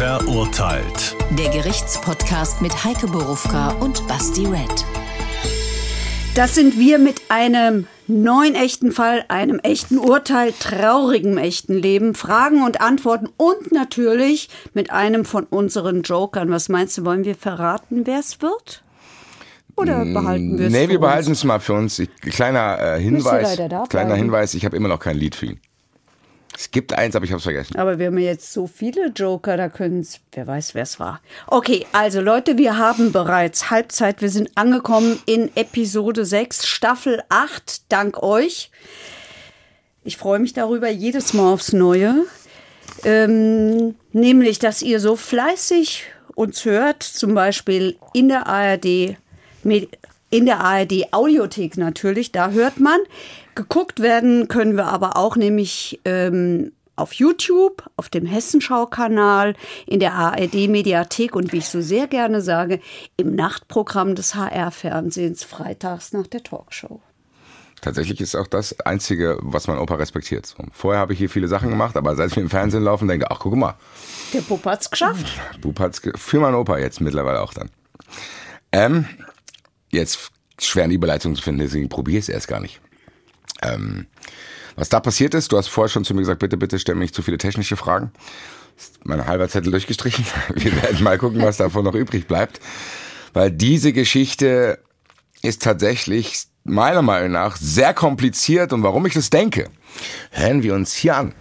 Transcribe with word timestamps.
Verurteilt. 0.00 1.14
Der 1.38 1.50
Gerichtspodcast 1.50 2.62
mit 2.62 2.86
Heike 2.86 3.06
Borufka 3.06 3.72
und 3.80 4.08
Basti 4.08 4.46
Red. 4.46 4.86
Das 6.34 6.54
sind 6.54 6.78
wir 6.78 6.98
mit 6.98 7.20
einem 7.28 7.86
neuen 8.06 8.54
echten 8.54 8.92
Fall, 8.92 9.26
einem 9.28 9.58
echten 9.58 9.98
Urteil, 9.98 10.54
traurigem 10.58 11.36
echten 11.36 11.74
Leben, 11.74 12.14
Fragen 12.14 12.62
und 12.62 12.80
Antworten 12.80 13.28
und 13.36 13.72
natürlich 13.72 14.48
mit 14.72 14.90
einem 14.90 15.26
von 15.26 15.44
unseren 15.44 16.00
Jokern. 16.00 16.50
Was 16.50 16.70
meinst 16.70 16.96
du, 16.96 17.04
wollen 17.04 17.26
wir 17.26 17.34
verraten, 17.34 18.06
wer 18.06 18.20
es 18.20 18.40
wird? 18.40 18.82
Oder 19.76 20.06
behalten 20.06 20.58
wir 20.58 20.68
es 20.68 20.72
Nee, 20.72 20.84
für 20.84 20.92
wir 20.92 21.00
behalten 21.00 21.32
es 21.32 21.44
mal 21.44 21.60
für 21.60 21.74
uns. 21.74 21.98
Ich, 21.98 22.08
kleiner 22.22 22.80
äh, 22.80 23.00
Hinweis. 23.02 23.60
Kleiner. 23.90 24.14
Hinweis, 24.14 24.54
ich 24.54 24.64
habe 24.64 24.78
immer 24.78 24.88
noch 24.88 24.98
kein 24.98 25.18
Lied 25.18 25.34
für 25.34 25.44
ihn. 25.44 25.60
Es 26.56 26.70
gibt 26.70 26.92
eins, 26.92 27.16
aber 27.16 27.24
ich 27.24 27.30
habe 27.30 27.38
es 27.38 27.44
vergessen. 27.44 27.76
Aber 27.76 27.98
wir 27.98 28.06
haben 28.06 28.18
jetzt 28.18 28.52
so 28.52 28.66
viele 28.66 29.08
Joker, 29.08 29.56
da 29.56 29.68
können 29.68 30.00
es, 30.00 30.20
wer 30.32 30.46
weiß, 30.46 30.74
wer 30.74 30.82
es 30.82 31.00
war. 31.00 31.20
Okay, 31.46 31.86
also 31.92 32.20
Leute, 32.20 32.58
wir 32.58 32.76
haben 32.76 33.12
bereits 33.12 33.70
Halbzeit. 33.70 34.20
Wir 34.20 34.30
sind 34.30 34.50
angekommen 34.56 35.20
in 35.26 35.50
Episode 35.56 36.24
6, 36.24 36.66
Staffel 36.66 37.22
8, 37.28 37.90
dank 37.90 38.22
euch. 38.22 38.70
Ich 40.04 40.16
freue 40.16 40.38
mich 40.38 40.52
darüber 40.52 40.88
jedes 40.88 41.34
Mal 41.34 41.52
aufs 41.52 41.72
Neue. 41.72 42.26
Ähm, 43.04 43.94
nämlich, 44.12 44.58
dass 44.58 44.82
ihr 44.82 45.00
so 45.00 45.16
fleißig 45.16 46.04
uns 46.34 46.64
hört, 46.64 47.02
zum 47.02 47.34
Beispiel 47.34 47.96
in 48.12 48.28
der 48.28 48.46
ARD, 48.46 49.16
in 50.30 50.46
der 50.46 50.60
ARD 50.60 51.12
Audiothek 51.12 51.76
natürlich, 51.76 52.32
da 52.32 52.50
hört 52.50 52.80
man. 52.80 53.00
Geguckt 53.54 54.00
werden 54.00 54.48
können 54.48 54.76
wir 54.76 54.86
aber 54.86 55.16
auch 55.16 55.36
nämlich 55.36 56.00
ähm, 56.04 56.72
auf 56.96 57.14
YouTube, 57.14 57.82
auf 57.96 58.08
dem 58.08 58.26
Hessenschau-Kanal, 58.26 59.54
in 59.86 60.00
der 60.00 60.14
ARD-Mediathek 60.14 61.34
und 61.34 61.52
wie 61.52 61.58
ich 61.58 61.68
so 61.68 61.80
sehr 61.80 62.06
gerne 62.06 62.42
sage, 62.42 62.80
im 63.16 63.34
Nachtprogramm 63.34 64.14
des 64.14 64.34
HR-Fernsehens 64.34 65.42
freitags 65.42 66.12
nach 66.12 66.26
der 66.26 66.42
Talkshow. 66.42 67.00
Tatsächlich 67.80 68.20
ist 68.20 68.36
auch 68.36 68.46
das 68.46 68.78
Einzige, 68.80 69.38
was 69.40 69.66
mein 69.66 69.78
Opa 69.78 69.94
respektiert. 69.94 70.54
Vorher 70.72 71.00
habe 71.00 71.14
ich 71.14 71.18
hier 71.18 71.30
viele 71.30 71.48
Sachen 71.48 71.70
gemacht, 71.70 71.96
aber 71.96 72.14
seit 72.14 72.36
wir 72.36 72.42
im 72.42 72.50
Fernsehen 72.50 72.84
laufen, 72.84 73.08
denke 73.08 73.24
ich, 73.24 73.32
ach 73.32 73.40
guck 73.40 73.56
mal, 73.56 73.74
Der 74.34 74.42
Bub 74.42 74.64
hat's 74.66 74.90
geschafft. 74.90 75.40
Bub 75.62 75.80
hat's 75.80 76.02
für 76.16 76.40
meinen 76.40 76.56
Opa 76.56 76.78
jetzt 76.78 77.00
mittlerweile 77.00 77.40
auch 77.40 77.54
dann. 77.54 77.70
Ähm, 78.72 79.06
jetzt 79.90 80.30
schwer 80.58 80.84
eine 80.84 80.94
Überleitung 80.94 81.34
zu 81.34 81.42
finden, 81.42 81.60
deswegen 81.60 81.88
probiere 81.88 82.18
ich 82.18 82.24
es 82.24 82.28
erst 82.28 82.48
gar 82.48 82.60
nicht. 82.60 82.80
Ähm, 83.62 84.06
was 84.76 84.88
da 84.88 85.00
passiert 85.00 85.34
ist, 85.34 85.52
du 85.52 85.58
hast 85.58 85.68
vorher 85.68 85.90
schon 85.90 86.04
zu 86.04 86.14
mir 86.14 86.20
gesagt, 86.20 86.40
bitte, 86.40 86.56
bitte 86.56 86.78
stell 86.78 86.94
mir 86.94 87.02
nicht 87.02 87.14
zu 87.14 87.22
viele 87.22 87.38
technische 87.38 87.76
Fragen. 87.76 88.12
Ist 88.78 89.04
mein 89.04 89.26
halber 89.26 89.48
Zettel 89.48 89.72
durchgestrichen. 89.72 90.24
Wir 90.54 90.74
werden 90.82 91.02
mal 91.02 91.18
gucken, 91.18 91.42
was 91.42 91.58
davon 91.58 91.84
noch 91.84 91.94
übrig 91.94 92.26
bleibt. 92.26 92.60
Weil 93.32 93.50
diese 93.50 93.92
Geschichte 93.92 94.78
ist 95.42 95.62
tatsächlich 95.62 96.44
meiner 96.64 97.02
Meinung 97.02 97.32
nach 97.32 97.56
sehr 97.56 97.94
kompliziert 97.94 98.72
und 98.72 98.82
warum 98.82 99.06
ich 99.06 99.14
das 99.14 99.30
denke, 99.30 99.68
hören 100.30 100.62
wir 100.62 100.74
uns 100.74 100.94
hier 100.94 101.16
an. 101.16 101.34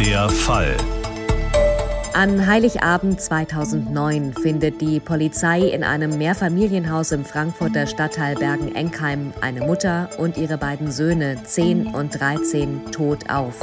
Der 0.00 0.28
Fall. 0.28 0.76
An 2.16 2.46
Heiligabend 2.46 3.20
2009 3.20 4.32
findet 4.32 4.80
die 4.80 5.00
Polizei 5.00 5.60
in 5.68 5.84
einem 5.84 6.16
Mehrfamilienhaus 6.16 7.12
im 7.12 7.26
Frankfurter 7.26 7.86
Stadtteil 7.86 8.36
Bergen-Enkheim 8.36 9.34
eine 9.42 9.60
Mutter 9.60 10.08
und 10.16 10.38
ihre 10.38 10.56
beiden 10.56 10.90
Söhne 10.90 11.36
10 11.44 11.88
und 11.88 12.18
13 12.18 12.90
tot 12.90 13.28
auf. 13.28 13.62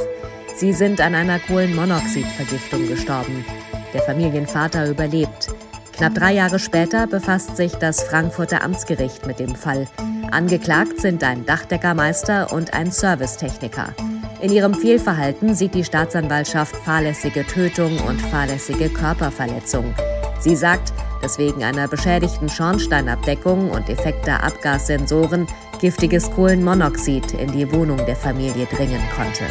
Sie 0.55 0.71
sind 0.71 1.01
an 1.01 1.15
einer 1.15 1.39
Kohlenmonoxidvergiftung 1.39 2.87
gestorben. 2.87 3.43
Der 3.91 4.03
Familienvater 4.03 4.87
überlebt. 4.87 5.47
Knapp 5.93 6.13
drei 6.13 6.33
Jahre 6.33 6.59
später 6.59 7.07
befasst 7.07 7.57
sich 7.57 7.73
das 7.73 8.03
Frankfurter 8.03 8.63
Amtsgericht 8.63 9.25
mit 9.25 9.39
dem 9.39 9.55
Fall. 9.55 9.87
Angeklagt 10.29 11.01
sind 11.01 11.23
ein 11.23 11.43
Dachdeckermeister 11.47 12.53
und 12.53 12.75
ein 12.75 12.91
Servicetechniker. 12.91 13.95
In 14.43 14.51
ihrem 14.51 14.73
Fehlverhalten 14.73 15.55
sieht 15.55 15.73
die 15.73 15.85
Staatsanwaltschaft 15.85 16.75
fahrlässige 16.75 17.47
Tötung 17.47 17.97
und 17.99 18.19
fahrlässige 18.19 18.89
Körperverletzung. 18.89 19.95
Sie 20.41 20.57
sagt, 20.57 20.91
dass 21.21 21.37
wegen 21.37 21.63
einer 21.63 21.87
beschädigten 21.87 22.49
Schornsteinabdeckung 22.49 23.71
und 23.71 23.87
defekter 23.87 24.43
Abgassensoren 24.43 25.47
giftiges 25.79 26.29
Kohlenmonoxid 26.29 27.31
in 27.35 27.53
die 27.53 27.71
Wohnung 27.71 27.95
der 28.05 28.17
Familie 28.17 28.65
dringen 28.65 28.99
konnte. 29.15 29.45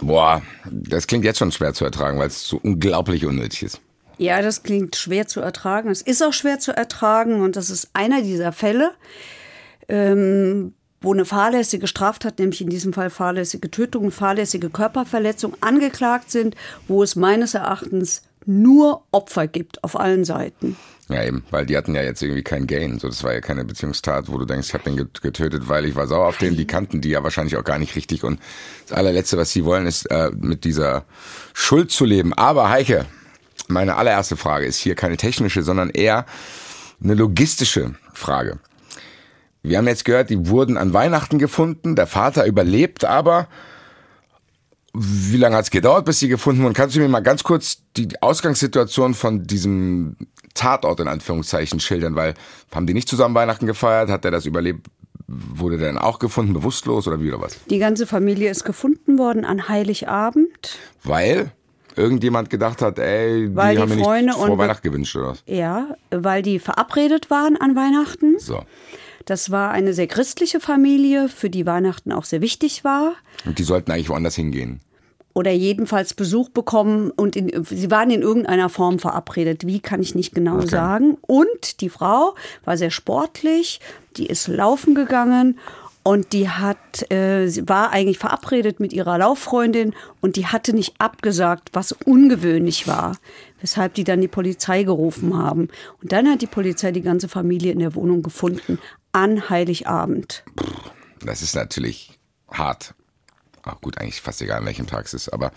Boah, 0.00 0.42
das 0.70 1.08
klingt 1.08 1.24
jetzt 1.24 1.40
schon 1.40 1.50
schwer 1.50 1.74
zu 1.74 1.84
ertragen, 1.84 2.20
weil 2.20 2.28
es 2.28 2.46
so 2.46 2.60
unglaublich 2.62 3.26
unnötig 3.26 3.64
ist. 3.64 3.80
Ja, 4.16 4.42
das 4.42 4.62
klingt 4.62 4.94
schwer 4.94 5.26
zu 5.26 5.40
ertragen. 5.40 5.90
Es 5.90 6.02
ist 6.02 6.22
auch 6.22 6.32
schwer 6.32 6.60
zu 6.60 6.70
ertragen 6.70 7.40
und 7.40 7.56
das 7.56 7.68
ist 7.68 7.90
einer 7.94 8.22
dieser 8.22 8.52
Fälle, 8.52 8.92
ähm, 9.88 10.74
wo 11.02 11.12
eine 11.12 11.24
fahrlässige 11.24 11.86
Straftat, 11.86 12.38
nämlich 12.38 12.60
in 12.60 12.70
diesem 12.70 12.92
Fall 12.92 13.10
fahrlässige 13.10 13.70
Tötung, 13.70 14.10
fahrlässige 14.10 14.70
Körperverletzung 14.70 15.54
angeklagt 15.60 16.30
sind, 16.30 16.56
wo 16.88 17.02
es 17.02 17.16
meines 17.16 17.54
Erachtens 17.54 18.22
nur 18.46 19.04
Opfer 19.12 19.46
gibt 19.46 19.84
auf 19.84 19.98
allen 19.98 20.24
Seiten. 20.24 20.76
Ja, 21.08 21.24
eben, 21.24 21.44
weil 21.50 21.66
die 21.66 21.76
hatten 21.76 21.94
ja 21.94 22.02
jetzt 22.02 22.22
irgendwie 22.22 22.42
kein 22.42 22.66
Gain. 22.66 22.98
So, 22.98 23.08
das 23.08 23.22
war 23.22 23.34
ja 23.34 23.40
keine 23.40 23.64
Beziehungstat, 23.64 24.30
wo 24.30 24.38
du 24.38 24.44
denkst, 24.46 24.68
ich 24.68 24.74
habe 24.74 24.84
den 24.84 24.96
get- 24.96 25.20
getötet, 25.20 25.68
weil 25.68 25.84
ich 25.84 25.94
war 25.94 26.06
sauer 26.06 26.28
auf 26.28 26.38
den. 26.38 26.56
Die 26.56 26.66
kannten 26.66 27.00
die 27.00 27.10
ja 27.10 27.22
wahrscheinlich 27.22 27.56
auch 27.56 27.64
gar 27.64 27.78
nicht 27.78 27.96
richtig. 27.96 28.24
Und 28.24 28.40
das 28.88 28.96
allerletzte, 28.96 29.36
was 29.36 29.52
sie 29.52 29.64
wollen, 29.64 29.86
ist 29.86 30.06
äh, 30.06 30.30
mit 30.34 30.64
dieser 30.64 31.04
Schuld 31.52 31.90
zu 31.90 32.04
leben. 32.04 32.32
Aber 32.32 32.70
Heike, 32.70 33.06
meine 33.68 33.96
allererste 33.96 34.36
Frage 34.36 34.64
ist 34.64 34.78
hier 34.78 34.94
keine 34.94 35.16
technische, 35.16 35.62
sondern 35.62 35.90
eher 35.90 36.24
eine 37.02 37.14
logistische 37.14 37.94
Frage. 38.14 38.58
Wir 39.62 39.78
haben 39.78 39.86
jetzt 39.86 40.04
gehört, 40.04 40.30
die 40.30 40.48
wurden 40.48 40.76
an 40.76 40.92
Weihnachten 40.92 41.38
gefunden. 41.38 41.94
Der 41.94 42.06
Vater 42.06 42.46
überlebt 42.46 43.04
aber. 43.04 43.48
Wie 44.94 45.38
lange 45.38 45.56
hat 45.56 45.64
es 45.64 45.70
gedauert, 45.70 46.04
bis 46.04 46.18
sie 46.18 46.28
gefunden 46.28 46.62
wurden? 46.62 46.74
Kannst 46.74 46.96
du 46.96 47.00
mir 47.00 47.08
mal 47.08 47.20
ganz 47.20 47.44
kurz 47.44 47.82
die 47.96 48.08
Ausgangssituation 48.20 49.14
von 49.14 49.44
diesem 49.44 50.16
Tatort 50.52 51.00
in 51.00 51.08
Anführungszeichen 51.08 51.80
schildern? 51.80 52.14
Weil 52.14 52.34
haben 52.74 52.86
die 52.86 52.92
nicht 52.92 53.08
zusammen 53.08 53.34
Weihnachten 53.34 53.66
gefeiert? 53.66 54.10
Hat 54.10 54.24
der 54.24 54.30
das 54.32 54.44
überlebt? 54.44 54.86
Wurde 55.28 55.78
der 55.78 55.88
dann 55.88 55.98
auch 55.98 56.18
gefunden, 56.18 56.52
bewusstlos 56.52 57.08
oder 57.08 57.20
wie 57.22 57.28
oder 57.32 57.40
was? 57.40 57.56
Die 57.70 57.78
ganze 57.78 58.06
Familie 58.06 58.50
ist 58.50 58.64
gefunden 58.64 59.18
worden 59.18 59.46
an 59.46 59.68
Heiligabend. 59.68 60.76
Weil 61.04 61.52
irgendjemand 61.96 62.50
gedacht 62.50 62.82
hat, 62.82 62.98
ey, 62.98 63.48
die 63.48 63.56
Weil 63.56 63.76
die 63.76 63.80
haben 63.80 63.96
mir 63.96 64.04
Freunde 64.04 64.32
nicht 64.32 64.36
vor 64.36 64.58
Weihnachten 64.58 64.82
gewünscht 64.82 65.16
oder 65.16 65.28
was? 65.28 65.42
Ja, 65.46 65.96
weil 66.10 66.42
die 66.42 66.58
verabredet 66.58 67.30
waren 67.30 67.56
an 67.56 67.76
Weihnachten. 67.76 68.38
So. 68.38 68.62
Das 69.24 69.50
war 69.50 69.70
eine 69.70 69.94
sehr 69.94 70.06
christliche 70.06 70.60
Familie, 70.60 71.28
für 71.28 71.50
die 71.50 71.66
Weihnachten 71.66 72.12
auch 72.12 72.24
sehr 72.24 72.40
wichtig 72.40 72.84
war. 72.84 73.14
Und 73.44 73.58
die 73.58 73.62
sollten 73.64 73.90
eigentlich 73.92 74.08
woanders 74.08 74.34
hingehen. 74.34 74.80
Oder 75.34 75.50
jedenfalls 75.52 76.12
Besuch 76.12 76.50
bekommen 76.50 77.10
und 77.10 77.36
in, 77.36 77.64
sie 77.64 77.90
waren 77.90 78.10
in 78.10 78.20
irgendeiner 78.20 78.68
Form 78.68 78.98
verabredet. 78.98 79.66
Wie 79.66 79.80
kann 79.80 80.02
ich 80.02 80.14
nicht 80.14 80.34
genau 80.34 80.56
Okay. 80.56 80.66
sagen. 80.66 81.16
Und 81.22 81.80
die 81.80 81.88
Frau 81.88 82.34
war 82.64 82.76
sehr 82.76 82.90
sportlich, 82.90 83.80
die 84.18 84.26
ist 84.26 84.48
laufen 84.48 84.94
gegangen 84.94 85.58
und 86.02 86.34
die 86.34 86.50
hat, 86.50 87.10
äh, 87.10 87.46
sie 87.46 87.66
war 87.66 87.92
eigentlich 87.92 88.18
verabredet 88.18 88.78
mit 88.78 88.92
ihrer 88.92 89.16
Lauffreundin 89.18 89.94
und 90.20 90.36
die 90.36 90.48
hatte 90.48 90.74
nicht 90.74 90.96
abgesagt, 90.98 91.70
was 91.72 91.92
ungewöhnlich 91.92 92.86
war, 92.86 93.16
weshalb 93.60 93.94
die 93.94 94.04
dann 94.04 94.20
die 94.20 94.28
Polizei 94.28 94.82
gerufen 94.82 95.38
haben. 95.38 95.68
Und 96.02 96.12
dann 96.12 96.28
hat 96.28 96.42
die 96.42 96.46
Polizei 96.46 96.90
die 96.92 97.00
ganze 97.02 97.28
Familie 97.28 97.72
in 97.72 97.78
der 97.78 97.94
Wohnung 97.94 98.22
gefunden 98.22 98.78
an 99.12 99.48
Heiligabend. 99.50 100.44
Das 101.20 101.42
ist 101.42 101.54
natürlich 101.54 102.18
hart. 102.50 102.94
Ach 103.62 103.80
gut, 103.80 103.98
eigentlich 103.98 104.20
fast 104.20 104.42
egal, 104.42 104.58
an 104.58 104.66
welchem 104.66 104.86
Tag 104.86 105.06
es 105.06 105.14
ist. 105.14 105.28
Aber 105.28 105.52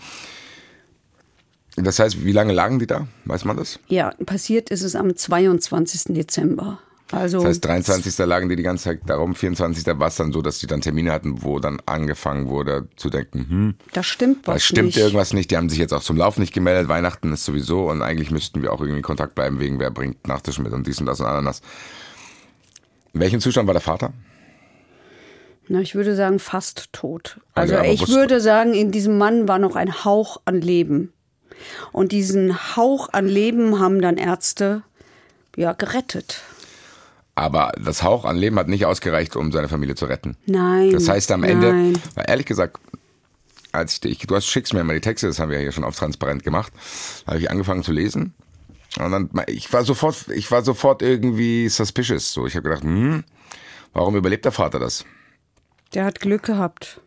das 1.76 1.98
heißt, 1.98 2.24
wie 2.24 2.32
lange 2.32 2.52
lagen 2.52 2.78
die 2.78 2.86
da? 2.86 3.06
Weiß 3.24 3.44
man 3.44 3.56
das? 3.56 3.78
Ja, 3.88 4.12
passiert 4.24 4.70
ist 4.70 4.82
es 4.82 4.94
am 4.96 5.14
22. 5.14 6.14
Dezember. 6.14 6.78
Also 7.12 7.38
Das 7.38 7.46
heißt, 7.48 7.64
23. 7.64 8.18
lagen 8.26 8.48
die 8.48 8.56
die 8.56 8.64
ganze 8.64 8.84
Zeit 8.84 9.00
darum, 9.06 9.34
24. 9.36 9.86
war 9.98 10.08
es 10.08 10.16
dann 10.16 10.32
so, 10.32 10.42
dass 10.42 10.58
die 10.58 10.66
dann 10.66 10.80
Termine 10.80 11.12
hatten, 11.12 11.42
wo 11.44 11.60
dann 11.60 11.80
angefangen 11.86 12.48
wurde 12.48 12.88
zu 12.96 13.10
denken, 13.10 13.46
hm, 13.48 13.74
da 13.92 14.02
stimmt 14.02 14.46
was 14.46 14.54
da 14.54 14.60
stimmt 14.60 14.86
nicht. 14.86 14.96
irgendwas 14.96 15.32
nicht. 15.32 15.50
Die 15.52 15.56
haben 15.56 15.68
sich 15.68 15.78
jetzt 15.78 15.92
auch 15.92 16.02
zum 16.02 16.16
Lauf 16.16 16.38
nicht 16.38 16.52
gemeldet. 16.52 16.88
Weihnachten 16.88 17.32
ist 17.32 17.44
sowieso 17.44 17.88
und 17.90 18.02
eigentlich 18.02 18.32
müssten 18.32 18.60
wir 18.62 18.72
auch 18.72 18.80
irgendwie 18.80 18.98
in 18.98 19.04
Kontakt 19.04 19.36
bleiben, 19.36 19.60
wegen 19.60 19.78
wer 19.78 19.90
bringt 19.92 20.26
Nachtisch 20.26 20.58
mit 20.58 20.72
und 20.72 20.86
dies 20.86 20.98
und 20.98 21.06
das 21.06 21.20
und 21.20 21.26
Ananas. 21.26 21.60
In 23.16 23.20
welchem 23.20 23.40
Zustand 23.40 23.66
war 23.66 23.72
der 23.72 23.80
Vater? 23.80 24.12
Na, 25.68 25.80
ich 25.80 25.94
würde 25.94 26.14
sagen, 26.14 26.38
fast 26.38 26.92
tot. 26.92 27.40
Also 27.54 27.74
Also 27.74 27.90
ich 27.90 28.08
würde 28.08 28.42
sagen, 28.42 28.74
in 28.74 28.90
diesem 28.90 29.16
Mann 29.16 29.48
war 29.48 29.58
noch 29.58 29.74
ein 29.74 30.04
Hauch 30.04 30.42
an 30.44 30.60
Leben. 30.60 31.14
Und 31.92 32.12
diesen 32.12 32.76
Hauch 32.76 33.08
an 33.14 33.26
Leben 33.26 33.80
haben 33.80 34.02
dann 34.02 34.18
Ärzte 34.18 34.82
ja 35.56 35.72
gerettet. 35.72 36.42
Aber 37.34 37.72
das 37.82 38.02
Hauch 38.02 38.26
an 38.26 38.36
Leben 38.36 38.58
hat 38.58 38.68
nicht 38.68 38.84
ausgereicht, 38.84 39.34
um 39.34 39.50
seine 39.50 39.70
Familie 39.70 39.94
zu 39.94 40.04
retten. 40.04 40.36
Nein. 40.44 40.90
Das 40.90 41.08
heißt 41.08 41.32
am 41.32 41.40
nein. 41.40 41.62
Ende, 41.62 41.98
weil 42.16 42.26
ehrlich 42.28 42.44
gesagt, 42.44 42.78
als 43.72 43.98
ich, 44.04 44.18
du 44.18 44.36
hast 44.36 44.44
schickst 44.46 44.74
mir 44.74 44.80
immer 44.80 44.92
die 44.92 45.00
Texte, 45.00 45.26
das 45.26 45.38
haben 45.38 45.48
wir 45.48 45.56
ja 45.56 45.62
hier 45.62 45.72
schon 45.72 45.84
oft 45.84 45.98
transparent 45.98 46.44
gemacht, 46.44 46.70
habe 47.26 47.38
ich 47.38 47.50
angefangen 47.50 47.82
zu 47.82 47.92
lesen. 47.92 48.34
Und 48.98 49.10
dann, 49.12 49.30
ich 49.46 49.72
war 49.72 49.84
sofort, 49.84 50.28
ich 50.28 50.50
war 50.50 50.62
sofort 50.62 51.02
irgendwie 51.02 51.68
suspicious. 51.68 52.32
So, 52.32 52.46
ich 52.46 52.56
habe 52.56 52.68
gedacht, 52.68 52.84
hm, 52.84 53.24
warum 53.92 54.16
überlebt 54.16 54.44
der 54.44 54.52
Vater 54.52 54.78
das? 54.78 55.04
Der 55.94 56.04
hat 56.04 56.20
Glück 56.20 56.42
gehabt. 56.42 57.00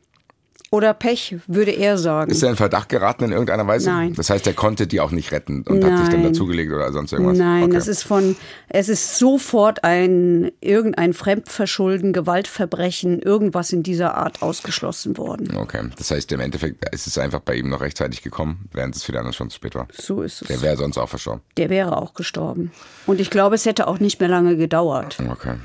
Oder 0.71 0.93
Pech, 0.93 1.35
würde 1.47 1.71
er 1.71 1.97
sagen. 1.97 2.29
Ist 2.29 2.43
er 2.43 2.51
in 2.51 2.55
Verdacht 2.55 2.89
geraten 2.89 3.23
in 3.23 3.31
irgendeiner 3.31 3.65
Weise? 3.65 3.89
Nein. 3.89 4.13
Das 4.13 4.29
heißt, 4.29 4.45
er 4.45 4.53
konnte 4.53 4.85
die 4.85 4.99
auch 4.99 5.09
nicht 5.09 5.31
retten 5.31 5.63
und 5.63 5.83
hat 5.83 5.97
sich 5.97 6.09
dann 6.09 6.21
Nein. 6.21 6.31
dazugelegt 6.31 6.71
oder 6.71 6.93
sonst 6.93 7.11
irgendwas? 7.11 7.39
Nein, 7.39 7.63
okay. 7.63 7.75
es 7.75 7.87
ist 7.87 8.03
von, 8.03 8.35
es 8.67 8.87
ist 8.87 9.17
sofort 9.17 9.83
ein, 9.83 10.51
irgendein 10.61 11.13
Fremdverschulden, 11.13 12.13
Gewaltverbrechen, 12.13 13.19
irgendwas 13.19 13.73
in 13.73 13.81
dieser 13.81 14.15
Art 14.15 14.43
ausgeschlossen 14.43 15.17
worden. 15.17 15.57
Okay, 15.57 15.89
das 15.97 16.11
heißt, 16.11 16.31
im 16.33 16.39
Endeffekt 16.39 16.87
ist 16.93 17.07
es 17.07 17.17
einfach 17.17 17.39
bei 17.39 17.55
ihm 17.55 17.69
noch 17.69 17.81
rechtzeitig 17.81 18.21
gekommen, 18.21 18.69
während 18.71 18.95
es 18.95 19.03
für 19.03 19.11
die 19.11 19.17
anderen 19.17 19.33
schon 19.33 19.49
zu 19.49 19.55
spät 19.55 19.73
war. 19.73 19.87
So 19.91 20.21
ist 20.21 20.43
es. 20.43 20.49
Der 20.49 20.61
wäre 20.61 20.77
sonst 20.77 20.99
auch 20.99 21.09
verstorben. 21.09 21.41
Der 21.57 21.71
wäre 21.71 21.97
auch 21.97 22.13
gestorben. 22.13 22.71
Und 23.07 23.19
ich 23.19 23.31
glaube, 23.31 23.55
es 23.55 23.65
hätte 23.65 23.87
auch 23.87 23.99
nicht 23.99 24.19
mehr 24.19 24.29
lange 24.29 24.55
gedauert. 24.55 25.17
Okay. 25.31 25.55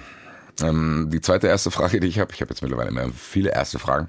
Ähm, 0.63 1.09
die 1.13 1.21
zweite 1.21 1.49
erste 1.49 1.71
Frage, 1.71 2.01
die 2.01 2.07
ich 2.07 2.19
habe, 2.19 2.33
ich 2.33 2.41
habe 2.41 2.51
jetzt 2.51 2.63
mittlerweile 2.63 2.91
immer 2.91 3.11
viele 3.15 3.51
erste 3.51 3.79
Fragen. 3.79 4.09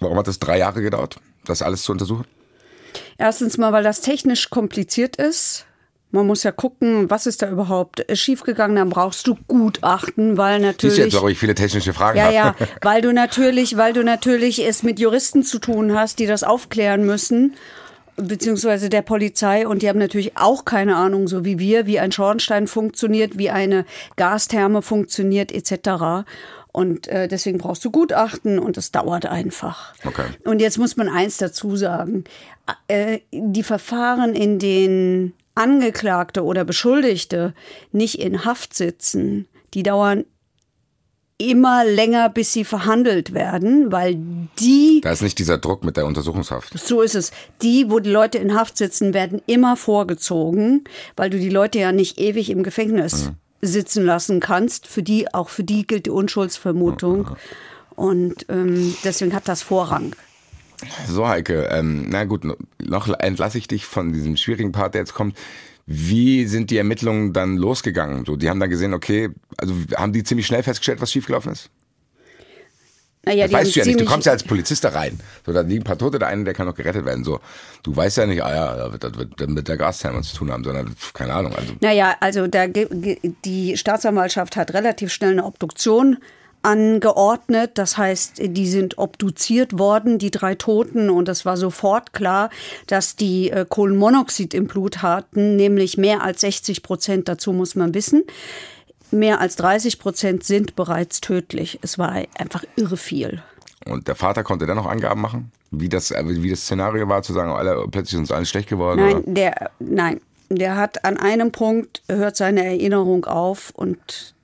Warum 0.00 0.16
hat 0.18 0.28
es 0.28 0.38
drei 0.38 0.58
Jahre 0.58 0.82
gedauert, 0.82 1.16
das 1.44 1.62
alles 1.62 1.82
zu 1.82 1.92
untersuchen? 1.92 2.24
Erstens 3.18 3.58
mal, 3.58 3.72
weil 3.72 3.84
das 3.84 4.00
technisch 4.00 4.50
kompliziert 4.50 5.16
ist. 5.16 5.66
Man 6.10 6.28
muss 6.28 6.44
ja 6.44 6.52
gucken, 6.52 7.10
was 7.10 7.26
ist 7.26 7.42
da 7.42 7.50
überhaupt 7.50 8.04
schiefgegangen. 8.16 8.76
Dann 8.76 8.88
brauchst 8.88 9.26
du 9.26 9.36
Gutachten, 9.48 10.36
weil 10.36 10.60
natürlich. 10.60 10.96
du 10.96 11.02
jetzt, 11.02 11.14
warum 11.14 11.28
ich 11.28 11.38
viele 11.38 11.56
technische 11.56 11.92
Fragen 11.92 12.18
Ja, 12.18 12.24
habe? 12.26 12.34
ja, 12.34 12.54
weil 12.82 13.02
du 13.02 13.12
natürlich, 13.12 13.76
weil 13.76 13.92
du 13.92 14.04
natürlich 14.04 14.64
es 14.64 14.84
mit 14.84 15.00
Juristen 15.00 15.42
zu 15.42 15.58
tun 15.58 15.92
hast, 15.96 16.20
die 16.20 16.26
das 16.26 16.44
aufklären 16.44 17.04
müssen, 17.04 17.54
beziehungsweise 18.16 18.90
der 18.90 19.02
Polizei 19.02 19.66
und 19.66 19.82
die 19.82 19.88
haben 19.88 19.98
natürlich 19.98 20.36
auch 20.36 20.64
keine 20.64 20.94
Ahnung, 20.94 21.26
so 21.26 21.44
wie 21.44 21.58
wir, 21.58 21.86
wie 21.86 21.98
ein 21.98 22.12
Schornstein 22.12 22.68
funktioniert, 22.68 23.36
wie 23.38 23.50
eine 23.50 23.84
Gastherme 24.14 24.82
funktioniert, 24.82 25.50
etc. 25.50 26.24
Und 26.74 27.06
äh, 27.06 27.28
deswegen 27.28 27.58
brauchst 27.58 27.84
du 27.84 27.92
Gutachten 27.92 28.58
und 28.58 28.76
es 28.76 28.90
dauert 28.90 29.26
einfach. 29.26 29.94
Okay. 30.04 30.24
Und 30.44 30.60
jetzt 30.60 30.76
muss 30.76 30.96
man 30.96 31.08
eins 31.08 31.36
dazu 31.36 31.76
sagen. 31.76 32.24
Äh, 32.88 33.20
die 33.30 33.62
Verfahren, 33.62 34.34
in 34.34 34.58
denen 34.58 35.34
Angeklagte 35.54 36.42
oder 36.42 36.64
Beschuldigte 36.64 37.54
nicht 37.92 38.18
in 38.18 38.44
Haft 38.44 38.74
sitzen, 38.74 39.46
die 39.72 39.84
dauern 39.84 40.24
immer 41.38 41.84
länger, 41.84 42.28
bis 42.28 42.52
sie 42.52 42.64
verhandelt 42.64 43.34
werden, 43.34 43.92
weil 43.92 44.18
die, 44.58 45.00
Da 45.00 45.12
ist 45.12 45.22
nicht 45.22 45.38
dieser 45.38 45.58
Druck 45.58 45.84
mit 45.84 45.96
der 45.96 46.06
Untersuchungshaft. 46.06 46.76
so 46.76 47.02
ist 47.02 47.14
es, 47.14 47.30
die, 47.62 47.88
wo 47.88 48.00
die 48.00 48.10
Leute 48.10 48.38
in 48.38 48.56
Haft 48.56 48.78
sitzen, 48.78 49.14
werden 49.14 49.40
immer 49.46 49.76
vorgezogen, 49.76 50.82
weil 51.14 51.30
du 51.30 51.38
die 51.38 51.50
Leute 51.50 51.78
ja 51.78 51.92
nicht 51.92 52.18
ewig 52.18 52.50
im 52.50 52.64
Gefängnis 52.64 53.30
sitzen 53.66 54.04
lassen 54.04 54.40
kannst. 54.40 54.86
Für 54.86 55.02
die, 55.02 55.32
auch 55.32 55.48
für 55.48 55.64
die 55.64 55.86
gilt 55.86 56.06
die 56.06 56.10
Unschuldsvermutung. 56.10 57.30
Und 57.96 58.46
ähm, 58.48 58.94
deswegen 59.04 59.34
hat 59.34 59.48
das 59.48 59.62
Vorrang. 59.62 60.14
So, 61.06 61.28
Heike, 61.28 61.68
ähm, 61.70 62.08
na 62.08 62.24
gut, 62.24 62.44
noch 62.82 63.08
entlasse 63.18 63.58
ich 63.58 63.68
dich 63.68 63.86
von 63.86 64.12
diesem 64.12 64.36
schwierigen 64.36 64.72
Part, 64.72 64.94
der 64.94 65.02
jetzt 65.02 65.14
kommt. 65.14 65.36
Wie 65.86 66.46
sind 66.46 66.70
die 66.70 66.78
Ermittlungen 66.78 67.32
dann 67.32 67.56
losgegangen? 67.56 68.24
So, 68.24 68.36
die 68.36 68.48
haben 68.48 68.58
dann 68.60 68.70
gesehen, 68.70 68.94
okay, 68.94 69.30
also 69.58 69.74
haben 69.96 70.12
die 70.12 70.24
ziemlich 70.24 70.46
schnell 70.46 70.62
festgestellt, 70.62 71.00
was 71.00 71.12
schiefgelaufen 71.12 71.52
ist? 71.52 71.70
Naja, 73.26 73.46
Das 73.46 73.52
weißt 73.52 73.76
du 73.76 73.80
ja 73.80 73.86
nicht. 73.86 74.00
Du 74.00 74.04
kommst 74.04 74.26
ja 74.26 74.32
als 74.32 74.42
Polizist 74.42 74.84
da 74.84 74.90
rein. 74.90 75.18
So, 75.44 75.52
da 75.52 75.60
liegen 75.60 75.82
ein 75.82 75.84
paar 75.84 75.98
Tote, 75.98 76.18
der 76.18 76.28
eine, 76.28 76.44
der 76.44 76.54
kann 76.54 76.66
noch 76.66 76.74
gerettet 76.74 77.04
werden. 77.04 77.24
So, 77.24 77.40
du 77.82 77.94
weißt 77.94 78.18
ja 78.18 78.26
nicht, 78.26 78.42
ah 78.42 78.54
ja, 78.54 78.88
das 78.88 79.16
wird, 79.16 79.38
wird 79.38 79.50
mit 79.50 79.68
der 79.68 79.76
Gastherme 79.76 80.22
zu 80.22 80.36
tun 80.36 80.50
haben, 80.50 80.64
sondern 80.64 80.94
keine 81.12 81.34
Ahnung. 81.34 81.54
Also 81.54 81.72
Naja, 81.80 82.16
also 82.20 82.46
da, 82.46 82.66
die 82.66 83.76
Staatsanwaltschaft 83.76 84.56
hat 84.56 84.74
relativ 84.74 85.12
schnell 85.12 85.32
eine 85.32 85.44
Obduktion 85.44 86.18
angeordnet. 86.64 87.72
Das 87.74 87.96
heißt, 87.98 88.40
die 88.42 88.66
sind 88.66 88.98
obduziert 88.98 89.78
worden, 89.78 90.18
die 90.18 90.30
drei 90.30 90.54
Toten. 90.54 91.10
Und 91.10 91.28
es 91.28 91.44
war 91.44 91.56
sofort 91.56 92.12
klar, 92.12 92.50
dass 92.86 93.16
die 93.16 93.50
äh, 93.50 93.66
Kohlenmonoxid 93.68 94.54
im 94.54 94.66
Blut 94.66 95.02
hatten, 95.02 95.56
nämlich 95.56 95.98
mehr 95.98 96.22
als 96.22 96.40
60 96.40 96.82
Prozent. 96.82 97.28
Dazu 97.28 97.52
muss 97.52 97.74
man 97.74 97.94
wissen. 97.94 98.24
Mehr 99.14 99.40
als 99.40 99.54
30 99.56 100.00
Prozent 100.00 100.42
sind 100.42 100.74
bereits 100.74 101.20
tödlich. 101.20 101.78
Es 101.82 101.98
war 101.98 102.12
einfach 102.36 102.64
irre 102.74 102.96
viel. 102.96 103.42
Und 103.86 104.08
der 104.08 104.16
Vater 104.16 104.42
konnte 104.42 104.66
dann 104.66 104.76
noch 104.76 104.86
Angaben 104.86 105.20
machen, 105.20 105.52
wie 105.70 105.88
das, 105.88 106.10
äh, 106.10 106.24
wie 106.26 106.50
das 106.50 106.62
Szenario 106.62 107.08
war, 107.08 107.22
zu 107.22 107.32
sagen, 107.32 107.52
alle, 107.52 107.86
plötzlich 107.88 108.14
ist 108.14 108.20
uns 108.20 108.32
allen 108.32 108.44
schlecht 108.44 108.68
geworden. 108.68 109.00
Nein, 109.00 109.16
Oder? 109.18 109.32
der, 109.32 109.70
nein, 109.78 110.20
der 110.48 110.76
hat 110.76 111.04
an 111.04 111.16
einem 111.16 111.52
Punkt, 111.52 112.02
hört 112.08 112.36
seine 112.36 112.64
Erinnerung 112.64 113.24
auf 113.24 113.70
und 113.70 114.34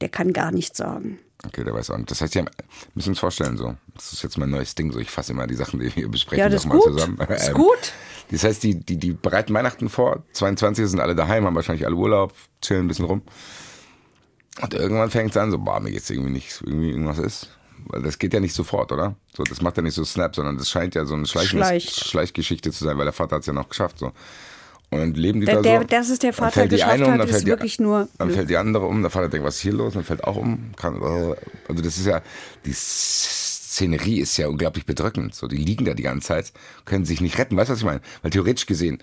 der 0.00 0.08
kann 0.08 0.32
gar 0.32 0.50
nichts 0.50 0.78
sagen. 0.78 1.20
Okay, 1.46 1.62
der 1.62 1.72
weiß 1.72 1.90
auch 1.90 1.96
nicht. 1.98 2.10
Das 2.10 2.20
heißt, 2.20 2.34
haben, 2.34 2.48
müssen 2.94 3.10
uns 3.10 3.20
vorstellen, 3.20 3.56
so. 3.56 3.76
Das 3.94 4.12
ist 4.12 4.24
jetzt 4.24 4.36
mein 4.36 4.50
neues 4.50 4.74
Ding, 4.74 4.90
so. 4.90 4.98
Ich 4.98 5.10
fasse 5.10 5.32
immer 5.32 5.46
die 5.46 5.54
Sachen, 5.54 5.78
die 5.78 5.94
wir 5.94 6.08
besprechen, 6.08 6.40
Ja, 6.40 6.48
das 6.48 6.64
nochmal 6.64 6.82
zusammen. 6.82 7.18
Ähm, 7.20 7.36
Ist 7.36 7.54
gut. 7.54 7.92
Das 8.32 8.42
heißt, 8.42 8.64
die, 8.64 8.74
die, 8.74 8.96
die 8.96 9.12
bereiten 9.12 9.54
Weihnachten 9.54 9.88
vor. 9.88 10.24
22 10.32 10.88
sind 10.88 10.98
alle 10.98 11.14
daheim, 11.14 11.44
haben 11.44 11.54
wahrscheinlich 11.54 11.86
alle 11.86 11.94
Urlaub, 11.94 12.34
chillen 12.60 12.86
ein 12.86 12.88
bisschen 12.88 13.04
rum. 13.04 13.22
Und 14.60 14.74
irgendwann 14.74 15.10
fängt 15.10 15.30
es 15.30 15.36
an, 15.36 15.50
so, 15.50 15.58
boah, 15.58 15.80
mir 15.80 15.90
geht's 15.92 16.10
irgendwie 16.10 16.30
nicht, 16.32 16.60
irgendwie 16.64 16.90
irgendwas 16.90 17.18
ist. 17.18 17.48
Weil 17.86 18.02
das 18.02 18.18
geht 18.18 18.34
ja 18.34 18.40
nicht 18.40 18.54
sofort, 18.54 18.90
oder? 18.92 19.14
So, 19.36 19.44
das 19.44 19.62
macht 19.62 19.76
ja 19.76 19.82
nicht 19.82 19.94
so 19.94 20.04
Snap, 20.04 20.34
sondern 20.34 20.58
das 20.58 20.68
scheint 20.68 20.94
ja 20.96 21.04
so 21.04 21.14
eine 21.14 21.26
Schleichendes- 21.26 21.66
Schleich. 21.68 21.90
Schleichgeschichte 21.90 22.72
zu 22.72 22.84
sein, 22.84 22.98
weil 22.98 23.04
der 23.04 23.12
Vater 23.12 23.36
hat's 23.36 23.46
ja 23.46 23.52
noch 23.52 23.68
geschafft, 23.68 23.98
so. 24.00 24.12
Und 24.90 24.98
dann 25.00 25.14
leben 25.14 25.40
die 25.40 25.46
Der- 25.46 25.56
da 25.56 25.62
der- 25.62 25.80
so. 25.82 25.86
dass 25.86 26.08
es 26.10 26.18
der 26.18 26.30
Dann 26.32 26.38
Vater 26.38 26.52
fällt 26.52 26.72
die 26.72 26.76
geschafft 26.76 26.92
eine 26.94 27.04
um, 27.04 27.12
hat, 27.12 27.20
dann 27.20 27.26
ist 27.28 27.32
fällt 27.34 27.46
die- 27.46 27.50
wirklich 27.50 27.78
nur 27.78 28.08
Dann 28.18 28.30
fällt 28.30 28.50
die 28.50 28.56
andere 28.56 28.86
um, 28.86 29.00
der 29.02 29.10
Vater 29.10 29.28
denkt, 29.28 29.46
was 29.46 29.56
ist 29.56 29.60
hier 29.60 29.74
los? 29.74 29.94
Dann 29.94 30.02
fällt 30.04 30.24
auch 30.24 30.36
um. 30.36 30.72
Kann, 30.76 31.00
also 31.02 31.36
das 31.82 31.98
ist 31.98 32.06
ja, 32.06 32.20
die 32.64 32.72
Szenerie 32.72 34.20
ist 34.20 34.36
ja 34.38 34.48
unglaublich 34.48 34.86
bedrückend. 34.86 35.34
So, 35.34 35.46
die 35.46 35.56
liegen 35.56 35.84
da 35.84 35.94
die 35.94 36.02
ganze 36.02 36.28
Zeit, 36.28 36.52
können 36.84 37.04
sich 37.04 37.20
nicht 37.20 37.38
retten. 37.38 37.56
Weißt 37.56 37.68
du, 37.68 37.72
was 37.74 37.80
ich 37.80 37.84
meine? 37.84 38.00
Weil 38.22 38.30
theoretisch 38.30 38.66
gesehen 38.66 38.98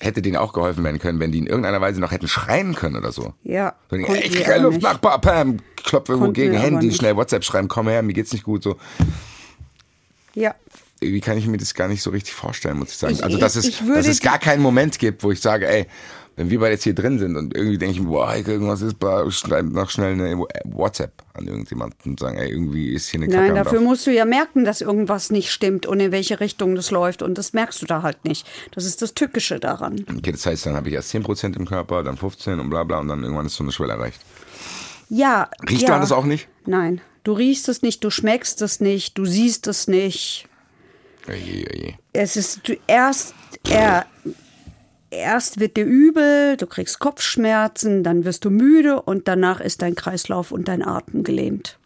hätte 0.00 0.22
denen 0.22 0.36
auch 0.36 0.52
geholfen 0.54 0.82
werden 0.82 0.98
können, 0.98 1.20
wenn 1.20 1.30
die 1.30 1.38
in 1.38 1.46
irgendeiner 1.46 1.80
Weise 1.80 2.00
noch 2.00 2.10
hätten 2.10 2.26
schreien 2.26 2.74
können 2.74 2.96
oder 2.96 3.12
so. 3.12 3.34
Ja, 3.44 3.74
So, 3.90 3.96
ich 3.96 4.06
krieg 4.06 4.44
keine 4.44 4.64
Luft. 4.64 4.80
Nachbar, 4.82 5.20
Pam, 5.20 5.58
klopf 5.76 6.08
irgendwo 6.08 6.26
Konnten 6.28 6.40
gegen 6.40 6.54
Handy, 6.56 6.86
nicht. 6.86 6.96
schnell 6.98 7.16
WhatsApp 7.16 7.44
schreiben, 7.44 7.68
komm 7.68 7.86
her, 7.88 8.02
mir 8.02 8.14
geht's 8.14 8.32
nicht 8.32 8.44
gut, 8.44 8.62
so. 8.62 8.76
Ja, 10.34 10.54
Irgendwie 11.00 11.20
kann 11.20 11.36
ich 11.38 11.46
mir 11.46 11.56
das 11.58 11.74
gar 11.74 11.88
nicht 11.88 12.02
so 12.02 12.10
richtig 12.10 12.34
vorstellen, 12.34 12.78
muss 12.78 12.90
ich 12.90 12.96
sagen. 12.96 13.14
Ich- 13.14 13.24
also, 13.24 13.36
dass 13.38 13.56
es, 13.56 13.64
ich 13.66 13.82
dass 13.86 14.06
es 14.06 14.20
gar 14.20 14.38
keinen 14.38 14.62
Moment 14.62 14.98
gibt, 14.98 15.22
wo 15.22 15.30
ich 15.32 15.40
sage, 15.40 15.66
ey, 15.68 15.86
wenn 16.40 16.48
wir 16.48 16.58
beide 16.58 16.72
jetzt 16.72 16.84
hier 16.84 16.94
drin 16.94 17.18
sind 17.18 17.36
und 17.36 17.54
irgendwie 17.54 17.76
denke 17.76 17.96
ich 17.96 18.00
mir, 18.00 18.08
boah, 18.08 18.28
Heike, 18.28 18.52
irgendwas 18.52 18.80
ist, 18.80 18.98
bla, 18.98 19.30
schreib 19.30 19.66
noch 19.66 19.90
schnell 19.90 20.14
eine 20.14 20.38
WhatsApp 20.64 21.12
an 21.34 21.46
irgendjemanden 21.46 22.12
und 22.12 22.18
sagen, 22.18 22.38
ey, 22.38 22.48
irgendwie 22.48 22.94
ist 22.94 23.10
hier 23.10 23.20
eine 23.20 23.28
Kacke 23.28 23.48
nein, 23.48 23.54
dafür 23.56 23.82
musst 23.82 24.06
du 24.06 24.10
ja 24.10 24.24
merken, 24.24 24.64
dass 24.64 24.80
irgendwas 24.80 25.30
nicht 25.30 25.50
stimmt 25.50 25.84
und 25.84 26.00
in 26.00 26.12
welche 26.12 26.40
Richtung 26.40 26.76
das 26.76 26.90
läuft. 26.90 27.20
Und 27.20 27.36
das 27.36 27.52
merkst 27.52 27.82
du 27.82 27.86
da 27.86 28.00
halt 28.00 28.24
nicht. 28.24 28.46
Das 28.74 28.86
ist 28.86 29.02
das 29.02 29.12
Tückische 29.12 29.60
daran. 29.60 30.02
Okay, 30.16 30.32
das 30.32 30.46
heißt, 30.46 30.64
dann 30.64 30.76
habe 30.76 30.88
ich 30.88 30.94
erst 30.94 31.14
10% 31.14 31.58
im 31.58 31.66
Körper, 31.66 32.02
dann 32.02 32.16
15 32.16 32.58
und 32.58 32.70
bla 32.70 32.84
bla 32.84 33.00
und 33.00 33.08
dann 33.08 33.22
irgendwann 33.22 33.44
ist 33.44 33.56
so 33.56 33.62
eine 33.62 33.72
Schwelle 33.72 33.92
erreicht. 33.92 34.22
Ja. 35.10 35.50
Riecht 35.68 35.82
ja. 35.82 35.90
man 35.90 36.00
das 36.00 36.10
auch 36.10 36.24
nicht? 36.24 36.48
Nein. 36.64 37.02
Du 37.22 37.34
riechst 37.34 37.68
es 37.68 37.82
nicht, 37.82 38.02
du 38.02 38.08
schmeckst 38.08 38.62
es 38.62 38.80
nicht, 38.80 39.18
du 39.18 39.26
siehst 39.26 39.66
es 39.66 39.88
nicht. 39.88 40.48
Oje, 41.28 41.66
oje. 41.70 41.94
Es 42.14 42.38
ist 42.38 42.66
du 42.66 42.78
erst, 42.86 43.34
er, 43.68 44.06
erst 45.10 45.60
wird 45.60 45.76
dir 45.76 45.84
übel, 45.84 46.56
du 46.56 46.66
kriegst 46.66 46.98
Kopfschmerzen, 46.98 48.02
dann 48.02 48.24
wirst 48.24 48.44
du 48.44 48.50
müde 48.50 49.02
und 49.02 49.28
danach 49.28 49.60
ist 49.60 49.82
dein 49.82 49.94
Kreislauf 49.94 50.52
und 50.52 50.68
dein 50.68 50.84
Atem 50.86 51.24
gelähmt. 51.24 51.78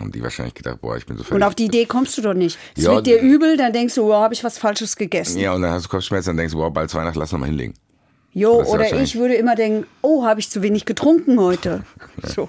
Und 0.00 0.14
die 0.14 0.22
wahrscheinlich 0.22 0.54
gedacht, 0.54 0.80
boah, 0.80 0.96
ich 0.96 1.04
bin 1.04 1.16
so 1.16 1.22
Und 1.22 1.28
völlig... 1.28 1.44
auf 1.44 1.54
die 1.54 1.64
Idee 1.64 1.84
kommst 1.84 2.16
du 2.16 2.22
doch 2.22 2.34
nicht. 2.34 2.58
Es 2.76 2.84
Ja, 2.84 2.94
wird 2.94 3.06
dir 3.06 3.20
übel, 3.20 3.56
dann 3.56 3.72
denkst 3.72 3.96
du, 3.96 4.04
oh, 4.04 4.14
habe 4.14 4.34
ich 4.34 4.44
was 4.44 4.56
Falsches 4.56 4.96
gegessen. 4.96 5.40
Ja, 5.40 5.52
und 5.52 5.62
dann 5.62 5.72
hast 5.72 5.86
du 5.86 5.88
Kopfschmerzen, 5.88 6.30
dann 6.30 6.36
denkst 6.36 6.52
du, 6.52 6.58
boah, 6.58 6.70
bald 6.72 6.94
Weihnachten, 6.94 7.18
lass 7.18 7.32
noch 7.32 7.40
mal 7.40 7.46
hinlegen. 7.46 7.74
Jo, 8.32 8.62
oder 8.62 9.00
ich 9.02 9.16
würde 9.16 9.34
immer 9.34 9.56
denken, 9.56 9.86
oh, 10.02 10.24
habe 10.24 10.38
ich 10.38 10.48
zu 10.50 10.62
wenig 10.62 10.84
getrunken 10.84 11.40
heute. 11.40 11.82
So. 12.22 12.48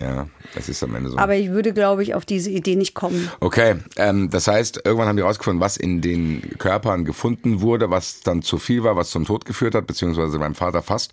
Ja, 0.00 0.26
das 0.54 0.68
ist 0.68 0.82
am 0.82 0.94
Ende 0.94 1.10
so. 1.10 1.18
Aber 1.18 1.34
ich 1.34 1.50
würde, 1.50 1.72
glaube 1.72 2.02
ich, 2.02 2.14
auf 2.14 2.24
diese 2.24 2.50
Idee 2.50 2.76
nicht 2.76 2.94
kommen. 2.94 3.30
Okay, 3.40 3.76
ähm, 3.96 4.30
das 4.30 4.46
heißt, 4.46 4.82
irgendwann 4.84 5.08
haben 5.08 5.16
die 5.16 5.22
rausgefunden, 5.22 5.60
was 5.60 5.76
in 5.76 6.00
den 6.00 6.42
Körpern 6.58 7.04
gefunden 7.04 7.60
wurde, 7.60 7.90
was 7.90 8.20
dann 8.20 8.42
zu 8.42 8.58
viel 8.58 8.84
war, 8.84 8.96
was 8.96 9.10
zum 9.10 9.24
Tod 9.24 9.44
geführt 9.44 9.74
hat, 9.74 9.86
beziehungsweise 9.86 10.38
beim 10.38 10.54
Vater 10.54 10.82
fast. 10.82 11.12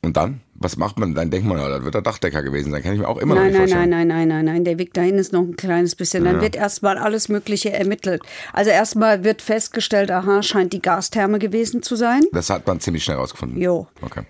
Und 0.00 0.16
dann? 0.16 0.42
Was 0.54 0.76
macht 0.76 0.98
man? 0.98 1.14
Dann 1.14 1.30
denkt 1.30 1.48
man, 1.48 1.58
ja, 1.58 1.68
das 1.68 1.82
wird 1.82 1.94
der 1.94 2.02
Dachdecker 2.02 2.42
gewesen 2.42 2.70
sein. 2.70 2.82
Kann 2.84 2.92
ich 2.92 3.00
mir 3.00 3.08
auch 3.08 3.18
immer 3.18 3.34
noch 3.34 3.40
Nein, 3.42 3.50
nicht 3.50 3.58
nein, 3.58 3.68
vorstellen. 3.68 3.90
nein, 3.90 4.06
nein, 4.08 4.28
nein, 4.28 4.44
nein, 4.44 4.54
nein. 4.54 4.64
Der 4.64 4.78
Weg 4.78 4.94
dahin 4.94 5.18
ist 5.18 5.32
noch 5.32 5.40
ein 5.42 5.56
kleines 5.56 5.96
bisschen. 5.96 6.24
Dann 6.24 6.40
wird 6.40 6.54
erstmal 6.54 6.98
alles 6.98 7.28
Mögliche 7.28 7.72
ermittelt. 7.72 8.22
Also 8.52 8.70
erstmal 8.70 9.24
wird 9.24 9.42
festgestellt, 9.42 10.12
aha, 10.12 10.42
scheint 10.44 10.72
die 10.72 10.82
Gastherme 10.82 11.40
gewesen 11.40 11.82
zu 11.82 11.96
sein. 11.96 12.22
Das 12.32 12.48
hat 12.48 12.64
man 12.66 12.78
ziemlich 12.78 13.02
schnell 13.02 13.16
rausgefunden. 13.16 13.60
Jo. 13.60 13.88
Okay. 14.00 14.22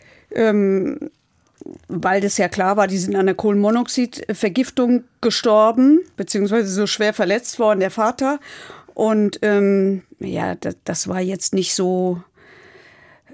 Weil 1.89 2.21
das 2.21 2.39
ja 2.39 2.49
klar 2.49 2.77
war, 2.77 2.87
die 2.87 2.99
sind 2.99 3.17
an 3.17 3.27
der 3.27 3.35
Kohlenmonoxidvergiftung 3.35 5.05
gestorben, 5.21 6.01
beziehungsweise 6.17 6.69
so 6.69 6.87
schwer 6.87 7.13
verletzt 7.15 7.59
worden, 7.59 7.81
der 7.81 7.91
Vater. 7.91 8.41
Und 8.95 9.39
ähm, 9.43 10.03
ja, 10.19 10.55
das, 10.55 10.77
das 10.85 11.09
war 11.09 11.21
jetzt 11.21 11.55
nicht 11.55 11.75
so. 11.75 12.23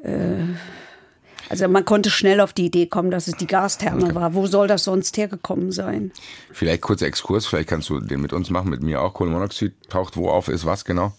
Äh, 0.03 0.45
also 1.49 1.69
man 1.69 1.85
konnte 1.85 2.11
schnell 2.11 2.41
auf 2.41 2.53
die 2.53 2.67
Idee 2.67 2.87
kommen, 2.87 3.11
dass 3.11 3.29
es 3.29 3.37
die 3.37 3.47
Gastherme 3.47 4.05
Okay. 4.05 4.15
war. 4.15 4.35
Wo 4.35 4.47
soll 4.47 4.67
das 4.67 4.85
sonst 4.85 5.17
hergekommen 5.17 5.73
sein? 5.73 6.11
Vielleicht 6.53 6.83
kurzer 6.83 7.07
Exkurs, 7.07 7.47
vielleicht 7.47 7.69
kannst 7.69 7.91
du 7.91 8.01
den 8.01 8.21
mit 8.23 8.33
uns 8.33 8.51
machen, 8.51 8.71
mit 8.71 8.83
mir 8.83 9.03
auch. 9.03 9.15
Kohlenmonoxid 9.15 9.75
taucht 9.91 10.17
wo 10.17 10.31
auf, 10.31 10.49
ist 10.49 10.65
was 10.65 10.85
genau? 10.85 11.13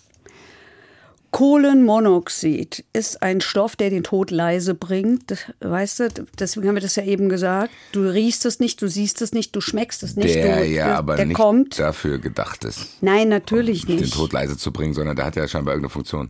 Kohlenmonoxid 1.36 2.86
ist 2.94 3.22
ein 3.22 3.42
Stoff, 3.42 3.76
der 3.76 3.90
den 3.90 4.04
Tod 4.04 4.32
leise 4.32 4.74
bringt. 4.74 5.54
Weißt 5.60 6.00
du, 6.00 6.10
deswegen 6.40 6.70
haben 6.70 6.76
wir 6.76 6.82
das 6.82 6.96
ja 6.96 7.04
eben 7.04 7.28
gesagt. 7.28 7.72
Du 7.92 8.10
riechst 8.10 8.46
es 8.46 8.62
nicht, 8.62 8.82
du 8.82 8.88
siehst 8.88 9.22
es 9.22 9.34
nicht, 9.34 9.54
du 9.54 9.60
schmeckst 9.60 10.02
es 10.04 10.16
nicht. 10.16 10.34
der 10.34 10.62
du, 10.62 10.66
ja 10.68 10.96
aber 10.96 11.18
der 11.18 11.26
nicht 11.26 11.36
kommt. 11.36 11.78
dafür 11.78 12.20
gedacht 12.20 12.64
ist, 12.64 13.04
Nein, 13.04 13.28
natürlich 13.28 13.86
den 13.86 13.98
nicht. 13.98 14.14
Tod 14.14 14.32
leise 14.32 14.58
zu 14.58 14.72
bringen, 14.72 14.94
sondern 14.94 15.18
der 15.18 15.26
hat 15.26 15.36
ja 15.36 15.46
scheinbar 15.46 15.74
irgendeine 15.74 15.90
Funktion. 15.90 16.30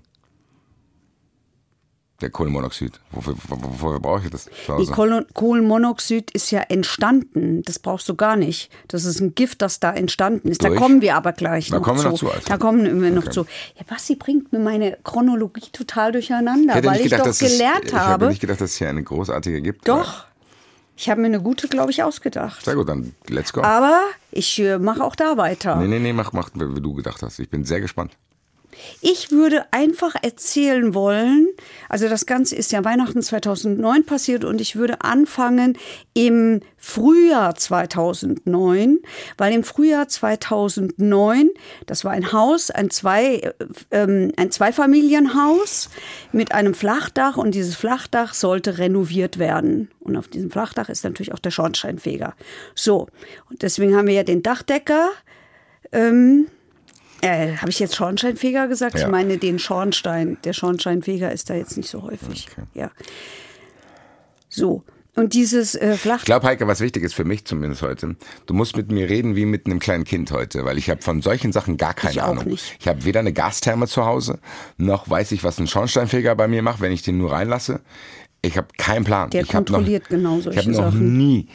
Der 2.22 2.30
Kohlenmonoxid. 2.30 3.00
Wofür, 3.12 3.36
wofür 3.48 4.00
brauche 4.00 4.24
ich 4.24 4.30
das 4.32 4.46
Die 4.80 4.86
Kohlenmonoxid 5.34 6.32
ist 6.32 6.50
ja 6.52 6.62
entstanden. 6.62 7.62
Das 7.64 7.78
brauchst 7.80 8.08
du 8.08 8.16
gar 8.16 8.38
nicht. 8.38 8.72
Das 8.88 9.04
ist 9.04 9.20
ein 9.20 9.36
Gift, 9.36 9.62
das 9.62 9.82
da 9.82 9.92
entstanden 9.94 10.48
ist. 10.48 10.64
Da 10.64 10.70
Durch? 10.70 10.80
kommen 10.80 11.02
wir 11.02 11.16
aber 11.18 11.34
gleich 11.34 11.68
Da 11.70 11.76
noch 11.78 11.84
kommen 11.84 11.98
wir 12.00 12.04
zu. 12.04 12.10
noch 12.10 12.18
zu, 12.18 12.32
also. 12.32 12.48
Da 12.48 12.58
kommen 12.58 13.02
wir 13.02 13.12
noch 13.12 13.24
Okay. 13.24 13.32
zu. 13.32 13.42
Ja, 13.76 13.84
Basti 13.88 14.16
bringt 14.16 14.54
mir 14.54 14.60
meine 14.60 14.98
Chronologie 15.04 15.70
total 15.74 16.14
durcheinander, 16.14 16.76
hätte 16.76 16.88
weil 16.88 16.94
nicht 16.94 17.06
ich 17.06 17.12
gedacht, 17.12 17.22
doch 17.22 17.26
dass 17.28 17.42
es- 17.42 17.52
gelernt 17.52 17.86
Ich 17.86 17.94
habe. 17.94 18.10
habe 18.12 18.28
nicht 18.30 18.40
gedacht, 18.42 18.62
dass 18.62 18.72
es 18.72 18.78
hier 18.78 18.88
eine 18.90 19.04
großartige 19.04 19.62
gibt. 19.62 19.86
Doch. 19.88 20.26
Ich 20.98 21.10
habe 21.10 21.20
mir 21.20 21.28
eine 21.28 21.42
gute, 21.42 21.68
glaube 21.68 21.92
ich, 21.92 22.02
ausgedacht. 22.02 22.64
Sehr 22.64 22.76
gut, 22.76 22.88
dann 22.88 23.14
let's 23.28 23.52
go. 23.52 23.62
Aber 23.62 24.00
ich 24.32 24.58
äh, 24.60 24.80
mache 24.80 25.04
auch 25.04 25.18
da 25.18 25.36
weiter. 25.36 25.76
Nee, 25.76 25.88
nee, 25.90 26.00
nee, 26.00 26.14
mach, 26.14 26.32
mach, 26.32 26.52
wie 26.54 26.80
du 26.82 26.94
gedacht 26.94 27.22
hast. 27.22 27.40
Ich 27.40 27.50
bin 27.50 27.66
sehr 27.66 27.82
gespannt. 27.82 28.14
Ich 29.02 29.32
würde 29.32 29.66
einfach 29.72 30.16
erzählen 30.22 30.94
wollen, 30.94 31.48
also 31.90 32.10
das 32.10 32.26
Ganze 32.26 32.56
ist 32.56 32.72
ja 32.72 32.84
Weihnachten 32.84 33.22
2009 33.22 34.06
passiert 34.06 34.44
und 34.44 34.62
ich 34.62 34.76
würde 34.76 35.02
anfangen 35.02 35.78
im 36.14 36.62
Frühjahr 36.78 37.56
2009, 37.56 39.00
weil 39.38 39.54
im 39.54 39.64
Frühjahr 39.64 40.08
2009, 40.08 41.50
das 41.86 42.06
war 42.06 42.12
ein 42.12 42.32
Haus, 42.32 42.70
ein, 42.70 42.90
zwei, 42.90 43.36
äh, 43.38 43.54
ähm, 43.92 44.32
ein 44.38 44.52
Zweifamilienhaus 44.52 45.90
mit 46.32 46.52
einem 46.52 46.74
Flachdach 46.74 47.38
und 47.38 47.56
dieses 47.56 47.76
Flachdach 47.76 48.34
sollte 48.34 48.78
renoviert 48.78 49.40
werden. 49.40 49.90
Und 50.00 50.16
auf 50.16 50.28
diesem 50.28 50.52
Flachdach 50.52 50.90
ist 50.90 51.04
natürlich 51.04 51.34
auch 51.34 51.40
der 51.40 51.52
Schornsteinfeger. 51.52 52.36
So, 52.76 53.08
und 53.50 53.64
deswegen 53.64 53.96
haben 53.96 54.08
wir 54.08 54.16
ja 54.16 54.24
den 54.24 54.44
Dachdecker. 54.44 55.10
Ähm, 55.92 56.48
äh, 57.26 57.58
Habe 57.58 57.70
ich 57.70 57.80
jetzt 57.80 57.96
Schornsteinfeger 57.96 58.68
gesagt? 58.68 58.96
Ja. 58.96 59.06
Ich 59.06 59.08
meine 59.12 59.38
den 59.38 59.60
Schornstein. 59.60 60.38
Der 60.44 60.54
Schornsteinfeger 60.54 61.32
ist 61.32 61.50
da 61.50 61.56
jetzt 61.56 61.78
nicht 61.78 61.90
so 61.90 62.04
häufig. 62.04 62.48
Okay. 62.52 62.68
Ja. 62.74 62.92
So. 64.50 64.84
Und 65.18 65.34
dieses 65.34 65.76
äh, 65.76 65.96
Flach. 65.96 66.20
Ich 66.20 66.26
glaube, 66.26 66.46
Heike, 66.46 66.68
was 66.68 66.82
wichtig 66.82 67.04
ist 67.04 67.14
für 67.14 67.24
mich 67.24 67.46
zumindest 67.46 67.82
heute, 67.82 68.18
du 68.48 68.54
musst 68.54 68.76
mit 68.76 68.92
mir 68.92 69.10
reden 69.10 69.38
wie 69.38 69.46
mit 69.46 69.66
einem 69.66 69.80
kleinen 69.80 70.04
Kind 70.04 70.30
heute, 70.32 70.66
weil 70.66 70.78
ich 70.78 70.90
habe 70.90 71.02
von 71.02 71.22
solchen 71.22 71.54
Sachen 71.54 71.78
gar 71.78 71.94
keine 71.94 72.12
Ich 72.14 72.22
auch 72.22 72.30
Ahnung. 72.32 72.46
nicht. 72.50 72.76
Ich 72.82 72.88
habe 72.90 73.06
weder 73.06 73.22
eine 73.22 73.32
Gastherme 73.32 73.88
zu 73.88 74.06
Hause, 74.06 74.40
noch 74.78 75.10
weiß 75.10 75.32
ich, 75.32 75.46
was 75.46 75.58
ein 75.58 75.68
Schornsteinfeger 75.68 76.36
bei 76.36 76.50
mir 76.50 76.62
macht, 76.62 76.82
wenn 76.82 76.92
ich 76.92 77.02
den 77.02 77.18
nur 77.18 77.32
reinlasse. 77.32 77.80
Ich 78.42 78.58
habe 78.58 78.68
keinen 78.78 79.06
Plan. 79.06 79.30
Der 79.30 79.44
ich 79.44 79.48
kontrolliert 79.48 80.04
noch, 80.04 80.10
genau 80.10 80.38
Ich 80.40 80.44
solche 80.44 80.60
habe 80.60 80.72
noch 80.72 80.78
Sachen. 80.92 81.18
nie 81.18 81.48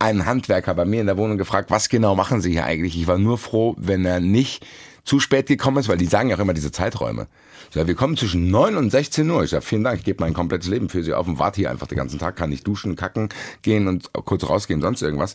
irgendeinen 0.00 0.26
Handwerker 0.26 0.74
bei 0.74 0.84
mir 0.84 1.00
in 1.00 1.06
der 1.06 1.16
Wohnung 1.16 1.38
gefragt, 1.38 1.70
was 1.70 1.88
genau 1.88 2.14
machen 2.14 2.40
Sie 2.40 2.52
hier 2.52 2.64
eigentlich? 2.64 2.96
Ich 2.96 3.06
war 3.06 3.18
nur 3.18 3.38
froh, 3.38 3.74
wenn 3.78 4.04
er 4.04 4.20
nicht 4.20 4.66
zu 5.04 5.20
spät 5.20 5.46
gekommen 5.46 5.78
ist, 5.78 5.88
weil 5.88 5.96
die 5.96 6.06
sagen 6.06 6.28
ja 6.28 6.36
auch 6.36 6.40
immer 6.40 6.54
diese 6.54 6.70
Zeiträume. 6.70 7.26
Sag, 7.70 7.86
wir 7.86 7.94
kommen 7.94 8.16
zwischen 8.16 8.50
9 8.50 8.76
und 8.76 8.90
16 8.90 9.28
Uhr. 9.28 9.42
Ich 9.42 9.50
sage, 9.50 9.62
vielen 9.62 9.84
Dank, 9.84 9.98
ich 9.98 10.04
gebe 10.04 10.22
mein 10.22 10.34
komplettes 10.34 10.68
Leben 10.68 10.88
für 10.88 11.02
Sie 11.02 11.12
auf 11.12 11.26
und 11.26 11.38
warte 11.38 11.56
hier 11.56 11.70
einfach 11.70 11.86
den 11.86 11.98
ganzen 11.98 12.18
Tag, 12.18 12.36
kann 12.36 12.50
nicht 12.50 12.66
duschen, 12.66 12.96
kacken, 12.96 13.28
gehen 13.62 13.88
und 13.88 14.12
kurz 14.12 14.48
rausgehen, 14.48 14.80
sonst 14.80 15.02
irgendwas. 15.02 15.34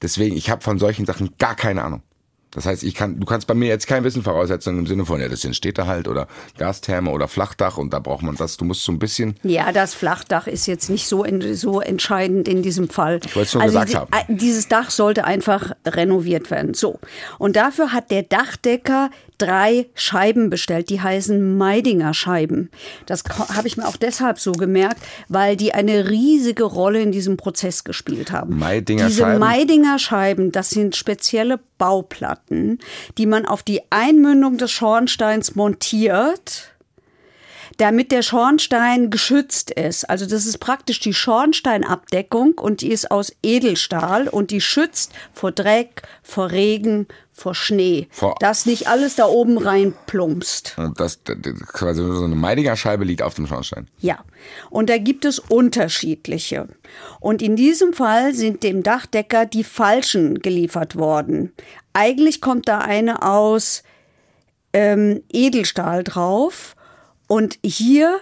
Deswegen, 0.00 0.36
ich 0.36 0.50
habe 0.50 0.62
von 0.62 0.78
solchen 0.78 1.04
Sachen 1.04 1.34
gar 1.38 1.54
keine 1.54 1.82
Ahnung. 1.82 2.02
Das 2.52 2.66
heißt, 2.66 2.82
ich 2.82 2.94
kann, 2.94 3.20
du 3.20 3.26
kannst 3.26 3.46
bei 3.46 3.54
mir 3.54 3.68
jetzt 3.68 3.86
kein 3.86 4.02
Wissen 4.02 4.22
voraussetzen 4.24 4.76
im 4.78 4.86
Sinne 4.86 5.06
von, 5.06 5.20
ja, 5.20 5.28
das 5.28 5.40
sind 5.42 5.54
Städte 5.54 5.86
halt 5.86 6.08
oder 6.08 6.26
Gastherme 6.58 7.10
oder 7.12 7.28
Flachdach 7.28 7.78
und 7.78 7.92
da 7.92 8.00
braucht 8.00 8.22
man 8.22 8.34
das. 8.34 8.56
Du 8.56 8.64
musst 8.64 8.82
so 8.82 8.90
ein 8.90 8.98
bisschen, 8.98 9.36
Ja, 9.44 9.70
das 9.70 9.94
Flachdach 9.94 10.46
ist 10.48 10.66
jetzt 10.66 10.90
nicht 10.90 11.06
so, 11.06 11.24
en- 11.24 11.54
so 11.54 11.80
entscheidend 11.80 12.48
in 12.48 12.62
diesem 12.62 12.88
Fall. 12.88 13.20
wollte 13.34 13.40
es 13.42 13.54
nur 13.54 13.62
also 13.62 13.78
gesagt 13.78 13.90
die- 13.92 13.96
haben. 13.96 14.10
äh, 14.12 14.34
Dieses 14.36 14.66
Dach 14.68 14.90
sollte 14.90 15.24
einfach 15.24 15.70
renoviert 15.86 16.50
werden. 16.50 16.74
So. 16.74 16.98
Und 17.38 17.54
dafür 17.56 17.92
hat 17.92 18.10
der 18.10 18.24
Dachdecker 18.24 19.10
drei 19.40 19.86
Scheiben 19.94 20.50
bestellt. 20.50 20.90
Die 20.90 21.00
heißen 21.00 21.56
Meidinger 21.56 22.14
Scheiben. 22.14 22.70
Das 23.06 23.24
habe 23.54 23.66
ich 23.66 23.76
mir 23.76 23.86
auch 23.86 23.96
deshalb 23.96 24.38
so 24.38 24.52
gemerkt, 24.52 25.00
weil 25.28 25.56
die 25.56 25.72
eine 25.74 26.08
riesige 26.10 26.64
Rolle 26.64 27.00
in 27.00 27.12
diesem 27.12 27.36
Prozess 27.36 27.84
gespielt 27.84 28.32
haben. 28.32 28.58
Meidinger 28.58 29.06
Diese 29.06 29.22
Scheiben? 29.22 29.38
Meidinger 29.40 29.98
Scheiben, 29.98 30.52
das 30.52 30.70
sind 30.70 30.96
spezielle 30.96 31.60
Bauplatten, 31.78 32.78
die 33.18 33.26
man 33.26 33.46
auf 33.46 33.62
die 33.62 33.80
Einmündung 33.90 34.58
des 34.58 34.70
Schornsteins 34.70 35.54
montiert 35.54 36.70
damit 37.76 38.12
der 38.12 38.22
Schornstein 38.22 39.10
geschützt 39.10 39.70
ist. 39.70 40.08
Also 40.08 40.26
das 40.26 40.46
ist 40.46 40.58
praktisch 40.58 41.00
die 41.00 41.14
Schornsteinabdeckung 41.14 42.58
und 42.58 42.80
die 42.80 42.90
ist 42.90 43.10
aus 43.10 43.32
Edelstahl 43.42 44.28
und 44.28 44.50
die 44.50 44.60
schützt 44.60 45.12
vor 45.32 45.52
Dreck, 45.52 46.02
vor 46.22 46.50
Regen, 46.50 47.06
vor 47.32 47.54
Schnee. 47.54 48.08
Vor- 48.10 48.34
dass 48.40 48.66
nicht 48.66 48.88
alles 48.88 49.16
da 49.16 49.26
oben 49.26 49.56
rein 49.58 49.94
plumpst. 50.06 50.74
und 50.76 51.00
das, 51.00 51.22
das 51.24 51.36
quasi 51.72 52.02
so 52.02 52.24
eine 52.24 52.34
Meidinger 52.34 52.76
Scheibe 52.76 53.04
liegt 53.04 53.22
auf 53.22 53.34
dem 53.34 53.46
Schornstein. 53.46 53.88
Ja, 53.98 54.24
und 54.68 54.90
da 54.90 54.98
gibt 54.98 55.24
es 55.24 55.38
unterschiedliche. 55.38 56.68
Und 57.18 57.40
in 57.40 57.56
diesem 57.56 57.92
Fall 57.92 58.34
sind 58.34 58.62
dem 58.62 58.82
Dachdecker 58.82 59.46
die 59.46 59.64
falschen 59.64 60.40
geliefert 60.40 60.96
worden. 60.96 61.52
Eigentlich 61.92 62.40
kommt 62.40 62.68
da 62.68 62.78
eine 62.78 63.22
aus 63.22 63.82
ähm, 64.72 65.22
Edelstahl 65.32 66.04
drauf 66.04 66.76
und 67.30 67.60
hier 67.64 68.18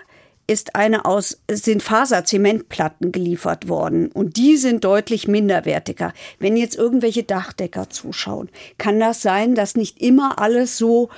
ist 0.46 0.76
eine 0.76 1.06
aus, 1.06 1.40
sind 1.50 1.82
Faserzementplatten 1.82 3.10
geliefert 3.10 3.66
worden 3.66 4.12
und 4.12 4.36
die 4.36 4.58
sind 4.58 4.84
deutlich 4.84 5.26
minderwertiger. 5.26 6.12
Wenn 6.38 6.58
jetzt 6.58 6.76
irgendwelche 6.76 7.22
Dachdecker 7.22 7.88
zuschauen, 7.88 8.50
kann 8.76 9.00
das 9.00 9.22
sein, 9.22 9.54
dass 9.54 9.76
nicht 9.76 10.02
immer 10.02 10.38
alles 10.38 10.76
so 10.76 11.08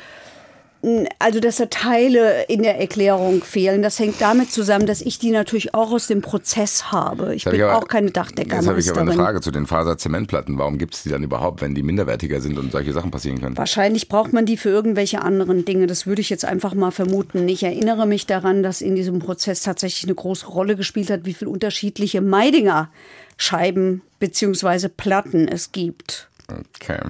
also, 1.18 1.40
dass 1.40 1.56
da 1.56 1.66
Teile 1.66 2.44
in 2.44 2.62
der 2.62 2.78
Erklärung 2.80 3.44
fehlen, 3.44 3.82
das 3.82 3.98
hängt 3.98 4.20
damit 4.20 4.50
zusammen, 4.50 4.86
dass 4.86 5.02
ich 5.02 5.18
die 5.18 5.30
natürlich 5.30 5.74
auch 5.74 5.92
aus 5.92 6.06
dem 6.06 6.22
Prozess 6.22 6.90
habe. 6.90 7.34
Ich 7.34 7.44
hab 7.44 7.52
bin 7.52 7.60
ich 7.60 7.66
aber- 7.66 7.76
auch 7.76 7.86
keine 7.86 8.10
Jetzt 8.10 8.66
habe 8.66 8.80
ich 8.80 8.90
aber 8.90 9.02
eine. 9.02 9.12
Frage 9.12 9.40
zu 9.42 9.50
den 9.50 9.66
Faserzementplatten. 9.66 10.56
Warum 10.56 10.78
gibt 10.78 10.94
es 10.94 11.02
die 11.02 11.10
dann 11.10 11.22
überhaupt, 11.22 11.60
wenn 11.60 11.74
die 11.74 11.82
minderwertiger 11.82 12.40
sind 12.40 12.58
und 12.58 12.72
solche 12.72 12.92
Sachen 12.94 13.10
passieren 13.10 13.40
können? 13.40 13.58
Wahrscheinlich 13.58 14.08
braucht 14.08 14.32
man 14.32 14.46
die 14.46 14.56
für 14.56 14.70
irgendwelche 14.70 15.20
anderen 15.20 15.64
Dinge. 15.66 15.86
Das 15.86 16.06
würde 16.06 16.22
ich 16.22 16.30
jetzt 16.30 16.46
einfach 16.46 16.74
mal 16.74 16.90
vermuten. 16.92 17.46
Ich 17.48 17.62
erinnere 17.62 18.06
mich 18.06 18.26
daran, 18.26 18.62
dass 18.62 18.80
in 18.80 18.94
diesem 18.94 19.18
Prozess 19.18 19.62
tatsächlich 19.62 20.04
eine 20.04 20.14
große 20.14 20.46
Rolle 20.46 20.76
gespielt 20.76 21.10
hat, 21.10 21.24
wie 21.24 21.34
viele 21.34 21.50
unterschiedliche 21.50 22.20
Meidinger 22.22 22.90
Scheiben 23.36 24.02
beziehungsweise 24.18 24.88
Platten 24.88 25.46
es 25.48 25.72
gibt. 25.72 26.28
Okay. 26.48 27.00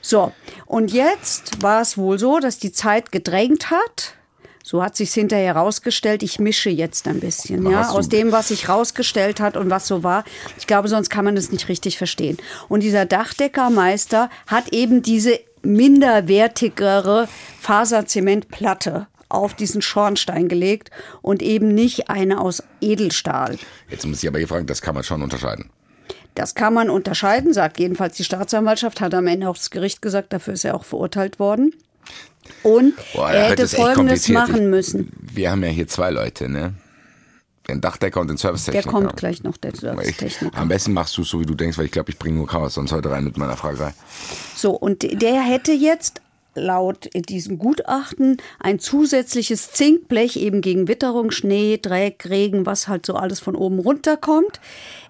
So, 0.00 0.32
und 0.66 0.92
jetzt 0.92 1.62
war 1.62 1.80
es 1.80 1.98
wohl 1.98 2.18
so, 2.18 2.38
dass 2.38 2.58
die 2.58 2.72
Zeit 2.72 3.12
gedrängt 3.12 3.70
hat. 3.70 4.14
So 4.62 4.82
hat 4.82 4.96
sich 4.96 5.12
hinterher 5.14 5.54
herausgestellt. 5.54 6.22
Ich 6.22 6.38
mische 6.38 6.68
jetzt 6.68 7.08
ein 7.08 7.20
bisschen, 7.20 7.70
ja, 7.70 7.88
aus 7.88 8.10
dem, 8.10 8.32
was 8.32 8.48
sich 8.48 8.68
rausgestellt 8.68 9.40
hat 9.40 9.56
und 9.56 9.70
was 9.70 9.86
so 9.86 10.02
war. 10.02 10.24
Ich 10.58 10.66
glaube, 10.66 10.88
sonst 10.88 11.08
kann 11.08 11.24
man 11.24 11.36
das 11.36 11.50
nicht 11.50 11.68
richtig 11.70 11.96
verstehen. 11.96 12.36
Und 12.68 12.82
dieser 12.82 13.06
Dachdeckermeister 13.06 14.28
hat 14.46 14.68
eben 14.74 15.00
diese 15.00 15.40
minderwertigere 15.62 17.28
Faserzementplatte 17.60 19.06
auf 19.30 19.54
diesen 19.54 19.82
Schornstein 19.82 20.48
gelegt 20.48 20.90
und 21.22 21.42
eben 21.42 21.68
nicht 21.68 22.10
eine 22.10 22.40
aus 22.40 22.62
Edelstahl. 22.80 23.58
Jetzt 23.88 24.06
muss 24.06 24.22
ich 24.22 24.28
aber 24.28 24.38
hier 24.38 24.48
fragen, 24.48 24.66
das 24.66 24.82
kann 24.82 24.94
man 24.94 25.04
schon 25.04 25.22
unterscheiden. 25.22 25.70
Das 26.38 26.54
kann 26.54 26.72
man 26.72 26.88
unterscheiden, 26.88 27.52
sagt 27.52 27.80
jedenfalls 27.80 28.16
die 28.16 28.22
Staatsanwaltschaft, 28.22 29.00
hat 29.00 29.12
am 29.12 29.26
Ende 29.26 29.48
auch 29.48 29.56
das 29.56 29.70
Gericht 29.70 30.00
gesagt, 30.00 30.32
dafür 30.32 30.54
ist 30.54 30.64
er 30.64 30.76
auch 30.76 30.84
verurteilt 30.84 31.40
worden. 31.40 31.74
Und 32.62 32.94
Boah, 33.12 33.30
er 33.32 33.50
hätte 33.50 33.66
Folgendes 33.66 34.28
machen 34.28 34.54
Ich- 34.54 34.62
müssen. 34.62 35.12
Wir 35.20 35.50
haben 35.50 35.64
ja 35.64 35.68
hier 35.68 35.88
zwei 35.88 36.10
Leute, 36.10 36.48
ne? 36.48 36.74
Den 37.68 37.80
Dachdecker 37.80 38.20
und 38.20 38.28
den 38.28 38.36
Der 38.36 38.40
Servicetechniker. 38.40 38.88
kommt 38.88 39.16
gleich 39.16 39.42
noch, 39.42 39.56
der 39.56 39.74
Ich, 39.74 39.80
Servicetechniker. 39.80 40.56
am 40.56 40.68
besten 40.68 40.92
machst 40.92 41.18
du 41.18 41.22
es 41.22 41.28
so, 41.28 41.40
wie 41.40 41.44
du 41.44 41.56
denkst, 41.56 41.76
weil 41.76 41.86
ich 41.86 41.90
glaube, 41.90 42.12
ich 42.12 42.18
bringe 42.20 42.36
nur 42.36 42.46
Chaos 42.46 42.74
sonst 42.74 42.92
heute 42.92 43.10
rein 43.10 43.24
mit 43.24 43.36
meiner 43.36 43.56
Fragerei. 43.56 43.92
So, 44.54 44.70
und 44.70 45.02
der 45.20 45.42
hätte 45.42 45.72
jetzt 45.72 46.22
laut 46.54 47.10
diesem 47.14 47.58
Gutachten 47.58 48.36
ein 48.60 48.78
zusätzliches 48.78 49.72
Zinkblech 49.72 50.36
eben 50.36 50.60
gegen 50.60 50.86
Witterung, 50.88 51.32
Schnee, 51.32 51.78
Dreck, 51.82 52.26
Regen, 52.28 52.64
was 52.64 52.86
halt 52.88 53.04
so 53.04 53.14
alles 53.14 53.40
von 53.40 53.56
oben 53.56 53.80
runterkommt. 53.80 54.60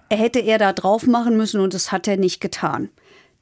Er 0.09 0.17
hätte 0.17 0.39
er 0.39 0.57
da 0.57 0.73
drauf 0.73 1.05
machen 1.05 1.37
müssen 1.37 1.59
und 1.61 1.73
das 1.73 1.91
hat 1.91 2.07
er 2.07 2.17
nicht 2.17 2.41
getan. 2.41 2.89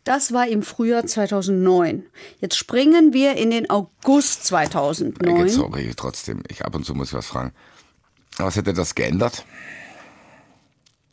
Das 0.03 0.31
war 0.31 0.47
im 0.47 0.63
Frühjahr 0.63 1.05
2009. 1.05 2.05
Jetzt 2.39 2.55
springen 2.55 3.11
wir 3.13 3.35
in 3.35 3.51
den 3.51 3.69
August 3.69 4.39
Jetzt 4.39 4.47
2009. 4.47 5.49
sorry, 5.49 5.91
trotzdem. 5.95 6.43
Ich 6.47 6.63
ab 6.63 6.75
und 6.75 6.85
zu 6.85 6.93
muss 6.93 7.09
ich 7.09 7.13
was 7.13 7.27
fragen. 7.27 7.53
Was 8.37 8.55
hätte 8.55 8.73
das 8.73 8.95
geändert? 8.95 9.45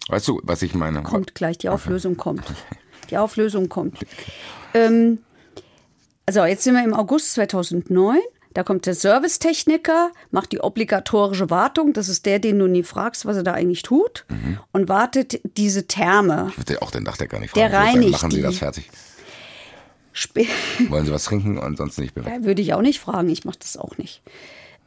Weißt 0.09 0.29
du, 0.29 0.41
was 0.45 0.63
ich 0.63 0.75
meine? 0.75 1.03
Kommt 1.03 1.35
gleich, 1.35 1.59
die 1.59 1.69
Auflösung 1.71 2.17
kommt. 2.17 2.45
Die 3.11 3.19
Auflösung 3.19 3.69
kommt. 3.69 3.99
Ähm, 4.75 5.19
also 6.27 6.45
jetzt 6.45 6.65
sind 6.65 6.75
wir 6.75 6.85
im 6.85 6.95
August 6.95 7.33
2009. 7.35 8.19
Da 8.55 8.63
kommt 8.63 8.87
der 8.87 8.95
Servicetechniker, 8.95 10.13
macht 10.31 10.53
die 10.53 10.61
obligatorische 10.61 11.51
Wartung. 11.51 11.93
Das 11.93 12.09
ist 12.09 12.25
der, 12.25 12.39
den 12.39 12.59
du 12.61 12.69
nie 12.69 12.85
fragst, 12.85 13.27
was 13.27 13.37
er 13.37 13.43
da 13.43 13.53
eigentlich 13.53 13.83
tut. 13.83 14.25
Mhm. 14.29 14.59
Und 14.73 14.89
wartet 14.89 15.41
diese 15.57 15.87
Therme. 15.89 16.47
Ich 16.51 16.59
würde 16.59 16.81
auch 16.81 16.93
den 16.93 17.05
Dachdecker 17.05 17.41
nicht 17.41 17.55
Der 17.57 17.69
fragen. 17.71 17.85
Würde 17.85 17.97
reinigt 17.97 18.13
Machen 18.13 18.31
Sie 18.31 18.37
die. 18.39 18.43
das 18.43 18.59
fertig. 18.59 18.91
Sp 20.15 20.47
Wollen 20.89 21.05
Sie 21.05 21.13
was 21.13 21.25
trinken? 21.25 21.59
Ansonsten 21.59 22.03
nicht 22.03 22.15
mehr. 22.15 22.25
Ja, 22.27 22.45
würde 22.45 22.63
ich 22.63 22.73
auch 22.75 22.81
nicht 22.81 23.01
fragen. 23.01 23.29
Ich 23.29 23.45
mache 23.45 23.59
das 23.59 23.77
auch 23.77 23.99
nicht. 23.99 24.23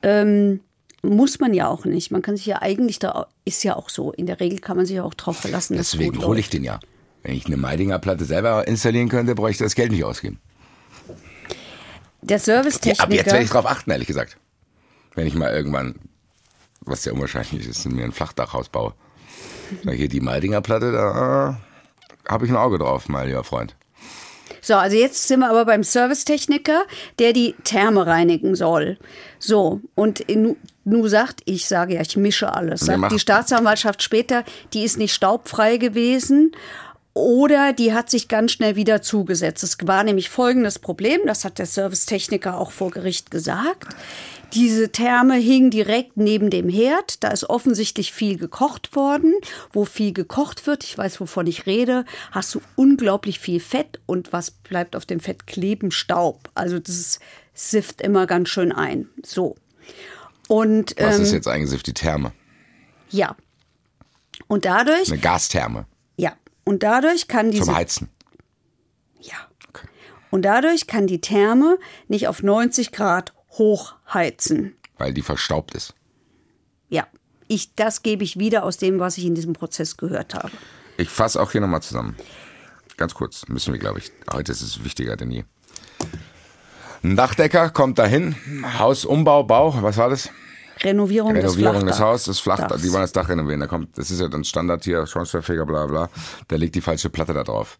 Ähm, 0.02 0.62
muss 1.04 1.40
man 1.40 1.54
ja 1.54 1.68
auch 1.68 1.84
nicht. 1.84 2.10
Man 2.12 2.22
kann 2.22 2.38
sich 2.38 2.46
ja 2.46 2.62
eigentlich 2.62 3.00
da, 3.00 3.28
ist 3.44 3.64
ja 3.66 3.76
auch 3.76 3.90
so. 3.90 4.14
In 4.14 4.28
der 4.28 4.40
Regel 4.40 4.60
kann 4.60 4.78
man 4.78 4.86
sich 4.86 4.96
ja 4.96 5.04
auch 5.04 5.14
drauf 5.14 5.38
verlassen. 5.38 5.76
Deswegen 5.76 6.26
hole 6.26 6.40
ich 6.40 6.50
den 6.50 6.64
ja. 6.64 6.80
Wenn 7.24 7.36
ich 7.36 7.46
eine 7.48 7.58
Meidinger 7.58 8.00
Platte 8.00 8.24
selber 8.24 8.66
installieren 8.66 9.10
könnte, 9.10 9.36
bräuchte 9.36 9.64
ich 9.64 9.66
das 9.66 9.76
Geld 9.76 9.92
nicht 9.92 10.06
ausgeben. 10.06 10.40
Der 12.28 12.38
Ja, 12.38 12.44
Servicetechniker. 12.44 13.04
ab 13.04 13.12
jetzt 13.12 13.26
werde 13.28 13.44
ich 13.44 13.50
drauf 13.50 13.66
achten, 13.66 13.92
ehrlich 13.92 14.08
gesagt. 14.08 14.38
Wenn 15.16 15.28
ich 15.28 15.34
mal 15.36 15.52
irgendwann, 15.54 15.96
was 16.82 17.06
ja 17.06 17.14
unwahrscheinlich 17.14 17.68
ist, 17.68 17.86
mir 17.86 18.04
ein 18.04 18.12
Flachdachhaus 18.12 18.70
baue. 18.70 18.94
Na, 19.84 19.92
hier 19.92 20.08
die 20.08 20.22
Meidinger 20.22 20.62
Platte, 20.62 20.92
da 20.92 21.50
äh, 21.50 22.30
habe 22.32 22.46
ich 22.46 22.52
ein 22.52 22.58
Auge 22.58 22.78
drauf, 22.78 23.10
mein 23.10 23.28
lieber 23.28 23.44
Freund. 23.44 23.76
So, 24.62 24.76
also 24.76 24.98
jetzt 24.98 25.28
sind 25.28 25.40
wir 25.40 25.50
aber 25.50 25.66
beim 25.66 25.84
Servicetechniker, 25.84 26.84
der 27.20 27.32
die 27.32 27.56
Therme 27.64 28.06
reinigen 28.06 28.56
soll. 28.56 28.98
So, 29.40 29.82
und 29.96 30.26
nu, 30.84 31.08
sagt, 31.08 31.42
ich 31.46 31.68
sage 31.68 31.96
ja, 31.96 32.02
ich 32.02 32.18
mische 32.18 32.54
alles. 32.54 32.82
Sagt 32.82 33.12
die 33.12 33.20
Staatsanwaltschaft 33.20 34.04
später, 34.04 34.44
die 34.74 34.84
ist 34.84 34.98
nicht 34.98 35.14
staubfrei 35.14 35.78
gewesen. 35.78 36.52
Oder 37.18 37.74
die 37.74 37.94
hat 37.94 38.10
sich 38.10 38.28
ganz 38.28 38.52
schnell 38.52 38.76
wieder 38.76 39.02
zugesetzt. 39.02 39.64
Es 39.64 39.78
war 39.84 40.04
nämlich 40.04 40.30
folgendes 40.30 40.78
Problem, 40.78 41.22
das 41.26 41.46
hat 41.46 41.58
der 41.58 41.66
Servicetechniker 41.66 42.60
auch 42.60 42.72
vor 42.72 42.92
Gericht 42.92 43.32
gesagt. 43.32 43.88
Diese 44.54 44.92
Therme 44.92 45.36
hing 45.36 45.72
direkt 45.72 46.16
neben 46.16 46.50
dem 46.50 46.70
Herd. 46.70 47.24
Da 47.24 47.30
ist 47.30 47.50
offensichtlich 47.50 48.14
viel 48.14 48.38
gekocht 48.38 48.96
worden. 48.96 49.34
Wo 49.74 49.84
viel 49.84 50.14
gekocht 50.14 50.68
wird, 50.68 50.84
ich 50.84 50.98
weiß, 50.98 51.20
wovon 51.20 51.48
ich 51.48 51.66
rede, 51.66 52.06
hast 52.32 52.56
du 52.56 52.62
unglaublich 52.76 53.40
viel 53.40 53.60
Fett 53.60 54.00
und 54.06 54.32
was 54.32 54.52
bleibt 54.52 54.96
auf 54.96 55.06
dem 55.06 55.20
Fett 55.20 55.48
kleben? 55.48 55.92
Staub. 55.92 56.50
Also 56.56 56.80
das 56.80 56.96
ist, 56.96 57.20
sifft 57.54 58.02
immer 58.02 58.28
ganz 58.28 58.50
schön 58.50 58.72
ein. 58.72 59.10
So. 59.26 59.56
Und 60.48 60.96
Was 60.98 61.18
ähm, 61.18 61.24
ist 61.24 61.34
jetzt 61.34 61.48
eingesifft? 61.48 61.88
Die 61.88 61.94
Therme. 61.94 62.32
ja. 63.10 63.36
Und 64.48 64.66
dadurch, 64.66 65.12
Eine 65.12 65.20
Gastherme. 65.20 65.88
Und 66.68 66.84
dadurch 66.84 67.30
kann 67.30 67.50
diese 67.50 67.64
zum 67.64 67.76
Heizen. 67.76 68.10
Ja. 69.22 69.36
Und 70.32 70.42
dadurch 70.42 70.86
kann 70.86 71.08
die 71.08 71.22
Therme 71.22 71.80
nicht 72.10 72.28
auf 72.28 72.44
90 72.44 72.92
Grad 72.92 73.34
hochheizen. 73.52 74.76
Weil 74.98 75.14
die 75.14 75.22
verstaubt 75.22 75.74
ist. 75.74 75.96
Ja. 76.90 77.08
Ich, 77.48 77.74
das 77.76 78.04
gebe 78.04 78.26
ich 78.26 78.38
wieder 78.38 78.66
aus 78.66 78.76
dem, 78.76 79.00
was 79.00 79.18
ich 79.18 79.24
in 79.24 79.34
diesem 79.34 79.54
Prozess 79.54 79.96
gehört 79.96 80.34
habe. 80.34 80.52
Ich 80.98 81.08
fasse 81.08 81.42
auch 81.42 81.54
hier 81.54 81.62
nochmal 81.62 81.82
zusammen. 81.82 82.18
Ganz 82.98 83.14
kurz, 83.14 83.48
müssen 83.48 83.72
wir, 83.72 83.80
glaube 83.80 84.00
ich. 84.00 84.12
Heute 84.34 84.52
ist 84.52 84.62
es 84.62 84.84
wichtiger 84.84 85.16
denn 85.16 85.32
je. 85.32 85.46
Ein 87.02 87.16
Dachdecker 87.16 87.70
kommt 87.70 87.98
dahin, 87.98 88.36
Hausumbau, 88.78 89.44
Bau, 89.44 89.82
was 89.82 89.96
war 89.96 90.10
das? 90.10 90.30
Renovierung, 90.84 91.34
Renovierung 91.34 91.86
des, 91.86 91.98
des. 91.98 92.00
Hauses, 92.00 92.26
das 92.26 92.40
Flachdach, 92.40 92.68
Dachs. 92.68 92.82
die 92.82 92.92
wollen 92.92 93.02
das 93.02 93.12
Dach 93.12 93.30
renovieren. 93.30 93.60
Da 93.60 93.68
kommt, 93.68 93.98
das 93.98 94.12
ist 94.12 94.22
ja 94.22 94.28
dann 94.28 94.44
Standard 94.44 94.84
hier, 94.84 95.06
Schornsteinfeger, 95.06 95.66
bla 95.66 95.86
bla. 95.86 96.10
Der 96.50 96.58
legt 96.58 96.76
die 96.76 96.82
falsche 96.82 97.10
Platte 97.10 97.34
da 97.34 97.44
drauf. 97.44 97.78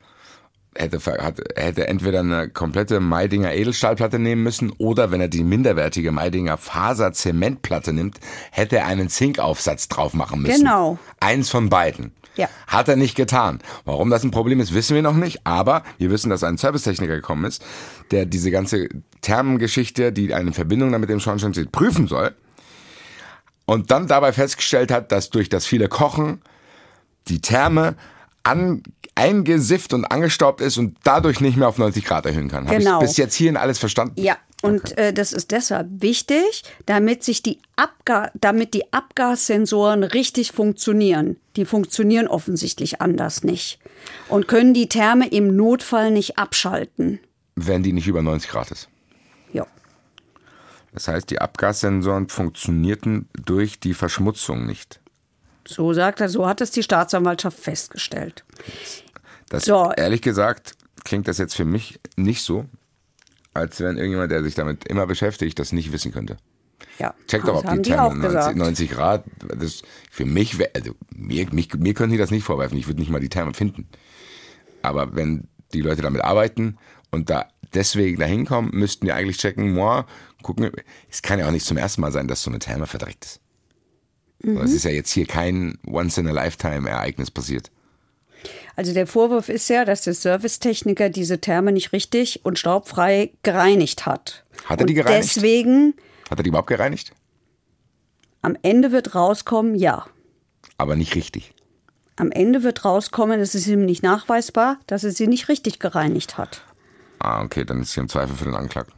Hätte, 0.76 1.00
hat, 1.00 1.42
hätte 1.56 1.88
entweder 1.88 2.20
eine 2.20 2.50
komplette 2.50 3.00
Meidinger 3.00 3.52
Edelstahlplatte 3.52 4.20
nehmen 4.20 4.44
müssen 4.44 4.72
oder 4.78 5.10
wenn 5.10 5.22
er 5.22 5.28
die 5.28 5.44
minderwertige 5.44 6.12
Meidinger 6.12 6.58
Faser-Zementplatte 6.58 7.94
nimmt, 7.94 8.20
hätte 8.52 8.78
er 8.78 8.86
einen 8.86 9.10
Zinkaufsatz 9.10 9.88
drauf 9.88 10.14
machen 10.14 10.44
müssen. 10.44 10.60
Genau. 10.60 11.00
Eins 11.20 11.50
von 11.50 11.70
beiden. 11.70 12.12
Ja. 12.38 12.48
Hat 12.68 12.88
er 12.88 12.96
nicht 12.96 13.16
getan. 13.16 13.60
Warum 13.84 14.10
das 14.10 14.24
ein 14.24 14.32
Problem 14.32 14.60
ist, 14.60 14.74
wissen 14.74 14.96
wir 14.96 15.02
noch 15.02 15.16
nicht. 15.16 15.46
Aber 15.46 15.84
wir 15.98 16.12
wissen, 16.12 16.30
dass 16.30 16.44
ein 16.44 16.58
Servicetechniker 16.58 17.16
gekommen 17.16 17.46
ist, 17.46 17.66
der 18.12 18.26
diese 18.26 18.52
ganze 18.52 18.88
Thermengeschichte, 19.22 20.14
die 20.14 20.34
eine 20.34 20.54
Verbindung 20.54 20.92
damit 20.92 21.10
dem 21.10 21.20
Schornstein 21.20 21.54
steht, 21.54 21.72
prüfen 21.72 22.08
soll. 22.08 22.36
Und 23.68 23.92
dann 23.92 24.08
dabei 24.08 24.32
festgestellt 24.34 24.92
hat, 24.92 25.12
dass 25.12 25.30
durch 25.30 25.50
das 25.50 25.66
viele 25.68 25.88
Kochen 25.90 26.42
die 27.28 27.42
Therme 27.42 27.96
an, 28.44 28.82
eingesifft 29.14 29.94
und 29.94 30.06
angestaubt 30.06 30.62
ist 30.62 30.78
und 30.78 30.98
dadurch 31.04 31.42
nicht 31.42 31.58
mehr 31.58 31.68
auf 31.68 31.78
90 31.78 32.06
Grad 32.06 32.26
erhöhen 32.26 32.48
kann. 32.50 32.66
Habe 32.68 32.78
Genau. 32.78 33.02
ich 33.02 33.08
bis 33.08 33.18
jetzt 33.18 33.36
hierhin 33.36 33.58
alles 33.58 33.78
verstanden? 33.78 34.14
Ja, 34.22 34.38
und 34.62 34.98
äh, 34.98 35.12
das 35.12 35.34
ist 35.34 35.52
deshalb 35.52 35.88
wichtig, 36.02 36.64
damit 36.86 37.24
sich 37.26 37.44
die 37.44 37.60
Abga 37.76 38.32
damit 38.36 38.74
die 38.74 38.92
Abgassensoren 38.94 40.04
richtig 40.04 40.54
funktionieren. 40.54 41.36
Die 41.58 41.66
funktionieren 41.66 42.28
offensichtlich 42.28 43.02
anders 43.02 43.44
nicht 43.44 43.80
und 44.30 44.48
können 44.48 44.74
die 44.74 44.88
Therme 44.88 45.28
im 45.28 45.56
Notfall 45.56 46.12
nicht 46.12 46.38
abschalten. 46.38 47.20
Wenn 47.56 47.84
die 47.84 47.92
nicht 47.92 48.08
über 48.08 48.22
90 48.22 48.50
Grad 48.50 48.72
ist. 48.72 48.88
Ja. 49.52 49.68
Das 50.98 51.08
heißt, 51.08 51.30
die 51.30 51.40
Abgassensoren 51.40 52.28
funktionierten 52.28 53.30
durch 53.34 53.80
die 53.80 53.94
Verschmutzung 53.94 54.66
nicht. 54.66 55.00
So 55.68 55.94
sagt 55.94 56.22
er, 56.22 56.28
so 56.28 56.48
hat 56.48 56.60
es 56.60 56.72
die 56.72 56.82
Staatsanwaltschaft 56.82 57.60
festgestellt. 57.60 58.44
Das, 59.48 59.66
So. 59.66 59.92
Ehrlich 59.96 60.24
gesagt 60.24 60.74
klingt 61.04 61.28
das 61.28 61.38
jetzt 61.38 61.56
für 61.56 61.66
mich 61.66 62.00
nicht 62.16 62.42
so, 62.42 62.66
als 63.54 63.80
wenn 63.80 63.98
irgendjemand, 63.98 64.32
der 64.32 64.42
sich 64.42 64.56
damit 64.56 64.88
immer 64.88 65.06
beschäftigt, 65.06 65.60
das 65.60 65.72
nicht 65.72 65.92
wissen 65.92 66.12
könnte. 66.12 66.38
Ja, 66.98 67.14
Check 67.28 67.46
doch, 67.46 67.64
ob 67.64 67.72
die 67.76 67.84
die 67.84 67.94
auch 67.94 68.10
Therme 68.10 68.24
90, 68.24 68.38
gesagt. 68.40 68.58
90 68.58 68.90
Grad, 68.90 69.24
das 69.56 69.84
für 70.10 70.26
mich, 70.26 70.58
also 70.76 70.96
mir, 71.14 71.46
mich, 71.52 71.72
mir 71.76 71.94
können 71.94 72.12
die 72.12 72.18
das 72.18 72.32
nicht 72.32 72.44
vorwerfen, 72.44 72.76
ich 72.76 72.88
würde 72.88 73.00
nicht 73.00 73.12
mal 73.12 73.22
die 73.22 73.30
Therme 73.30 73.54
finden. 73.54 73.88
Aber 74.82 75.16
wenn 75.16 75.48
die 75.74 75.82
Leute 75.82 76.02
damit 76.02 76.24
arbeiten 76.24 76.80
und 77.12 77.30
da 77.30 77.46
deswegen 77.74 78.20
dahin 78.20 78.46
kommen, 78.46 78.72
müssten 78.74 79.06
die 79.06 79.12
eigentlich 79.12 79.38
checken, 79.38 79.74
moi, 79.74 80.04
gucken, 80.44 80.72
es 81.10 81.22
kann 81.22 81.40
ja 81.40 81.48
auch 81.48 81.52
nicht 81.52 81.66
zum 81.66 81.78
ersten 81.78 82.02
Mal 82.02 82.12
sein, 82.12 82.28
dass 82.28 82.42
so 82.44 82.50
eine 82.50 82.60
Therme 82.60 82.88
verdreckt 82.88 83.26
ist. 83.26 83.42
Mhm. 84.44 84.58
Es 84.58 84.72
ist 84.72 84.84
ja 84.84 84.92
jetzt 84.92 85.12
hier 85.12 85.26
kein 85.26 85.78
Once-in-a-Lifetime-Ereignis 85.88 87.32
passiert. 87.32 87.72
Also 88.76 88.94
der 88.94 89.08
Vorwurf 89.08 89.50
ist 89.50 89.68
ja, 89.70 89.84
dass 89.86 90.04
der 90.04 90.14
Servicetechniker 90.14 91.10
diese 91.10 91.42
Therme 91.42 91.72
nicht 91.72 91.92
richtig 91.92 92.46
und 92.46 92.60
staubfrei 92.60 93.32
gereinigt 93.42 94.06
hat. 94.06 94.46
Hat 94.66 94.80
er 94.80 94.86
die 94.86 94.94
und 94.94 95.04
gereinigt? 95.04 95.36
Deswegen 95.36 95.96
Hat 96.30 96.40
er 96.40 96.44
die 96.44 96.50
überhaupt 96.50 96.70
gereinigt? 96.70 97.14
am 98.44 98.56
Ende 98.62 98.92
wird 98.94 99.14
rauskommen, 99.14 99.76
ja. 99.76 100.06
Aber 100.78 100.96
nicht 100.96 101.16
richtig. 101.16 101.54
Am 102.16 102.32
Ende 102.32 102.64
wird 102.64 102.86
rauskommen, 102.86 103.40
es 103.42 103.56
ist 103.56 103.68
ihm 103.68 103.86
nicht 103.86 104.04
nachweisbar, 104.04 104.80
dass 104.88 105.04
er 105.04 105.12
sie 105.12 105.28
nicht 105.28 105.50
richtig 105.50 105.80
gereinigt 105.80 106.38
hat. 106.38 106.62
Ah, 107.20 107.42
okay, 107.44 107.66
dann 107.66 107.82
ist 107.82 107.94
hier 107.94 108.04
im 108.04 108.10
Zweifel 108.10 108.36
für 108.36 108.46
den 108.46 108.56
Anklagten. 108.56 108.97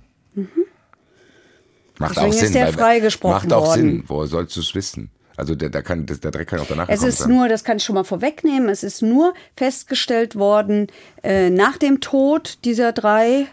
Macht 2.00 2.16
Deswegen 2.16 2.28
auch 2.32 2.34
ist 2.34 2.40
Sinn. 2.40 2.54
der 2.54 2.66
weil- 2.68 2.74
freigesprochen 2.74 3.34
Macht 3.50 3.54
auch 3.54 3.66
worden. 3.68 3.82
Sinn. 3.82 4.04
Woher 4.08 4.28
sollst 4.28 4.56
du 4.56 4.62
es 4.62 4.74
wissen? 4.74 5.12
Also 5.38 5.56
der, 5.56 5.70
der, 5.70 5.84
kann, 5.84 6.06
der, 6.06 6.18
der 6.18 6.32
Dreck 6.32 6.50
kann 6.50 6.60
auch 6.60 6.66
danach 6.68 6.90
Es 6.90 7.02
ist 7.04 7.20
sein. 7.20 7.30
nur, 7.30 7.48
das 7.48 7.64
kann 7.64 7.78
ich 7.78 7.84
schon 7.84 7.96
mal 7.96 8.04
vorwegnehmen, 8.04 8.68
es 8.68 8.84
ist 8.84 9.02
nur 9.02 9.34
festgestellt 9.56 10.36
worden 10.36 10.88
äh, 11.24 11.50
nach 11.50 11.78
dem 11.78 12.02
Tod 12.02 12.58
dieser 12.66 12.92
drei 12.92 13.48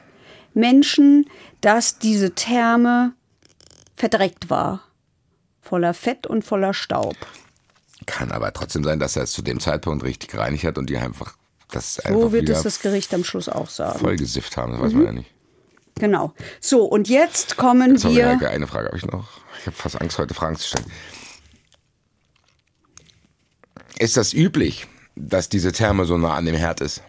Menschen, 0.52 1.26
dass 1.60 1.98
diese 1.98 2.32
Therme 2.34 3.12
verdreckt 3.96 4.50
war. 4.50 4.82
Voller 5.60 5.94
Fett 5.94 6.26
und 6.26 6.44
voller 6.44 6.74
Staub. 6.74 7.16
Kann 8.06 8.30
aber 8.30 8.52
trotzdem 8.52 8.84
sein, 8.84 8.98
dass 8.98 9.16
er 9.16 9.24
es 9.24 9.32
zu 9.32 9.42
dem 9.42 9.58
Zeitpunkt 9.60 10.04
richtig 10.04 10.30
gereinigt 10.30 10.64
hat 10.64 10.78
und 10.78 10.88
die 10.90 10.96
einfach 10.96 11.34
das 11.72 11.94
So 11.96 12.02
einfach 12.04 12.32
wird 12.32 12.48
es 12.48 12.62
das 12.62 12.80
Gericht 12.80 13.12
am 13.14 13.24
Schluss 13.24 13.48
auch 13.48 13.68
sagen. 13.68 13.98
vollgesifft 13.98 14.56
haben. 14.56 14.72
Das 14.72 14.80
weiß 14.82 14.92
man 14.92 15.04
ja 15.04 15.12
nicht. 15.12 15.30
Genau. 15.98 16.34
So, 16.60 16.84
und 16.84 17.08
jetzt 17.08 17.56
kommen 17.56 17.96
Sorry, 17.96 18.16
wir. 18.16 18.28
Heike, 18.28 18.50
eine 18.50 18.66
Frage 18.66 18.88
habe 18.88 18.96
ich 18.96 19.06
noch. 19.06 19.28
Ich 19.60 19.66
habe 19.66 19.76
fast 19.76 20.00
Angst, 20.00 20.18
heute 20.18 20.34
Fragen 20.34 20.56
zu 20.56 20.68
stellen. 20.68 20.86
Ist 23.98 24.16
das 24.18 24.34
üblich, 24.34 24.86
dass 25.14 25.48
diese 25.48 25.72
Therme 25.72 26.04
so 26.04 26.18
nah 26.18 26.34
an 26.34 26.44
dem 26.44 26.54
Herd 26.54 26.82
ist? 26.82 27.02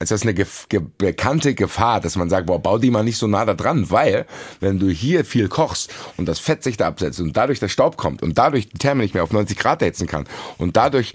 Ist 0.00 0.10
das 0.10 0.22
eine 0.22 0.34
gef 0.34 0.68
ge 0.68 0.80
bekannte 0.98 1.54
Gefahr, 1.54 2.00
dass 2.00 2.16
man 2.16 2.28
sagt, 2.28 2.46
boah, 2.46 2.60
bau 2.60 2.78
die 2.78 2.90
mal 2.90 3.04
nicht 3.04 3.18
so 3.18 3.26
nah 3.26 3.44
da 3.44 3.54
dran, 3.54 3.90
weil 3.90 4.26
wenn 4.58 4.78
du 4.78 4.88
hier 4.88 5.24
viel 5.24 5.48
kochst 5.48 5.92
und 6.16 6.26
das 6.26 6.40
Fett 6.40 6.62
sich 6.62 6.76
da 6.76 6.88
absetzt 6.88 7.20
und 7.20 7.36
dadurch 7.36 7.60
der 7.60 7.68
Staub 7.68 7.96
kommt 7.96 8.22
und 8.22 8.36
dadurch 8.36 8.68
die 8.68 8.78
Therme 8.78 9.02
nicht 9.02 9.14
mehr 9.14 9.22
auf 9.22 9.32
90 9.32 9.56
Grad 9.56 9.82
erhitzen 9.82 10.06
kann 10.06 10.26
und 10.58 10.76
dadurch 10.76 11.14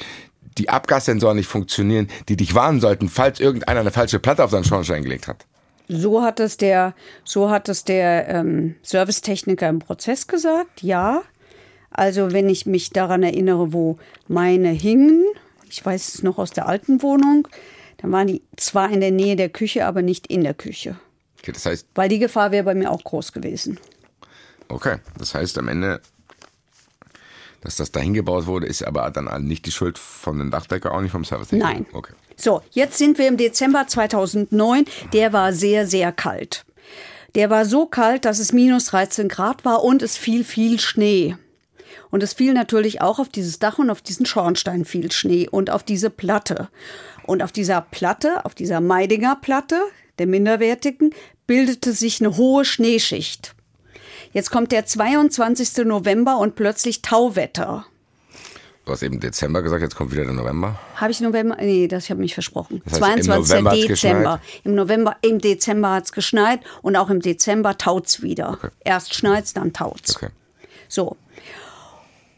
die 0.57 0.69
Abgassensoren 0.69 1.37
nicht 1.37 1.47
funktionieren, 1.47 2.07
die 2.29 2.37
dich 2.37 2.55
warnen 2.55 2.79
sollten, 2.79 3.09
falls 3.09 3.39
irgendeiner 3.39 3.79
eine 3.81 3.91
falsche 3.91 4.19
Platte 4.19 4.43
auf 4.43 4.51
seinen 4.51 4.63
Schornstein 4.63 5.03
gelegt 5.03 5.27
hat. 5.27 5.45
So 5.89 6.21
hat 6.21 6.39
es 6.39 6.57
der, 6.57 6.93
so 7.23 7.49
hat 7.49 7.67
es 7.67 7.83
der 7.83 8.29
ähm, 8.29 8.75
Servicetechniker 8.83 9.67
im 9.67 9.79
Prozess 9.79 10.27
gesagt, 10.27 10.83
ja. 10.83 11.23
Also 11.89 12.31
wenn 12.31 12.47
ich 12.47 12.67
mich 12.67 12.91
daran 12.91 13.23
erinnere, 13.23 13.73
wo 13.73 13.97
meine 14.27 14.69
hingen, 14.69 15.25
ich 15.67 15.83
weiß 15.83 16.13
es 16.13 16.23
noch 16.23 16.37
aus 16.37 16.51
der 16.51 16.67
alten 16.67 17.01
Wohnung, 17.01 17.47
dann 17.97 18.11
waren 18.11 18.27
die 18.27 18.43
zwar 18.55 18.91
in 18.91 19.01
der 19.01 19.11
Nähe 19.11 19.35
der 19.35 19.49
Küche, 19.49 19.85
aber 19.85 20.03
nicht 20.03 20.27
in 20.27 20.43
der 20.43 20.53
Küche. 20.53 20.99
Okay, 21.39 21.51
das 21.51 21.65
heißt, 21.65 21.87
Weil 21.95 22.09
die 22.09 22.19
Gefahr 22.19 22.51
wäre 22.51 22.63
bei 22.63 22.75
mir 22.75 22.91
auch 22.91 23.03
groß 23.03 23.33
gewesen. 23.33 23.79
okay, 24.67 24.97
das 25.17 25.33
heißt 25.33 25.57
am 25.57 25.67
Ende, 25.67 26.01
dass 27.61 27.75
das 27.75 27.91
dahin 27.91 28.13
gebaut 28.13 28.45
wurde, 28.45 28.67
ist 28.67 28.83
aber 28.83 29.09
dann 29.09 29.43
nicht 29.45 29.65
die 29.65 29.71
Schuld 29.71 29.97
von 29.97 30.37
den 30.37 30.51
Dachdecker, 30.51 30.93
auch 30.93 31.01
nicht 31.01 31.11
vom 31.11 31.25
Service. 31.25 31.51
Nein. 31.51 31.87
Okay. 31.93 32.13
So, 32.41 32.61
jetzt 32.71 32.97
sind 32.97 33.17
wir 33.17 33.27
im 33.27 33.35
Dezember 33.35 33.85
2009. 33.85 34.85
Der 35.11 35.33
war 35.33 35.51
sehr, 35.51 35.85
sehr 35.85 36.13
kalt. 36.13 36.65
Der 37.35 37.49
war 37.49 37.65
so 37.65 37.85
kalt, 37.85 38.23
dass 38.23 38.39
es 38.39 38.53
minus 38.53 38.85
13 38.85 39.27
Grad 39.27 39.65
war 39.65 39.83
und 39.83 40.01
es 40.01 40.15
fiel 40.15 40.45
viel 40.45 40.79
Schnee. 40.79 41.35
Und 42.11 42.23
es 42.23 42.33
fiel 42.33 42.53
natürlich 42.53 43.01
auch 43.01 43.19
auf 43.19 43.27
dieses 43.27 43.59
Dach 43.59 43.77
und 43.77 43.89
auf 43.89 44.01
diesen 44.01 44.25
Schornstein 44.25 44.85
viel 44.85 45.11
Schnee 45.11 45.49
und 45.49 45.69
auf 45.69 45.83
diese 45.83 46.09
Platte. 46.09 46.69
Und 47.23 47.43
auf 47.43 47.51
dieser 47.51 47.81
Platte, 47.81 48.45
auf 48.45 48.55
dieser 48.55 48.79
Meidinger 48.79 49.35
Platte, 49.35 49.79
der 50.17 50.25
minderwertigen, 50.25 51.13
bildete 51.45 51.91
sich 51.91 52.21
eine 52.21 52.37
hohe 52.37 52.63
Schneeschicht. 52.63 53.53
Jetzt 54.31 54.49
kommt 54.49 54.71
der 54.71 54.85
22. 54.85 55.85
November 55.85 56.37
und 56.37 56.55
plötzlich 56.55 57.01
Tauwetter. 57.01 57.85
Du 58.85 58.93
hast 58.93 59.03
eben 59.03 59.19
Dezember 59.19 59.61
gesagt, 59.61 59.81
jetzt 59.81 59.95
kommt 59.95 60.11
wieder 60.11 60.25
der 60.25 60.33
November. 60.33 60.79
Habe 60.95 61.11
ich 61.11 61.21
November? 61.21 61.57
Nee, 61.59 61.87
das 61.87 62.05
ich 62.05 62.09
habe 62.09 62.21
mich 62.21 62.33
versprochen. 62.33 62.81
Das 62.85 62.99
heißt, 62.99 63.17
im 63.17 63.23
22. 63.23 63.49
November 63.49 63.71
hat's 63.71 63.81
Dezember. 63.81 64.39
geschneit? 64.39 64.63
Im 64.63 64.75
November, 64.75 65.15
im 65.21 65.39
Dezember 65.39 65.91
hat's 65.91 66.11
geschneit 66.11 66.59
und 66.81 66.95
auch 66.95 67.09
im 67.09 67.19
Dezember 67.19 67.77
taut's 67.77 68.21
wieder. 68.21 68.53
Okay. 68.53 68.69
Erst 68.83 69.13
schneit's, 69.13 69.53
dann 69.53 69.73
taut's. 69.73 70.15
Okay. 70.15 70.29
So. 70.87 71.17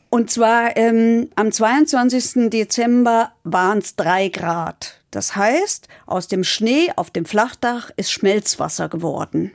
Und 0.09 0.29
zwar 0.29 0.75
ähm, 0.75 1.29
am 1.35 1.53
22. 1.53 2.49
Dezember 2.49 3.31
waren's 3.43 3.95
drei 3.95 4.27
Grad. 4.27 4.99
Das 5.09 5.35
heißt, 5.35 5.87
aus 6.05 6.27
dem 6.27 6.43
Schnee 6.43 6.91
auf 6.95 7.11
dem 7.11 7.25
Flachdach 7.25 7.91
ist 7.95 8.11
Schmelzwasser 8.11 8.89
geworden. 8.89 9.51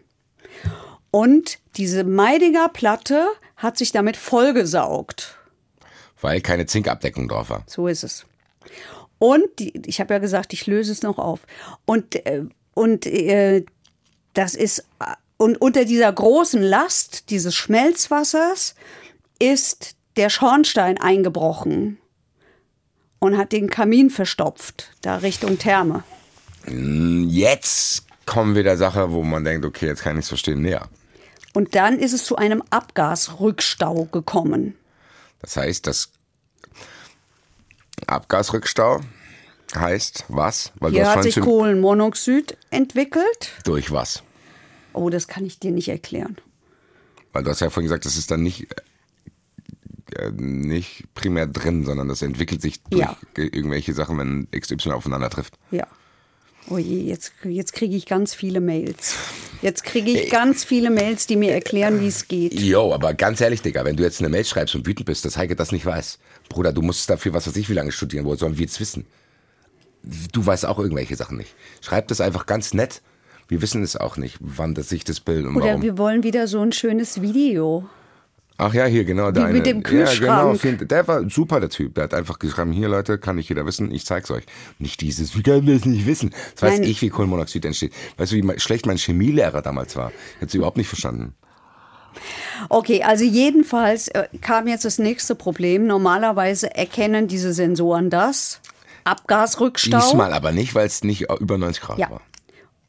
Und 1.11 1.59
diese 1.77 2.05
Meidinger 2.05 2.69
Platte 2.69 3.27
hat 3.57 3.77
sich 3.77 3.93
damit 3.93 4.17
vollgesaugt. 4.17 5.37
Weil 6.21 6.41
keine 6.41 6.67
Zinkabdeckung 6.67 7.29
drauf 7.29 7.51
war. 7.51 7.65
So 7.67 7.89
ist 7.89 8.05
es. 8.05 8.25
Und 9.19 9.45
die, 9.59 9.81
ich 9.87 10.01
habe 10.01 10.15
ja 10.15 10.19
gesagt, 10.19 10.53
ich 10.53 10.67
löse 10.67 10.93
es 10.93 11.03
noch 11.03 11.19
auf. 11.19 11.41
Und, 11.85 12.15
äh, 12.27 12.45
und 12.75 13.07
äh, 13.07 13.65
das 14.35 14.55
ist 14.55 14.81
äh, 15.01 15.15
und 15.39 15.61
unter 15.61 15.85
dieser 15.85 16.13
großen 16.13 16.63
Last 16.63 17.31
dieses 17.31 17.55
Schmelzwassers 17.55 18.75
ist 19.39 19.97
der 20.17 20.31
Schornstein 20.31 20.99
eingebrochen 20.99 21.99
und 23.19 23.37
hat 23.37 23.53
den 23.53 23.69
Kamin 23.69 24.09
verstopft, 24.09 24.93
da 25.03 25.17
Richtung 25.19 25.59
Therme. 25.59 26.05
Jetzt 26.67 28.07
kommen 28.25 28.55
wir 28.55 28.63
der 28.63 28.79
Sache, 28.79 29.13
wo 29.13 29.23
man 29.23 29.45
denkt, 29.45 29.67
okay, 29.67 29.87
jetzt 29.87 30.03
kann 30.03 30.17
ich 30.17 30.25
es 30.25 30.29
verstehen, 30.29 30.63
näher. 30.63 30.89
Und 31.53 31.75
dann 31.75 31.99
ist 31.99 32.13
es 32.13 32.25
zu 32.25 32.37
einem 32.37 32.63
Abgasrückstau 32.71 34.09
gekommen. 34.11 34.75
Das 35.41 35.57
heißt, 35.57 35.87
das 35.87 36.11
Abgasrückstau 38.07 39.01
heißt 39.75 40.25
was? 40.29 40.73
Weil 40.79 40.93
Hier 40.93 41.11
hat 41.11 41.23
sich 41.23 41.41
Kohlenmonoxid 41.41 42.57
entwickelt. 42.71 43.53
durch 43.65 43.91
was? 43.91 44.23
Oh, 44.93 45.11
das 45.11 45.29
kann 45.29 45.45
ich 45.45 45.59
dir 45.59 45.73
nicht 45.73 45.89
erklären. 45.89 46.37
Weil 47.33 47.43
du 47.43 47.51
hast 47.51 47.61
ja 47.61 47.69
vorhin 47.71 47.89
gesagt, 47.89 48.07
das 48.07 48.17
ist 48.17 48.31
dann 48.31 48.43
nicht 48.43 48.67
äh, 50.15 50.31
nicht 50.31 51.05
primär 51.15 51.47
drin, 51.47 51.85
sondern 51.85 52.09
das 52.09 52.23
entwickelt 52.23 52.63
sich 52.63 52.83
durch 52.85 53.03
Ja. 53.03 53.17
ge- 53.35 53.49
irgendwelche 53.53 53.93
Sachen, 53.93 54.19
wenn 54.19 54.49
XY 54.59 54.93
aufeinander 54.93 55.29
trifft. 55.29 55.59
Ja. 55.71 55.87
Oh 56.69 56.79
je, 56.79 57.01
jetzt, 57.03 57.33
jetzt 57.45 57.73
kriege 57.73 57.97
ich 57.97 58.07
ganz 58.07 58.35
viele 58.35 58.61
Mails. 58.61 59.15
Jetzt 59.63 59.85
kriege 59.85 60.11
ich 60.11 60.31
ganz 60.31 60.65
viele 60.65 60.91
Mails, 60.91 61.27
die 61.27 61.37
mir 61.37 61.53
erklären, 61.53 62.01
wie 62.01 62.09
es 62.09 62.29
geht. 62.29 62.55
Jo, 62.61 62.93
aber 62.93 63.15
ganz 63.15 63.41
ehrlich, 63.41 63.63
Digga, 63.63 63.85
wenn 63.85 63.97
du 63.97 64.03
jetzt 64.03 64.21
eine 64.21 64.29
Mail 64.29 64.45
schreibst 64.45 64.75
und 64.75 64.87
wütend 64.87 65.07
bist, 65.07 65.25
dass 65.25 65.37
Heike 65.37 65.57
das 65.57 65.73
nicht 65.73 65.87
weiß. 65.87 66.19
Bruder, 66.49 66.73
du 66.73 66.83
musst 66.83 67.09
dafür 67.09 67.33
was 67.33 67.47
weiß 67.47 67.57
ich 67.57 67.69
wie 67.69 67.75
lange 67.75 67.93
studieren, 67.93 68.25
woher 68.25 68.37
sollen 68.37 68.59
wir 68.59 68.65
jetzt 68.65 68.81
wissen? 68.81 69.07
Du 70.33 70.45
weißt 70.45 70.67
auch 70.67 70.79
irgendwelche 70.79 71.17
Sachen 71.17 71.37
nicht. 71.37 71.55
Schreib 71.81 72.09
das 72.09 72.21
einfach 72.21 72.47
ganz 72.47 72.75
nett. 72.75 73.01
Wir 73.49 73.63
wissen 73.63 73.83
es 73.83 73.97
auch 73.97 74.17
nicht, 74.17 74.37
wann 74.41 74.75
das 74.75 74.89
sich 74.89 75.05
das 75.05 75.21
Bild 75.21 75.47
und 75.47 75.57
Oder 75.57 75.67
warum. 75.67 75.83
wir 75.83 75.99
wollen 75.99 76.23
wieder 76.23 76.49
so 76.49 76.61
ein 76.61 76.73
schönes 76.73 77.23
Video. 77.23 77.89
Ach 78.59 78.73
ja, 78.73 78.87
hier, 78.87 79.05
genau. 79.05 79.31
Der 79.31 79.49
mit 79.49 79.67
dem 79.67 79.83
Kühlschrank. 79.83 80.63
Ja, 80.63 80.71
genau. 80.71 80.85
Der 80.85 81.07
war 81.09 81.29
super, 81.29 81.61
der 81.61 81.69
Typ. 81.69 81.95
Der 81.95 82.05
hat 82.05 82.15
einfach 82.15 82.39
geschrieben, 82.39 82.73
hier 82.73 82.89
Leute, 82.89 83.19
kann 83.19 83.37
nicht 83.37 83.49
jeder 83.49 83.67
wissen, 83.67 83.91
ich 83.93 84.07
zeig's 84.07 84.31
euch. 84.31 84.45
Nicht 84.79 85.01
dieses, 85.03 85.37
wie 85.37 85.43
kann 85.43 85.67
wir 85.67 85.77
es 85.77 85.85
nicht 85.85 86.07
wissen? 86.07 86.31
Das 86.55 86.63
weiß 86.63 86.81
Nein. 86.81 86.89
ich, 86.89 87.03
wie 87.03 87.11
Kohlenmonoxid 87.11 87.65
entsteht. 87.65 87.93
Weißt 88.17 88.33
du, 88.33 88.37
wie 88.37 88.61
schlecht 88.61 88.87
mein 88.87 88.97
Chemielehrer 88.97 89.61
damals 89.61 89.95
war? 89.97 90.11
Hätte 90.41 90.53
sie 90.53 90.59
überhaupt 90.59 90.79
nicht 90.79 90.89
verstanden. 90.89 91.35
Okay, 92.71 93.03
also 93.03 93.25
jedenfalls 93.25 94.09
äh, 94.09 94.29
kam 94.41 94.69
jetzt 94.69 94.87
das 94.87 94.99
nächste 94.99 95.35
Problem. 95.35 95.87
Normalerweise 95.87 96.75
erkennen 96.75 97.29
diese 97.29 97.53
Sensoren 97.53 98.09
das. 98.09 98.61
Abgasrückstau. 99.05 99.99
Diesmal 100.01 100.33
aber 100.33 100.53
nicht, 100.53 100.75
weil 100.75 100.87
es 100.87 101.05
nicht 101.05 101.27
über 101.41 101.59
90 101.59 101.83
Grad 101.83 101.99
Ja. 101.99 102.11
war. 102.11 102.23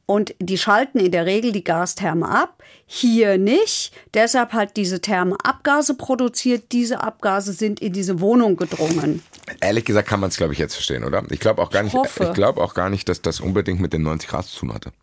Und 0.08 0.34
die 0.40 0.58
schalten 0.58 1.00
in 1.00 1.12
der 1.12 1.26
Regel 1.26 1.52
die 1.52 1.66
Gastherme 1.66 2.30
ab. 2.30 2.64
Hier 2.86 3.38
nicht. 3.38 3.92
Deshalb 4.14 4.54
hat 4.54 4.78
diese 4.78 5.02
Therme 5.02 5.36
Abgase 5.44 5.96
produziert. 5.96 6.72
Diese 6.72 7.04
Abgase 7.04 7.52
sind 7.52 7.82
in 7.82 7.92
diese 7.92 8.22
Wohnung 8.22 8.56
gedrungen. 8.56 9.22
Ehrlich 9.60 9.84
gesagt 9.84 10.08
kann 10.08 10.22
man 10.22 10.30
es, 10.30 10.38
glaube 10.38 10.54
ich, 10.54 10.60
jetzt 10.60 10.76
verstehen, 10.76 11.04
oder? 11.04 11.24
Ich 11.30 11.42
glaube 11.42 11.62
auch 11.62 11.70
gar 11.70 11.84
nicht, 11.84 11.94
hoffe. 11.94 12.24
ich 12.24 12.34
glaube 12.34 12.62
auch 12.62 12.74
gar 12.74 12.90
nicht, 12.90 13.10
dass 13.10 13.22
das 13.22 13.42
unbedingt 13.42 13.82
mit 13.82 13.92
den 13.92 14.04
90 14.04 14.30
Grad 14.30 14.46
zu 14.46 14.60
tun 14.60 14.74
hatte. 14.74 14.94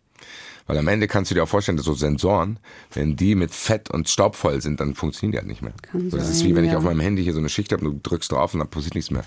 Weil 0.66 0.78
am 0.78 0.88
Ende 0.88 1.08
kannst 1.08 1.30
du 1.30 1.34
dir 1.34 1.42
auch 1.42 1.48
vorstellen, 1.48 1.76
dass 1.76 1.84
so 1.84 1.92
Sensoren, 1.94 2.58
wenn 2.92 3.16
die 3.16 3.34
mit 3.34 3.50
Fett 3.52 3.90
und 3.90 4.08
Staub 4.08 4.34
voll 4.34 4.62
sind, 4.62 4.80
dann 4.80 4.94
funktionieren 4.94 5.32
die 5.32 5.38
halt 5.38 5.46
nicht 5.46 5.60
mehr. 5.60 5.74
Kann 5.82 6.10
so, 6.10 6.16
das 6.16 6.30
ist 6.30 6.38
sein, 6.38 6.48
wie 6.48 6.56
wenn 6.56 6.64
ich 6.64 6.72
ja. 6.72 6.78
auf 6.78 6.84
meinem 6.84 7.00
Handy 7.00 7.22
hier 7.22 7.34
so 7.34 7.38
eine 7.38 7.50
Schicht 7.50 7.70
habe 7.72 7.84
und 7.84 7.92
du 7.92 8.00
drückst 8.10 8.32
drauf 8.32 8.54
und 8.54 8.60
dann 8.60 8.68
passiert 8.68 8.94
nichts 8.94 9.10
mehr. 9.10 9.24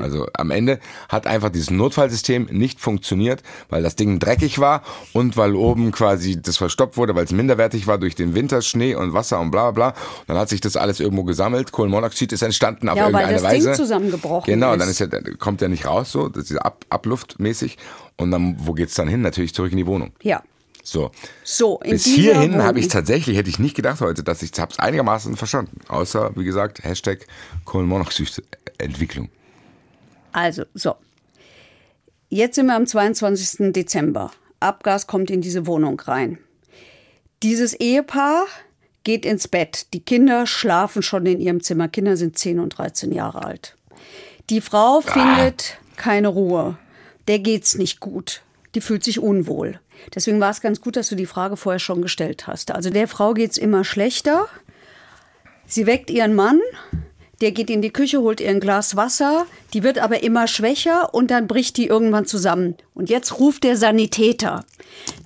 Also 0.00 0.26
am 0.34 0.50
Ende 0.50 0.78
hat 1.08 1.26
einfach 1.26 1.48
dieses 1.50 1.70
Notfallsystem 1.70 2.48
nicht 2.50 2.80
funktioniert, 2.80 3.42
weil 3.70 3.82
das 3.82 3.96
Ding 3.96 4.18
dreckig 4.18 4.58
war 4.58 4.82
und 5.12 5.36
weil 5.36 5.54
oben 5.54 5.92
quasi 5.92 6.40
das 6.40 6.56
verstopft 6.58 6.96
wurde, 6.98 7.14
weil 7.14 7.24
es 7.24 7.32
minderwertig 7.32 7.86
war 7.86 7.96
durch 7.96 8.14
den 8.14 8.34
Winter, 8.34 8.60
Schnee 8.62 8.94
und 8.94 9.12
Wasser 9.14 9.40
und 9.40 9.50
bla 9.52 9.70
bla. 9.70 9.88
Und 9.90 9.94
dann 10.28 10.36
hat 10.36 10.48
sich 10.48 10.60
das 10.60 10.76
alles 10.76 11.00
irgendwo 11.00 11.24
gesammelt. 11.24 11.72
Kohlenmonoxid 11.72 12.32
ist 12.32 12.42
entstanden 12.42 12.88
auf 12.88 12.96
Ja, 12.96 13.04
weil 13.04 13.12
irgendeine 13.22 13.40
das 13.40 13.50
Ding 13.50 13.64
Weise. 13.66 13.72
zusammengebrochen 13.72 14.52
Genau, 14.52 14.72
ist. 14.74 14.80
dann 14.80 14.88
ist 14.90 14.98
ja, 14.98 15.06
kommt 15.38 15.60
ja 15.60 15.68
nicht 15.68 15.86
raus, 15.86 16.12
so, 16.12 16.28
das 16.28 16.50
ist 16.50 16.58
Ab, 16.58 16.84
Abluftmäßig. 16.90 17.78
Und 18.18 18.30
dann, 18.30 18.56
wo 18.58 18.72
geht's 18.72 18.94
dann 18.94 19.08
hin? 19.08 19.22
Natürlich 19.22 19.54
zurück 19.54 19.72
in 19.72 19.78
die 19.78 19.86
Wohnung. 19.86 20.12
Ja. 20.22 20.42
So. 20.86 21.10
So, 21.42 21.78
Bis 21.78 22.04
hierhin 22.04 22.62
habe 22.62 22.78
ich 22.78 22.86
tatsächlich, 22.86 23.36
hätte 23.36 23.50
ich 23.50 23.58
nicht 23.58 23.74
gedacht 23.74 24.00
heute, 24.00 24.22
dass 24.22 24.40
ich 24.42 24.52
es 24.56 24.78
einigermaßen 24.78 25.36
verstanden. 25.36 25.80
Außer, 25.88 26.30
wie 26.36 26.44
gesagt, 26.44 26.84
Hashtag 26.84 27.26
Kohlenmonoxid-Entwicklung. 27.64 29.28
Also, 30.30 30.62
so. 30.74 30.94
Jetzt 32.28 32.54
sind 32.54 32.66
wir 32.66 32.76
am 32.76 32.86
22. 32.86 33.72
Dezember. 33.72 34.30
Abgas 34.60 35.08
kommt 35.08 35.28
in 35.32 35.40
diese 35.40 35.66
Wohnung 35.66 35.98
rein. 35.98 36.38
Dieses 37.42 37.74
Ehepaar 37.74 38.46
geht 39.02 39.26
ins 39.26 39.48
Bett. 39.48 39.92
Die 39.92 40.00
Kinder 40.00 40.46
schlafen 40.46 41.02
schon 41.02 41.26
in 41.26 41.40
ihrem 41.40 41.64
Zimmer. 41.64 41.88
Kinder 41.88 42.16
sind 42.16 42.38
10 42.38 42.60
und 42.60 42.78
13 42.78 43.12
Jahre 43.12 43.44
alt. 43.44 43.76
Die 44.50 44.60
Frau 44.60 45.00
findet 45.00 45.78
keine 45.96 46.28
Ruhe. 46.28 46.78
Der 47.26 47.40
geht's 47.40 47.74
nicht 47.74 47.98
gut. 47.98 48.42
Die 48.76 48.80
fühlt 48.80 49.02
sich 49.02 49.18
unwohl. 49.18 49.80
Deswegen 50.14 50.40
war 50.40 50.50
es 50.50 50.60
ganz 50.60 50.80
gut, 50.80 50.96
dass 50.96 51.08
du 51.08 51.14
die 51.16 51.26
Frage 51.26 51.56
vorher 51.56 51.78
schon 51.80 52.02
gestellt 52.02 52.46
hast. 52.46 52.70
Also 52.70 52.90
der 52.90 53.08
Frau 53.08 53.34
geht's 53.34 53.58
immer 53.58 53.84
schlechter. 53.84 54.46
Sie 55.66 55.86
weckt 55.86 56.10
ihren 56.10 56.34
Mann, 56.34 56.60
der 57.40 57.52
geht 57.52 57.70
in 57.70 57.82
die 57.82 57.90
Küche, 57.92 58.20
holt 58.20 58.40
ihr 58.40 58.48
ein 58.50 58.60
Glas 58.60 58.96
Wasser, 58.96 59.46
die 59.74 59.82
wird 59.82 59.98
aber 59.98 60.22
immer 60.22 60.46
schwächer 60.46 61.12
und 61.12 61.30
dann 61.30 61.46
bricht 61.48 61.76
die 61.76 61.86
irgendwann 61.86 62.24
zusammen. 62.26 62.76
Und 62.94 63.10
jetzt 63.10 63.38
ruft 63.38 63.64
der 63.64 63.76
Sanitäter. 63.76 64.64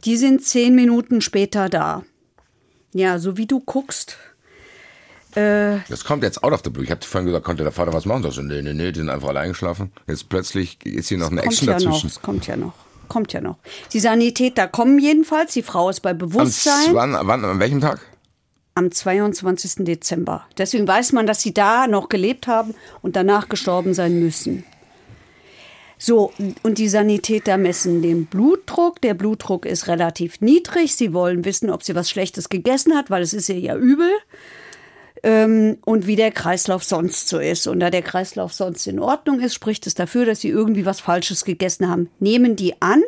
Die 0.04 0.16
sind 0.16 0.42
zehn 0.42 0.74
Minuten 0.74 1.20
später 1.20 1.68
da. 1.68 2.02
Ja, 2.92 3.18
so 3.18 3.36
wie 3.36 3.46
du 3.46 3.60
guckst. 3.60 4.16
Äh, 5.36 5.76
Das 5.88 6.04
kommt 6.04 6.24
jetzt 6.24 6.42
out 6.42 6.52
of 6.52 6.62
the 6.64 6.70
blue. 6.70 6.82
Ich 6.84 6.90
habe 6.90 7.04
vorhin 7.04 7.26
gesagt, 7.26 7.44
konnte 7.44 7.62
der 7.62 7.70
Vater 7.70 7.92
was 7.92 8.04
machen? 8.04 8.22
Sagst 8.24 8.38
du, 8.38 8.42
nee, 8.42 8.62
nee, 8.62 8.72
nee, 8.72 8.90
die 8.90 8.98
sind 8.98 9.10
einfach 9.10 9.28
alle 9.28 9.40
eingeschlafen. 9.40 9.92
Jetzt 10.08 10.28
plötzlich 10.28 10.84
ist 10.84 11.08
hier 11.08 11.18
noch 11.18 11.30
eine 11.30 11.42
Action 11.42 11.68
ja 11.68 11.74
noch, 11.74 11.84
dazwischen. 11.84 12.06
es 12.08 12.20
kommt 12.20 12.46
ja 12.48 12.56
noch. 12.56 12.74
Kommt 13.10 13.34
ja 13.34 13.42
noch. 13.42 13.58
Die 13.92 14.00
Sanitäter 14.00 14.68
kommen 14.68 14.98
jedenfalls, 14.98 15.52
die 15.52 15.62
Frau 15.62 15.90
ist 15.90 16.00
bei 16.00 16.10
Am, 16.10 16.18
Bewusstsein. 16.18 16.94
wann, 16.94 17.16
wann, 17.20 17.44
an 17.44 17.58
welchem 17.58 17.80
Tag? 17.82 18.00
am 18.76 18.90
22. 18.90 19.84
Dezember. 19.84 20.46
Deswegen 20.56 20.88
weiß 20.88 21.12
man, 21.12 21.26
dass 21.26 21.42
sie 21.42 21.52
da 21.52 21.86
noch 21.86 22.08
gelebt 22.08 22.46
haben 22.46 22.74
und 23.02 23.14
danach 23.16 23.48
gestorben 23.48 23.92
sein 23.92 24.20
müssen. 24.20 24.64
So, 25.98 26.32
und 26.62 26.78
die 26.78 26.88
Sanitäter 26.88 27.58
messen 27.58 28.00
den 28.00 28.24
Blutdruck. 28.24 29.02
Der 29.02 29.12
Blutdruck 29.12 29.66
ist 29.66 29.86
relativ 29.86 30.40
niedrig. 30.40 30.96
Sie 30.96 31.12
wollen 31.12 31.44
wissen, 31.44 31.68
ob 31.68 31.82
sie 31.82 31.94
was 31.94 32.08
Schlechtes 32.08 32.48
gegessen 32.48 32.96
hat, 32.96 33.10
weil 33.10 33.22
es 33.22 33.34
ist 33.34 33.50
ihr 33.50 33.58
ja 33.58 33.76
übel. 33.76 34.10
Ähm, 35.22 35.78
und 35.84 36.06
wie 36.06 36.16
der 36.16 36.30
Kreislauf 36.30 36.82
sonst 36.82 37.28
so 37.28 37.38
ist. 37.38 37.66
Und 37.66 37.80
da 37.80 37.90
der 37.90 38.02
Kreislauf 38.02 38.52
sonst 38.52 38.86
in 38.86 38.98
Ordnung 38.98 39.40
ist, 39.40 39.54
spricht 39.54 39.86
es 39.86 39.94
dafür, 39.94 40.24
dass 40.24 40.40
sie 40.40 40.48
irgendwie 40.48 40.86
was 40.86 41.00
Falsches 41.00 41.44
gegessen 41.44 41.88
haben. 41.88 42.08
Nehmen 42.18 42.56
die 42.56 42.80
an. 42.80 43.02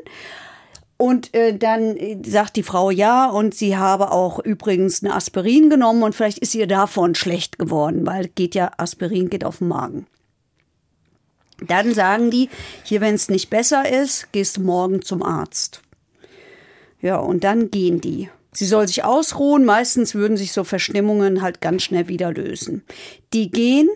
Und 0.99 1.35
äh, 1.35 1.57
dann 1.57 1.97
äh, 1.97 2.19
sagt 2.25 2.55
die 2.55 2.63
Frau 2.63 2.91
ja, 2.91 3.29
und 3.29 3.55
sie 3.55 3.77
habe 3.77 4.13
auch 4.13 4.39
übrigens 4.39 5.03
eine 5.03 5.15
Aspirin 5.15 5.69
genommen 5.69 6.05
und 6.05 6.15
vielleicht 6.15 6.39
ist 6.39 6.55
ihr 6.55 6.69
davon 6.69 7.17
schlecht 7.17 7.59
geworden, 7.59 8.07
weil 8.07 8.29
geht 8.29 8.55
ja, 8.55 8.71
Aspirin 8.77 9.29
geht 9.29 9.45
auf 9.45 9.59
den 9.59 9.67
Magen. 9.69 10.07
Dann 11.67 11.95
sagen 11.95 12.31
die, 12.31 12.49
hier, 12.85 13.01
wenn 13.01 13.15
es 13.15 13.29
nicht 13.29 13.51
besser 13.51 13.89
ist, 13.89 14.33
gehst 14.33 14.59
du 14.59 14.61
morgen 14.61 15.03
zum 15.03 15.23
Arzt. 15.23 15.83
Ja, 17.01 17.17
und 17.17 17.43
dann 17.43 17.71
gehen 17.71 18.01
die. 18.01 18.29
Sie 18.53 18.67
soll 18.67 18.87
sich 18.87 19.05
ausruhen. 19.05 19.65
Meistens 19.65 20.15
würden 20.15 20.37
sich 20.37 20.53
so 20.53 20.65
Verstimmungen 20.65 21.43
halt 21.43 21.61
ganz 21.61 21.83
schnell 21.83 22.09
wieder 22.09 22.33
lösen. 22.33 22.85
Die 23.33 23.51
gehen 23.51 23.89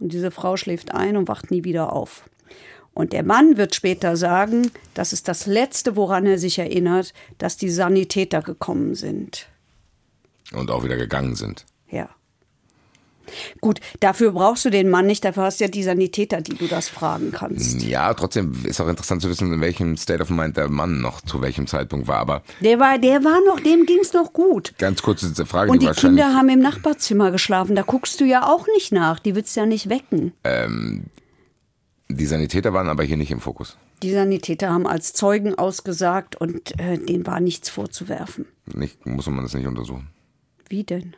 und 0.00 0.12
diese 0.12 0.30
Frau 0.30 0.56
schläft 0.56 0.92
ein 0.92 1.16
und 1.16 1.28
wacht 1.28 1.50
nie 1.50 1.64
wieder 1.64 1.92
auf. 1.92 2.24
Und 2.94 3.12
der 3.12 3.22
Mann 3.22 3.56
wird 3.56 3.74
später 3.74 4.16
sagen, 4.16 4.70
das 4.94 5.12
ist 5.12 5.28
das 5.28 5.46
Letzte, 5.46 5.96
woran 5.96 6.26
er 6.26 6.38
sich 6.38 6.58
erinnert, 6.58 7.14
dass 7.38 7.56
die 7.56 7.70
Sanitäter 7.70 8.42
gekommen 8.42 8.94
sind. 8.94 9.46
Und 10.52 10.70
auch 10.70 10.84
wieder 10.84 10.96
gegangen 10.96 11.34
sind. 11.34 11.64
Ja. 11.90 12.10
Gut, 13.60 13.80
dafür 14.00 14.32
brauchst 14.32 14.64
du 14.64 14.70
den 14.70 14.88
Mann 14.88 15.06
nicht, 15.06 15.24
dafür 15.24 15.44
hast 15.44 15.60
du 15.60 15.64
ja 15.64 15.70
die 15.70 15.82
Sanitäter, 15.82 16.40
die 16.40 16.54
du 16.56 16.66
das 16.66 16.88
fragen 16.88 17.32
kannst. 17.32 17.82
Ja, 17.82 18.12
trotzdem 18.14 18.52
ist 18.64 18.80
auch 18.80 18.88
interessant 18.88 19.22
zu 19.22 19.28
wissen, 19.28 19.52
in 19.52 19.60
welchem 19.60 19.96
State 19.96 20.22
of 20.22 20.30
Mind 20.30 20.56
der 20.56 20.68
Mann 20.68 21.00
noch 21.00 21.20
zu 21.20 21.40
welchem 21.40 21.66
Zeitpunkt 21.66 22.08
war. 22.08 22.18
Aber 22.18 22.42
Der 22.60 22.78
war, 22.80 22.98
der 22.98 23.24
war 23.24 23.40
noch, 23.46 23.60
dem 23.60 23.86
ging's 23.86 24.12
noch 24.12 24.32
gut. 24.32 24.74
ganz 24.78 25.02
kurze 25.02 25.46
Frage, 25.46 25.70
Und 25.70 25.82
die 25.82 25.86
wahrscheinlich. 25.86 26.22
Kinder 26.24 26.36
haben 26.36 26.48
im 26.48 26.60
Nachbarzimmer 26.60 27.30
geschlafen, 27.30 27.74
da 27.76 27.82
guckst 27.82 28.20
du 28.20 28.24
ja 28.24 28.46
auch 28.46 28.66
nicht 28.74 28.92
nach, 28.92 29.18
die 29.18 29.34
willst 29.34 29.54
du 29.56 29.60
ja 29.60 29.66
nicht 29.66 29.88
wecken. 29.88 30.32
Die 32.08 32.26
Sanitäter 32.26 32.72
waren 32.74 32.88
aber 32.88 33.04
hier 33.04 33.16
nicht 33.16 33.30
im 33.30 33.40
Fokus. 33.40 33.76
Die 34.02 34.12
Sanitäter 34.12 34.68
haben 34.70 34.86
als 34.86 35.12
Zeugen 35.14 35.54
ausgesagt 35.54 36.36
und 36.36 36.78
äh, 36.80 36.98
denen 36.98 37.26
war 37.26 37.40
nichts 37.40 37.70
vorzuwerfen. 37.70 38.46
Nicht, 38.66 39.06
muss 39.06 39.26
man 39.28 39.42
das 39.44 39.54
nicht 39.54 39.66
untersuchen. 39.66 40.08
Wie 40.68 40.84
denn? 40.84 41.14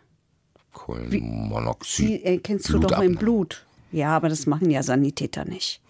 Kohlenmonoxid. 0.75 2.09
Die 2.09 2.25
erkennst 2.25 2.69
du 2.69 2.73
Blut 2.79 2.85
doch 2.85 2.91
im 2.91 2.95
abnehmen. 2.97 3.17
Blut. 3.17 3.65
Ja, 3.93 4.15
aber 4.17 4.29
das 4.29 4.47
machen 4.47 4.71
ja 4.71 4.83
Sanitäter 4.83 5.45
nicht. 5.47 5.81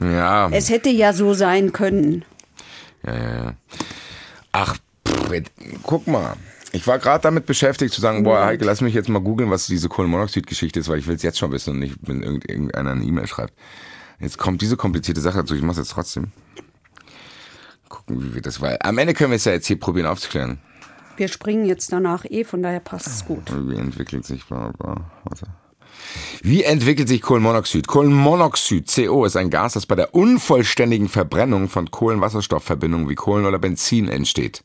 Ja, 0.00 0.48
Es 0.50 0.70
hätte 0.70 0.88
ja 0.90 1.12
so 1.12 1.34
sein 1.34 1.72
können. 1.72 2.24
ja, 3.06 3.14
ja, 3.14 3.34
ja. 3.44 3.54
Ach, 4.52 4.76
pff, 5.06 5.42
guck 5.82 6.06
mal. 6.06 6.34
Ich 6.72 6.86
war 6.86 6.98
gerade 6.98 7.22
damit 7.22 7.44
beschäftigt 7.46 7.92
zu 7.92 8.00
sagen, 8.00 8.22
boah, 8.24 8.44
Heike, 8.46 8.64
lass 8.64 8.80
mich 8.80 8.94
jetzt 8.94 9.10
mal 9.10 9.18
googeln, 9.20 9.50
was 9.50 9.66
diese 9.66 9.88
Kohlenmonoxid-Geschichte 9.90 10.80
ist, 10.80 10.88
weil 10.88 10.98
ich 10.98 11.06
will 11.06 11.16
es 11.16 11.22
jetzt 11.22 11.38
schon 11.38 11.52
wissen 11.52 11.70
und 11.74 11.78
nicht, 11.80 11.96
wenn 12.02 12.22
irgend- 12.22 12.48
irgendeiner 12.48 12.92
eine 12.92 13.04
E-Mail 13.04 13.26
schreibt. 13.26 13.52
Jetzt 14.20 14.38
kommt 14.38 14.62
diese 14.62 14.76
komplizierte 14.78 15.20
Sache 15.20 15.38
dazu, 15.38 15.54
ich 15.54 15.60
mach's 15.62 15.76
jetzt 15.78 15.90
trotzdem. 15.90 16.32
Gucken, 17.90 18.22
wie 18.24 18.34
wir 18.34 18.40
das, 18.42 18.60
weil 18.62 18.78
am 18.80 18.96
Ende 18.96 19.12
können 19.12 19.30
wir 19.32 19.36
es 19.36 19.44
ja 19.44 19.52
jetzt 19.52 19.66
hier 19.66 19.78
probieren 19.78 20.06
aufzuklären. 20.06 20.58
Wir 21.16 21.28
springen 21.28 21.64
jetzt 21.64 21.92
danach 21.92 22.24
eh, 22.28 22.44
von 22.44 22.62
daher 22.62 22.80
passt 22.80 23.06
es 23.06 23.24
gut. 23.24 23.52
Wie 23.68 23.76
entwickelt 23.76 24.24
sich, 24.24 24.44
bla. 24.46 24.72
Wie 26.42 26.64
entwickelt 26.64 27.08
sich 27.08 27.22
Kohlenmonoxid? 27.22 27.86
Kohlenmonoxid, 27.86 28.90
CO, 28.92 29.24
ist 29.24 29.36
ein 29.36 29.50
Gas, 29.50 29.74
das 29.74 29.86
bei 29.86 29.94
der 29.94 30.14
unvollständigen 30.14 31.08
Verbrennung 31.08 31.68
von 31.68 31.90
Kohlenwasserstoffverbindungen 31.90 33.08
wie 33.08 33.14
Kohlen 33.14 33.46
oder 33.46 33.58
Benzin 33.58 34.08
entsteht. 34.08 34.64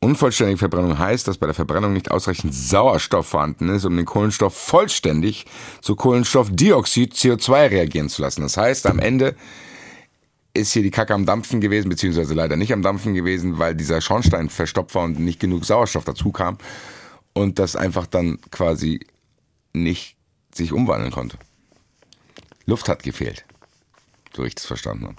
Unvollständige 0.00 0.58
Verbrennung 0.58 0.98
heißt, 0.98 1.26
dass 1.26 1.38
bei 1.38 1.46
der 1.46 1.54
Verbrennung 1.54 1.92
nicht 1.92 2.10
ausreichend 2.10 2.54
Sauerstoff 2.54 3.26
vorhanden 3.26 3.70
ist, 3.70 3.84
um 3.86 3.96
den 3.96 4.04
Kohlenstoff 4.04 4.54
vollständig 4.54 5.46
zu 5.80 5.96
Kohlenstoffdioxid, 5.96 7.14
CO2 7.14 7.70
reagieren 7.70 8.08
zu 8.08 8.22
lassen. 8.22 8.42
Das 8.42 8.56
heißt, 8.56 8.86
am 8.86 8.98
Ende 8.98 9.34
ist 10.56 10.72
hier 10.72 10.82
die 10.82 10.90
Kacke 10.90 11.14
am 11.14 11.26
Dampfen 11.26 11.60
gewesen, 11.60 11.88
beziehungsweise 11.88 12.34
leider 12.34 12.56
nicht 12.56 12.72
am 12.72 12.82
Dampfen 12.82 13.14
gewesen, 13.14 13.58
weil 13.58 13.74
dieser 13.74 14.00
Schornstein 14.00 14.48
verstopft 14.48 14.94
war 14.94 15.04
und 15.04 15.18
nicht 15.18 15.40
genug 15.40 15.64
Sauerstoff 15.64 16.04
dazu 16.04 16.32
kam 16.32 16.58
und 17.32 17.58
das 17.58 17.76
einfach 17.76 18.06
dann 18.06 18.40
quasi 18.50 19.00
nicht 19.72 20.16
sich 20.54 20.72
umwandeln 20.72 21.12
konnte. 21.12 21.38
Luft 22.64 22.88
hat 22.88 23.02
gefehlt, 23.02 23.44
so 24.34 24.44
ich 24.44 24.54
das 24.54 24.66
verstanden 24.66 25.06
habe. 25.06 25.16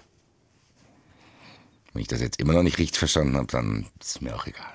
Wenn 1.93 2.01
ich 2.01 2.07
das 2.07 2.21
jetzt 2.21 2.39
immer 2.39 2.53
noch 2.53 2.63
nicht 2.63 2.77
richtig 2.77 2.99
verstanden 2.99 3.37
habe, 3.37 3.47
dann 3.47 3.87
ist 3.99 4.21
mir 4.21 4.35
auch 4.35 4.45
egal. 4.45 4.73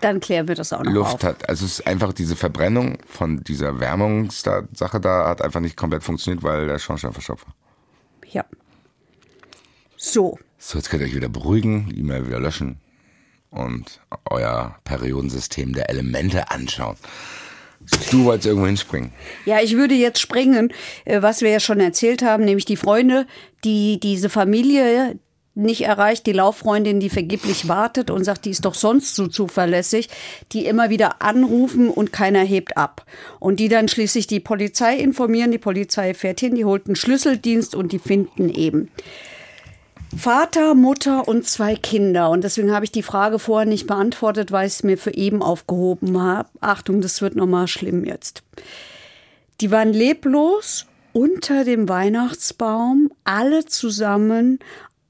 Dann 0.00 0.20
klären 0.20 0.48
wir 0.48 0.54
das 0.54 0.72
auch 0.72 0.82
noch 0.82 0.92
Luft 0.92 1.14
auf. 1.14 1.22
hat, 1.22 1.48
also 1.48 1.64
es 1.64 1.78
ist 1.78 1.86
einfach 1.86 2.12
diese 2.12 2.36
Verbrennung 2.36 2.98
von 3.06 3.42
dieser 3.42 3.80
Wärmungssache 3.80 5.00
da 5.00 5.28
hat 5.28 5.40
einfach 5.40 5.60
nicht 5.60 5.76
komplett 5.76 6.02
funktioniert, 6.02 6.42
weil 6.42 6.66
der 6.66 6.78
Schornstein 6.78 7.12
verstopft 7.12 7.46
war. 7.46 7.54
Ja. 8.30 8.44
So, 10.06 10.38
So, 10.58 10.76
jetzt 10.76 10.90
könnt 10.90 11.00
ihr 11.00 11.08
euch 11.08 11.14
wieder 11.14 11.30
beruhigen, 11.30 11.88
die 11.88 12.00
E-Mail 12.00 12.26
wieder 12.26 12.38
löschen 12.38 12.76
und 13.48 14.02
euer 14.28 14.76
Periodensystem 14.84 15.72
der 15.72 15.88
Elemente 15.88 16.50
anschauen. 16.50 16.96
Du 18.10 18.26
wolltest 18.26 18.46
irgendwo 18.46 18.66
hinspringen. 18.66 19.12
Ja, 19.46 19.62
ich 19.62 19.76
würde 19.76 19.94
jetzt 19.94 20.20
springen, 20.20 20.74
äh, 21.06 21.22
was 21.22 21.40
wir 21.40 21.48
ja 21.48 21.58
schon 21.58 21.80
erzählt 21.80 22.22
haben, 22.22 22.44
nämlich 22.44 22.66
die 22.66 22.76
Freunde, 22.76 23.26
die 23.64 23.98
diese 23.98 24.28
Familie 24.28 25.18
nicht 25.54 25.82
erreicht, 25.82 26.26
die 26.26 26.32
Lauffreundin, 26.32 27.00
die 27.00 27.08
vergeblich 27.08 27.66
wartet 27.68 28.10
und 28.10 28.24
sagt, 28.24 28.44
die 28.44 28.50
ist 28.50 28.66
doch 28.66 28.74
sonst 28.74 29.14
so 29.16 29.26
zuverlässig, 29.26 30.10
die 30.52 30.66
immer 30.66 30.90
wieder 30.90 31.22
anrufen 31.22 31.88
und 31.88 32.12
keiner 32.12 32.42
hebt 32.42 32.76
ab. 32.76 33.06
Und 33.40 33.58
die 33.58 33.68
dann 33.68 33.88
schließlich 33.88 34.26
die 34.26 34.40
Polizei 34.40 34.98
informieren, 34.98 35.50
die 35.50 35.58
Polizei 35.58 36.12
fährt 36.12 36.40
hin, 36.40 36.56
die 36.56 36.66
holt 36.66 36.88
einen 36.88 36.96
Schlüsseldienst 36.96 37.74
und 37.74 37.92
die 37.92 37.98
finden 37.98 38.50
eben 38.50 38.90
Vater, 40.16 40.74
Mutter 40.74 41.28
und 41.28 41.46
zwei 41.46 41.74
Kinder. 41.74 42.30
Und 42.30 42.44
deswegen 42.44 42.72
habe 42.72 42.84
ich 42.84 42.92
die 42.92 43.02
Frage 43.02 43.38
vorher 43.38 43.66
nicht 43.66 43.86
beantwortet, 43.86 44.52
weil 44.52 44.66
ich 44.66 44.74
es 44.74 44.82
mir 44.82 44.98
für 44.98 45.14
eben 45.14 45.42
aufgehoben 45.42 46.20
habe. 46.20 46.48
Achtung, 46.60 47.00
das 47.00 47.20
wird 47.20 47.36
nochmal 47.36 47.68
schlimm 47.68 48.04
jetzt. 48.04 48.42
Die 49.60 49.70
waren 49.70 49.92
leblos 49.92 50.86
unter 51.12 51.64
dem 51.64 51.88
Weihnachtsbaum, 51.88 53.10
alle 53.24 53.64
zusammen, 53.66 54.58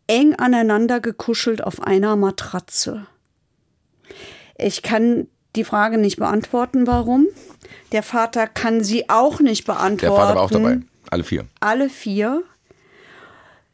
eng 0.07 0.35
aneinander 0.35 1.01
gekuschelt 1.01 1.64
auf 1.64 1.83
einer 1.83 2.17
Matratze. 2.17 3.07
Ich 4.59 4.83
kann 4.83 5.29
die 5.57 5.64
Frage 5.64 5.99
nicht 5.99 6.17
beantworten, 6.17 6.87
warum. 6.87 7.27
Der 7.93 8.03
Vater 8.03 8.47
kann 8.47 8.83
sie 8.83 9.09
auch 9.09 9.40
nicht 9.40 9.64
beantworten. 9.64 9.99
Der 10.01 10.11
Vater 10.11 10.35
war 10.35 10.43
auch 10.43 10.51
dabei. 10.51 10.81
Alle 11.11 11.25
vier. 11.25 11.47
Alle 11.61 11.88
vier. 11.88 12.43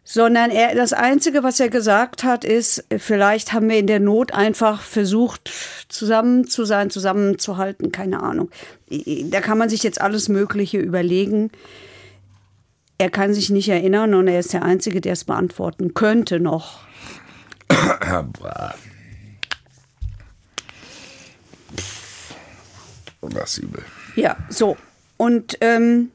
Sondern 0.02 0.50
er, 0.50 0.74
das 0.74 0.92
Einzige, 0.92 1.42
was 1.42 1.60
er 1.60 1.68
gesagt 1.68 2.24
hat, 2.24 2.44
ist, 2.44 2.84
vielleicht 2.96 3.52
haben 3.52 3.68
wir 3.68 3.78
in 3.78 3.86
der 3.86 4.00
Not 4.00 4.32
einfach 4.32 4.82
versucht, 4.82 5.50
zusammen 5.88 6.48
zu 6.48 6.64
sein, 6.64 6.90
zusammenzuhalten, 6.90 7.92
keine 7.92 8.22
Ahnung. 8.22 8.50
Da 8.88 9.40
kann 9.40 9.58
man 9.58 9.68
sich 9.68 9.82
jetzt 9.82 10.00
alles 10.00 10.28
Mögliche 10.28 10.78
überlegen. 10.78 11.50
Er 12.98 13.10
kann 13.10 13.32
sich 13.32 13.50
nicht 13.50 13.68
erinnern 13.68 14.14
und 14.14 14.26
er 14.26 14.40
ist 14.40 14.52
der 14.52 14.62
Einzige, 14.62 15.00
der 15.00 15.12
es 15.12 15.24
beantworten 15.24 15.94
könnte 15.94 16.40
noch. 16.40 16.80
Was 23.20 23.58
übel. 23.58 23.82
Ja, 24.16 24.36
so. 24.48 24.76
Und 25.16 25.58
ähm, 25.60 26.10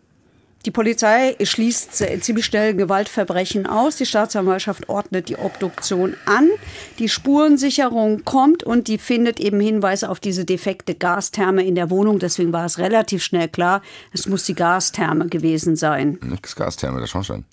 die 0.65 0.71
Polizei 0.71 1.35
schließt 1.41 1.93
ziemlich 2.21 2.45
schnell 2.45 2.75
Gewaltverbrechen 2.75 3.67
aus. 3.67 3.97
Die 3.97 4.05
Staatsanwaltschaft 4.05 4.89
ordnet 4.89 5.29
die 5.29 5.37
Obduktion 5.37 6.15
an. 6.25 6.49
Die 6.97 7.07
Spurensicherung 7.07 8.25
kommt 8.25 8.63
und 8.63 8.87
die 8.87 8.97
findet 8.97 9.39
eben 9.39 9.59
Hinweise 9.59 10.09
auf 10.09 10.19
diese 10.19 10.43
defekte 10.43 10.95
Gastherme 10.95 11.63
in 11.63 11.75
der 11.75 11.89
Wohnung. 11.89 12.19
Deswegen 12.19 12.51
war 12.51 12.65
es 12.65 12.79
relativ 12.79 13.23
schnell 13.23 13.47
klar, 13.47 13.81
es 14.11 14.27
muss 14.27 14.43
die 14.45 14.55
Gastherme 14.55 15.27
gewesen 15.27 15.75
sein. 15.75 16.17
Nix 16.21 16.55
Gastherme, 16.55 16.99
der 16.99 17.07
Schornstein. 17.07 17.45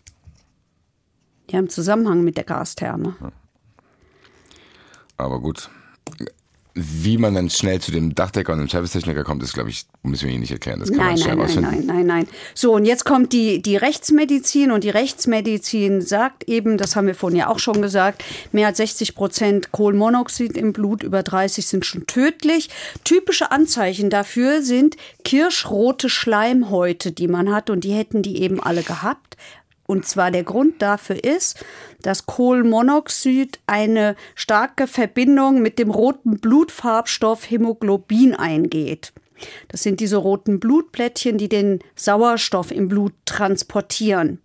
Die 1.51 1.57
haben 1.57 1.69
Zusammenhang 1.69 2.23
mit 2.25 2.37
der 2.39 2.45
Gastherme. 2.45 3.15
Aber 5.19 5.41
gut. 5.41 5.69
Wie 6.75 7.19
man 7.19 7.35
dann 7.35 7.51
schnell 7.51 7.81
zu 7.81 7.93
dem 7.93 8.15
Dachdecker 8.15 8.53
und 8.55 8.61
dem 8.61 8.69
Servicetechniker 8.69 9.25
kommt, 9.25 9.43
ist, 9.43 9.53
glaube 9.53 9.69
ich, 9.69 9.85
müssen 10.03 10.25
wir 10.27 10.33
Ihnen 10.33 10.41
nicht 10.41 10.53
erklären. 10.53 10.81
Das 10.81 10.89
kann 10.89 10.99
man 10.99 11.07
Nein, 11.09 11.19
schnell 11.19 11.37
nein, 11.37 11.39
nein, 11.39 11.65
rausfinden. 11.65 11.87
nein, 11.87 11.97
nein, 11.97 12.07
nein. 12.07 12.29
So, 12.55 12.75
und 12.75 12.87
jetzt 12.87 13.05
kommt 13.05 13.33
die, 13.33 13.61
die 13.61 13.77
Rechtsmedizin 13.77 14.71
und 14.73 14.83
die 14.83 14.91
Rechtsmedizin 14.91 16.01
sagt 16.01 16.45
eben, 16.49 16.79
das 16.79 16.97
haben 16.97 17.07
wir 17.07 17.15
vorhin 17.15 17.39
ja 17.39 17.49
auch 17.49 17.59
schon 17.59 17.83
gesagt, 17.83 18.25
mehr 18.53 18.69
als 18.69 18.79
60 18.79 19.15
Prozent 19.15 19.73
Kohlenmonoxid 19.73 20.57
im 20.57 20.73
Blut, 20.73 21.03
über 21.03 21.23
30 21.23 21.67
sind 21.67 21.85
schon 21.85 22.07
tödlich. 22.07 22.71
Typische 23.05 23.51
Anzeichen 23.51 24.09
dafür 24.09 24.63
sind 24.63 24.97
kirschrote 25.25 26.09
Schleimhäute, 26.09 27.13
die 27.13 27.29
man 27.29 27.53
hat 27.53 27.69
und 27.69 27.85
die 27.85 27.93
hätten 27.93 28.23
die 28.23 28.41
eben 28.43 28.61
alle 28.63 28.83
gehabt. 28.83 29.37
Und 29.85 30.07
zwar 30.07 30.31
der 30.31 30.45
Grund 30.45 30.81
dafür 30.81 31.23
ist, 31.23 31.63
dass 32.03 32.27
Kohlenmonoxid 32.27 33.61
eine 33.67 34.17
starke 34.35 34.87
Verbindung 34.87 35.63
mit 35.63 35.79
dem 35.79 35.91
roten 35.91 36.39
Blutfarbstoff 36.39 37.51
Hämoglobin 37.51 38.35
eingeht. 38.35 39.13
Das 39.69 39.83
sind 39.83 40.01
diese 40.01 40.17
roten 40.17 40.61
Blutplättchen, 40.61 41.39
die 41.39 41.49
den 41.49 41.81
Sauerstoff 41.97 42.71
im 42.71 42.89
Blut 42.89 43.13
transportieren. 43.25 44.41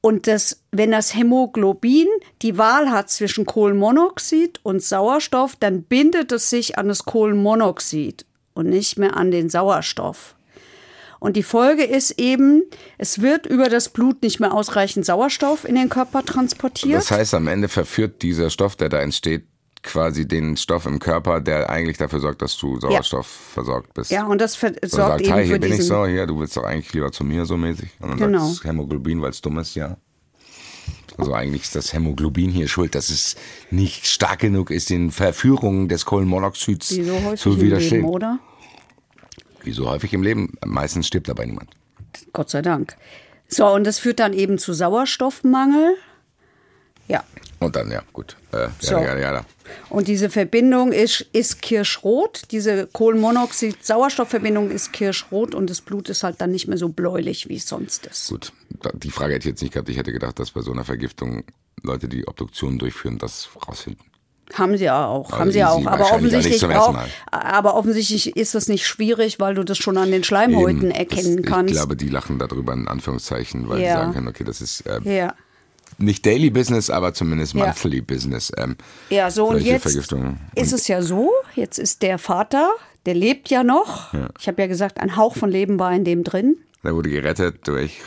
Und 0.00 0.28
das, 0.28 0.62
wenn 0.70 0.92
das 0.92 1.16
Hämoglobin 1.16 2.06
die 2.42 2.58
Wahl 2.58 2.90
hat 2.92 3.10
zwischen 3.10 3.44
Kohlenmonoxid 3.44 4.60
und 4.62 4.82
Sauerstoff, 4.82 5.56
dann 5.56 5.82
bindet 5.82 6.30
es 6.30 6.48
sich 6.48 6.78
an 6.78 6.88
das 6.88 7.04
Kohlenmonoxid 7.04 8.24
und 8.54 8.68
nicht 8.68 8.98
mehr 8.98 9.16
an 9.16 9.30
den 9.32 9.50
Sauerstoff. 9.50 10.35
Und 11.18 11.36
die 11.36 11.42
Folge 11.42 11.84
ist 11.84 12.12
eben, 12.18 12.62
es 12.98 13.20
wird 13.20 13.46
über 13.46 13.68
das 13.68 13.88
Blut 13.88 14.22
nicht 14.22 14.40
mehr 14.40 14.52
ausreichend 14.52 15.06
Sauerstoff 15.06 15.66
in 15.66 15.74
den 15.74 15.88
Körper 15.88 16.24
transportiert. 16.24 16.96
Das 16.96 17.10
heißt, 17.10 17.34
am 17.34 17.48
Ende 17.48 17.68
verführt 17.68 18.22
dieser 18.22 18.50
Stoff, 18.50 18.76
der 18.76 18.88
da 18.88 19.00
entsteht, 19.00 19.44
quasi 19.82 20.26
den 20.26 20.56
Stoff 20.56 20.84
im 20.84 20.98
Körper, 20.98 21.40
der 21.40 21.70
eigentlich 21.70 21.96
dafür 21.96 22.20
sorgt, 22.20 22.42
dass 22.42 22.56
du 22.58 22.78
Sauerstoff 22.80 23.26
ja. 23.26 23.52
versorgt 23.54 23.94
bist. 23.94 24.10
Ja, 24.10 24.26
und 24.26 24.40
das 24.40 24.54
sorgt 24.54 24.82
und 24.82 24.90
sagt, 24.90 25.20
eben 25.22 25.32
hey, 25.32 25.46
hier 25.46 25.54
für 25.54 25.60
bin 25.60 25.72
ich 25.72 25.86
so, 25.86 26.06
hier, 26.06 26.26
du 26.26 26.38
willst 26.38 26.56
doch 26.56 26.64
eigentlich 26.64 26.92
lieber 26.92 27.12
zu 27.12 27.24
mir 27.24 27.46
so 27.46 27.56
mäßig. 27.56 27.88
Und 28.00 28.10
dann 28.10 28.18
Genau. 28.18 28.46
sagt 28.48 28.64
Hämoglobin, 28.64 29.22
weil 29.22 29.30
es 29.30 29.40
dumm 29.40 29.58
ist, 29.58 29.74
ja. 29.74 29.96
Also 31.18 31.32
eigentlich 31.32 31.62
ist 31.62 31.74
das 31.74 31.92
Hämoglobin 31.92 32.50
hier 32.50 32.68
schuld, 32.68 32.94
dass 32.94 33.08
es 33.08 33.36
nicht 33.70 34.06
stark 34.06 34.40
genug 34.40 34.70
ist, 34.70 34.90
den 34.90 35.10
Verführungen 35.10 35.88
des 35.88 36.04
Kohlenmonoxids 36.04 36.88
so 36.88 37.34
zu 37.36 37.60
widerstehen. 37.60 38.02
Leben, 38.02 38.08
oder? 38.08 38.38
Wie 39.66 39.72
so 39.72 39.90
häufig 39.90 40.12
im 40.12 40.22
Leben, 40.22 40.54
meistens 40.64 41.08
stirbt 41.08 41.28
dabei 41.28 41.44
niemand. 41.44 41.70
Gott 42.32 42.48
sei 42.50 42.62
Dank. 42.62 42.96
So, 43.48 43.66
und 43.66 43.84
das 43.84 43.98
führt 43.98 44.20
dann 44.20 44.32
eben 44.32 44.58
zu 44.58 44.72
Sauerstoffmangel. 44.72 45.96
Ja, 47.08 47.22
Und 47.60 47.76
dann, 47.76 47.90
ja, 47.90 48.02
gut. 48.12 48.36
Äh, 48.52 48.68
So. 48.80 48.94
ja, 48.98 49.16
ja. 49.18 49.44
Und 49.90 50.08
diese 50.08 50.30
Verbindung 50.30 50.92
ist, 50.92 51.20
ist 51.32 51.62
kirschrot. 51.62 52.42
Diese 52.50 52.86
Kohlenmonoxid-Sauerstoffverbindung 52.86 54.70
ist 54.70 54.92
kirschrot 54.92 55.54
und 55.54 55.68
das 55.70 55.80
Blut 55.80 56.08
ist 56.08 56.22
halt 56.22 56.40
dann 56.40 56.50
nicht 56.52 56.68
mehr 56.68 56.78
so 56.78 56.88
bläulich, 56.88 57.48
wie 57.48 57.56
es 57.56 57.66
sonst 57.66 58.06
ist. 58.06 58.28
Gut, 58.28 58.52
die 58.94 59.10
Frage 59.10 59.34
hätte 59.34 59.48
ich 59.48 59.52
jetzt 59.52 59.62
nicht 59.62 59.72
gehabt. 59.74 59.88
Ich 59.88 59.96
hätte 59.96 60.12
gedacht, 60.12 60.38
dass 60.38 60.52
bei 60.52 60.62
so 60.62 60.72
einer 60.72 60.84
Vergiftung 60.84 61.44
Leute, 61.82 62.08
die 62.08 62.26
Obduktionen 62.26 62.78
durchführen, 62.78 63.18
das 63.18 63.48
rausfinden. 63.68 64.04
Haben 64.54 64.76
sie 64.76 64.84
ja 64.84 65.06
auch, 65.06 65.26
Also 65.32 65.38
haben 65.40 65.50
sie 65.52 65.58
ja 65.58 65.70
auch. 65.70 65.86
Aber 65.86 66.04
auch 66.04 66.12
offensichtlich, 66.12 66.60
brauch, 66.62 66.96
aber 67.32 67.74
offensichtlich 67.74 68.36
ist 68.36 68.54
das 68.54 68.68
nicht 68.68 68.86
schwierig, 68.86 69.40
weil 69.40 69.54
du 69.56 69.64
das 69.64 69.76
schon 69.78 69.96
an 69.98 70.10
den 70.12 70.22
Schleimhäuten 70.24 70.82
Eben, 70.82 70.90
erkennen 70.92 71.42
das, 71.42 71.46
kannst. 71.46 71.70
Ich 71.72 71.76
glaube, 71.78 71.96
die 71.96 72.08
lachen 72.08 72.38
darüber 72.38 72.72
in 72.72 72.86
Anführungszeichen, 72.86 73.68
weil 73.68 73.80
Ja. 73.80 73.86
sie 73.88 73.92
sagen 73.94 74.12
können, 74.14 74.28
okay, 74.28 74.44
das 74.44 74.60
ist 74.60 74.82
äh, 74.86 75.00
ja. 75.02 75.34
nicht 75.98 76.24
Daily 76.24 76.50
Business, 76.50 76.90
aber 76.90 77.12
zumindest 77.12 77.54
Ja. 77.54 77.66
Monthly 77.66 78.00
Business. 78.02 78.52
Ähm, 78.56 78.76
Ja, 79.10 79.30
so 79.32 79.48
und 79.48 79.60
jetzt 79.62 79.82
Vergiftungen. 79.82 80.38
ist 80.54 80.72
es 80.72 80.86
ja 80.88 81.02
so, 81.02 81.32
jetzt 81.56 81.78
ist 81.78 82.02
der 82.02 82.18
Vater, 82.18 82.70
der 83.04 83.14
lebt 83.14 83.48
ja 83.50 83.64
noch. 83.64 84.12
Ich 84.38 84.46
habe 84.48 84.62
ja 84.62 84.68
gesagt, 84.68 85.00
ein 85.00 85.16
Hauch 85.16 85.36
von 85.36 85.50
Leben 85.50 85.78
war 85.80 85.92
in 85.92 86.04
dem 86.04 86.22
drin. 86.24 86.56
Der 86.84 86.94
wurde 86.94 87.10
gerettet 87.10 87.66
durch 87.66 87.98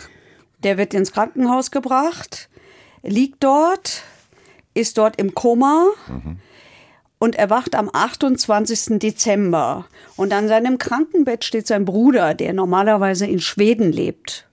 Der 0.63 0.77
wird 0.77 0.93
ins 0.93 1.11
Krankenhaus 1.11 1.69
gebracht, 1.71 2.47
liegt 3.03 3.43
dort, 3.43 4.03
ist 4.73 4.97
dort 4.97 5.19
im 5.19 5.33
Koma 5.33 5.87
und 7.19 7.35
erwacht 7.35 7.75
am 7.75 7.89
28. 7.91 8.99
Dezember. 8.99 9.85
Und 10.15 10.33
an 10.33 10.47
seinem 10.47 10.77
Krankenbett 10.77 11.43
steht 11.43 11.67
sein 11.67 11.85
Bruder, 11.85 12.33
der 12.33 12.53
normalerweise 12.53 13.27
in 13.27 13.39
Schweden 13.39 13.91
lebt. 13.91 14.47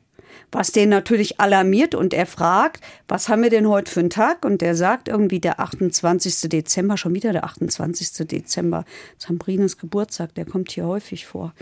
Was 0.53 0.73
den 0.73 0.89
natürlich 0.89 1.41
alarmiert 1.41 1.95
und 1.95 2.15
er 2.15 2.27
fragt, 2.27 2.83
was 3.09 3.29
haben 3.29 3.43
wir 3.43 3.51
denn 3.51 3.69
heute 3.69 3.91
für 3.91 4.01
einen 4.01 4.11
Tag? 4.11 4.45
Und 4.45 4.61
der 4.63 4.75
sagt 4.75 5.09
irgendwie 5.09 5.41
der 5.41 5.61
28. 5.61 6.49
Dezember, 6.49 6.97
schon 6.97 7.15
wieder 7.15 7.33
der 7.33 7.45
28. 7.45 8.27
Dezember. 8.29 8.85
Sambrines 9.19 9.77
Geburtstag, 9.77 10.35
der 10.35 10.45
kommt 10.45 10.71
hier 10.71 10.87
häufig 10.87 11.27
vor. 11.27 11.53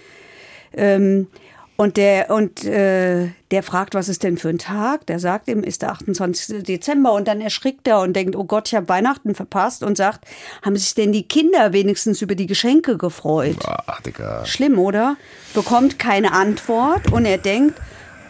Ähm, 0.73 1.29
und 1.77 1.97
der, 1.97 2.31
und 2.31 2.65
äh, 2.65 3.31
der 3.51 3.63
fragt, 3.65 3.95
was 3.95 4.09
ist 4.09 4.23
denn 4.23 4.39
für 4.39 4.49
ein 4.49 4.59
Tag? 4.59 5.07
Der 5.07 5.19
sagt 5.19 5.49
ihm, 5.49 5.65
ist 5.65 5.83
der 5.83 5.91
28. 5.91 6.63
Dezember. 6.63 7.13
Und 7.13 7.27
dann 7.27 7.41
erschrickt 7.41 7.89
er 7.89 8.01
und 8.01 8.15
denkt, 8.15 8.37
oh 8.37 8.45
Gott, 8.45 8.69
ich 8.69 8.77
habe 8.77 8.89
Weihnachten 8.89 9.35
verpasst. 9.35 9.83
Und 9.83 9.97
sagt, 9.97 10.25
haben 10.63 10.77
sich 10.77 10.95
denn 10.95 11.13
die 11.13 11.27
Kinder 11.27 11.73
wenigstens 11.73 12.23
über 12.23 12.37
die 12.37 12.47
Geschenke 12.47 12.97
gefreut? 12.97 13.57
Ah, 13.67 13.99
Digga. 14.07 14.47
Schlimm, 14.47 14.79
oder? 14.79 15.17
Bekommt 15.53 15.99
keine 15.99 16.33
Antwort 16.33 17.11
und 17.11 17.25
er 17.25 17.39
denkt, 17.39 17.81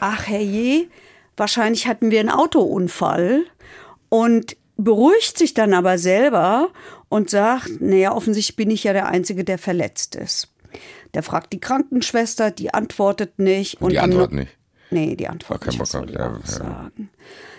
ach 0.00 0.26
herrje, 0.26 0.86
wahrscheinlich 1.36 1.86
hatten 1.86 2.10
wir 2.10 2.20
einen 2.20 2.30
Autounfall 2.30 3.44
und 4.08 4.56
beruhigt 4.76 5.36
sich 5.36 5.52
dann 5.52 5.74
aber 5.74 5.98
selber 5.98 6.70
und 7.10 7.28
sagt, 7.28 7.80
naja, 7.80 8.12
offensichtlich 8.12 8.56
bin 8.56 8.70
ich 8.70 8.84
ja 8.84 8.92
der 8.92 9.06
Einzige, 9.06 9.44
der 9.44 9.58
verletzt 9.58 10.16
ist. 10.16 10.48
Der 11.14 11.22
fragt 11.22 11.52
die 11.52 11.60
Krankenschwester, 11.60 12.50
die 12.50 12.72
antwortet 12.72 13.38
nicht. 13.38 13.80
Und 13.80 13.90
die 13.92 13.98
am 13.98 14.10
Antwort 14.10 14.32
No- 14.32 14.40
nicht. 14.40 14.56
Nee, 14.90 15.16
die 15.16 15.28
Antwort 15.28 15.50
War 15.50 15.58
kein 15.58 15.70
nicht. 15.70 15.80
Was 15.80 15.92
Bock 15.92 16.10
ja, 16.10 16.32
ja. 16.32 16.40
sagen? 16.44 17.10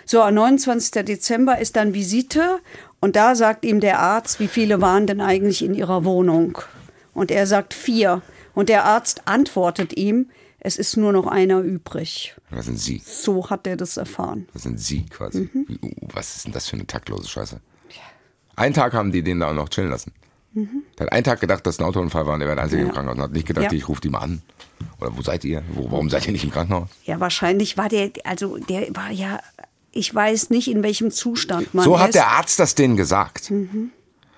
So, 0.04 0.22
am 0.22 0.34
29. 0.34 1.04
Dezember 1.04 1.58
ist 1.58 1.76
dann 1.76 1.92
Visite 1.92 2.60
und 3.00 3.16
da 3.16 3.34
sagt 3.34 3.64
ihm 3.64 3.80
der 3.80 3.98
Arzt, 3.98 4.40
wie 4.40 4.48
viele 4.48 4.80
waren 4.80 5.06
denn 5.06 5.20
eigentlich 5.20 5.64
in 5.64 5.74
ihrer 5.74 6.04
Wohnung? 6.04 6.58
Und 7.12 7.30
er 7.30 7.46
sagt 7.46 7.74
vier. 7.74 8.22
Und 8.54 8.68
der 8.68 8.84
Arzt 8.84 9.26
antwortet 9.26 9.96
ihm, 9.96 10.30
es 10.60 10.76
ist 10.78 10.96
nur 10.96 11.12
noch 11.12 11.26
einer 11.26 11.60
übrig. 11.60 12.34
Was 12.50 12.66
sind 12.66 12.78
Sie? 12.78 13.02
So 13.04 13.50
hat 13.50 13.66
er 13.66 13.76
das 13.76 13.96
erfahren. 13.96 14.48
Was 14.52 14.62
sind 14.62 14.80
Sie 14.80 15.04
quasi? 15.06 15.50
Mhm. 15.52 15.64
Wie, 15.68 15.78
uh, 15.82 15.90
was 16.12 16.36
ist 16.36 16.46
denn 16.46 16.52
das 16.52 16.68
für 16.68 16.76
eine 16.76 16.86
taktlose 16.86 17.28
Scheiße? 17.28 17.60
Einen 18.56 18.74
Tag 18.74 18.94
haben 18.94 19.12
die 19.12 19.22
den 19.22 19.40
da 19.40 19.50
auch 19.50 19.54
noch 19.54 19.68
chillen 19.68 19.90
lassen. 19.90 20.12
Der 20.98 21.06
hat 21.06 21.12
einen 21.12 21.24
Tag 21.24 21.40
gedacht, 21.40 21.66
dass 21.66 21.78
ein 21.78 21.84
Autounfall 21.84 22.26
war 22.26 22.34
und 22.34 22.40
er 22.40 22.46
wäre 22.46 22.56
der 22.56 22.64
Einzige 22.64 22.82
Mhm. 22.82 22.88
Ja. 22.88 22.90
im 22.90 22.94
Krankenhaus. 22.94 23.16
Und 23.18 23.22
hat 23.24 23.32
nicht 23.32 23.46
gedacht, 23.46 23.64
Ja. 23.66 23.72
ich 23.72 23.88
rufe 23.88 24.00
die 24.00 24.08
mal 24.08 24.20
an. 24.20 24.42
Oder 25.00 25.16
wo 25.16 25.22
seid 25.22 25.44
ihr? 25.44 25.62
Wo, 25.74 25.90
warum 25.90 26.08
seid 26.10 26.26
ihr 26.26 26.32
nicht 26.32 26.44
im 26.44 26.50
Krankenhaus? 26.50 26.88
Ja, 27.04 27.20
wahrscheinlich 27.20 27.76
war 27.76 27.88
der, 27.88 28.10
also 28.24 28.56
der 28.58 28.88
war 28.94 29.10
ja, 29.10 29.40
ich 29.92 30.14
weiß 30.14 30.50
nicht, 30.50 30.68
in 30.68 30.82
welchem 30.82 31.10
Zustand 31.10 31.74
man 31.74 31.84
so 31.84 31.98
hat 32.00 32.14
der 32.14 32.28
Arzt 32.28 32.58
das 32.58 32.74
denen 32.74 32.96
gesagt. 32.96 33.50
Mhm. 33.50 33.90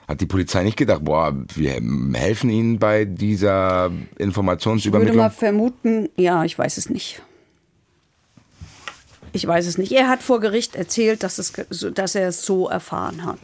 Hat 0.09 0.21
die 0.21 0.27
Polizei 0.27 0.63
nicht 0.65 0.77
gedacht, 0.79 1.05
boah, 1.05 1.35
wir 1.55 1.73
helfen 2.15 2.49
ihnen 2.51 2.79
bei 2.79 3.05
dieser 3.05 3.87
Ich 3.87 3.93
würde 3.93 4.05
mal 4.17 4.25
Informationsübermittlung? 4.25 5.31
vermuten, 5.31 6.09
ja, 6.17 6.45
ich 6.45 6.59
weiß 6.59 6.79
es 6.79 6.89
nicht. 6.89 7.21
Ich 9.33 9.47
weiß 9.47 9.67
es 9.67 9.77
nicht. 9.77 9.93
Er 9.93 10.09
hat 10.09 10.23
vor 10.23 10.41
Gericht 10.41 10.75
erzählt, 10.75 11.23
dass, 11.23 11.39
es, 11.39 11.53
dass 11.95 12.15
er 12.15 12.29
es 12.29 12.45
so 12.47 12.69
erfahren 12.69 13.25
hat. 13.27 13.39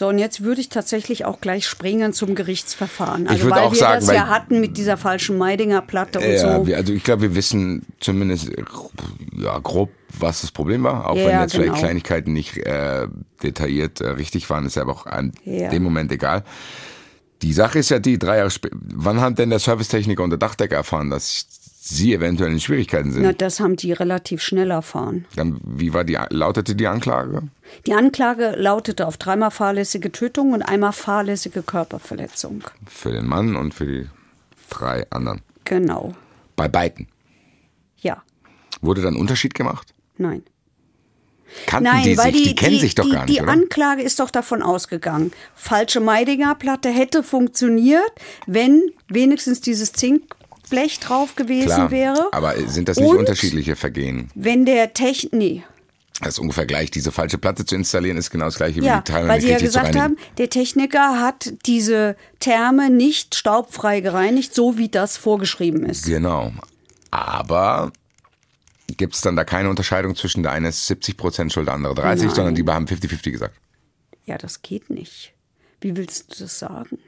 So, 0.00 0.08
und 0.08 0.18
jetzt 0.18 0.42
würde 0.42 0.62
ich 0.62 0.70
tatsächlich 0.70 1.26
auch 1.26 1.42
gleich 1.42 1.66
springen 1.66 2.14
zum 2.14 2.34
Gerichtsverfahren. 2.34 3.28
Also, 3.28 3.42
würde 3.44 3.56
weil 3.56 3.62
auch 3.64 3.72
wir 3.72 3.78
sagen, 3.78 4.06
das 4.06 4.14
ja 4.16 4.28
hatten 4.28 4.58
mit 4.58 4.78
dieser 4.78 4.96
falschen 4.96 5.36
Meidinger 5.36 5.82
Platte 5.82 6.20
und 6.20 6.24
Ja, 6.24 6.56
so. 6.56 6.66
wir, 6.66 6.78
also 6.78 6.94
ich 6.94 7.04
glaube, 7.04 7.20
wir 7.20 7.34
wissen 7.34 7.84
zumindest 8.00 8.50
ja, 9.36 9.58
grob, 9.58 9.90
was 10.18 10.40
das 10.40 10.52
Problem 10.52 10.84
war. 10.84 11.06
Auch 11.10 11.16
Ja, 11.16 11.26
wenn 11.26 11.40
jetzt 11.40 11.52
genau. 11.52 11.64
vielleicht 11.64 11.80
Kleinigkeiten 11.80 12.32
nicht 12.32 12.56
äh, 12.56 13.08
detailliert 13.42 14.00
äh, 14.00 14.08
richtig 14.08 14.48
waren, 14.48 14.64
ist 14.64 14.76
ja 14.76 14.80
aber 14.84 14.92
auch 14.92 15.04
an 15.04 15.32
Ja. 15.44 15.68
dem 15.68 15.82
Moment 15.82 16.10
egal. 16.12 16.44
Die 17.42 17.52
Sache 17.52 17.80
ist 17.80 17.90
ja 17.90 17.98
die, 17.98 18.18
drei 18.18 18.38
Jahre 18.38 18.50
später, 18.50 18.74
wann 18.80 19.20
hat 19.20 19.38
denn 19.38 19.50
der 19.50 19.58
Servicetechniker 19.58 20.22
und 20.24 20.30
der 20.30 20.38
Dachdecker 20.38 20.76
erfahren, 20.76 21.10
dass 21.10 21.46
sie 21.90 22.14
eventuell 22.14 22.52
in 22.52 22.60
Schwierigkeiten 22.60 23.12
sind? 23.12 23.22
Na, 23.22 23.32
das 23.32 23.60
haben 23.60 23.76
die 23.76 23.92
relativ 23.92 24.42
schnell 24.42 24.70
erfahren. 24.70 25.26
Dann, 25.36 25.60
wie 25.64 25.92
war 25.92 26.04
die, 26.04 26.18
lautete 26.30 26.74
die 26.74 26.86
Anklage? 26.86 27.42
Die 27.86 27.92
Anklage 27.94 28.54
lautete 28.56 29.06
auf 29.06 29.16
dreimal 29.16 29.50
fahrlässige 29.50 30.10
Tötung 30.12 30.52
und 30.52 30.62
einmal 30.62 30.92
fahrlässige 30.92 31.62
Körperverletzung. 31.62 32.64
Für 32.86 33.12
den 33.12 33.26
Mann 33.26 33.56
und 33.56 33.74
für 33.74 33.86
die 33.86 34.06
drei 34.70 35.06
anderen. 35.10 35.42
Genau. 35.64 36.14
Bei 36.56 36.68
beiden. 36.68 37.08
Ja. 37.98 38.22
Wurde 38.80 39.02
dann 39.02 39.16
Unterschied 39.16 39.54
gemacht? 39.54 39.94
Nein. 40.16 40.42
Kannten 41.66 41.90
Nein, 41.90 42.04
die 42.04 42.16
weil 42.16 42.32
sich? 42.32 42.42
die, 42.42 42.48
Die, 42.50 42.54
kennen 42.54 42.78
sich 42.78 42.94
doch 42.94 43.04
die, 43.04 43.10
gar 43.10 43.24
nicht, 43.26 43.36
Die 43.36 43.42
oder? 43.42 43.50
Anklage 43.50 44.02
ist 44.02 44.20
doch 44.20 44.30
davon 44.30 44.62
ausgegangen, 44.62 45.32
falsche 45.54 45.98
Meidinger 46.00 46.54
Platte 46.54 46.90
hätte 46.90 47.22
funktioniert, 47.24 48.10
wenn 48.46 48.82
wenigstens 49.08 49.60
dieses 49.60 49.92
Zinkblech 50.70 51.00
drauf 51.00 51.34
gewesen 51.36 51.66
Klar, 51.66 51.90
wäre. 51.90 52.28
aber 52.32 52.56
sind 52.68 52.88
das 52.88 52.96
nicht 52.96 53.08
Und 53.08 53.18
unterschiedliche 53.18 53.76
Vergehen? 53.76 54.30
Wenn 54.34 54.64
der 54.64 54.94
Technik, 54.94 55.32
nee, 55.32 55.64
Das 56.20 56.34
ist 56.34 56.38
ungefähr 56.38 56.66
gleich. 56.66 56.90
Diese 56.90 57.12
falsche 57.12 57.38
Platte 57.38 57.64
zu 57.64 57.74
installieren 57.74 58.16
ist 58.16 58.30
genau 58.30 58.46
das 58.46 58.56
gleiche 58.56 58.80
ja, 58.80 58.96
wie 58.96 58.98
die 58.98 59.12
Teile 59.12 59.28
weil 59.28 59.40
sie 59.40 59.50
ja 59.50 59.58
gesagt 59.58 59.96
haben, 59.96 60.16
der 60.38 60.50
Techniker 60.50 61.20
hat 61.20 61.52
diese 61.66 62.16
Therme 62.38 62.90
nicht 62.90 63.34
staubfrei 63.34 64.00
gereinigt, 64.00 64.54
so 64.54 64.78
wie 64.78 64.88
das 64.88 65.16
vorgeschrieben 65.16 65.84
ist. 65.84 66.06
Genau. 66.06 66.52
Aber 67.10 67.92
gibt 68.96 69.14
es 69.14 69.20
dann 69.20 69.36
da 69.36 69.44
keine 69.44 69.70
Unterscheidung 69.70 70.14
zwischen 70.14 70.42
der 70.42 70.52
eine 70.52 70.68
ist 70.68 70.86
70 70.86 71.16
Prozent 71.16 71.52
schuld, 71.52 71.66
der 71.66 71.74
andere 71.74 71.94
30, 71.94 72.26
Nein. 72.26 72.34
sondern 72.34 72.54
die 72.54 72.64
haben 72.64 72.86
50-50 72.86 73.30
gesagt. 73.30 73.54
Ja, 74.26 74.36
das 74.38 74.62
geht 74.62 74.90
nicht. 74.90 75.32
Wie 75.80 75.96
willst 75.96 76.34
du 76.34 76.44
das 76.44 76.58
sagen? 76.58 76.98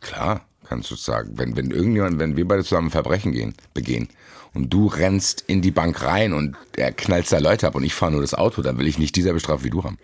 Klar, 0.00 0.46
kannst 0.72 0.90
du 0.90 0.96
sagen. 0.96 1.32
Wenn, 1.34 1.54
wenn 1.56 1.70
irgendjemand, 1.70 2.18
wenn 2.18 2.36
wir 2.36 2.48
beide 2.48 2.64
zusammen 2.64 2.90
Verbrechen 2.90 3.32
gehen, 3.32 3.54
begehen 3.74 4.08
und 4.54 4.72
du 4.72 4.86
rennst 4.86 5.44
in 5.46 5.60
die 5.60 5.70
Bank 5.70 6.02
rein 6.02 6.32
und 6.32 6.56
er 6.76 6.92
knallt 6.92 7.30
da 7.30 7.38
Leute 7.38 7.66
ab 7.66 7.74
und 7.74 7.84
ich 7.84 7.94
fahre 7.94 8.12
nur 8.12 8.22
das 8.22 8.32
Auto, 8.32 8.62
dann 8.62 8.78
will 8.78 8.86
ich 8.86 8.98
nicht 8.98 9.14
dieselbe 9.16 9.38
Strafe 9.38 9.64
wie 9.64 9.70
du 9.70 9.84
haben. 9.84 9.98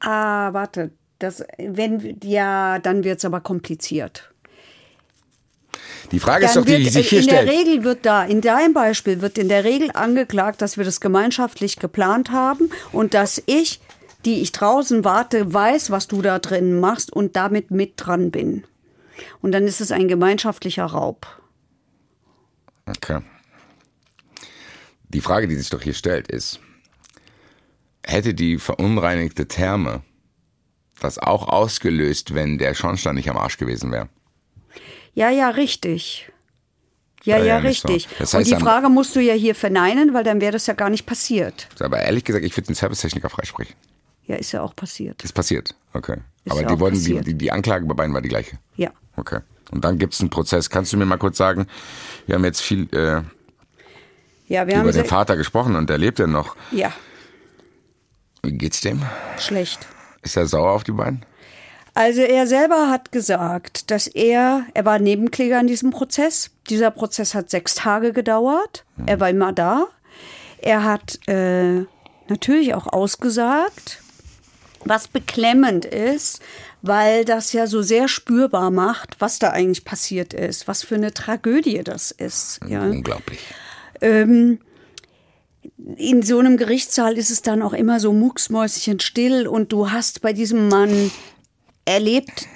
Ah, 0.00 0.52
warte. 0.52 0.90
Das, 1.18 1.42
wenn, 1.56 2.18
ja, 2.24 2.78
dann 2.78 3.04
wird's 3.04 3.24
aber 3.24 3.40
kompliziert. 3.40 4.32
Die 6.10 6.18
Frage 6.18 6.44
ist 6.44 6.56
doch, 6.56 6.64
die, 6.64 6.76
die 6.76 6.90
sich 6.90 7.08
hier 7.08 7.20
in 7.20 7.24
stellt. 7.24 7.48
der 7.48 7.54
Regel 7.54 7.84
wird 7.84 8.04
da, 8.04 8.24
in 8.24 8.42
deinem 8.42 8.74
Beispiel 8.74 9.22
wird 9.22 9.38
in 9.38 9.48
der 9.48 9.64
Regel 9.64 9.90
angeklagt, 9.94 10.60
dass 10.60 10.76
wir 10.76 10.84
das 10.84 11.00
gemeinschaftlich 11.00 11.76
geplant 11.76 12.32
haben 12.32 12.70
und 12.90 13.14
dass 13.14 13.42
ich, 13.46 13.80
die 14.26 14.42
ich 14.42 14.52
draußen 14.52 15.04
warte, 15.04 15.54
weiß, 15.54 15.90
was 15.90 16.08
du 16.08 16.20
da 16.20 16.38
drin 16.38 16.80
machst 16.80 17.12
und 17.12 17.36
damit 17.36 17.70
mit 17.70 17.92
dran 17.96 18.30
bin. 18.30 18.64
Und 19.40 19.52
dann 19.52 19.64
ist 19.66 19.80
es 19.80 19.92
ein 19.92 20.08
gemeinschaftlicher 20.08 20.84
Raub. 20.86 21.26
Okay. 22.86 23.20
Die 25.08 25.20
Frage, 25.20 25.46
die 25.48 25.56
sich 25.56 25.70
doch 25.70 25.82
hier 25.82 25.94
stellt, 25.94 26.28
ist, 26.28 26.58
hätte 28.04 28.34
die 28.34 28.58
verunreinigte 28.58 29.46
Therme 29.46 30.02
das 31.00 31.18
auch 31.18 31.48
ausgelöst, 31.48 32.34
wenn 32.34 32.58
der 32.58 32.74
Schornstein 32.74 33.16
nicht 33.16 33.28
am 33.28 33.36
Arsch 33.36 33.58
gewesen 33.58 33.92
wäre? 33.92 34.08
Ja, 35.14 35.30
ja, 35.30 35.50
richtig. 35.50 36.30
Ja, 37.24 37.38
ja, 37.38 37.44
ja 37.44 37.60
nicht 37.60 37.82
so. 37.82 37.88
richtig. 37.88 38.16
Das 38.18 38.32
und 38.34 38.40
heißt, 38.40 38.50
die 38.50 38.54
am- 38.56 38.62
Frage 38.62 38.88
musst 38.88 39.14
du 39.14 39.20
ja 39.20 39.34
hier 39.34 39.54
verneinen, 39.54 40.14
weil 40.14 40.24
dann 40.24 40.40
wäre 40.40 40.52
das 40.52 40.66
ja 40.66 40.74
gar 40.74 40.90
nicht 40.90 41.06
passiert. 41.06 41.68
Aber 41.80 42.00
ehrlich 42.00 42.24
gesagt, 42.24 42.44
ich 42.44 42.56
würde 42.56 42.66
den 42.68 42.74
Servicetechniker 42.74 43.28
freisprechen. 43.30 43.74
Ja, 44.26 44.36
ist 44.36 44.52
ja 44.52 44.62
auch 44.62 44.74
passiert. 44.74 45.22
Ist 45.22 45.32
passiert. 45.32 45.74
Okay. 45.92 46.18
Ist 46.44 46.52
Aber 46.52 46.62
ja 46.62 46.68
die, 46.68 46.80
wurden, 46.80 47.02
die, 47.02 47.20
die, 47.20 47.34
die 47.34 47.52
Anklage 47.52 47.84
bei 47.86 47.94
beiden 47.94 48.14
war 48.14 48.22
die 48.22 48.28
gleiche. 48.28 48.58
Ja. 48.76 48.90
Okay. 49.16 49.40
Und 49.70 49.84
dann 49.84 49.98
gibt 49.98 50.14
es 50.14 50.20
einen 50.20 50.30
Prozess. 50.30 50.68
Kannst 50.70 50.92
du 50.92 50.96
mir 50.96 51.06
mal 51.06 51.16
kurz 51.18 51.36
sagen, 51.38 51.66
wir 52.26 52.34
haben 52.34 52.44
jetzt 52.44 52.60
viel 52.60 52.88
äh, 52.94 53.22
Ja, 54.48 54.66
wir 54.66 54.74
haben 54.76 54.82
über 54.82 54.92
den 54.92 55.04
se- 55.04 55.04
Vater 55.04 55.36
gesprochen 55.36 55.76
und 55.76 55.88
der 55.88 55.98
lebt 55.98 56.18
ja 56.18 56.26
noch. 56.26 56.56
Ja, 56.70 56.92
Wie 58.42 58.52
geht's 58.52 58.80
dem? 58.80 59.02
schlecht. 59.38 59.86
Ist 60.22 60.36
er 60.36 60.46
sauer 60.46 60.70
auf 60.72 60.84
die 60.84 60.92
beiden? 60.92 61.24
Also 61.94 62.22
er 62.22 62.46
selber 62.46 62.88
hat 62.90 63.12
gesagt, 63.12 63.90
dass 63.90 64.06
er, 64.06 64.64
er 64.72 64.84
war 64.86 64.98
Nebenkläger 64.98 65.60
in 65.60 65.66
diesem 65.66 65.90
Prozess. 65.90 66.50
Dieser 66.70 66.90
Prozess 66.90 67.34
hat 67.34 67.50
sechs 67.50 67.74
Tage 67.74 68.12
gedauert. 68.12 68.84
Er 69.06 69.20
war 69.20 69.28
immer 69.28 69.52
da. 69.52 69.86
Er 70.58 70.84
hat 70.84 71.18
äh, 71.28 71.84
natürlich 72.28 72.74
auch 72.74 72.86
ausgesagt, 72.86 74.00
was 74.84 75.06
beklemmend 75.08 75.84
ist, 75.84 76.40
weil 76.82 77.24
das 77.24 77.52
ja 77.52 77.66
so 77.66 77.80
sehr 77.80 78.08
spürbar 78.08 78.70
macht, 78.70 79.20
was 79.20 79.38
da 79.38 79.50
eigentlich 79.50 79.84
passiert 79.84 80.34
ist, 80.34 80.68
was 80.68 80.82
für 80.82 80.96
eine 80.96 81.14
Tragödie 81.14 81.82
das 81.84 82.10
ist. 82.10 82.60
Ja. 82.68 82.82
Unglaublich. 82.82 83.40
Ähm, 84.00 84.58
in 85.96 86.22
so 86.22 86.38
einem 86.38 86.56
Gerichtssaal 86.56 87.16
ist 87.16 87.30
es 87.30 87.42
dann 87.42 87.62
auch 87.62 87.72
immer 87.72 88.00
so 88.00 88.12
mucksmäuschen 88.12 88.98
still 89.00 89.46
und 89.46 89.72
du 89.72 89.90
hast 89.92 90.20
bei 90.20 90.32
diesem 90.32 90.68
Mann 90.68 91.12
erlebt, 91.84 92.48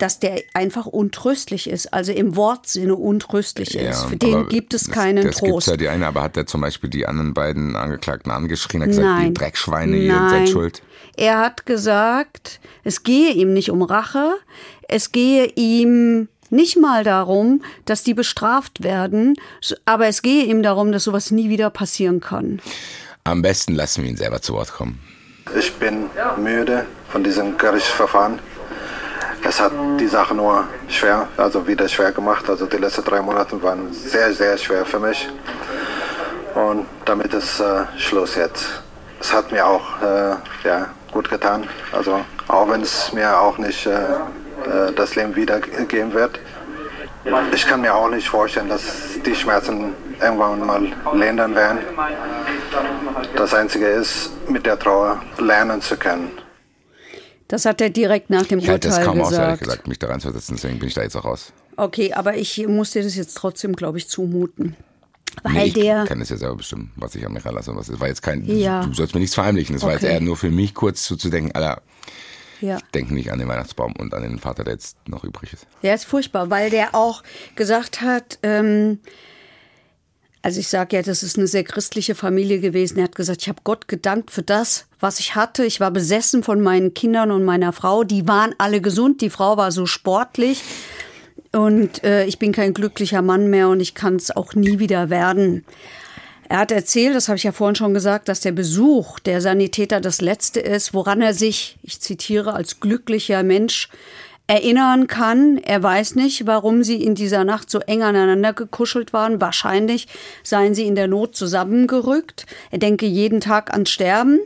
dass 0.00 0.18
der 0.18 0.42
einfach 0.54 0.86
untröstlich 0.86 1.68
ist, 1.68 1.92
also 1.92 2.12
im 2.12 2.34
Wortsinne 2.34 2.94
untröstlich 2.94 3.74
ist. 3.76 4.04
Für 4.04 4.16
den 4.16 4.48
gibt 4.48 4.72
es 4.72 4.84
das, 4.84 4.94
keinen 4.94 5.26
das 5.26 5.36
gibt's 5.36 5.50
Trost. 5.50 5.66
ja 5.68 5.76
die 5.76 5.88
eine, 5.88 6.06
aber 6.06 6.22
hat 6.22 6.36
er 6.38 6.46
zum 6.46 6.62
Beispiel 6.62 6.88
die 6.88 7.06
anderen 7.06 7.34
beiden 7.34 7.76
Angeklagten 7.76 8.32
angeschrien, 8.32 8.80
hat 8.82 8.88
gesagt, 8.88 9.06
Nein. 9.06 9.26
die 9.26 9.34
Dreckschweine, 9.34 9.96
ihr 9.96 10.14
Nein. 10.14 10.30
seid 10.30 10.48
schuld. 10.48 10.82
Er 11.16 11.38
hat 11.38 11.66
gesagt, 11.66 12.60
es 12.82 13.02
gehe 13.02 13.32
ihm 13.32 13.52
nicht 13.52 13.70
um 13.70 13.82
Rache, 13.82 14.36
es 14.88 15.12
gehe 15.12 15.52
ihm 15.54 16.28
nicht 16.48 16.78
mal 16.78 17.04
darum, 17.04 17.62
dass 17.84 18.02
die 18.02 18.14
bestraft 18.14 18.82
werden, 18.82 19.34
aber 19.84 20.06
es 20.06 20.22
gehe 20.22 20.44
ihm 20.44 20.62
darum, 20.62 20.92
dass 20.92 21.04
sowas 21.04 21.30
nie 21.30 21.50
wieder 21.50 21.68
passieren 21.68 22.20
kann. 22.20 22.60
Am 23.24 23.42
besten 23.42 23.74
lassen 23.74 24.02
wir 24.02 24.10
ihn 24.10 24.16
selber 24.16 24.40
zu 24.40 24.54
Wort 24.54 24.72
kommen. 24.72 24.98
Ich 25.58 25.74
bin 25.74 26.06
müde 26.38 26.86
von 27.10 27.22
diesem 27.22 27.58
Gerichtsverfahren. 27.58 28.38
Es 29.42 29.60
hat 29.60 29.72
die 29.98 30.06
Sache 30.06 30.34
nur 30.34 30.68
schwer, 30.88 31.28
also 31.36 31.66
wieder 31.66 31.88
schwer 31.88 32.12
gemacht. 32.12 32.48
Also 32.48 32.66
die 32.66 32.76
letzten 32.76 33.04
drei 33.04 33.20
Monate 33.20 33.60
waren 33.62 33.92
sehr, 33.92 34.32
sehr 34.32 34.56
schwer 34.58 34.84
für 34.84 35.00
mich. 35.00 35.28
Und 36.54 36.86
damit 37.04 37.32
ist 37.32 37.60
äh, 37.60 37.84
Schluss 37.96 38.36
jetzt. 38.36 38.82
Es 39.20 39.32
hat 39.32 39.50
mir 39.52 39.66
auch 39.66 40.02
äh, 40.02 40.34
ja, 40.64 40.88
gut 41.12 41.28
getan. 41.30 41.66
Also 41.92 42.20
auch 42.48 42.68
wenn 42.68 42.82
es 42.82 43.12
mir 43.12 43.38
auch 43.38 43.58
nicht 43.58 43.86
äh, 43.86 43.92
äh, 43.92 44.92
das 44.94 45.14
Leben 45.14 45.34
wiedergeben 45.36 46.12
wird. 46.12 46.38
Ich 47.52 47.66
kann 47.66 47.82
mir 47.82 47.94
auch 47.94 48.08
nicht 48.08 48.28
vorstellen, 48.28 48.68
dass 48.68 48.82
die 49.24 49.34
Schmerzen 49.34 49.94
irgendwann 50.20 50.66
mal 50.66 50.92
lindern 51.12 51.54
werden. 51.54 51.78
Das 53.36 53.52
Einzige 53.54 53.86
ist, 53.86 54.30
mit 54.48 54.64
der 54.64 54.78
Trauer 54.78 55.20
lernen 55.38 55.82
zu 55.82 55.96
können. 55.96 56.30
Das 57.50 57.64
hat 57.64 57.80
er 57.80 57.90
direkt 57.90 58.30
nach 58.30 58.46
dem 58.46 58.60
Ich 58.60 58.68
halte 58.68 58.86
das 58.88 58.98
Urteil 58.98 59.06
kaum 59.12 59.20
aus, 59.22 59.32
ehrlich 59.32 59.58
gesagt. 59.58 59.60
gesagt, 59.60 59.88
mich 59.88 59.98
da 59.98 60.06
reinzusetzen, 60.06 60.54
deswegen 60.56 60.78
bin 60.78 60.86
ich 60.86 60.94
da 60.94 61.02
jetzt 61.02 61.16
auch 61.16 61.24
raus. 61.24 61.52
Okay, 61.76 62.12
aber 62.12 62.36
ich 62.36 62.64
muss 62.68 62.92
dir 62.92 63.02
das 63.02 63.16
jetzt 63.16 63.36
trotzdem, 63.36 63.74
glaube 63.74 63.98
ich, 63.98 64.08
zumuten. 64.08 64.76
Weil 65.42 65.52
Nee, 65.54 65.64
ich 65.64 65.74
der. 65.74 66.04
kann 66.06 66.20
es 66.20 66.28
ja 66.28 66.36
selber 66.36 66.56
bestimmen, 66.56 66.92
was 66.96 67.14
ich 67.16 67.26
an 67.26 67.32
mich 67.32 67.44
ranlasse 67.44 67.72
und 67.72 67.76
was. 67.76 67.88
Es 67.88 67.98
war 67.98 68.06
jetzt 68.08 68.22
kein, 68.22 68.44
Ja. 68.44 68.84
du 68.84 68.92
sollst 68.94 69.14
mir 69.14 69.20
nichts 69.20 69.34
verheimlichen. 69.34 69.74
Es 69.74 69.82
war 69.82 69.92
jetzt 69.92 70.04
Okay. 70.04 70.12
eher 70.14 70.20
nur 70.20 70.36
für 70.36 70.50
mich 70.50 70.74
kurz 70.74 71.04
so 71.06 71.16
zu 71.16 71.28
denken, 71.28 71.50
Alter, 71.52 71.82
Ja. 72.60 72.78
denk 72.94 73.10
nicht 73.10 73.32
an 73.32 73.38
den 73.40 73.48
Weihnachtsbaum 73.48 73.94
und 73.98 74.14
an 74.14 74.22
den 74.22 74.38
Vater, 74.38 74.62
der 74.62 74.74
jetzt 74.74 74.96
noch 75.08 75.24
übrig 75.24 75.52
ist. 75.52 75.66
Der 75.82 75.94
ist 75.94 76.04
furchtbar, 76.04 76.50
weil 76.50 76.70
der 76.70 76.94
auch 76.94 77.22
gesagt 77.56 78.00
hat, 78.00 78.38
ähm, 78.44 79.00
also 80.42 80.60
ich 80.60 80.68
sage 80.68 80.96
ja, 80.96 81.02
das 81.02 81.22
ist 81.22 81.36
eine 81.36 81.46
sehr 81.46 81.64
christliche 81.64 82.14
Familie 82.14 82.60
gewesen. 82.60 82.98
Er 82.98 83.04
hat 83.04 83.14
gesagt, 83.14 83.42
ich 83.42 83.48
habe 83.48 83.60
Gott 83.62 83.88
gedankt 83.88 84.30
für 84.30 84.42
das, 84.42 84.86
was 84.98 85.20
ich 85.20 85.34
hatte. 85.34 85.64
Ich 85.64 85.80
war 85.80 85.90
besessen 85.90 86.42
von 86.42 86.60
meinen 86.60 86.94
Kindern 86.94 87.30
und 87.30 87.44
meiner 87.44 87.72
Frau. 87.72 88.04
Die 88.04 88.26
waren 88.26 88.54
alle 88.56 88.80
gesund. 88.80 89.20
Die 89.20 89.30
Frau 89.30 89.58
war 89.58 89.70
so 89.70 89.84
sportlich. 89.84 90.62
Und 91.52 92.04
äh, 92.04 92.24
ich 92.24 92.38
bin 92.38 92.52
kein 92.52 92.72
glücklicher 92.72 93.22
Mann 93.22 93.50
mehr 93.50 93.68
und 93.68 93.80
ich 93.80 93.94
kann 93.94 94.16
es 94.16 94.30
auch 94.30 94.54
nie 94.54 94.78
wieder 94.78 95.10
werden. 95.10 95.64
Er 96.48 96.58
hat 96.58 96.72
erzählt, 96.72 97.14
das 97.14 97.28
habe 97.28 97.36
ich 97.36 97.44
ja 97.44 97.52
vorhin 97.52 97.76
schon 97.76 97.94
gesagt, 97.94 98.28
dass 98.28 98.40
der 98.40 98.52
Besuch 98.52 99.20
der 99.20 99.40
Sanitäter 99.40 100.00
das 100.00 100.20
Letzte 100.20 100.60
ist, 100.60 100.94
woran 100.94 101.22
er 101.22 101.34
sich, 101.34 101.78
ich 101.82 102.00
zitiere, 102.00 102.54
als 102.54 102.80
glücklicher 102.80 103.42
Mensch 103.42 103.88
erinnern 104.50 105.06
kann. 105.06 105.58
Er 105.58 105.80
weiß 105.80 106.16
nicht, 106.16 106.44
warum 106.44 106.82
sie 106.82 107.00
in 107.04 107.14
dieser 107.14 107.44
Nacht 107.44 107.70
so 107.70 107.78
eng 107.78 108.02
aneinander 108.02 108.52
gekuschelt 108.52 109.12
waren. 109.12 109.40
Wahrscheinlich 109.40 110.08
seien 110.42 110.74
sie 110.74 110.88
in 110.88 110.96
der 110.96 111.06
Not 111.06 111.36
zusammengerückt. 111.36 112.46
Er 112.72 112.78
denke 112.78 113.06
jeden 113.06 113.40
Tag 113.40 113.72
ans 113.72 113.90
Sterben. 113.90 114.40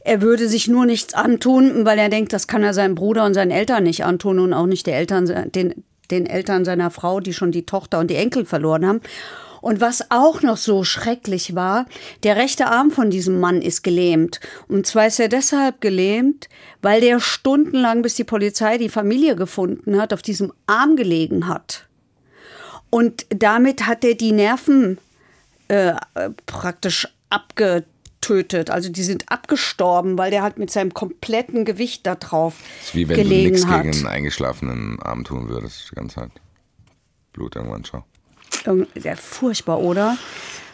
Er 0.00 0.20
würde 0.20 0.46
sich 0.46 0.68
nur 0.68 0.84
nichts 0.84 1.14
antun, 1.14 1.86
weil 1.86 1.98
er 1.98 2.10
denkt, 2.10 2.34
das 2.34 2.48
kann 2.48 2.62
er 2.62 2.74
seinem 2.74 2.96
Bruder 2.96 3.24
und 3.24 3.32
seinen 3.32 3.50
Eltern 3.50 3.84
nicht 3.84 4.04
antun 4.04 4.40
und 4.40 4.52
auch 4.52 4.66
nicht 4.66 4.86
der 4.86 4.98
Eltern, 4.98 5.50
den, 5.50 5.84
den 6.10 6.26
Eltern 6.26 6.66
seiner 6.66 6.90
Frau, 6.90 7.20
die 7.20 7.32
schon 7.32 7.50
die 7.50 7.64
Tochter 7.64 7.98
und 7.98 8.10
die 8.10 8.16
Enkel 8.16 8.44
verloren 8.44 8.86
haben. 8.86 9.00
Und 9.66 9.80
was 9.80 10.12
auch 10.12 10.42
noch 10.42 10.58
so 10.58 10.84
schrecklich 10.84 11.56
war, 11.56 11.86
der 12.22 12.36
rechte 12.36 12.68
Arm 12.68 12.92
von 12.92 13.10
diesem 13.10 13.40
Mann 13.40 13.60
ist 13.60 13.82
gelähmt. 13.82 14.38
Und 14.68 14.86
zwar 14.86 15.08
ist 15.08 15.18
er 15.18 15.28
deshalb 15.28 15.80
gelähmt, 15.80 16.48
weil 16.82 17.00
der 17.00 17.18
stundenlang, 17.18 18.00
bis 18.00 18.14
die 18.14 18.22
Polizei 18.22 18.78
die 18.78 18.88
Familie 18.88 19.34
gefunden 19.34 20.00
hat, 20.00 20.12
auf 20.12 20.22
diesem 20.22 20.52
Arm 20.68 20.94
gelegen 20.94 21.48
hat. 21.48 21.88
Und 22.90 23.26
damit 23.30 23.88
hat 23.88 24.04
er 24.04 24.14
die 24.14 24.30
Nerven 24.30 24.98
äh, 25.66 25.94
praktisch 26.46 27.08
abgetötet. 27.30 28.70
Also 28.70 28.88
die 28.88 29.02
sind 29.02 29.32
abgestorben, 29.32 30.16
weil 30.16 30.30
der 30.30 30.44
halt 30.44 30.58
mit 30.58 30.70
seinem 30.70 30.94
kompletten 30.94 31.64
Gewicht 31.64 32.06
da 32.06 32.14
drauf 32.14 32.54
Das 32.60 32.86
ist 32.90 32.94
wie 32.94 33.08
wenn 33.08 33.16
du 33.16 33.34
nichts 33.34 33.66
gegen 33.66 33.92
einen 33.92 34.06
eingeschlafenen 34.06 35.02
Arm 35.02 35.24
tun 35.24 35.48
würdest, 35.48 35.90
die 35.90 35.96
ganze 35.96 36.14
Zeit. 36.14 36.30
Blut 37.32 37.56
irgendwann 37.56 37.84
schau. 37.84 38.04
Ja, 38.94 39.16
furchtbar, 39.16 39.80
oder? 39.80 40.16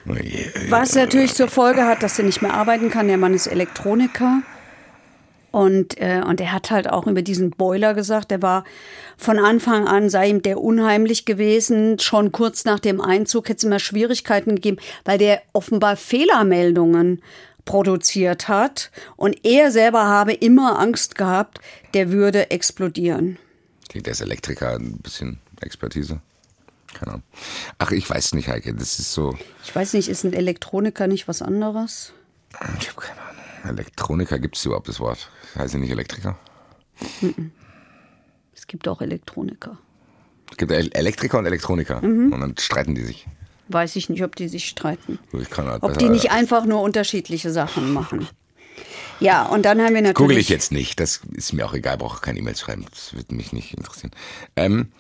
Je, 0.07 0.47
Was 0.69 0.95
natürlich 0.95 1.35
zur 1.35 1.49
Folge 1.49 1.85
hat, 1.85 2.03
dass 2.03 2.19
er 2.19 2.25
nicht 2.25 2.43
mehr 2.43 2.55
arbeiten 2.55 2.91
kann. 2.91 3.09
Der 3.09 3.19
Mann 3.19 3.35
ist 3.35 3.47
Elektroniker. 3.47 4.43
Und, 5.53 6.01
äh, 6.01 6.23
und 6.27 6.41
er 6.41 6.51
hat 6.51 6.71
halt 6.71 6.89
auch 6.89 7.07
über 7.07 7.21
diesen 7.21 7.51
Boiler 7.51 7.93
gesagt, 7.93 8.31
der 8.31 8.41
war 8.41 8.65
von 9.19 9.39
Anfang 9.39 9.87
an, 9.87 10.09
sei 10.09 10.31
ihm 10.31 10.43
der 10.43 10.59
unheimlich 10.59 11.27
gewesen. 11.27 11.99
Schon 11.99 12.33
kurz 12.33 12.65
nach 12.65 12.81
dem 12.81 13.01
Einzug 13.03 13.49
hätte 13.49 13.59
es 13.59 13.65
immer 13.65 13.79
Schwierigkeiten 13.79 14.55
gegeben, 14.57 14.79
weil 15.05 15.19
der 15.19 15.43
offenbar 15.53 15.97
Fehlermeldungen 15.97 17.21
produziert 17.67 18.49
hat. 18.49 18.91
Und 19.17 19.45
er 19.45 19.71
selber 19.71 20.07
habe 20.07 20.33
immer 20.33 20.79
Angst 20.79 21.17
gehabt, 21.17 21.61
der 21.93 22.11
würde 22.11 22.51
explodieren. 22.51 23.39
Der 23.95 24.13
ist 24.13 24.23
Elektriker, 24.23 24.77
ein 24.77 24.97
bisschen 25.03 25.39
Expertise. 25.61 26.23
Keine 26.95 27.13
Ahnung. 27.13 27.23
Ach, 27.79 27.91
ich 27.91 28.09
weiß 28.09 28.35
nicht, 28.35 28.49
Heike. 28.49 28.75
Das 28.75 28.99
ist 28.99 29.13
so. 29.13 29.37
Ich 29.65 29.75
weiß 29.75 29.95
nicht, 29.95 30.09
ist 30.09 30.25
ein 30.25 30.33
Elektroniker 30.33 31.07
nicht 31.07 31.29
was 31.29 31.43
anderes? 31.43 32.13
Ich 32.81 32.89
habe 32.89 33.01
keine 33.01 33.21
Ahnung. 33.21 33.79
Elektroniker 33.79 34.39
gibt 34.39 34.57
es 34.57 34.65
überhaupt 34.65 34.89
das 34.89 35.01
Wort? 35.01 35.31
Heißt 35.55 35.75
ja 35.75 35.81
nicht 35.81 35.91
Elektriker? 35.91 36.39
Es 38.55 38.67
gibt 38.67 38.89
auch 38.89 39.01
Elektroniker. 39.01 39.79
Es 40.51 40.57
gibt 40.57 40.73
Elektriker 40.73 41.39
und 41.39 41.47
Elektroniker. 41.47 42.03
Und 42.03 42.33
dann 42.33 42.55
streiten 42.59 42.95
die 42.95 43.05
sich. 43.05 43.27
Weiß 43.69 43.97
ich 43.97 44.09
nicht, 44.09 44.23
ob 44.23 44.37
die 44.37 44.49
sich 44.49 44.69
streiten. 44.69 45.19
Ich 45.33 45.49
kann 45.49 45.67
halt 45.67 45.83
Ob 45.83 45.97
die 45.97 46.09
nicht 46.09 46.31
einfach 46.31 46.65
nur 46.67 46.83
unterschiedliche 46.83 47.51
Sachen 47.51 47.93
machen. 47.93 48.29
Ja, 49.21 49.47
und 49.47 49.65
dann 49.65 49.81
haben 49.81 49.95
wir 49.95 50.03
natürlich. 50.03 50.17
Google 50.17 50.39
ich 50.39 50.49
jetzt 50.49 50.73
nicht. 50.73 50.99
Das 50.99 51.21
ist 51.33 51.53
mir 51.53 51.65
auch 51.65 51.75
egal. 51.75 51.97
Brauche 51.97 52.21
keine 52.21 52.41
E-Mails 52.41 52.61
schreiben. 52.61 52.85
Das 52.91 53.15
wird 53.15 53.31
mich 53.31 53.53
nicht 53.53 53.73
interessieren. 53.75 54.11
Ähm, 54.57 54.91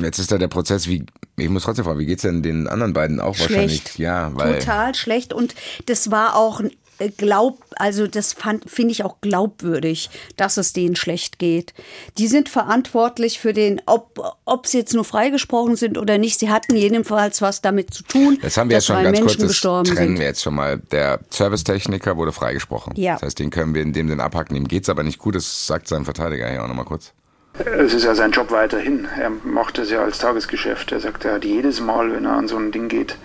jetzt 0.00 0.18
ist 0.18 0.32
da 0.32 0.38
der 0.38 0.48
Prozess. 0.48 0.88
Wie 0.88 1.04
ich 1.36 1.48
muss 1.48 1.64
trotzdem 1.64 1.84
fragen, 1.84 1.98
wie 1.98 2.06
geht's 2.06 2.22
denn 2.22 2.42
den 2.42 2.68
anderen 2.68 2.92
beiden 2.92 3.20
auch 3.20 3.38
wahrscheinlich? 3.38 3.80
Schlecht. 3.80 3.98
Ja, 3.98 4.30
weil 4.34 4.58
Total 4.60 4.94
schlecht. 4.94 5.32
Und 5.32 5.54
das 5.86 6.10
war 6.10 6.36
auch 6.36 6.60
äh, 6.98 7.10
glaub, 7.10 7.58
also 7.76 8.06
das 8.06 8.32
fand, 8.32 8.70
finde 8.70 8.92
ich 8.92 9.04
auch 9.04 9.16
glaubwürdig, 9.20 10.10
dass 10.36 10.56
es 10.56 10.72
denen 10.72 10.94
schlecht 10.96 11.38
geht. 11.38 11.74
Die 12.18 12.28
sind 12.28 12.48
verantwortlich 12.48 13.40
für 13.40 13.52
den, 13.52 13.82
ob, 13.86 14.20
ob 14.44 14.66
sie 14.66 14.78
jetzt 14.78 14.94
nur 14.94 15.04
freigesprochen 15.04 15.76
sind 15.76 15.98
oder 15.98 16.18
nicht. 16.18 16.38
Sie 16.38 16.50
hatten 16.50 16.76
jedenfalls 16.76 17.42
was 17.42 17.60
damit 17.60 17.92
zu 17.92 18.04
tun. 18.04 18.38
das 18.42 18.56
haben 18.56 18.70
wir 18.70 18.76
jetzt 18.76 18.86
schon 18.86 19.02
ganz 19.02 19.18
kurz. 19.18 19.26
Menschen 19.26 19.40
Das 19.40 19.48
gestorben 19.48 19.84
trennen 19.88 20.08
sind. 20.10 20.18
wir 20.20 20.26
jetzt 20.26 20.42
schon 20.42 20.54
mal. 20.54 20.78
Der 20.78 21.20
Servicetechniker 21.30 22.16
wurde 22.16 22.32
freigesprochen. 22.32 22.94
Ja. 22.96 23.14
Das 23.14 23.22
heißt, 23.22 23.38
den 23.38 23.50
können 23.50 23.74
wir 23.74 23.82
in 23.82 23.92
dem 23.92 24.08
Sinn 24.08 24.20
abhaken. 24.20 24.56
Ihm 24.56 24.68
geht's 24.68 24.88
aber 24.88 25.02
nicht 25.02 25.18
gut. 25.18 25.34
Das 25.34 25.66
sagt 25.66 25.88
sein 25.88 26.04
Verteidiger 26.04 26.48
hier 26.48 26.62
auch 26.62 26.68
nochmal 26.68 26.84
kurz. 26.84 27.12
Es 27.58 27.94
ist 27.94 28.04
ja 28.04 28.14
sein 28.14 28.32
Job 28.32 28.50
weiterhin. 28.50 29.06
Er 29.16 29.30
macht 29.30 29.78
es 29.78 29.90
ja 29.90 30.02
als 30.02 30.18
Tagesgeschäft. 30.18 30.90
Er 30.90 31.00
sagt, 31.00 31.24
er 31.24 31.34
hat 31.34 31.44
jedes 31.44 31.80
Mal, 31.80 32.12
wenn 32.12 32.24
er 32.24 32.32
an 32.32 32.48
so 32.48 32.56
ein 32.56 32.72
Ding 32.72 32.88
geht, 32.88 33.16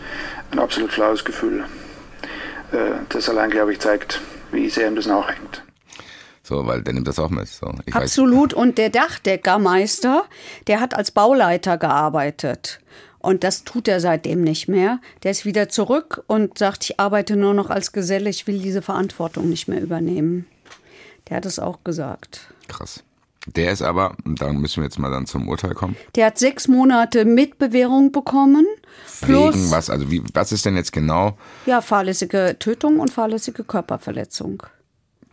ein 0.52 0.60
absolut 0.60 0.92
flaues 0.92 1.26
Gefühl. 1.26 1.66
Äh, 2.72 2.92
Das 3.10 3.28
allein, 3.28 3.50
glaube 3.50 3.74
ich, 3.74 3.80
zeigt, 3.80 4.22
wie 4.52 4.70
sehr 4.70 4.88
ihm 4.88 4.96
das 4.96 5.08
nachhängt. 5.08 5.64
So, 6.44 6.66
weil 6.66 6.82
der 6.84 6.94
nimmt 6.94 7.08
das 7.08 7.20
auch 7.20 7.30
mit. 7.30 7.48
So, 7.48 7.74
ich 7.86 7.94
weiß, 7.94 8.04
Absolut. 8.04 8.54
Und 8.54 8.78
der 8.78 8.90
Dachdeckermeister, 8.90 10.26
der 10.68 10.80
hat 10.80 10.94
als 10.96 11.12
Bauleiter 11.12 11.78
gearbeitet. 11.78 12.80
Und 13.20 13.44
das 13.44 13.64
tut 13.64 13.88
er 13.88 14.00
seitdem 14.00 14.44
nicht 14.44 14.68
mehr. 14.68 15.00
Der 15.24 15.32
ist 15.32 15.44
wieder 15.46 15.70
zurück 15.70 16.24
und 16.28 16.58
sagt, 16.58 16.86
ich 16.86 17.00
arbeite 17.00 17.36
nur 17.36 17.54
noch 17.54 17.70
als 17.70 17.92
Geselle, 17.92 18.30
ich 18.30 18.48
will 18.48 18.60
diese 18.60 18.82
Verantwortung 18.82 19.50
nicht 19.50 19.68
mehr 19.68 19.82
übernehmen. 19.82 20.46
Der 21.28 21.38
hat 21.38 21.46
es 21.46 21.60
auch 21.60 21.84
gesagt. 21.84 22.54
krass. 22.68 23.04
Der 23.48 23.72
ist 23.72 23.82
aber, 23.82 24.16
und 24.26 24.42
da 24.42 24.52
müssen 24.52 24.78
wir 24.78 24.84
jetzt 24.84 25.00
mal 25.00 25.10
dann 25.12 25.26
zum 25.26 25.48
Urteil 25.48 25.74
kommen. 25.74 25.96
Der 26.16 26.28
hat 26.28 26.38
sechs 26.38 26.68
Monate 26.68 27.24
Mitbewährung 27.26 28.12
bekommen. 28.12 28.66
Plus, 29.22 29.56
Wegen 29.56 29.72
was? 29.72 29.90
Also 29.90 30.12
wie, 30.12 30.22
was 30.34 30.52
ist 30.52 30.66
denn 30.66 30.76
jetzt 30.76 30.92
genau? 30.92 31.38
ja, 31.66 31.82
fahrlässige 31.82 32.58
Tötung 32.60 33.00
und 33.00 33.12
fahrlässige 33.12 33.64
Körperverletzung. 33.64 34.64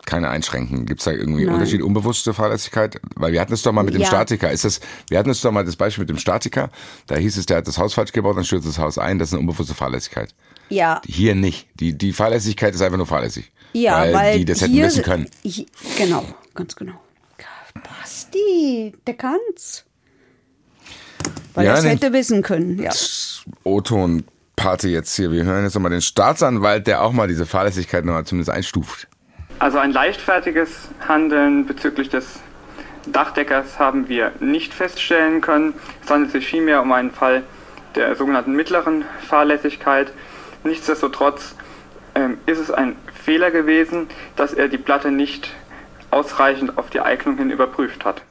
keine 0.07 0.29
Einschränken. 0.29 0.87
Gibt 0.87 1.01
es 1.01 1.05
da 1.05 1.11
irgendwie 1.11 1.45
Nein. 1.47 1.55
Unterschied, 1.55 1.83
unbewusste 1.83 2.33
Fahrlässigkeit? 2.33 3.01
Weil 3.17 3.33
wir 3.33 3.41
hatten 3.41 3.53
es 3.53 3.63
doch 3.63 3.73
mal 3.73 3.83
mit 3.83 3.95
dem 3.95 4.03
Ja. 4.03 4.07
Statiker. 4.07 4.53
Ist 4.53 4.65
das, 4.65 4.81
wir 5.09 5.19
hatten 5.19 5.31
es 5.31 5.41
doch 5.41 5.51
mal 5.51 5.65
das 5.65 5.75
Beispiel 5.75 6.03
mit 6.03 6.11
dem 6.11 6.19
Statiker. 6.19 6.71
Da 7.09 7.17
hieß 7.17 7.37
es, 7.37 7.47
der 7.47 7.57
hat 7.59 7.67
das 7.67 7.77
Haus 7.79 7.95
falsch 7.95 8.13
gebaut, 8.13 8.37
dann 8.37 8.45
stürzt 8.45 8.69
das 8.69 8.79
Haus 8.79 8.99
ein. 8.99 9.19
Das 9.19 9.29
ist 9.31 9.33
eine 9.35 9.41
unbewusste 9.41 9.75
Fahrlässigkeit. 9.75 10.33
Ja, 10.69 11.01
Hier 11.07 11.35
nicht. 11.35 11.67
Die, 11.81 11.99
die 11.99 12.13
Fahrlässigkeit 12.13 12.73
ist 12.75 12.83
einfach 12.83 12.99
nur 12.99 13.07
fahrlässig. 13.07 13.51
ja, 13.73 13.99
weil, 14.01 14.15
weil, 14.15 14.39
die 14.39 14.45
das 14.45 14.61
hätten 14.61 14.73
hier, 14.75 14.85
wissen 14.87 15.03
können. 15.03 15.27
Hi- 15.45 15.67
Genau, 15.99 16.25
ganz 16.55 16.77
genau. 16.77 16.95
Basti, 17.89 18.95
der 19.07 19.15
kann's. 19.15 19.85
Weil 21.55 21.67
Ja, 21.67 21.73
er 21.73 21.79
es 21.79 21.85
hätte 21.85 22.13
wissen 22.13 22.43
können, 22.43 22.79
ja. 22.83 22.91
O-Ton-Party 23.65 24.89
jetzt 24.89 25.15
hier. 25.17 25.31
Wir 25.31 25.45
hören 25.45 25.65
jetzt 25.65 25.75
nochmal 25.75 25.91
den 25.91 26.03
Staatsanwalt, 26.03 26.87
der 26.87 27.03
auch 27.03 27.13
mal 27.13 27.29
diese 27.29 27.47
Fahrlässigkeit 27.47 28.05
nochmal 28.05 28.25
zumindest 28.25 28.51
einstuft. 28.51 29.09
Also 29.59 29.79
ein 29.79 29.93
leichtfertiges 29.93 30.89
Handeln 31.09 31.67
bezüglich 31.67 32.11
des 32.11 32.41
Dachdeckers 33.07 33.79
haben 33.79 34.09
wir 34.09 34.33
nicht 34.41 34.75
feststellen 34.75 35.41
können. 35.41 35.75
Es 36.05 36.11
handelt 36.11 36.33
sich 36.33 36.47
vielmehr 36.47 36.83
um 36.83 36.93
einen 36.93 37.11
Fall 37.11 37.43
der 37.95 38.15
sogenannten 38.17 38.53
mittleren 38.55 39.05
Fahrlässigkeit. 39.27 40.13
Nichtsdestotrotz 40.65 41.55
ähm, 42.15 42.37
ist 42.47 42.59
es 42.59 42.71
ein 42.71 42.97
Fehler 43.15 43.51
gewesen, 43.51 44.09
dass 44.35 44.53
er 44.53 44.69
die 44.69 44.79
Platte 44.79 45.11
nicht 45.11 45.49
ausreichend 46.11 46.79
auf 46.79 46.91
die 46.91 47.01
Eignung 47.01 47.37
hin 47.37 47.51
überprüft 47.51 48.05
hat. 48.05 48.23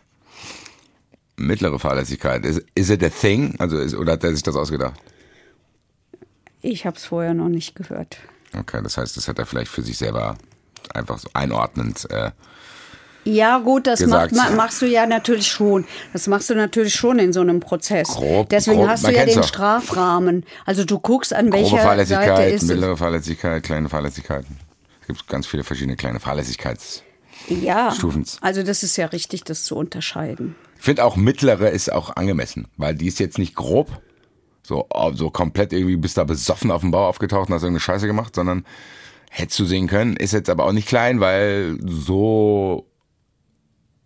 Mittlere 1.38 1.80
Fahrlässigkeit. 1.80 2.46
Is, 2.46 2.64
is 2.76 2.90
it 2.90 3.04
a 3.04 3.10
thing? 3.10 3.56
Also 3.60 3.78
ist, 3.78 3.96
oder 3.96 4.14
hat 4.14 4.24
er 4.24 4.34
sich 4.34 4.44
das 4.44 4.56
ausgedacht? 4.56 4.94
Ich 6.62 6.86
habe 6.86 6.96
es 6.98 7.06
vorher 7.06 7.34
noch 7.34 7.50
nicht 7.50 7.76
gehört. 7.76 8.18
Okay, 8.58 8.80
das 8.82 8.98
heißt, 8.98 9.18
das 9.18 9.28
hat 9.28 9.38
er 9.38 9.46
vielleicht 9.46 9.70
für 9.70 9.82
sich 9.82 9.98
selber 9.98 10.38
einfach 10.94 11.20
so 11.20 11.28
einordnend. 11.34 12.10
Äh, 12.10 12.32
Ja, 13.26 13.58
gut, 13.60 13.86
das 13.88 14.06
macht, 14.06 14.32
machst 14.56 14.82
du 14.82 14.86
ja 14.86 15.06
natürlich 15.06 15.48
schon. 15.48 15.86
Das 16.14 16.28
machst 16.28 16.50
du 16.50 16.56
natürlich 16.56 16.96
schon 16.96 17.20
in 17.20 17.34
so 17.34 17.42
einem 17.42 17.60
Prozess. 17.60 18.08
Grob, 18.08 18.50
Deswegen 18.50 18.78
grob, 18.78 18.88
hast 18.90 19.04
du 19.04 19.08
man 19.08 19.16
ja 19.16 19.26
den 19.26 19.36
doch. 19.36 19.48
Strafrahmen. 19.48 20.46
Also 20.66 20.86
du 20.86 21.00
guckst, 21.00 21.34
an 21.34 21.50
grobe 21.50 21.64
welcher 21.64 21.78
Seite 21.78 21.88
Fahrlässigkeit, 21.88 22.54
ist 22.54 22.64
es. 22.64 22.70
mittlere 22.70 22.96
Fahrlässigkeit, 22.98 23.64
kleine 23.64 23.90
Fahrlässigkeiten. 23.90 24.58
Es 25.02 25.08
gibt 25.08 25.28
ganz 25.28 25.46
viele 25.48 25.64
verschiedene 25.64 25.98
kleine 25.98 26.20
Fahrlässigkeits. 26.20 27.04
Ja, 27.50 27.92
Stufens. 27.92 28.38
also 28.42 28.64
das 28.64 28.84
ist 28.84 28.98
ja 28.98 29.08
richtig, 29.08 29.44
das 29.44 29.64
zu 29.64 29.76
unterscheiden. 29.76 30.56
Ich 30.78 30.84
finde 30.84 31.04
auch 31.04 31.16
mittlere 31.16 31.70
ist 31.70 31.92
auch 31.92 32.16
angemessen, 32.16 32.68
weil 32.78 32.96
die 32.96 33.08
ist 33.08 33.20
jetzt 33.20 33.38
nicht 33.38 33.56
grob, 33.56 34.02
so, 34.64 34.88
so 35.14 35.30
komplett 35.30 35.74
irgendwie 35.74 35.98
bist 35.98 36.18
da 36.18 36.24
besoffen 36.24 36.72
auf 36.72 36.82
dem 36.82 36.92
Bau 36.92 37.08
aufgetaucht 37.08 37.50
und 37.50 37.56
hast 37.56 37.64
irgendeine 37.64 37.82
Scheiße 37.82 38.08
gemacht, 38.08 38.36
sondern 38.36 38.66
hättest 39.30 39.60
du 39.60 39.66
sehen 39.66 39.88
können, 39.88 40.16
ist 40.16 40.34
jetzt 40.34 40.50
aber 40.50 40.66
auch 40.66 40.72
nicht 40.72 40.88
klein, 40.88 41.20
weil 41.20 41.78
so, 41.86 42.88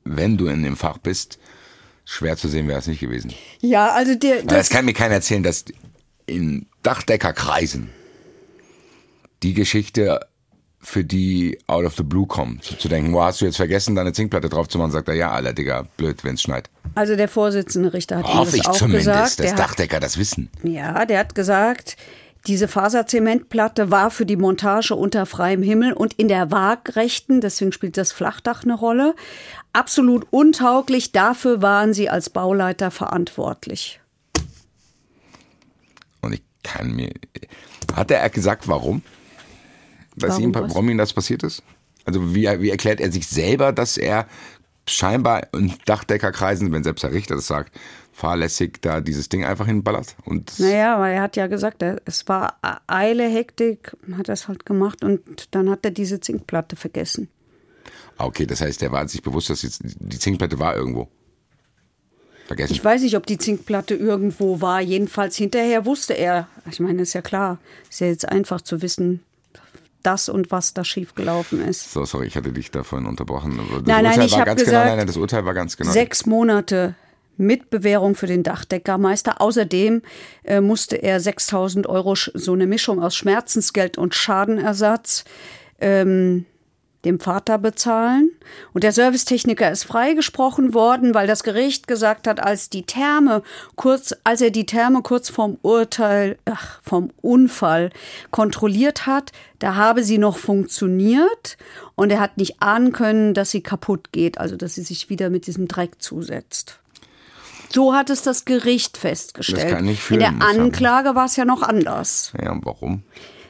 wenn 0.04 0.38
du 0.38 0.48
in 0.48 0.64
dem 0.64 0.76
Fach 0.76 0.98
bist, 0.98 1.40
schwer 2.04 2.36
zu 2.38 2.48
sehen 2.48 2.68
wäre 2.68 2.80
es 2.80 2.88
nicht 2.88 3.00
gewesen. 3.00 3.34
Ja, 3.62 3.92
also 3.92 4.16
der, 4.16 4.38
Weil 4.38 4.58
das 4.58 4.70
kann 4.70 4.86
mir 4.86 4.94
keiner 4.94 5.16
erzählen, 5.16 5.44
dass 5.44 5.66
in 6.26 6.68
Dachdeckerkreisen 6.84 7.90
die 9.44 9.54
Geschichte 9.54 10.20
für 10.82 11.04
die 11.04 11.60
out 11.68 11.86
of 11.86 11.96
the 11.96 12.04
blue 12.04 12.26
kommt. 12.26 12.64
So 12.64 12.76
zu 12.76 12.88
denken, 12.88 13.14
wo 13.14 13.22
hast 13.22 13.42
du 13.42 13.46
jetzt 13.46 13.58
vergessen, 13.58 13.96
deine 13.96 14.14
Zinkplatte 14.14 14.50
drauf 14.50 14.68
zu 14.70 14.78
machen, 14.78 14.92
sagt 14.92 15.10
er, 15.10 15.14
ja, 15.16 15.32
Alter, 15.32 15.54
Digga, 15.54 15.86
blöd, 15.98 16.24
wenn's 16.24 16.42
schneit. 16.42 16.70
Also 16.96 17.16
der 17.16 17.28
Vorsitzende 17.28 17.94
Richter 17.94 18.18
hat 18.18 18.26
Hoffe 18.26 18.52
das 18.52 18.54
ich 18.56 18.68
auch 18.68 18.78
zumindest, 18.78 19.06
gesagt. 19.08 19.40
dass 19.40 19.52
hat, 19.52 19.60
Dachdecker 19.60 20.00
das 20.00 20.18
wissen. 20.18 20.50
ja, 20.64 21.06
der 21.06 21.20
hat 21.20 21.36
gesagt, 21.36 21.98
diese 22.48 22.70
Faserzementplatte 22.70 23.92
war 23.92 24.10
für 24.10 24.26
die 24.26 24.38
Montage 24.38 24.96
unter 24.96 25.26
freiem 25.26 25.62
Himmel 25.62 25.92
und 25.92 26.14
in 26.14 26.30
der 26.30 26.52
Waagrechten, 26.52 27.42
deswegen 27.42 27.74
spielt 27.74 27.98
das 27.98 28.14
Flachdach 28.14 28.64
eine 28.64 28.76
Rolle, 28.76 29.14
absolut 29.74 30.26
untauglich. 30.32 31.12
Dafür 31.12 31.62
waren 31.62 31.94
sie 31.94 32.10
als 32.10 32.30
Bauleiter 32.30 32.92
verantwortlich. 32.92 34.00
Und 36.22 36.34
ich 36.34 36.42
kann 36.64 36.92
mir. 36.94 37.12
Hat 37.94 38.12
er 38.12 38.30
gesagt, 38.30 38.68
warum? 38.68 39.02
Dass 40.20 40.32
Warum 40.32 40.44
ihm, 40.44 40.54
warum 40.54 40.90
ihm 40.90 40.98
das 40.98 41.14
passiert 41.14 41.44
ist? 41.44 41.64
Also 42.06 42.34
wie, 42.36 42.48
wie 42.62 42.70
erklärt 42.70 43.00
er 43.00 43.12
sich 43.12 43.28
selber, 43.28 43.72
dass 43.72 43.98
er 43.98 44.28
scheinbar 44.88 45.48
in 45.54 45.74
Dachdeckerkreisen, 45.86 46.72
wenn 46.72 46.84
selbst 46.84 47.04
der 47.04 47.14
Richter 47.14 47.36
das 47.36 47.48
sagt, 47.48 47.78
fahrlässig 48.12 48.82
da 48.82 49.02
dieses 49.02 49.30
Ding 49.30 49.46
einfach 49.46 49.66
hinballert? 49.66 50.16
Und 50.26 50.60
Naja, 50.60 51.00
weil 51.00 51.16
er 51.16 51.22
hat 51.22 51.36
ja 51.36 51.48
gesagt, 51.48 51.84
es 52.06 52.28
war 52.28 52.58
Eile, 52.88 53.28
Hektik, 53.30 53.96
hat 54.18 54.28
er 54.28 54.34
es 54.34 54.48
halt 54.48 54.66
gemacht 54.66 55.04
und 55.04 55.48
dann 55.52 55.70
hat 55.70 55.86
er 55.86 55.92
diese 55.92 56.20
Zinkplatte 56.20 56.76
vergessen. 56.76 57.30
Ah, 58.18 58.26
okay, 58.26 58.46
das 58.46 58.62
heißt, 58.62 58.82
er 58.84 58.92
war 58.92 59.08
sich 59.08 59.22
bewusst, 59.22 59.50
dass 59.50 59.62
jetzt 59.62 59.82
die 59.84 60.20
Zinkplatte 60.20 60.60
war 60.60 60.76
irgendwo. 60.76 61.08
Vergessen. 62.48 62.74
Ich 62.74 62.84
weiß 62.84 63.04
nicht, 63.04 63.16
ob 63.16 63.28
die 63.28 63.38
Zinkplatte 63.38 63.94
irgendwo 63.94 64.60
war. 64.60 64.82
Jedenfalls 64.82 65.38
hinterher 65.38 65.86
wusste 65.86 66.16
er. 66.16 66.48
Ich 66.70 66.80
meine, 66.80 67.04
ist 67.04 67.14
ja 67.14 67.22
klar. 67.22 67.60
Ist 67.90 68.02
ja 68.02 68.08
jetzt 68.08 68.28
einfach 68.28 68.62
zu 68.62 68.82
wissen, 68.82 69.24
das 70.04 70.30
und 70.30 70.52
was 70.52 70.74
da 70.74 70.84
schiefgelaufen 70.84 71.62
ist. 71.68 71.92
so, 71.92 72.06
sorry, 72.06 72.28
ich 72.28 72.36
hatte 72.36 72.52
dich 72.52 72.72
davon 72.72 73.06
unterbrochen. 73.06 73.60
Aber 73.60 73.82
Das 73.82 73.88
Nein, 73.88 74.04
nein, 74.04 74.06
Urteil 74.06 74.26
ich 74.26 74.32
war 74.34 74.40
hab 74.40 74.46
ganz 74.46 74.60
genau, 74.62 74.72
gesagt, 74.72 74.88
nein, 74.88 74.98
nein, 74.98 75.08
das 75.08 75.18
Urteil 75.18 75.46
war 75.46 75.54
ganz 75.54 75.78
genau. 75.78 75.92
Sechs 75.92 76.26
Monate 76.26 76.96
mit 77.38 77.70
Bewährung 77.70 78.16
für 78.16 78.28
den 78.28 78.44
Dachdeckermeister. 78.44 79.42
Außerdem 79.42 80.02
äh, 80.44 80.62
musste 80.62 80.98
er 80.98 81.20
6000 81.20 81.88
Euro, 81.88 82.16
so 82.16 82.54
eine 82.54 82.68
Mischung 82.68 83.02
aus 83.02 83.16
Schmerzensgeld 83.16 83.98
und 83.98 84.14
Schadenersatz, 84.14 85.24
ähm, 85.80 86.46
dem 87.06 87.20
Vater 87.20 87.58
bezahlen. 87.58 88.32
Und 88.74 88.84
der 88.84 88.92
Servicetechniker 88.92 89.72
ist 89.72 89.86
freigesprochen 89.86 90.74
worden, 90.74 91.14
weil 91.14 91.28
das 91.28 91.44
Gericht 91.44 91.88
gesagt 91.88 92.28
hat, 92.28 92.42
als 92.42 92.70
die 92.70 92.84
Therme 92.84 93.42
kurz, 93.76 94.14
als 94.24 94.42
er 94.42 94.52
die 94.52 94.66
Therme 94.66 95.02
kurz 95.02 95.30
vorm 95.30 95.58
Urteil, 95.62 96.38
ach, 96.46 96.82
vom 96.84 97.12
Unfall 97.22 97.92
kontrolliert 98.32 99.06
hat, 99.06 99.32
da 99.60 99.76
habe 99.76 100.04
sie 100.04 100.18
noch 100.18 100.38
funktioniert 100.38 101.58
und 101.96 102.12
er 102.12 102.20
hat 102.20 102.38
nicht 102.38 102.62
ahnen 102.62 102.92
können, 102.92 103.34
dass 103.34 103.52
sie 103.52 103.62
kaputt 103.62 104.12
geht, 104.12 104.38
also 104.38 104.56
dass 104.56 104.76
sie 104.76 104.84
sich 104.84 105.10
wieder 105.10 105.30
mit 105.30 105.48
diesem 105.48 105.68
Dreck 105.68 106.02
zusetzt. 106.02 106.80
So 107.72 107.94
hat 107.94 108.10
es 108.10 108.24
das 108.24 108.46
Gericht 108.46 108.98
festgestellt. 108.98 109.66
Das 109.66 109.72
kann 109.72 109.86
ich 109.86 109.92
In 109.92 109.98
fühlen, 109.98 110.20
der 110.20 110.48
Anklage 110.48 111.14
war 111.16 111.26
es 111.26 111.36
ja 111.36 111.46
noch 111.46 111.62
anders. 111.62 112.34
Ja, 112.42 112.52
und 112.52 112.66
warum? 112.66 113.04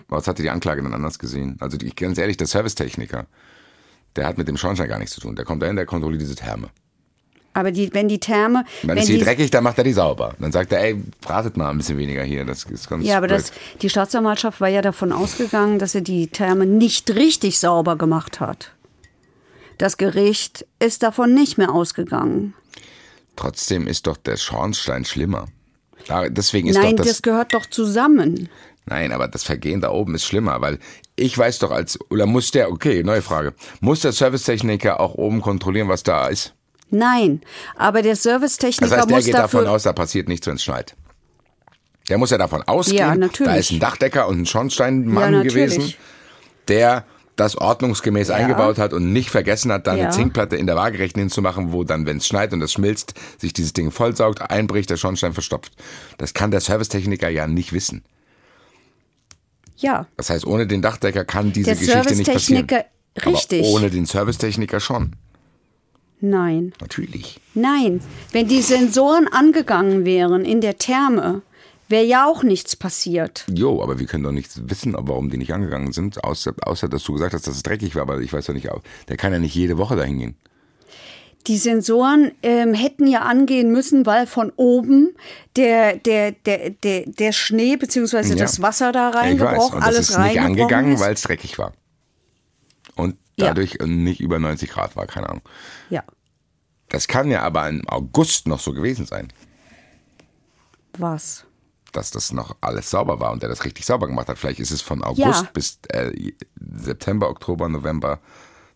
Was 0.10 0.28
hatte 0.28 0.41
die 0.41 0.49
Anklage 0.49 0.82
denn 0.82 0.93
anders 0.93 1.20
gesehen? 1.20 1.57
Also 1.60 1.78
die, 1.78 1.95
ganz 1.95 2.18
ehrlich, 2.18 2.38
der 2.38 2.47
Servicetechniker, 2.47 3.26
der 4.16 4.28
hat 4.28 4.38
mit 4.38 4.47
dem 4.47 4.57
Schornstein 4.57 4.89
gar 4.89 4.99
nichts 4.99 5.14
zu 5.14 5.22
tun. 5.22 5.36
Der 5.36 5.45
kommt 5.45 5.62
dahin, 5.62 5.76
der 5.76 5.86
kontrolliert 5.86 6.22
diese 6.22 6.36
Therme. 6.36 6.70
Aber 7.53 7.72
die, 7.72 7.93
wenn 7.93 8.07
die 8.07 8.20
Therme. 8.20 8.64
Dann 8.82 8.91
wenn 8.91 8.97
ist 8.99 9.07
die 9.07 9.20
dreckig, 9.20 9.51
dann 9.51 9.64
macht 9.64 9.78
er 9.78 9.84
die 9.84 9.93
sauber. 9.93 10.36
Dann 10.39 10.51
sagt 10.51 10.72
er, 10.72 10.82
ey, 10.82 10.95
bratet 11.22 11.57
mal 11.57 11.70
ein 11.70 11.78
bisschen 11.78 11.97
weniger 11.97 12.24
hier. 12.24 12.45
Das 12.45 12.64
ist 12.64 12.89
ganz 12.89 13.05
Ja, 13.05 13.18
aber 13.18 13.28
das, 13.28 13.51
die 13.82 13.89
Staatsanwaltschaft 13.89 14.62
war 14.62 14.68
ja 14.68 14.82
davon 14.82 15.12
ausgegangen, 15.12 15.80
dass 15.80 15.95
er 15.95 16.01
die 16.01 16.28
Therme 16.28 16.66
nicht 16.66 17.10
richtig 17.12 17.60
sauber 17.60 17.95
gemacht 17.95 18.39
hat. 18.39 18.72
Das 19.78 19.97
Gericht 19.97 20.66
ist 20.80 21.03
davon 21.03 21.34
nicht 21.34 21.57
mehr 21.57 21.72
ausgegangen. 21.72 22.53
Trotzdem 23.36 23.88
ist 23.88 24.07
doch 24.07 24.18
der 24.18 24.38
Schornstein 24.38 25.05
schlimmer. 25.05 25.47
Deswegen 26.30 26.68
ist 26.68 26.76
Nein, 26.76 26.95
doch 26.95 27.03
das, 27.03 27.14
das, 27.14 27.22
gehört 27.22 27.53
doch 27.53 27.66
zusammen. 27.66 28.49
Nein, 28.89 29.11
aber 29.11 29.27
das 29.27 29.43
Vergehen 29.43 29.81
da 29.81 29.91
oben 29.91 30.15
ist 30.15 30.25
schlimmer, 30.25 30.61
weil 30.61 30.79
ich 31.15 31.37
weiß 31.37 31.59
doch 31.59 31.71
als, 31.71 31.99
oder 32.09 32.25
muss 32.25 32.51
der, 32.51 32.71
okay, 32.71 33.03
neue 33.03 33.21
Frage, 33.21 33.53
muss 33.81 34.01
der 34.01 34.11
Servicetechniker 34.11 34.99
auch 34.99 35.13
oben 35.15 35.41
kontrollieren, 35.41 35.87
was 35.89 36.03
da 36.03 36.27
ist? 36.27 36.53
Nein, 36.89 37.41
aber 37.77 38.01
der 38.01 38.15
Servicetechniker 38.15 38.89
Das 38.89 38.97
heißt, 38.99 39.09
der 39.09 39.15
muss 39.17 39.25
geht 39.25 39.35
davon 39.35 39.67
aus, 39.67 39.83
da 39.83 39.93
passiert 39.93 40.27
nichts, 40.27 40.47
wenn 40.47 40.55
es 40.55 40.63
schneit. 40.63 40.95
Der 42.09 42.17
muss 42.17 42.31
ja 42.31 42.39
davon 42.39 42.63
ausgehen, 42.63 42.97
Ja, 42.97 43.15
natürlich. 43.15 43.51
da 43.53 43.59
ist 43.59 43.71
ein 43.71 43.79
Dachdecker 43.79 44.27
und 44.27 44.41
ein 44.41 44.45
Schornsteinmann 44.47 45.33
Ja, 45.35 45.43
gewesen, 45.43 45.93
der 46.67 47.05
das 47.35 47.55
ordnungsgemäß 47.55 48.31
eingebaut 48.31 48.77
hat 48.79 48.91
und 48.91 49.13
nicht 49.13 49.29
vergessen 49.29 49.71
hat, 49.71 49.87
da 49.87 49.95
Ja. 49.95 50.03
eine 50.05 50.11
Zinkplatte 50.11 50.55
in 50.57 50.65
der 50.65 50.75
Waagerechten 50.75 51.19
hinzumachen, 51.21 51.71
wo 51.71 51.83
dann, 51.83 52.05
wenn 52.05 52.17
es 52.17 52.27
schneit 52.27 52.51
und 52.51 52.61
es 52.61 52.73
schmilzt, 52.73 53.13
sich 53.37 53.53
dieses 53.53 53.71
Ding 53.73 53.91
vollsaugt, 53.91 54.41
einbricht, 54.49 54.89
der 54.89 54.97
Schornstein 54.97 55.33
verstopft. 55.33 55.73
Das 56.17 56.33
kann 56.33 56.51
der 56.51 56.59
Servicetechniker 56.59 57.29
ja 57.29 57.47
nicht 57.47 57.71
wissen. 57.71 58.03
Ja, 59.82 60.07
Das 60.17 60.30
heißt, 60.30 60.45
ohne 60.45 60.67
den 60.67 60.82
Dachdecker 60.82 61.25
kann 61.25 61.51
diese 61.53 61.75
Geschichte 61.75 62.15
nicht 62.15 62.32
passieren. 62.32 62.67
Richtig. 63.25 63.61
Aber 63.65 63.69
ohne 63.73 63.89
den 63.89 64.05
Servicetechniker 64.05 64.80
schon. 64.80 65.15
Nein, 66.21 66.73
Natürlich. 66.82 67.39
nein. 67.53 68.01
Wenn 68.34 68.47
die 68.47 68.61
Sensoren 68.61 69.27
angegangen 69.30 70.05
wären 70.05 70.43
in 70.43 70.59
der 70.59 70.77
Therme, 70.77 71.41
wäre 71.88 72.03
ja 72.03 72.27
auch 72.27 72.43
nichts 72.43 72.75
passiert. 72.75 73.45
Jo, 73.53 73.82
aber 73.82 73.99
wir 73.99 74.05
können 74.05 74.25
doch 74.25 74.34
nicht 74.34 74.69
wissen, 74.69 74.95
warum 74.97 75.30
die 75.30 75.38
nicht 75.38 75.53
angegangen 75.53 75.93
sind, 75.93 76.23
außer, 76.23 76.53
außer 76.61 76.89
dass 76.89 77.03
du 77.03 77.13
gesagt 77.13 77.34
hast, 77.34 77.47
dass 77.47 77.55
es 77.55 77.63
dreckig 77.63 77.95
war, 77.95 78.01
aber 78.03 78.19
ich 78.19 78.34
weiß 78.34 78.47
doch 78.47 78.53
nicht, 78.53 78.67
der 79.07 79.17
kann 79.17 79.32
ja 79.32 79.39
nicht 79.39 79.55
jede 79.55 79.77
Woche 79.77 79.95
dahin 79.95 80.19
gehen. 80.19 80.36
Die 81.47 81.57
Sensoren 81.57 82.31
ähm, 82.43 82.73
hätten 82.73 83.07
ja 83.07 83.21
angehen 83.21 83.71
müssen, 83.71 84.05
weil 84.05 84.27
von 84.27 84.51
oben 84.57 85.15
der, 85.55 85.95
der, 85.97 86.33
der, 86.33 86.69
der, 86.71 87.05
der 87.07 87.31
Schnee 87.31 87.75
bzw. 87.77 88.29
Ja. 88.29 88.35
das 88.35 88.61
Wasser 88.61 88.91
da 88.91 89.09
Ja, 89.11 89.17
reingebrochen, 89.17 89.75
Und 89.75 89.81
das 89.81 89.87
alles 89.95 90.09
ist 90.09 90.17
nicht 90.19 90.39
angegangen, 90.39 90.93
ist. 90.93 90.99
weil 90.99 91.13
es 91.13 91.21
dreckig 91.21 91.57
war. 91.57 91.71
Und 92.95 93.15
Ja. 93.37 93.47
dadurch 93.47 93.77
nicht 93.85 94.19
über 94.19 94.37
90 94.37 94.69
Grad 94.69 94.95
war, 94.95 95.07
keine 95.07 95.29
Ahnung. 95.29 95.41
Ja, 95.89 96.03
Das 96.89 97.07
kann 97.07 97.31
ja 97.31 97.41
aber 97.41 97.69
im 97.69 97.87
August 97.87 98.47
noch 98.47 98.59
so 98.59 98.73
gewesen 98.73 99.05
sein, 99.05 99.29
was? 100.97 101.45
dass 101.91 102.11
das 102.11 102.31
noch 102.31 102.55
alles 102.61 102.89
sauber 102.91 103.19
war 103.19 103.31
und 103.31 103.41
der 103.41 103.49
das 103.49 103.65
richtig 103.65 103.83
sauber 103.85 104.05
gemacht 104.07 104.27
hat. 104.27 104.37
Vielleicht 104.37 104.59
ist 104.59 104.69
es 104.71 104.81
von 104.81 105.03
August 105.03 105.17
Ja. 105.43 105.49
bis 105.53 105.79
äh, 105.89 106.11
September, 106.59 107.29
Oktober, 107.29 107.67
November, 107.67 108.19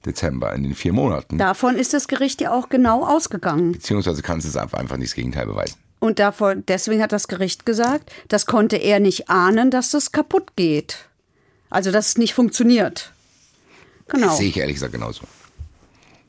Dezember, 0.06 0.54
in 0.54 0.64
den 0.64 0.76
vier 0.76 0.94
Monaten. 0.94 1.38
Davon 1.38 1.76
ist 1.76 1.94
das 1.94 2.08
Gericht 2.08 2.42
ja 2.42 2.52
auch 2.52 2.70
genau 2.70 3.06
ausgegangen. 3.06 3.72
Beziehungsweise 3.74 4.22
kannst 4.22 4.46
du 4.46 4.50
es 4.50 4.58
einfach 4.58 4.80
einfach 4.80 4.98
nicht 4.98 5.12
das 5.12 5.16
Gegenteil 5.16 5.46
beweisen. 5.46 5.78
Und 6.00 6.20
davon, 6.20 6.66
deswegen 6.68 7.02
hat 7.02 7.14
das 7.14 7.30
Gericht 7.30 7.66
gesagt, 7.66 8.12
das 8.28 8.46
konnte 8.46 8.76
er 8.76 9.00
nicht 9.00 9.30
ahnen, 9.30 9.72
dass 9.72 9.92
das 9.92 10.12
kaputt 10.12 10.56
geht. 10.58 11.08
Also, 11.70 11.92
dass 11.92 12.10
es 12.10 12.18
nicht 12.18 12.34
funktioniert. 12.34 13.14
Genau. 14.10 14.28
Das 14.28 14.38
sehe 14.38 14.50
ich 14.50 14.58
ehrlich 14.58 14.76
gesagt 14.76 14.92
genauso. 14.92 15.24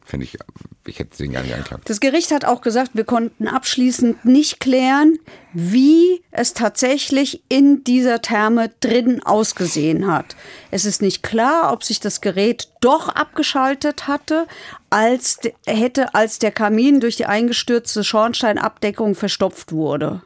Finde 0.05 0.27
ich, 0.27 0.39
ich 0.87 0.99
hätte 0.99 1.17
den 1.17 1.33
gar 1.33 1.43
nicht 1.43 1.55
angeklagt. 1.55 1.89
Das 1.89 2.01
Gericht 2.01 2.31
hat 2.31 2.45
auch 2.45 2.61
gesagt, 2.61 2.91
wir 2.95 3.05
konnten 3.05 3.49
abschließend 3.49 4.25
nicht 4.25 4.61
klären, 4.61 5.19
wie 5.53 6.23
es 6.31 6.53
tatsächlich 6.53 7.43
in 7.49 7.85
dieser 7.85 8.21
Therme 8.21 8.71
drin 8.81 9.23
ausgesehen 9.23 10.07
hat. 10.07 10.37
Es 10.71 10.85
ist 10.85 11.01
nicht 11.01 11.23
klar, 11.23 11.73
ob 11.73 11.85
sich 11.85 12.01
das 12.01 12.21
Gerät 12.21 12.69
doch 12.81 13.09
abgeschaltet 13.09 14.07
hatte, 14.07 14.47
als 14.91 15.41
hätte, 15.67 16.15
als 16.15 16.39
der 16.39 16.53
Kamin 16.53 17.01
durch 17.01 17.17
die 17.17 17.27
eingestürzte 17.27 18.05
Schornsteinabdeckung 18.05 19.15
verstopft 19.15 19.73
wurde. 19.73 20.23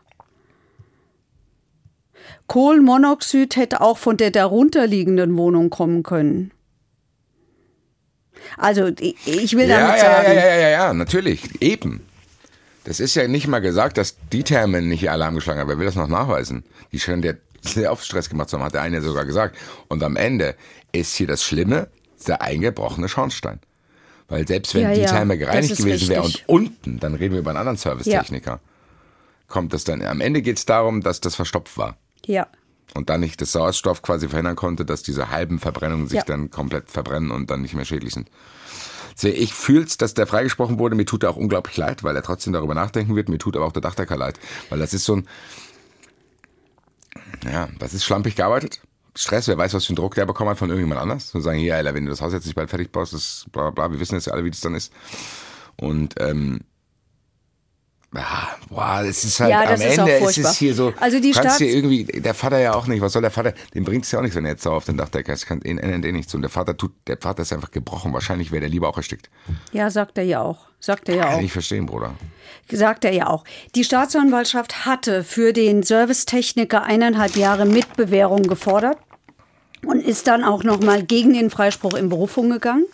Kohlenmonoxid 2.48 3.56
hätte 3.56 3.80
auch 3.82 3.98
von 3.98 4.16
der 4.16 4.30
darunterliegenden 4.30 5.36
Wohnung 5.36 5.70
kommen 5.70 6.02
können. 6.02 6.50
Also, 8.56 8.88
ich 8.88 9.56
will 9.56 9.68
Ja, 9.68 9.80
damit 9.80 9.96
ja, 9.96 10.00
sagen. 10.00 10.26
ja, 10.28 10.32
ja, 10.34 10.56
ja, 10.56 10.68
ja, 10.68 10.94
natürlich, 10.94 11.60
eben. 11.62 12.00
Das 12.84 13.00
ist 13.00 13.14
ja 13.14 13.28
nicht 13.28 13.46
mal 13.46 13.58
gesagt, 13.60 13.98
dass 13.98 14.16
die 14.32 14.42
Thermen 14.44 14.88
nicht 14.88 15.10
Alarm 15.10 15.34
geschlagen 15.34 15.60
haben. 15.60 15.68
Wer 15.68 15.78
will 15.78 15.86
das 15.86 15.94
noch 15.94 16.08
nachweisen? 16.08 16.64
Die 16.92 16.98
scheinen 16.98 17.22
ja 17.22 17.34
sehr 17.60 17.92
oft 17.92 18.04
Stress 18.04 18.30
gemacht 18.30 18.48
zu 18.48 18.56
haben, 18.56 18.64
hat 18.64 18.74
der 18.74 18.82
eine 18.82 19.02
sogar 19.02 19.24
gesagt. 19.26 19.56
Und 19.88 20.02
am 20.02 20.16
Ende 20.16 20.54
ist 20.92 21.14
hier 21.14 21.26
das 21.26 21.42
Schlimme, 21.44 21.88
der 22.26 22.40
eingebrochene 22.40 23.08
Schornstein. 23.08 23.60
Weil 24.28 24.46
selbst 24.46 24.74
wenn 24.74 24.82
Ja, 24.82 24.94
die 24.94 25.00
ja, 25.00 25.24
gereinigt 25.24 25.76
gewesen 25.76 26.08
wäre 26.08 26.22
und 26.22 26.44
unten, 26.46 26.98
dann 27.00 27.14
reden 27.14 27.32
wir 27.32 27.40
über 27.40 27.50
einen 27.50 27.58
anderen 27.58 27.78
Servicetechniker, 27.78 28.60
kommt 29.48 29.72
das 29.72 29.84
dann, 29.84 30.02
am 30.02 30.20
Ende 30.20 30.42
geht 30.42 30.58
es 30.58 30.66
darum, 30.66 31.02
dass 31.02 31.20
das 31.20 31.34
verstopft 31.34 31.78
war. 31.78 31.96
Ja. 32.26 32.46
Und 32.94 33.10
dann 33.10 33.20
nicht 33.20 33.40
das 33.40 33.52
Sauerstoff 33.52 34.02
quasi 34.02 34.28
verhindern 34.28 34.56
konnte, 34.56 34.84
dass 34.84 35.02
diese 35.02 35.30
halben 35.30 35.58
Verbrennungen 35.58 36.08
sich 36.08 36.18
Ja. 36.18 36.24
dann 36.24 36.50
komplett 36.50 36.90
verbrennen 36.90 37.30
und 37.30 37.50
dann 37.50 37.62
nicht 37.62 37.74
mehr 37.74 37.84
schädlich 37.84 38.14
sind. 38.14 38.30
Ich 39.22 39.52
fühl's, 39.52 39.96
dass 39.98 40.14
der 40.14 40.26
freigesprochen 40.28 40.78
wurde. 40.78 40.94
Mir 40.94 41.04
tut 41.04 41.24
er 41.24 41.30
auch 41.30 41.36
unglaublich 41.36 41.76
leid, 41.76 42.04
weil 42.04 42.14
er 42.14 42.22
trotzdem 42.22 42.52
darüber 42.52 42.74
nachdenken 42.74 43.16
wird. 43.16 43.28
Mir 43.28 43.38
tut 43.38 43.56
aber 43.56 43.66
auch 43.66 43.72
der 43.72 43.82
Dachdecker 43.82 44.16
leid, 44.16 44.38
weil 44.70 44.78
das 44.78 44.94
ist 44.94 45.04
so 45.04 45.16
ein, 45.16 45.28
ja, 47.44 47.68
das 47.78 47.94
ist 47.94 48.04
schlampig 48.04 48.36
gearbeitet. 48.36 48.80
Stress, 49.16 49.48
wer 49.48 49.58
weiß, 49.58 49.74
was 49.74 49.84
für 49.86 49.90
einen 49.90 49.96
Druck 49.96 50.14
der 50.14 50.26
bekommen 50.26 50.50
hat 50.50 50.58
von 50.58 50.68
irgendjemand 50.70 51.00
anders. 51.00 51.30
So 51.30 51.40
sagen, 51.40 51.58
hier, 51.58 51.74
Alter, 51.74 51.94
wenn 51.94 52.04
du 52.04 52.10
das 52.10 52.20
Haus 52.20 52.32
jetzt 52.32 52.46
nicht 52.46 52.54
bald 52.54 52.70
fertig 52.70 52.92
baust, 52.92 53.12
das 53.12 53.46
bla 53.50 53.70
bla 53.70 53.88
bla. 53.88 53.92
Wir 53.92 54.00
wissen 54.00 54.14
jetzt 54.14 54.26
ja 54.26 54.32
alle, 54.32 54.44
wie 54.44 54.50
das 54.50 54.60
dann 54.60 54.76
ist. 54.76 54.92
Und 55.76 56.14
ähm, 56.20 56.60
ja, 58.18 58.48
boah, 58.68 59.02
es 59.02 59.24
ist 59.24 59.40
halt 59.40 59.50
Ja, 59.50 59.62
am 59.62 59.68
das 59.68 59.80
ist 59.80 59.98
auch 59.98 60.08
Ende, 60.08 60.26
es 60.26 60.38
ist 60.38 60.56
hier 60.56 60.74
so, 60.74 60.92
Also 61.00 61.20
die 61.20 61.30
kannst 61.30 61.58
hier 61.58 61.68
irgendwie, 61.68 62.04
der 62.04 62.34
Vater 62.34 62.58
ja 62.58 62.74
auch 62.74 62.86
nicht, 62.86 63.00
was 63.00 63.12
soll 63.12 63.22
der 63.22 63.30
Vater, 63.30 63.54
dem 63.74 63.84
bringt's 63.84 64.10
ja 64.10 64.18
auch 64.18 64.22
nichts, 64.22 64.36
wenn 64.36 64.44
er 64.44 64.52
jetzt 64.52 64.62
sauer 64.62 64.76
auf 64.76 64.84
den 64.84 64.96
Dachdecker 64.96 65.32
ist, 65.32 65.46
kann 65.46 65.60
ihn 65.62 65.78
eh 65.78 66.12
nichts. 66.12 66.34
Und 66.34 66.42
der 66.42 66.50
Vater 66.50 66.76
tut, 66.76 66.92
der 67.06 67.16
Vater 67.18 67.42
ist 67.42 67.52
einfach 67.52 67.70
gebrochen, 67.70 68.12
wahrscheinlich 68.12 68.50
wäre 68.50 68.60
der 68.60 68.68
lieber 68.70 68.88
auch 68.88 68.96
erstickt. 68.96 69.30
Ja, 69.72 69.90
sagt 69.90 70.18
er 70.18 70.24
ja 70.24 70.42
auch. 70.42 70.66
Sagt 70.80 71.08
er 71.08 71.16
ja 71.16 71.22
Kann 71.24 71.34
auch. 71.36 71.42
ich 71.42 71.52
verstehen, 71.52 71.86
Bruder. 71.86 72.14
Sagt 72.70 73.04
er 73.04 73.12
ja 73.12 73.26
auch. 73.26 73.44
Die 73.74 73.84
Staatsanwaltschaft 73.84 74.86
hatte 74.86 75.24
für 75.24 75.52
den 75.52 75.82
Servicetechniker 75.82 76.82
eineinhalb 76.84 77.36
Jahre 77.36 77.64
Mitbewährung 77.64 78.42
gefordert 78.44 78.98
und 79.86 80.04
ist 80.04 80.26
dann 80.26 80.44
auch 80.44 80.64
noch 80.64 80.80
mal 80.80 81.02
gegen 81.02 81.34
den 81.34 81.50
Freispruch 81.50 81.94
in 81.94 82.08
Berufung 82.08 82.50
gegangen. 82.50 82.86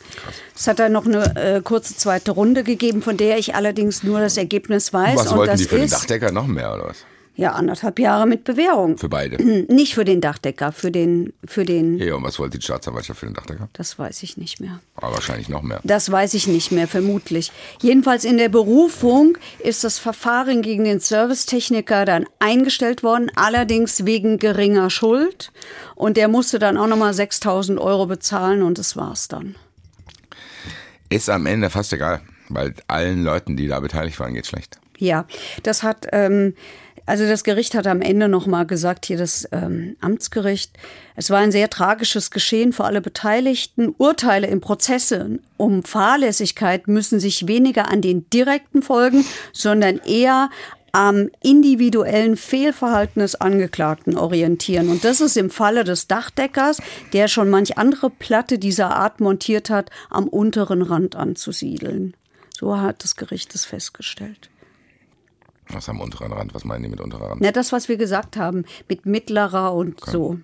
Es 0.55 0.67
hat 0.67 0.79
dann 0.79 0.93
noch 0.93 1.07
eine 1.07 1.37
äh, 1.37 1.61
kurze 1.63 1.97
zweite 1.97 2.33
Runde 2.33 2.65
gegeben, 2.65 3.03
von 3.03 3.17
der 3.17 3.39
ich 3.39 3.55
allerdings 3.55 4.03
nur 4.03 4.21
das 4.21 4.37
Ergebnis 4.37 4.93
weiß. 4.93 5.19
Was 5.19 5.29
und 5.29 5.39
wollten 5.39 5.53
das 5.53 5.61
die 5.61 5.67
für 5.67 5.77
den 5.77 5.85
ist 5.85 5.95
Dachdecker 5.95 6.33
noch 6.33 6.47
mehr, 6.47 6.75
oder 6.75 6.89
was? 6.89 7.05
Ja 7.37 7.53
anderthalb 7.53 7.99
Jahre 7.99 8.27
mit 8.27 8.45
Bewährung. 8.45 8.97
Für 8.99 9.09
beide. 9.09 9.43
Nicht 9.73 9.95
für 9.95 10.05
den 10.05 10.21
Dachdecker, 10.21 10.73
für 10.73 10.91
den, 10.91 11.33
für 11.45 11.65
den. 11.65 11.99
Ja, 11.99 12.15
und 12.15 12.23
was 12.23 12.39
wollte 12.39 12.59
die 12.59 12.65
Staatsanwaltschaft 12.65 13.21
für 13.21 13.27
den 13.27 13.35
Dachdecker? 13.35 13.69
Das 13.73 13.99
weiß 13.99 14.23
ich 14.23 14.37
nicht 14.37 14.61
mehr. 14.61 14.81
Aber 14.97 15.15
wahrscheinlich 15.15 15.49
noch 15.49 15.63
mehr. 15.63 15.81
Das 15.85 16.11
weiß 16.11 16.35
ich 16.35 16.47
nicht 16.47 16.71
mehr, 16.71 16.87
vermutlich. 16.87 17.51
Jedenfalls 17.81 18.25
in 18.25 18.39
der 18.39 18.49
Berufung 18.49 19.37
ist 19.59 19.85
das 19.85 19.99
Verfahren 19.99 20.63
gegen 20.63 20.85
den 20.85 21.01
Servicetechniker 21.01 22.05
dann 22.05 22.27
eingestellt 22.39 23.03
worden, 23.03 23.31
allerdings 23.35 24.05
wegen 24.05 24.39
geringer 24.39 24.91
Schuld. 24.91 25.53
Und 25.95 26.17
der 26.17 26.29
musste 26.29 26.59
dann 26.59 26.77
auch 26.77 26.87
nochmal 26.87 27.15
6000 27.15 27.79
Euro 27.81 28.07
bezahlen 28.07 28.63
und 28.63 28.79
das 28.79 28.97
war's 28.97 29.29
dann. 29.29 29.57
Ist 31.11 31.31
am 31.31 31.47
Ende 31.47 31.71
fast 31.71 31.93
egal, 31.93 32.21
weil 32.49 32.75
allen 32.89 33.25
Leuten, 33.25 33.57
die 33.57 33.69
da 33.69 33.81
beteiligt 33.81 34.19
waren, 34.21 34.35
geht's 34.35 34.49
schlecht. 34.49 34.79
Ja, 34.99 35.27
das 35.63 35.83
hat, 35.83 36.07
ähm, 36.13 36.55
also 37.07 37.27
das 37.27 37.45
Gericht 37.45 37.75
hat 37.75 37.87
am 37.87 38.01
Ende 38.01 38.29
nochmal 38.29 38.67
gesagt, 38.67 39.07
hier 39.07 39.19
das 39.19 39.47
ähm, 39.53 39.97
Amtsgericht, 40.01 40.73
es 41.17 41.31
war 41.31 41.39
ein 41.39 41.53
sehr 41.53 41.69
tragisches 41.71 42.31
Geschehen 42.31 42.73
für 42.73 42.85
alle 42.85 43.01
Beteiligten. 43.01 43.95
Urteile 43.99 44.47
im 44.47 44.61
Prozesse 44.61 45.39
um 45.57 45.83
Fahrlässigkeit 45.83 46.89
müssen 46.89 47.21
sich 47.21 47.47
weniger 47.47 47.91
an 47.91 48.01
den 48.01 48.29
direkten 48.31 48.83
Folgen, 48.83 49.25
sondern 49.53 49.99
eher 49.99 50.51
am 50.93 51.29
individuellen 51.43 52.37
Fehlverhalten 52.37 53.21
des 53.21 53.35
Angeklagten 53.35 54.17
orientieren. 54.17 54.89
Und 54.89 55.05
das 55.05 55.21
ist 55.21 55.37
im 55.37 55.51
Falle 55.51 55.83
des 55.83 56.07
Dachdeckers, 56.07 56.81
der 57.13 57.27
schon 57.27 57.51
manch 57.51 57.77
andere 57.79 58.11
Platte 58.11 58.61
dieser 58.61 58.95
Art 58.95 59.21
montiert 59.21 59.71
hat, 59.71 59.91
am 60.09 60.29
unteren 60.29 60.83
Rand 60.83 61.17
anzusiedeln. 61.17 62.15
So 62.57 62.81
hat 62.81 63.03
das 63.03 63.17
Gericht 63.17 63.55
es 63.57 63.65
festgestellt. 63.65 64.51
Was 65.69 65.89
am 65.89 66.01
unteren 66.01 66.33
Rand? 66.33 66.55
Was 66.55 66.65
meinen 66.65 66.83
die 66.85 66.89
mit 66.91 67.01
unterer 67.01 67.31
Rand? 67.31 67.41
Na, 67.41 67.51
das, 67.53 67.73
was 67.73 67.89
wir 67.89 67.97
gesagt 67.97 68.37
haben, 68.37 68.65
mit 68.89 69.07
mittlerer 69.07 69.73
und 69.75 70.01
so. 70.01 70.39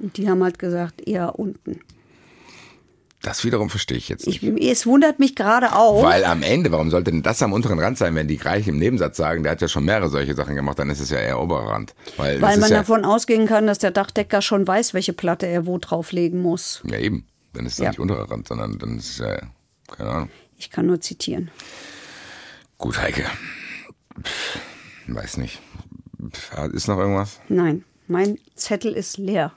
Und 0.00 0.16
die 0.16 0.28
haben 0.28 0.42
halt 0.42 0.58
gesagt, 0.58 1.06
eher 1.06 1.38
unten. 1.38 1.80
Das 3.22 3.44
wiederum 3.44 3.68
verstehe 3.68 3.98
ich 3.98 4.08
jetzt 4.08 4.26
nicht. 4.26 4.42
Ich, 4.42 4.70
es 4.70 4.86
wundert 4.86 5.18
mich 5.18 5.36
gerade 5.36 5.74
auch. 5.76 6.02
Weil 6.02 6.24
am 6.24 6.42
Ende, 6.42 6.72
warum 6.72 6.90
sollte 6.90 7.10
denn 7.10 7.22
das 7.22 7.42
am 7.42 7.52
unteren 7.52 7.78
Rand 7.78 7.98
sein, 7.98 8.14
wenn 8.14 8.28
die 8.28 8.38
gleich 8.38 8.66
im 8.66 8.78
Nebensatz 8.78 9.18
sagen, 9.18 9.42
der 9.42 9.52
hat 9.52 9.60
ja 9.60 9.68
schon 9.68 9.84
mehrere 9.84 10.08
solche 10.08 10.34
Sachen 10.34 10.54
gemacht, 10.54 10.78
dann 10.78 10.88
ist 10.88 11.00
es 11.00 11.10
ja 11.10 11.18
eher 11.18 11.38
oberer 11.38 11.68
Rand. 11.68 11.94
Weil, 12.16 12.40
Weil 12.40 12.56
man 12.58 12.70
ja, 12.70 12.78
davon 12.78 13.04
ausgehen 13.04 13.46
kann, 13.46 13.66
dass 13.66 13.78
der 13.78 13.90
Dachdecker 13.90 14.40
schon 14.40 14.66
weiß, 14.66 14.94
welche 14.94 15.12
Platte 15.12 15.46
er 15.46 15.66
wo 15.66 15.76
drauflegen 15.76 16.40
muss. 16.40 16.80
Ja, 16.90 16.96
eben. 16.96 17.26
Dann 17.52 17.66
ist 17.66 17.74
es 17.74 17.78
Ja. 17.80 17.90
nicht 17.90 17.98
unterer 17.98 18.30
Rand, 18.30 18.48
sondern 18.48 18.78
dann 18.78 18.96
ist 18.96 19.10
es 19.10 19.18
ja, 19.18 19.38
keine 19.94 20.10
Ahnung. 20.10 20.30
Ich 20.56 20.70
kann 20.70 20.86
nur 20.86 21.00
zitieren. 21.00 21.50
Gut, 22.78 22.98
Heike. 23.02 23.26
Weiß 25.06 25.36
nicht. 25.36 25.60
Ist 26.72 26.88
noch 26.88 26.98
irgendwas? 26.98 27.40
Nein, 27.48 27.84
mein 28.06 28.38
Zettel 28.54 28.92
ist 28.92 29.18
leer. 29.18 29.52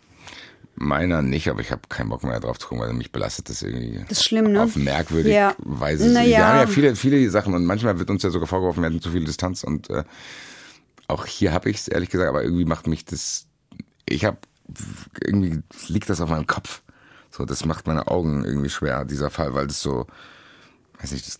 Meiner 0.76 1.22
nicht, 1.22 1.49
aber 1.49 1.61
ich 1.61 1.72
habe 1.72 1.82
keinen 1.88 2.09
Bock 2.09 2.24
mehr 2.24 2.39
drauf 2.39 2.57
zu 2.57 2.68
gucken, 2.68 2.84
weil 2.84 2.93
mich 2.93 3.11
belastet 3.11 3.49
das 3.49 3.61
irgendwie. 3.61 3.99
Das 4.09 4.20
ist 4.20 4.24
schlimm, 4.26 4.51
ne? 4.51 4.64
Auf 4.64 4.76
merkwürdige 4.76 5.36
Ja. 5.36 5.55
Weise. 5.59 6.09
Na 6.11 6.26
Wir 6.26 6.45
haben 6.47 6.59
ja 6.59 6.68
viele, 6.68 6.95
viele 6.95 7.30
Sachen 7.30 7.53
und 7.53 7.66
manchmal 7.66 7.99
wird 7.99 8.09
uns 8.09 8.24
ja 8.24 8.32
sogar 8.32 8.47
vorgeworfen, 8.47 8.82
wir 8.82 8.89
hätten 8.89 9.01
zu 9.01 9.11
viel 9.11 9.24
Distanz 9.24 9.64
und 9.64 9.89
äh, 9.91 10.03
auch 11.07 11.26
hier 11.28 11.51
habe 11.53 11.70
ich 11.70 11.78
es 11.78 11.88
ehrlich 11.88 12.09
gesagt, 12.09 12.30
aber 12.30 12.43
irgendwie 12.43 12.66
macht 12.66 12.88
mich 12.88 13.05
das. 13.05 13.45
Ich 14.07 14.26
habe 14.26 14.38
irgendwie 15.22 15.61
liegt 15.88 16.09
das 16.09 16.22
auf 16.22 16.30
meinem 16.30 16.47
Kopf. 16.47 16.82
So, 17.30 17.45
das 17.45 17.66
macht 17.66 17.86
meine 17.86 18.07
Augen 18.07 18.43
irgendwie 18.43 18.70
schwer, 18.70 19.05
dieser 19.05 19.30
Fall, 19.30 19.53
weil 19.53 19.68
das 19.68 19.82
so, 19.82 20.07
weiß 20.99 21.11
nicht, 21.11 21.28
das 21.28 21.39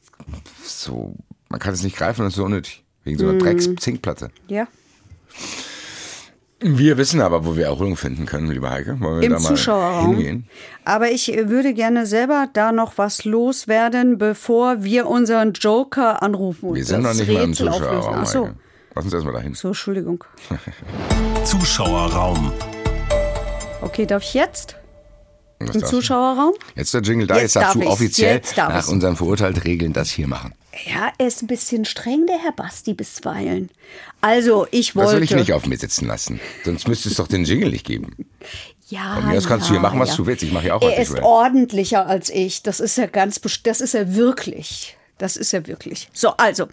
so, 0.63 1.15
man 1.49 1.59
kann 1.59 1.74
es 1.74 1.84
nicht 1.84 1.95
greifen 1.97 2.21
und 2.21 2.28
es 2.28 2.34
ist 2.34 2.38
so 2.38 2.45
unnötig. 2.45 2.82
Wegen 3.04 3.18
so 3.20 3.26
einer 3.26 3.34
Mhm. 3.34 3.39
Drecks-Zinkplatte. 3.39 4.30
Ja. 4.47 4.68
Wir 6.66 6.97
wissen 6.97 7.20
aber, 7.20 7.45
wo 7.45 7.58
wir 7.58 7.66
Erholung 7.66 7.97
finden 7.97 8.26
können, 8.26 8.49
lieber 8.49 8.70
Heike. 8.70 8.97
Wollen 9.01 9.20
wir 9.20 9.26
Im 9.28 9.34
da 9.34 9.39
mal 9.39 9.49
Zuschauerraum. 9.49 10.16
hingehen? 10.16 10.47
Aber 10.86 11.12
ich 11.12 11.34
äh, 11.36 11.49
würde 11.49 11.74
gerne 11.74 12.06
selber 12.06 12.47
da 12.54 12.72
noch 12.72 12.97
was 12.97 13.26
loswerden, 13.26 14.18
bevor 14.18 14.82
wir 14.84 15.08
unseren 15.08 15.51
Joker 15.51 16.24
anrufen 16.24 16.70
und 16.70 16.76
Wir 16.76 16.86
sind 16.86 17.01
noch 17.01 17.14
nicht 17.14 17.28
mal 17.28 17.43
im 17.43 17.49
Rätsel. 17.49 17.68
Zuschauerraum. 17.70 18.16
Ach 18.18 18.26
so, 18.26 18.45
Heike. 18.45 18.56
Lass 18.95 19.04
uns 19.06 19.14
erstmal 19.14 19.34
dahin. 19.34 19.54
so, 19.56 19.68
Entschuldigung. 19.70 20.24
Zuschauerraum. 21.43 22.54
Okay, 23.82 24.06
darf 24.06 24.24
ich 24.24 24.34
jetzt? 24.34 24.78
Was 25.60 25.76
Im? 25.76 25.84
Zuschauerraum? 25.84 26.54
Jetzt 26.76 26.88
ist 26.88 26.93
der 26.93 27.01
Jingle 27.01 27.28
da, 27.28 27.36
jetzt, 27.36 27.43
Jetzt 27.43 27.56
darfst 27.58 27.76
darf 27.76 27.84
du 27.84 27.89
offiziell 27.89 28.36
jetzt 28.36 28.58
darf 28.58 28.70
nach 28.70 28.80
ich's. 28.80 28.88
unseren 28.89 29.16
verurteilten 29.18 29.62
Regeln 29.64 29.91
das 29.93 30.10
hier 30.12 30.28
machen. 30.28 30.54
Ja, 30.86 31.13
er 31.17 31.28
ist 31.28 31.43
ein 31.43 31.47
bisschen 31.47 31.86
streng, 31.86 32.26
der 32.26 32.39
Herr 32.39 32.51
Basti 32.51 32.93
bisweilen. 32.93 33.69
Also, 34.21 34.67
ich 34.71 34.95
wollte. 34.95 35.11
Das 35.11 35.15
will 35.17 35.24
ich 35.24 35.36
nicht 35.36 35.53
auf 35.53 35.65
mir 35.65 35.78
sitzen 35.78 36.07
lassen. 36.07 36.39
Sonst 36.65 36.88
müsste 36.88 37.09
es 37.09 37.15
doch 37.15 37.28
den 37.28 37.45
Jingle 37.45 37.69
nicht 37.69 37.86
geben. 37.86 38.15
Ja, 38.89 39.15
Von 39.15 39.28
mir 39.28 39.38
aus 39.38 39.47
kannst 39.47 39.69
du 39.69 39.74
hier 39.74 39.82
machen, 39.82 39.99
was 39.99 40.15
du 40.15 40.26
willst. 40.26 40.43
Ich 40.43 40.51
mache 40.51 40.67
ja 40.67 40.76
auch, 40.76 40.82
was 40.82 40.93
Er 40.93 40.99
ist 41.01 41.21
ordentlicher 41.21 42.07
als 42.07 42.30
ich. 42.30 42.63
Das 42.63 42.80
ist 42.80 42.97
ja 42.97 43.05
ganz, 43.05 43.39
das 43.63 43.82
ist 43.82 43.93
er 43.93 44.15
wirklich. 44.15 44.97
Das 45.19 45.38
ist 45.38 45.53
er 45.53 45.67
wirklich. 45.67 46.09
So, 46.11 46.30
also, 46.38 46.67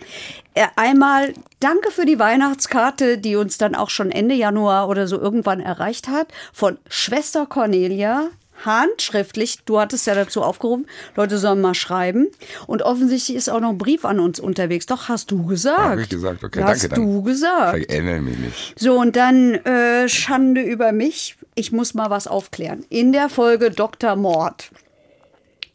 äh, 0.54 0.66
einmal 0.76 1.34
danke 1.60 1.90
für 1.90 2.06
die 2.06 2.18
Weihnachtskarte, 2.18 3.18
die 3.18 3.36
uns 3.36 3.58
dann 3.58 3.74
auch 3.74 3.90
schon 3.90 4.10
Ende 4.10 4.34
Januar 4.34 4.88
oder 4.88 5.06
so 5.06 5.20
irgendwann 5.20 5.60
erreicht 5.60 6.08
hat, 6.08 6.28
von 6.52 6.78
Schwester 6.88 7.46
Cornelia. 7.46 8.30
Handschriftlich, 8.64 9.58
du 9.64 9.80
hattest 9.80 10.06
ja 10.06 10.14
dazu 10.14 10.42
aufgerufen, 10.42 10.86
Leute 11.16 11.38
sollen 11.38 11.60
mal 11.60 11.74
schreiben. 11.74 12.28
Und 12.66 12.82
offensichtlich 12.82 13.36
ist 13.36 13.48
auch 13.48 13.60
noch 13.60 13.70
ein 13.70 13.78
Brief 13.78 14.04
an 14.04 14.20
uns 14.20 14.40
unterwegs. 14.40 14.86
Doch, 14.86 15.08
hast 15.08 15.30
du 15.30 15.46
gesagt. 15.46 15.78
Hab 15.78 15.98
ich 15.98 16.08
gesagt, 16.08 16.44
okay, 16.44 16.62
hast 16.62 16.82
danke 16.84 16.96
dann. 16.96 17.04
du 17.04 17.22
gesagt. 17.22 17.78
Ich 17.78 17.90
erinnere 17.90 18.20
mich 18.20 18.38
nicht. 18.38 18.78
So, 18.78 18.98
und 18.98 19.16
dann 19.16 19.54
äh, 19.54 20.08
Schande 20.08 20.62
über 20.62 20.92
mich. 20.92 21.36
Ich 21.54 21.72
muss 21.72 21.94
mal 21.94 22.10
was 22.10 22.26
aufklären. 22.26 22.84
In 22.88 23.12
der 23.12 23.28
Folge 23.28 23.70
Dr. 23.70 24.16
Mord 24.16 24.70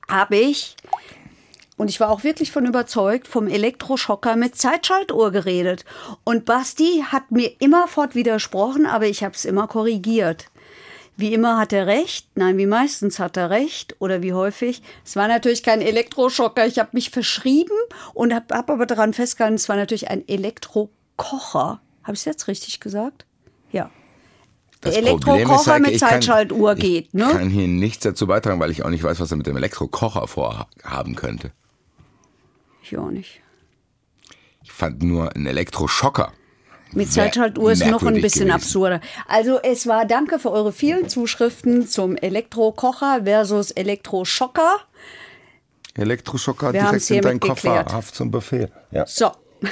habe 0.08 0.38
ich, 0.38 0.76
und 1.78 1.90
ich 1.90 2.00
war 2.00 2.10
auch 2.10 2.24
wirklich 2.24 2.52
von 2.52 2.66
überzeugt, 2.66 3.28
vom 3.28 3.48
Elektroschocker 3.48 4.36
mit 4.36 4.56
Zeitschaltuhr 4.56 5.32
geredet. 5.32 5.84
Und 6.24 6.46
Basti 6.46 7.04
hat 7.12 7.32
mir 7.32 7.52
immerfort 7.60 8.16
widersprochen, 8.16 8.86
aber 8.86 9.08
ich 9.08 9.24
habe 9.24 9.36
es 9.36 9.46
immer 9.46 9.68
korrigiert. 9.68 10.46
Wie 11.18 11.34
immer 11.34 11.58
hat 11.58 11.72
er 11.72 11.88
recht, 11.88 12.28
nein, 12.36 12.58
wie 12.58 12.66
meistens 12.66 13.20
hat 13.20 13.38
er 13.38 13.50
recht 13.50 13.96
oder 14.00 14.22
wie 14.22 14.34
häufig. 14.34 14.82
Es 15.06 15.16
war 15.16 15.28
natürlich 15.30 15.64
kein 15.64 15.82
Elektroschocker, 15.82 16.66
ich 16.68 16.78
habe 16.78 16.90
mich 16.92 17.10
verschrieben 17.10 17.76
und 18.14 18.34
habe 18.34 18.54
hab 18.54 18.70
aber 18.70 18.86
daran 18.86 19.14
festgehalten, 19.14 19.56
es 19.56 19.70
war 19.70 19.78
natürlich 19.78 20.10
ein 20.10 20.28
Elektrokocher. 20.28 21.80
Habe 22.04 22.14
ich 22.14 22.20
es 22.20 22.26
jetzt 22.26 22.48
richtig 22.50 22.82
gesagt? 22.82 23.26
Ja. 23.72 23.90
Das 24.82 24.96
Elektrokocher 24.96 25.74
Heike, 25.76 25.82
mit 25.84 25.92
ich 25.94 26.00
kann- 26.02 26.10
Zeitschaltuhr 26.10 26.74
ich 26.74 26.80
geht, 26.80 27.14
ne? 27.14 27.30
kann 27.32 27.50
hier 27.50 27.68
nichts 27.68 28.04
dazu 28.04 28.28
beitragen, 28.28 28.60
weil 28.60 28.70
ich 28.72 28.84
auch 28.84 28.90
nicht 28.90 29.04
weiß, 29.04 29.20
was 29.20 29.32
er 29.32 29.38
mit 29.38 29.48
dem 29.48 29.56
Elektrokocher 29.58 30.28
vorhaben 30.28 31.16
könnte. 31.16 31.52
Ich 32.84 32.96
auch 32.98 33.10
nicht. 33.10 33.42
Ich 34.64 34.72
fand 34.72 35.02
nur 35.02 35.34
einen 35.34 35.48
Elektroschocker. 35.48 36.34
Mit 36.92 37.12
Zeitschaltuhr 37.12 37.72
ist 37.72 37.86
noch 37.86 38.04
ein 38.04 38.22
bisschen 38.22 38.48
gewesen. 38.48 38.52
absurder. 38.52 39.02
Also 39.28 39.60
es 39.62 39.86
war 39.88 40.06
danke 40.06 40.40
für 40.40 40.52
eure 40.52 40.72
vielen 40.72 41.10
Zuschriften 41.10 41.88
zum 41.88 42.16
Elektrokocher 42.16 43.22
versus 43.24 43.72
Elektroschocker. 43.72 44.78
Elektroschocker 45.96 46.74
Wir 46.74 46.82
direkt 46.82 47.10
in 47.10 47.22
deinen 47.22 47.40
Koffer. 47.40 47.54
geklärt. 47.70 47.94
Haft 47.94 48.16
zum 48.16 48.32
Befehl. 48.32 48.72
Ja. 48.92 49.06
So. 49.08 49.32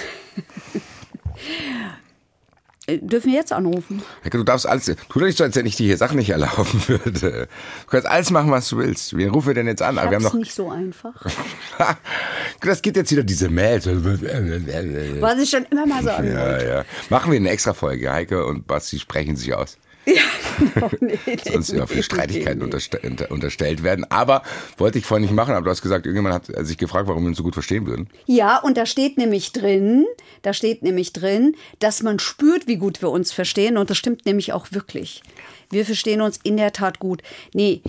Äh, 2.85 2.97
Dürfen 2.99 3.31
wir 3.31 3.39
jetzt 3.39 3.53
anrufen? 3.53 4.01
Heike, 4.25 4.37
du 4.37 4.43
darfst 4.43 4.67
alles, 4.67 4.85
tu 4.85 4.93
doch 5.19 5.25
nicht 5.25 5.37
so, 5.37 5.43
als 5.45 5.55
wenn 5.55 5.65
ich 5.65 5.75
dir 5.77 5.85
hier 5.85 5.97
Sachen 5.97 6.17
nicht 6.17 6.29
erlauben 6.31 6.83
würde. 6.87 7.47
Du 7.85 7.87
kannst 7.87 8.07
alles 8.07 8.29
machen, 8.29 8.51
was 8.51 8.67
du 8.69 8.77
willst. 8.77 9.15
Wen 9.15 9.29
rufen 9.29 9.47
wir 9.47 9.53
denn 9.53 9.67
jetzt 9.67 9.81
an? 9.81 9.97
Aber 9.97 10.11
wir 10.11 10.17
haben 10.17 10.23
Hab's 10.25 10.33
noch, 10.33 10.39
nicht 10.39 10.53
so 10.53 10.69
einfach. 10.69 11.13
das 12.61 12.81
geht 12.81 12.97
jetzt 12.97 13.11
wieder 13.11 13.23
diese 13.23 13.49
Mails. 13.49 13.85
Was 13.87 15.39
ich 15.39 15.49
schon 15.49 15.63
immer 15.71 15.85
mal 15.85 16.03
sagen 16.03 16.27
Ja, 16.31 16.45
wollte. 16.51 16.67
ja. 16.67 16.85
Machen 17.09 17.31
wir 17.31 17.39
eine 17.39 17.49
extra 17.49 17.73
Folge. 17.73 18.11
Heike 18.11 18.45
und 18.45 18.67
Basti 18.67 18.99
sprechen 18.99 19.35
sich 19.35 19.53
aus. 19.53 19.77
Genau, 20.05 20.89
nee, 20.99 21.17
Sonst 21.43 21.71
ja 21.71 21.85
viele 21.85 21.99
nee, 21.99 22.03
Streitigkeiten 22.03 22.59
nee. 22.59 22.65
unterste 22.65 22.99
unter 22.99 23.31
unterstellt 23.31 23.83
werden. 23.83 24.05
Aber 24.09 24.43
wollte 24.77 24.97
ich 24.97 25.05
vorhin 25.05 25.23
nicht 25.23 25.33
machen, 25.33 25.55
aber 25.55 25.65
du 25.65 25.71
hast 25.71 25.81
gesagt, 25.81 26.05
irgendjemand 26.05 26.35
hat 26.35 26.65
sich 26.65 26.77
gefragt, 26.77 27.07
warum 27.07 27.23
wir 27.23 27.29
uns 27.29 27.37
so 27.37 27.43
gut 27.43 27.53
verstehen 27.53 27.85
würden. 27.85 28.09
Ja, 28.25 28.57
und 28.59 28.77
da 28.77 28.85
steht 28.85 29.17
nämlich 29.17 29.51
drin, 29.53 30.05
da 30.41 30.53
steht 30.53 30.83
nämlich 30.83 31.13
drin, 31.13 31.55
dass 31.79 32.03
man 32.03 32.19
spürt, 32.19 32.67
wie 32.67 32.77
gut 32.77 33.01
wir 33.01 33.09
uns 33.09 33.31
verstehen. 33.31 33.77
Und 33.77 33.89
das 33.89 33.97
stimmt 33.97 34.25
nämlich 34.25 34.53
auch 34.53 34.67
wirklich. 34.71 35.23
Wir 35.69 35.85
verstehen 35.85 36.21
uns 36.21 36.39
in 36.43 36.57
der 36.57 36.73
Tat 36.73 36.99
gut. 36.99 37.23
Nee, 37.53 37.81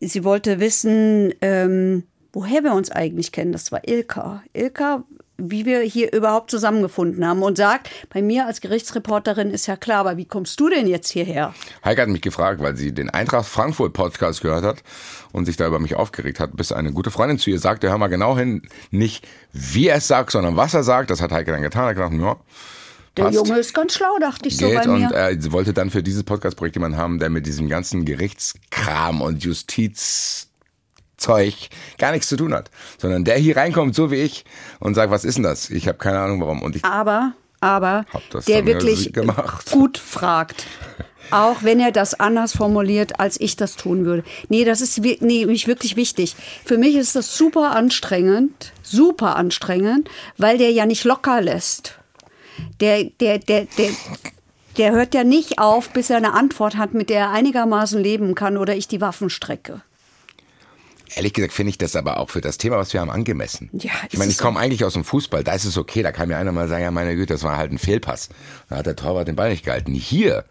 sie 0.00 0.24
wollte 0.24 0.60
wissen, 0.60 1.34
ähm, 1.40 2.04
woher 2.32 2.62
wir 2.62 2.72
uns 2.72 2.90
eigentlich 2.90 3.32
kennen. 3.32 3.52
Das 3.52 3.72
war 3.72 3.86
Ilka. 3.86 4.42
Ilka, 4.52 5.04
wie 5.40 5.64
wir 5.64 5.80
hier 5.80 6.12
überhaupt 6.12 6.50
zusammengefunden 6.50 7.24
haben 7.26 7.42
und 7.44 7.56
sagt, 7.56 7.88
bei 8.12 8.22
mir 8.22 8.46
als 8.46 8.60
Gerichtsreporterin 8.60 9.50
ist 9.50 9.66
ja 9.66 9.76
klar, 9.76 10.00
aber 10.00 10.16
wie 10.16 10.24
kommst 10.24 10.58
du 10.58 10.68
denn 10.68 10.88
jetzt 10.88 11.10
hierher? 11.10 11.54
Heike 11.84 12.02
hat 12.02 12.08
mich 12.08 12.22
gefragt, 12.22 12.60
weil 12.60 12.76
sie 12.76 12.92
den 12.92 13.08
Eintracht 13.08 13.46
Frankfurt 13.46 13.92
Podcast 13.92 14.40
gehört 14.40 14.64
hat 14.64 14.82
und 15.32 15.44
sich 15.46 15.56
da 15.56 15.66
über 15.66 15.78
mich 15.78 15.94
aufgeregt 15.94 16.40
hat, 16.40 16.56
bis 16.56 16.72
eine 16.72 16.92
gute 16.92 17.10
Freundin 17.12 17.38
zu 17.38 17.50
ihr 17.50 17.60
sagte, 17.60 17.88
hör 17.88 17.98
mal 17.98 18.08
genau 18.08 18.36
hin, 18.36 18.62
nicht 18.90 19.26
wie 19.52 19.86
er 19.88 19.98
es 19.98 20.08
sagt, 20.08 20.32
sondern 20.32 20.56
was 20.56 20.74
er 20.74 20.82
sagt. 20.82 21.10
Das 21.10 21.22
hat 21.22 21.30
Heike 21.30 21.52
dann 21.52 21.62
getan. 21.62 21.84
Er 21.84 21.88
hat 21.90 21.94
gedacht, 21.96 22.12
ja, 22.12 22.36
Der. 23.16 23.30
Junge 23.30 23.58
ist 23.58 23.74
ganz 23.74 23.94
schlau, 23.94 24.18
dachte 24.20 24.48
ich 24.48 24.56
so 24.56 24.68
bei 24.68 24.88
und 24.88 25.00
mir. 25.02 25.14
äh, 25.14 25.36
sie 25.40 25.52
wollte 25.52 25.72
dann 25.72 25.90
für 25.90 26.02
dieses 26.02 26.24
Podcast-Projekt 26.24 26.76
jemanden 26.76 26.98
haben, 26.98 27.18
der 27.20 27.30
mit 27.30 27.46
diesem 27.46 27.68
ganzen 27.68 28.04
Gerichtskram 28.04 29.20
und 29.20 29.44
Justizzeug 31.18 31.54
gar 31.98 32.12
nichts 32.12 32.28
zu 32.28 32.36
tun 32.36 32.54
hat, 32.54 32.70
sondern 32.98 33.24
der 33.24 33.36
hier 33.36 33.56
reinkommt, 33.56 33.94
so 33.94 34.10
wie 34.10 34.16
ich, 34.16 34.44
und 34.80 34.94
sagt, 34.94 35.10
was 35.10 35.24
ist 35.24 35.36
denn 35.36 35.44
das? 35.44 35.70
Ich 35.70 35.88
habe 35.88 35.98
keine 35.98 36.20
Ahnung 36.20 36.40
warum. 36.40 36.62
Und 36.62 36.76
ich 36.76 36.84
aber, 36.84 37.32
aber 37.60 38.04
der 38.46 38.66
wirklich 38.66 39.12
gut 39.70 39.98
fragt. 39.98 40.66
Auch 41.30 41.62
wenn 41.62 41.78
er 41.78 41.92
das 41.92 42.18
anders 42.18 42.56
formuliert, 42.56 43.20
als 43.20 43.38
ich 43.38 43.54
das 43.54 43.76
tun 43.76 44.06
würde. 44.06 44.24
Nee, 44.48 44.64
das 44.64 44.80
ist 44.80 44.98
nee, 44.98 45.44
mich 45.44 45.66
wirklich 45.66 45.94
wichtig. 45.94 46.34
Für 46.64 46.78
mich 46.78 46.94
ist 46.94 47.16
das 47.16 47.36
super 47.36 47.76
anstrengend, 47.76 48.72
super 48.82 49.36
anstrengend, 49.36 50.08
weil 50.38 50.56
der 50.56 50.70
ja 50.70 50.86
nicht 50.86 51.04
locker 51.04 51.42
lässt. 51.42 51.98
Der, 52.80 53.04
der, 53.04 53.38
der, 53.40 53.66
der, 53.76 53.90
der 54.78 54.92
hört 54.92 55.12
ja 55.12 55.22
nicht 55.22 55.58
auf, 55.58 55.90
bis 55.90 56.08
er 56.08 56.16
eine 56.16 56.32
Antwort 56.32 56.78
hat, 56.78 56.94
mit 56.94 57.10
der 57.10 57.20
er 57.20 57.30
einigermaßen 57.30 58.02
leben 58.02 58.34
kann 58.34 58.56
oder 58.56 58.74
ich 58.74 58.88
die 58.88 59.02
Waffen 59.02 59.28
strecke. 59.28 59.82
Ehrlich 61.14 61.32
gesagt 61.32 61.52
finde 61.52 61.70
ich 61.70 61.78
das 61.78 61.96
aber 61.96 62.18
auch 62.18 62.30
für 62.30 62.40
das 62.40 62.58
Thema, 62.58 62.76
was 62.76 62.92
wir 62.92 63.00
haben, 63.00 63.10
angemessen. 63.10 63.70
Ja, 63.72 63.92
ich 64.10 64.18
meine, 64.18 64.30
ich 64.30 64.38
komme 64.38 64.58
eigentlich 64.60 64.84
aus 64.84 64.94
dem 64.94 65.04
Fußball, 65.04 65.44
da 65.44 65.52
ist 65.52 65.64
es 65.64 65.76
okay, 65.76 66.02
da 66.02 66.12
kann 66.12 66.28
mir 66.28 66.36
einer 66.36 66.52
mal 66.52 66.68
sagen, 66.68 66.82
ja 66.82 66.90
meine 66.90 67.16
Güte, 67.16 67.34
das 67.34 67.42
war 67.42 67.56
halt 67.56 67.72
ein 67.72 67.78
Fehlpass. 67.78 68.28
Da 68.68 68.76
hat 68.76 68.86
der 68.86 68.96
Torwart 68.96 69.28
den 69.28 69.36
Ball 69.36 69.50
nicht 69.50 69.64
gehalten. 69.64 69.92
Hier 69.92 70.44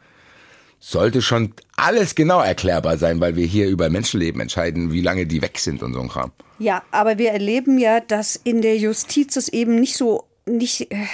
sollte 0.80 1.22
schon 1.22 1.53
alles 1.76 2.16
genau 2.16 2.41
erklärbar 2.41 2.97
sein, 2.97 3.20
weil 3.20 3.36
wir 3.36 3.45
hier 3.45 3.68
über 3.68 3.89
Menschenleben 3.89 4.41
entscheiden, 4.41 4.91
wie 4.91 5.01
lange 5.01 5.26
die 5.26 5.41
weg 5.41 5.60
sind 5.60 5.84
und 5.84 5.93
so 5.93 6.01
ein 6.01 6.10
Kram. 6.10 6.32
Ja, 6.60 6.84
aber 6.91 7.18
wir 7.18 7.32
erleben 7.32 7.78
ja, 7.78 7.99
dass 7.99 8.36
in 8.36 8.62
der 8.62 8.78
Justiz 8.78 9.36
es 9.36 9.47
eben 9.47 9.80
nicht 9.80 9.95
so, 9.97 10.26
nicht, 10.45 10.91
äh, 10.91 11.05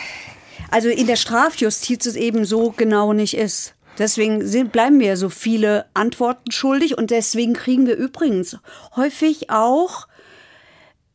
also 0.72 0.89
in 0.89 1.08
der 1.08 1.16
Strafjustiz 1.16 2.06
es 2.06 2.16
eben 2.16 2.46
so 2.46 2.72
genau 2.72 3.14
nicht 3.14 3.36
ist. 3.36 3.73
Deswegen 3.98 4.46
sind, 4.46 4.72
bleiben 4.72 5.00
wir 5.00 5.18
so 5.18 5.30
viele 5.30 5.86
Antworten 5.94 6.52
schuldig 6.52 6.98
und 6.98 7.12
deswegen 7.12 7.54
kriegen 7.54 7.86
wir 7.86 7.96
übrigens 7.96 8.58
häufig 8.96 9.50
auch 9.50 10.08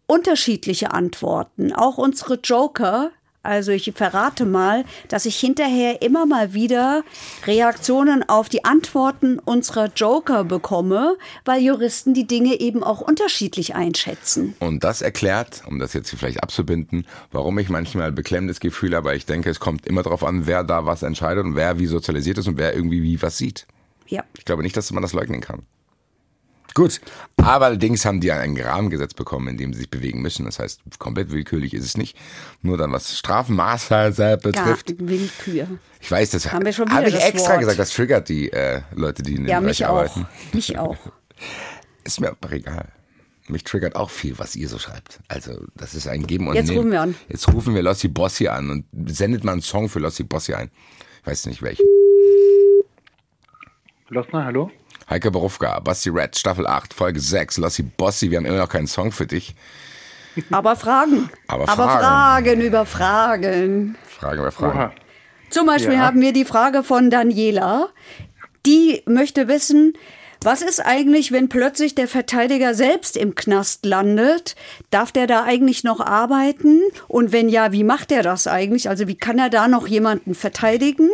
unterschiedliche 0.07 0.93
Antworten. 0.93 1.72
Auch 1.72 1.99
unsere 1.99 2.35
Joker 2.35 3.11
also 3.43 3.72
ich 3.72 3.93
verrate 3.95 4.45
mal, 4.45 4.84
dass 5.09 5.24
ich 5.24 5.36
hinterher 5.36 6.03
immer 6.03 6.26
mal 6.26 6.55
wieder 6.55 7.05
Reaktionen 7.47 8.28
auf 8.28 8.49
die 8.49 8.64
Antworten 8.64 9.39
unserer 9.39 9.91
Joker 9.95 10.45
bekomme, 10.45 11.16
weil 11.45 11.62
Juristen 11.62 12.14
die 12.14 12.26
Dinge 12.26 12.61
eben 12.61 12.82
auch 12.82 13.01
unterschiedlich 13.01 13.74
einschätzen. 13.74 14.55
Und 14.59 14.84
das 14.84 15.03
erklärt, 15.03 15.62
um 15.66 15.78
das 15.78 15.93
jetzt 15.93 16.11
hier 16.11 16.18
vielleicht 16.18 16.43
abzubinden, 16.43 17.07
warum 17.32 17.59
ich 17.59 17.68
manchmal 17.68 18.12
beklemmendes 18.12 18.61
Gefühl 18.61 18.95
habe. 18.95 19.14
Ich 19.16 19.26
denke, 19.26 19.51
es 19.51 19.61
kommt 19.61 19.86
immer 19.86 20.03
darauf 20.03 20.24
an, 20.24 20.47
wer 20.47 20.64
da 20.64 20.84
was 20.84 21.03
entscheidet 21.03 21.45
und 21.45 21.55
wer 21.55 21.78
wie 21.78 21.86
sozialisiert 21.86 22.39
ist 22.39 22.49
und 22.49 22.59
wer 22.59 22.74
irgendwie 22.74 23.03
wie 23.03 23.22
was 23.22 23.39
sieht. 23.39 23.66
Ja. 24.09 24.24
Ich 24.36 24.45
glaube 24.45 24.62
nicht, 24.62 24.76
dass 24.76 24.91
man 24.93 25.03
das 25.03 25.12
leugnen 25.12 25.41
kann. 25.41 25.62
Gut, 26.79 27.01
aber 27.39 27.66
allerdings 27.66 28.05
haben 28.05 28.20
die 28.20 28.31
ein 28.31 28.57
Rahmengesetz 28.57 29.12
bekommen, 29.12 29.49
in 29.49 29.57
dem 29.57 29.72
sie 29.72 29.81
sich 29.81 29.91
bewegen 29.91 30.22
müssen. 30.22 30.45
Das 30.45 30.61
heißt, 30.61 30.81
komplett 31.01 31.33
willkürlich 31.33 31.74
ist 31.74 31.85
es 31.85 31.97
nicht. 31.97 32.16
Nur 32.62 32.76
dann, 32.79 32.93
was 32.93 33.18
Strafmaße 33.18 34.37
betrifft. 34.43 34.91
Ja, 34.91 34.97
Willkür. 35.01 35.66
Ich 36.01 36.09
weiß, 36.09 36.31
das 36.31 36.53
habe 36.53 36.68
ich 36.70 36.76
das 36.76 37.14
extra 37.24 37.51
Wort. 37.55 37.59
gesagt. 37.59 37.79
Das 37.81 37.91
triggert 37.93 38.29
die 38.29 38.53
äh, 38.53 38.83
Leute, 38.95 39.24
die 39.24 39.33
in 39.35 39.43
dem 39.43 39.49
Ja, 39.49 39.59
Bereich 39.59 39.85
arbeiten. 39.85 40.29
Mich 40.53 40.79
auch. 40.79 40.97
Ist 42.05 42.20
mir 42.20 42.31
aber 42.31 42.53
egal. 42.53 42.93
Mich 43.49 43.64
triggert 43.64 43.97
auch 43.97 44.11
viel, 44.11 44.39
was 44.39 44.55
ihr 44.55 44.68
so 44.68 44.79
schreibt. 44.79 45.18
Also, 45.26 45.59
das 45.74 45.95
ist 45.95 46.07
ein 46.07 46.29
Geben 46.29 46.47
und 46.47 46.55
Jetzt 46.55 46.66
Nehmen. 46.68 46.79
rufen 46.79 46.93
wir 46.93 47.01
an. 47.01 47.14
Jetzt 47.29 47.53
rufen 47.53 47.74
wir 47.74 47.83
Lossi 47.83 48.07
Bossi 48.07 48.47
an 48.47 48.70
und 48.70 48.85
sendet 49.11 49.43
mal 49.43 49.51
einen 49.53 49.62
Song 49.62 49.89
für 49.89 49.99
Lossi 49.99 50.22
Bossi 50.22 50.55
ein. 50.55 50.70
Ich 51.22 51.26
weiß 51.26 51.47
nicht 51.47 51.61
welchen. 51.61 51.85
Losner, 54.11 54.45
hallo? 54.45 54.70
Heike 55.11 55.31
Berufka, 55.31 55.81
Basti 55.81 56.11
Red, 56.11 56.39
Staffel 56.39 56.67
8, 56.67 56.93
Folge 56.93 57.19
6, 57.21 57.57
Lossi 57.59 57.83
Bossi, 57.83 58.31
wir 58.31 58.39
haben 58.39 58.45
immer 58.47 58.59
noch 58.59 58.69
keinen 58.69 58.87
Song 58.87 59.11
für 59.11 59.27
dich. 59.27 59.55
Aber 60.51 60.77
Fragen. 60.77 61.31
Aber 61.49 61.69
Aber 61.69 61.85
Fragen. 61.85 62.01
Fragen 62.05 62.61
über 62.61 62.87
Fragen. 62.87 63.97
Fragen 64.07 64.43
wir 64.43 64.53
Fragen. 64.53 64.79
Oha. 64.79 64.93
Zum 65.51 65.67
Beispiel 65.67 65.95
Ja. 65.95 66.01
haben 66.01 66.21
wir 66.21 66.33
die 66.33 66.45
Frage 66.45 66.85
von 66.85 67.09
Daniela. 67.11 67.89
Die 68.67 69.03
möchte 69.07 69.49
wissen, 69.49 69.95
was 70.45 70.63
ist 70.63 70.85
eigentlich, 70.85 71.33
wenn 71.33 71.49
plötzlich 71.49 71.95
der 71.97 72.07
Verteidiger 72.07 72.75
selbst 72.75 73.17
im 73.17 73.35
Knast 73.35 73.85
landet? 73.87 74.55
Darf 74.91 75.11
der 75.11 75.27
da 75.27 75.43
eigentlich 75.45 75.83
noch 75.85 75.99
arbeiten? 76.01 76.83
Und 77.09 77.33
wenn 77.33 77.49
ja, 77.49 77.73
wie 77.73 77.83
macht 77.83 78.13
er 78.13 78.23
das 78.23 78.47
eigentlich? 78.47 78.89
Also 78.89 79.09
wie 79.09 79.17
kann 79.17 79.39
er 79.39 79.49
da 79.51 79.67
noch 79.67 79.89
jemanden 79.89 80.35
verteidigen? 80.37 81.09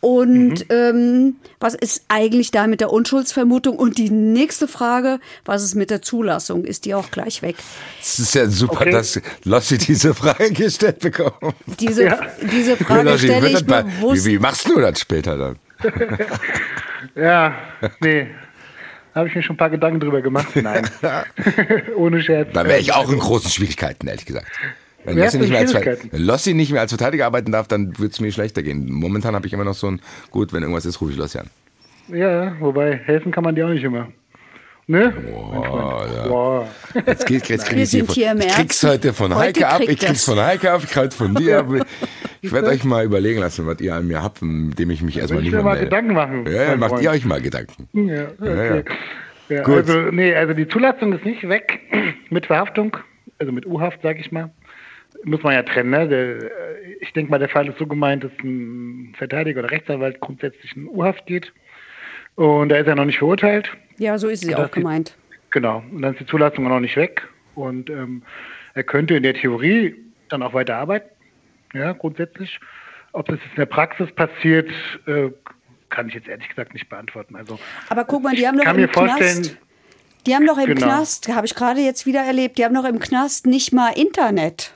Und 0.00 0.64
ähm, 0.70 1.36
was 1.60 1.74
ist 1.74 2.04
eigentlich 2.08 2.50
da 2.50 2.66
mit 2.66 2.80
der 2.80 2.90
Unschuldsvermutung? 2.90 3.76
Und 3.78 3.98
die 3.98 4.08
nächste 4.08 4.66
Frage, 4.66 5.20
was 5.44 5.62
ist 5.62 5.74
mit 5.74 5.90
der 5.90 6.00
Zulassung? 6.00 6.64
Ist 6.64 6.86
die 6.86 6.94
auch 6.94 7.10
gleich 7.10 7.42
weg? 7.42 7.56
Es 8.00 8.18
ist 8.18 8.34
ja 8.34 8.46
super, 8.48 8.80
Okay. 8.80 8.90
dass 8.92 9.20
Lossi 9.44 9.76
diese 9.76 10.14
Frage 10.14 10.52
gestellt 10.52 11.00
bekommt. 11.00 11.34
Diese, 11.78 12.04
Ja. 12.04 12.18
diese 12.50 12.78
Frage 12.78 13.10
Lossi, 13.10 13.26
stelle 13.26 13.50
ich 13.50 13.66
mal- 13.66 13.84
bewusst. 13.84 14.24
wie, 14.24 14.32
wie 14.32 14.38
machst 14.38 14.66
du 14.68 14.80
das 14.80 15.00
später 15.00 15.36
dann? 15.36 15.56
Ja, 17.14 17.54
nee. 18.00 18.26
Habe 19.14 19.28
ich 19.28 19.34
mir 19.34 19.42
schon 19.42 19.54
ein 19.54 19.58
paar 19.58 19.70
Gedanken 19.70 20.00
drüber 20.00 20.22
gemacht. 20.22 20.48
Nein. 20.54 20.88
Ohne 21.96 22.22
Scherz. 22.22 22.48
Da 22.52 22.64
wäre 22.66 22.78
ich 22.78 22.92
auch 22.92 23.10
in 23.10 23.18
großen 23.18 23.50
Schwierigkeiten, 23.50 24.06
ehrlich 24.06 24.24
gesagt. 24.26 24.46
Wenn 25.04 25.16
Lossi, 25.18 25.38
nicht 25.38 25.50
mehr 25.50 25.60
als, 25.60 25.74
wenn 25.74 26.22
Lossi 26.24 26.54
nicht 26.54 26.72
mehr 26.72 26.80
als 26.82 26.90
Verteidiger 26.92 27.26
arbeiten 27.26 27.52
darf, 27.52 27.68
dann 27.68 27.98
wird 27.98 28.12
es 28.12 28.20
mir 28.20 28.30
schlechter 28.32 28.62
gehen. 28.62 28.90
Momentan 28.90 29.34
habe 29.34 29.46
ich 29.46 29.52
immer 29.52 29.64
noch 29.64 29.74
so 29.74 29.86
ein, 29.88 30.00
gut, 30.30 30.52
wenn 30.52 30.62
irgendwas 30.62 30.84
ist, 30.86 31.00
rufe 31.00 31.12
ich 31.12 31.18
Lossi 31.18 31.38
an. 31.38 31.50
Ja, 32.08 32.56
wobei 32.60 32.96
helfen 32.96 33.32
kann 33.32 33.44
man 33.44 33.54
dir 33.54 33.66
auch 33.66 33.70
nicht 33.70 33.84
immer. 33.84 34.08
Ne? 34.86 35.12
Oh, 35.32 36.02
ja. 36.12 36.26
Boah. 36.26 36.68
Jetzt, 37.06 37.24
geht, 37.26 37.48
jetzt 37.48 37.66
krieg 37.66 37.76
Wir 37.76 37.84
ich 38.00 38.06
von, 38.06 38.14
hier 38.14 38.32
im 38.32 38.40
ich 38.40 38.48
krieg's 38.48 38.82
heute 38.82 39.12
von 39.12 39.32
Heute 39.32 39.64
Heike 39.64 39.68
ab, 39.68 39.80
ich 39.82 39.86
krieg's 40.00 40.04
das. 40.04 40.24
von 40.24 40.40
Heike 40.40 40.72
ab, 40.72 40.80
ich 40.82 40.90
krieg's 40.90 41.14
von 41.14 41.34
dir 41.34 41.60
ab. 41.60 41.66
Ich 42.42 42.52
werde 42.52 42.68
euch 42.68 42.84
mal 42.84 43.04
überlegen 43.04 43.38
lassen, 43.40 43.66
was 43.66 43.80
ihr 43.82 43.94
an 43.94 44.06
mir 44.06 44.22
habt, 44.22 44.40
mit 44.40 44.78
dem 44.78 44.88
ich 44.88 45.02
mich 45.02 45.18
erstmal 45.18 45.40
nicht 45.42 45.48
ich 45.48 45.52
mir 45.52 45.58
mehr 45.58 45.64
mal 45.64 45.70
melde. 45.74 45.84
Gedanken 45.84 46.14
machen. 46.14 46.46
Ja, 46.46 46.62
ja, 46.70 46.76
macht 46.76 46.92
Freund. 46.92 47.02
ihr 47.04 47.10
euch 47.10 47.24
mal 47.26 47.40
Gedanken. 47.42 47.86
Ja, 47.92 48.28
okay. 48.40 48.84
Ja, 49.50 49.62
Gut. 49.62 49.76
Also, 49.88 50.10
nee, 50.10 50.34
also 50.34 50.54
die 50.54 50.66
Zulassung 50.66 51.12
ist 51.12 51.24
nicht 51.26 51.46
weg 51.48 51.80
mit 52.30 52.46
Verhaftung, 52.46 52.96
also 53.38 53.52
mit 53.52 53.66
U-Haft, 53.66 53.98
sag 54.02 54.18
ich 54.18 54.32
mal. 54.32 54.50
Muss 55.24 55.42
man 55.42 55.54
ja 55.54 55.62
trennen. 55.62 55.90
Ne? 55.90 56.08
Der, 56.08 56.36
äh, 56.36 56.92
ich 57.00 57.12
denke 57.12 57.30
mal, 57.30 57.38
der 57.38 57.48
Fall 57.48 57.68
ist 57.68 57.78
so 57.78 57.86
gemeint, 57.86 58.24
dass 58.24 58.32
ein 58.42 59.14
Verteidiger 59.16 59.60
oder 59.60 59.70
Rechtsanwalt 59.70 60.20
grundsätzlich 60.20 60.74
in 60.76 60.88
U-Haft 60.88 61.26
geht. 61.26 61.52
Und 62.36 62.70
da 62.70 62.76
ist 62.76 62.86
er 62.86 62.94
noch 62.94 63.04
nicht 63.04 63.18
verurteilt. 63.18 63.70
Ja, 63.98 64.16
so 64.16 64.28
ist 64.28 64.44
sie 64.44 64.54
auch 64.54 64.70
gemeint. 64.70 65.16
Genau. 65.50 65.82
Und 65.90 66.02
dann 66.02 66.14
ist 66.14 66.20
die 66.20 66.26
Zulassung 66.26 66.64
noch 66.64 66.80
nicht 66.80 66.96
weg. 66.96 67.28
Und 67.54 67.90
ähm, 67.90 68.22
er 68.74 68.84
könnte 68.84 69.14
in 69.14 69.22
der 69.22 69.34
Theorie 69.34 69.94
dann 70.28 70.42
auch 70.42 70.54
weiter 70.54 70.76
arbeiten. 70.76 71.10
Ja, 71.74 71.92
grundsätzlich. 71.92 72.58
Ob 73.12 73.26
das 73.26 73.38
jetzt 73.40 73.50
in 73.50 73.56
der 73.56 73.66
Praxis 73.66 74.10
passiert, 74.12 74.70
äh, 75.06 75.30
kann 75.90 76.08
ich 76.08 76.14
jetzt 76.14 76.28
ehrlich 76.28 76.48
gesagt 76.48 76.72
nicht 76.72 76.88
beantworten. 76.88 77.36
Also 77.36 77.58
Aber 77.88 78.04
guck 78.04 78.22
mal, 78.22 78.34
die 78.34 78.46
haben 78.46 78.56
doch 78.56 78.64
kann 78.64 78.76
im 78.76 78.82
mir 78.82 78.88
vorstellen, 78.88 79.42
Knast, 79.42 79.56
die 80.26 80.34
haben 80.34 80.46
doch 80.46 80.58
im 80.58 80.66
Genau. 80.66 80.86
Knast, 80.86 81.28
habe 81.28 81.46
ich 81.46 81.54
gerade 81.54 81.80
jetzt 81.80 82.06
wieder 82.06 82.20
erlebt, 82.20 82.58
die 82.58 82.64
haben 82.64 82.74
doch 82.74 82.84
im 82.84 83.00
Knast 83.00 83.46
nicht 83.46 83.72
mal 83.72 83.90
Internet. 83.90 84.72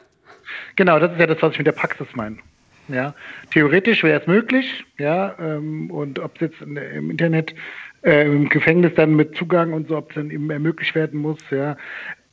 Genau, 0.76 0.98
das 0.98 1.12
ist 1.12 1.20
ja 1.20 1.26
das, 1.26 1.40
was 1.40 1.52
ich 1.52 1.58
mit 1.58 1.66
der 1.66 1.72
Praxis 1.72 2.06
meine. 2.14 2.36
Ja, 2.88 3.14
theoretisch 3.50 4.02
wäre 4.02 4.20
es 4.20 4.26
möglich, 4.26 4.84
ja, 4.98 5.34
ähm, 5.38 5.90
und 5.90 6.18
ob 6.18 6.34
es 6.34 6.42
jetzt 6.42 6.60
in, 6.60 6.76
im 6.76 7.10
Internet, 7.10 7.54
äh, 8.02 8.26
im 8.26 8.48
Gefängnis 8.50 8.92
dann 8.94 9.16
mit 9.16 9.34
Zugang 9.36 9.72
und 9.72 9.88
so, 9.88 9.96
ob 9.96 10.10
es 10.10 10.16
dann 10.16 10.30
eben 10.30 10.50
ermöglicht 10.50 10.94
werden 10.94 11.20
muss, 11.20 11.38
ja, 11.50 11.78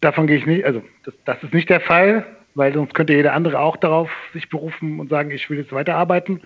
davon 0.01 0.27
gehe 0.27 0.37
ich 0.37 0.45
nicht, 0.45 0.65
also 0.65 0.83
das, 1.05 1.13
das 1.23 1.41
ist 1.43 1.53
nicht 1.53 1.69
der 1.69 1.79
Fall, 1.79 2.25
weil 2.53 2.73
sonst 2.73 2.93
könnte 2.93 3.13
jeder 3.13 3.31
andere 3.31 3.59
auch 3.59 3.77
darauf 3.77 4.11
sich 4.33 4.49
berufen 4.49 4.99
und 4.99 5.09
sagen, 5.09 5.31
ich 5.31 5.49
will 5.49 5.57
jetzt 5.57 5.71
weiterarbeiten 5.71 6.41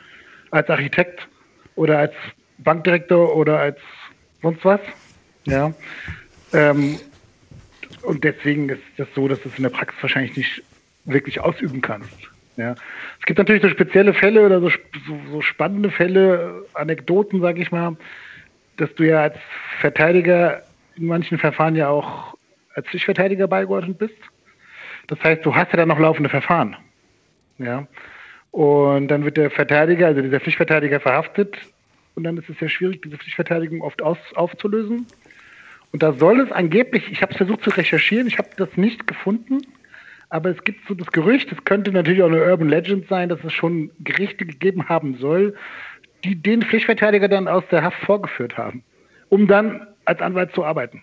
als 0.51 0.69
Architekt 0.69 1.27
oder 1.75 1.97
als 1.97 2.13
Bankdirektor 2.59 3.35
oder 3.35 3.59
als 3.59 3.79
sonst 4.43 4.63
was, 4.63 4.81
ja. 5.45 5.73
Ähm, 6.53 6.99
und 8.03 8.23
deswegen 8.23 8.69
ist 8.69 8.81
das 8.97 9.07
so, 9.15 9.27
dass 9.27 9.43
es 9.45 9.57
in 9.57 9.63
der 9.63 9.71
Praxis 9.71 9.99
wahrscheinlich 10.01 10.37
nicht 10.37 10.63
wirklich 11.05 11.39
ausüben 11.39 11.81
kannst. 11.81 12.29
Ja. 12.57 12.75
Es 13.19 13.25
gibt 13.25 13.37
natürlich 13.37 13.61
so 13.61 13.69
spezielle 13.69 14.13
Fälle 14.13 14.45
oder 14.45 14.61
so, 14.61 14.69
so, 14.69 15.19
so 15.31 15.41
spannende 15.41 15.91
Fälle, 15.91 16.65
Anekdoten, 16.73 17.41
sage 17.41 17.61
ich 17.61 17.71
mal, 17.71 17.97
dass 18.77 18.93
du 18.95 19.03
ja 19.03 19.23
als 19.23 19.37
Verteidiger 19.79 20.63
in 20.95 21.07
manchen 21.07 21.37
Verfahren 21.37 21.75
ja 21.75 21.89
auch 21.89 22.37
als 22.73 22.87
Pflichtverteidiger 22.87 23.47
beigeordnet 23.47 23.97
bist. 23.97 24.15
Das 25.07 25.21
heißt, 25.23 25.45
du 25.45 25.55
hast 25.55 25.71
ja 25.71 25.77
dann 25.77 25.89
noch 25.89 25.99
laufende 25.99 26.29
Verfahren. 26.29 26.75
Ja. 27.57 27.87
Und 28.51 29.09
dann 29.09 29.25
wird 29.25 29.37
der 29.37 29.51
Verteidiger, 29.51 30.07
also 30.07 30.21
dieser 30.21 30.39
Pflichtverteidiger 30.39 30.99
verhaftet 30.99 31.57
und 32.15 32.23
dann 32.23 32.37
ist 32.37 32.49
es 32.49 32.59
ja 32.59 32.69
schwierig, 32.69 33.01
diese 33.01 33.17
Pflichtverteidigung 33.17 33.81
oft 33.81 34.01
aus, 34.01 34.17
aufzulösen. 34.35 35.05
Und 35.91 36.03
da 36.03 36.13
soll 36.13 36.39
es 36.39 36.51
angeblich, 36.51 37.11
ich 37.11 37.21
habe 37.21 37.31
es 37.31 37.37
versucht 37.37 37.63
zu 37.63 37.69
recherchieren, 37.69 38.27
ich 38.27 38.37
habe 38.37 38.49
das 38.57 38.75
nicht 38.77 39.07
gefunden, 39.07 39.61
aber 40.29 40.49
es 40.49 40.63
gibt 40.63 40.87
so 40.87 40.93
das 40.93 41.07
Gerücht, 41.11 41.51
es 41.51 41.63
könnte 41.65 41.91
natürlich 41.91 42.21
auch 42.21 42.27
eine 42.27 42.43
Urban 42.43 42.69
Legend 42.69 43.07
sein, 43.07 43.29
dass 43.29 43.43
es 43.43 43.53
schon 43.53 43.91
Gerichte 43.99 44.45
gegeben 44.45 44.89
haben 44.89 45.17
soll, 45.17 45.55
die 46.23 46.35
den 46.35 46.61
Pflichtverteidiger 46.63 47.27
dann 47.27 47.47
aus 47.47 47.63
der 47.71 47.83
Haft 47.83 47.97
vorgeführt 47.99 48.57
haben, 48.57 48.83
um 49.29 49.47
dann 49.47 49.87
als 50.05 50.21
Anwalt 50.21 50.53
zu 50.53 50.65
arbeiten. 50.65 51.01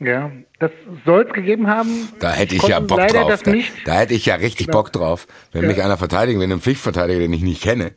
Ja, 0.00 0.30
das 0.58 0.70
soll 1.04 1.22
es 1.28 1.32
gegeben 1.32 1.68
haben. 1.68 2.08
Da 2.18 2.32
hätte 2.32 2.54
ich 2.54 2.60
Konnten 2.62 2.72
ja 2.72 2.80
Bock 2.80 3.08
drauf. 3.08 3.42
Da, 3.42 3.52
da 3.84 3.92
hätte 4.00 4.14
ich 4.14 4.26
ja 4.26 4.34
richtig 4.34 4.66
Genau. 4.66 4.78
Bock 4.78 4.92
drauf, 4.92 5.26
wenn 5.52 5.62
Ja. 5.62 5.68
mich 5.68 5.82
einer 5.82 5.96
verteidigt, 5.96 6.40
wenn 6.40 6.50
ein 6.50 6.60
Pflichtverteidiger, 6.60 7.20
den 7.20 7.32
ich 7.32 7.42
nicht 7.42 7.62
kenne. 7.62 7.92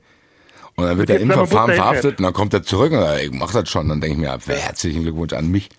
Und 0.76 0.86
dann 0.86 0.98
wird 1.00 1.10
er 1.10 1.20
im 1.20 1.32
Verfahren 1.32 1.74
verhaftet 1.74 2.20
und 2.20 2.24
dann 2.24 2.34
kommt 2.34 2.54
er 2.54 2.62
zurück 2.62 2.92
und 2.92 3.00
sagt, 3.00 3.24
ich 3.24 3.32
mach 3.32 3.52
das 3.52 3.68
schon. 3.68 3.90
Dann 3.90 4.00
denke 4.00 4.14
ich 4.14 4.20
mir, 4.20 4.28
ja, 4.28 4.38
herzlichen 4.56 5.02
Glückwunsch 5.02 5.34
an 5.34 5.50
mich. 5.50 5.70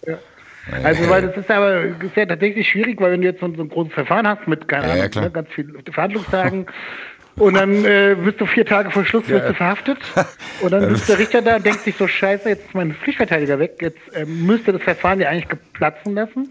Also, 0.85 1.09
weil 1.09 1.23
das 1.23 1.37
ist 1.37 1.51
aber 1.51 1.85
das 1.85 2.05
ist 2.05 2.17
ja 2.17 2.27
tatsächlich 2.27 2.69
schwierig, 2.69 3.01
weil 3.01 3.13
wenn 3.13 3.23
du 3.23 3.29
jetzt 3.29 3.41
so 3.41 3.47
ein, 3.47 3.55
so 3.55 3.63
ein 3.63 3.69
großes 3.69 3.93
Verfahren 3.93 4.27
hast 4.27 4.47
mit 4.47 4.69
keine 4.69 4.91
Ahnung, 4.91 5.11
ne, 5.15 5.31
ganz 5.31 5.49
vielen 5.55 5.83
Verhandlungstagen 5.91 6.67
und 7.37 7.55
dann 7.55 7.85
äh, 7.85 8.17
bist 8.23 8.41
du 8.41 8.47
vier 8.47 8.67
Tage 8.67 8.91
vor 8.91 9.05
Schluss 9.05 9.29
wirst 9.29 9.49
du 9.49 9.55
verhaftet 9.55 9.99
und 10.61 10.73
dann 10.73 10.95
sitzt 10.95 11.09
der 11.09 11.19
Richter 11.19 11.43
da 11.43 11.57
und 11.57 11.65
denkt 11.65 11.81
sich 11.81 11.97
so 11.97 12.07
Scheiße, 12.07 12.49
jetzt 12.49 12.67
ist 12.67 12.75
mein 12.75 12.93
Pflichtverteidiger 12.93 13.59
weg, 13.59 13.77
jetzt 13.81 13.99
äh, 14.15 14.25
müsste 14.25 14.73
das 14.73 14.83
Verfahren 14.83 15.21
ja 15.21 15.31
eigentlich 15.31 15.49
geplatzen 15.49 16.15
lassen, 16.15 16.49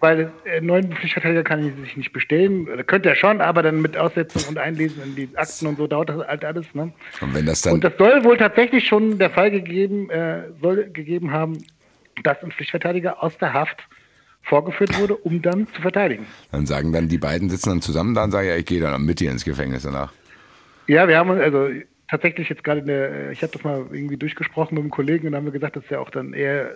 weil 0.00 0.32
äh, 0.44 0.60
neuen 0.60 0.92
Pflichtverteidiger 0.92 1.44
kann 1.44 1.66
ich 1.66 1.74
sich 1.76 1.96
nicht 1.96 2.12
bestellen, 2.12 2.68
oder 2.68 2.82
könnte 2.82 3.08
er 3.08 3.14
schon, 3.14 3.40
aber 3.40 3.62
dann 3.62 3.82
mit 3.82 3.96
Aussetzung 3.96 4.42
und 4.48 4.58
Einlesen 4.58 5.02
in 5.04 5.14
die 5.14 5.28
Akten 5.36 5.66
und 5.66 5.76
so 5.76 5.86
dauert 5.86 6.08
das 6.08 6.26
halt 6.26 6.44
alles. 6.44 6.66
Ne? 6.74 6.92
Und 7.20 7.34
wenn 7.34 7.46
das 7.46 7.62
dann, 7.62 7.74
Und 7.74 7.84
das 7.84 7.92
soll 7.98 8.24
wohl 8.24 8.36
tatsächlich 8.36 8.86
schon 8.86 9.18
der 9.18 9.30
Fall 9.30 9.50
gegeben, 9.50 10.10
äh, 10.10 10.42
soll 10.60 10.90
gegeben 10.90 11.30
haben, 11.30 11.58
dass 12.22 12.42
ein 12.42 12.52
Pflichtverteidiger 12.52 13.22
aus 13.22 13.36
der 13.38 13.52
Haft 13.52 13.82
vorgeführt 14.42 14.98
wurde, 14.98 15.16
um 15.16 15.40
dann 15.42 15.66
zu 15.74 15.80
verteidigen. 15.80 16.26
dann 16.52 16.66
sagen 16.66 16.92
dann 16.92 17.08
die 17.08 17.18
beiden 17.18 17.48
sitzen 17.48 17.70
dann 17.70 17.82
zusammen 17.82 18.14
da 18.14 18.24
und 18.24 18.30
sagen, 18.30 18.46
ja, 18.46 18.56
ich 18.56 18.66
gehe 18.66 18.80
dann 18.80 19.04
mit 19.04 19.20
dir 19.20 19.30
ins 19.30 19.44
Gefängnis 19.44 19.84
danach. 19.84 20.12
Ja, 20.86 21.08
wir 21.08 21.16
haben 21.16 21.30
uns, 21.30 21.40
also 21.40 21.68
tatsächlich 22.10 22.48
jetzt 22.50 22.62
gerade, 22.62 22.82
eine, 22.82 23.32
ich 23.32 23.42
habe 23.42 23.52
das 23.52 23.64
mal 23.64 23.86
irgendwie 23.90 24.16
durchgesprochen 24.16 24.74
mit 24.74 24.82
einem 24.82 24.90
Kollegen 24.90 25.26
und 25.26 25.32
dann 25.32 25.40
haben 25.40 25.46
wir 25.46 25.52
gesagt, 25.52 25.76
das 25.76 25.84
ist 25.84 25.90
ja 25.90 25.98
auch 25.98 26.10
dann 26.10 26.34
eher, 26.34 26.72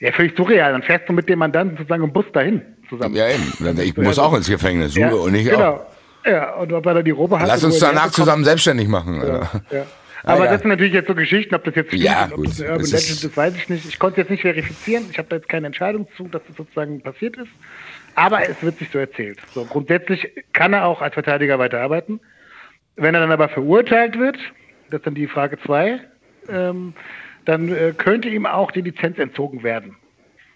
ja, 0.00 0.12
völlig 0.12 0.36
surreal. 0.36 0.72
Dann 0.72 0.82
fährst 0.82 1.08
du 1.08 1.12
mit 1.12 1.28
dem 1.28 1.38
Mandanten 1.38 1.76
sozusagen 1.76 2.02
im 2.02 2.12
Bus 2.12 2.24
dahin 2.32 2.62
zusammen. 2.88 3.14
Ja, 3.14 3.26
eben. 3.28 3.80
Ich 3.80 3.96
muss 3.96 4.18
auch 4.18 4.34
ins 4.34 4.48
Gefängnis, 4.48 4.94
ja, 4.94 5.12
und 5.12 5.34
ich 5.34 5.44
genau. 5.44 5.72
auch. 5.72 5.86
Ja, 6.24 6.54
und 6.54 6.72
ob 6.72 6.84
er 6.86 6.94
dann 6.94 7.04
die 7.04 7.12
Robe 7.12 7.38
hat. 7.38 7.46
Lass 7.46 7.62
uns 7.62 7.78
danach 7.78 8.10
zusammen 8.10 8.44
selbstständig 8.44 8.88
machen. 8.88 9.20
Ja, 9.20 9.50
ja. 9.70 9.86
Aber 10.26 10.46
ja. 10.46 10.50
das 10.50 10.62
sind 10.62 10.70
natürlich 10.70 10.92
jetzt 10.92 11.06
so 11.06 11.14
Geschichten, 11.14 11.54
ob 11.54 11.62
das 11.62 11.76
jetzt 11.76 11.86
stimmt, 11.86 12.02
ja, 12.02 12.28
ob 12.32 12.42
das 12.44 12.60
Urban 12.60 12.78
Legend 12.78 12.94
ist, 12.94 13.24
das 13.24 13.36
weiß 13.36 13.56
ich 13.56 13.68
nicht. 13.68 13.86
Ich 13.86 13.98
konnte 14.00 14.20
es 14.20 14.24
jetzt 14.24 14.30
nicht 14.30 14.40
verifizieren. 14.40 15.04
Ich 15.08 15.18
habe 15.18 15.28
da 15.28 15.36
jetzt 15.36 15.48
keine 15.48 15.68
Entscheidung 15.68 16.08
zu, 16.16 16.24
dass 16.26 16.42
das 16.48 16.56
sozusagen 16.56 17.00
passiert 17.00 17.36
ist. 17.36 17.48
Aber 18.16 18.42
es 18.42 18.60
wird 18.60 18.76
sich 18.78 18.90
so 18.90 18.98
erzählt. 18.98 19.38
So, 19.54 19.64
grundsätzlich 19.64 20.28
kann 20.52 20.72
er 20.72 20.86
auch 20.86 21.00
als 21.00 21.14
Verteidiger 21.14 21.60
weiterarbeiten. 21.60 22.18
Wenn 22.96 23.14
er 23.14 23.20
dann 23.20 23.30
aber 23.30 23.48
verurteilt 23.48 24.18
wird, 24.18 24.36
das 24.90 24.98
ist 24.98 25.06
dann 25.06 25.14
die 25.14 25.28
Frage 25.28 25.60
zwei, 25.60 26.00
ähm, 26.48 26.94
dann 27.44 27.68
äh, 27.68 27.94
könnte 27.96 28.28
ihm 28.28 28.46
auch 28.46 28.72
die 28.72 28.80
Lizenz 28.80 29.18
entzogen 29.18 29.62
werden. 29.62 29.94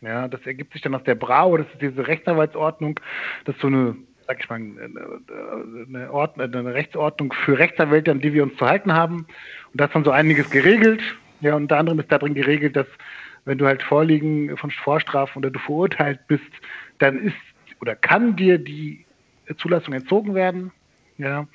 Ja, 0.01 0.27
das 0.27 0.45
ergibt 0.47 0.73
sich 0.73 0.83
dann 0.83 0.97
aus 0.97 1.05
der 1.05 1.15
BRAU, 1.15 1.59
das 1.59 1.67
ist 1.75 1.81
diese 1.81 2.09
Rechtsanwaltsordnung, 2.09 2.99
das 3.45 3.55
ist 3.55 3.61
so 3.61 3.69
eine 3.69 3.97
sag 4.31 4.39
ich 4.45 4.49
mal, 4.49 4.61
eine, 4.61 6.13
Ordnung, 6.13 6.55
eine 6.55 6.75
Rechtsordnung 6.75 7.33
für 7.33 7.59
Rechtsanwälte, 7.59 8.13
an 8.13 8.21
die 8.21 8.33
wir 8.33 8.45
uns 8.45 8.57
zu 8.59 8.65
halten 8.65 8.93
haben. 8.93 9.27
Und 9.73 9.81
da 9.81 9.87
ist 9.87 9.95
dann 9.95 10.05
so 10.05 10.11
einiges 10.11 10.51
geregelt. 10.51 11.03
Ja, 11.41 11.55
unter 11.55 11.79
anderem 11.79 12.01
ist 12.01 12.13
darin 12.13 12.35
geregelt, 12.35 12.77
dass 12.77 12.87
wenn 13.45 13.59
du 13.59 13.67
halt 13.67 13.83
Vorliegen 13.83 14.57
von 14.57 14.71
Vorstrafen 14.71 15.39
oder 15.39 15.51
du 15.51 15.59
verurteilt 15.59 16.21
bist, 16.29 16.51
dann 16.99 17.19
ist 17.19 17.37
oder 17.81 17.97
kann 17.97 18.37
dir 18.37 18.59
die 18.59 19.07
Zulassung 19.57 19.95
entzogen 19.95 20.35
werden. 20.35 20.71
Ja. 21.19 21.47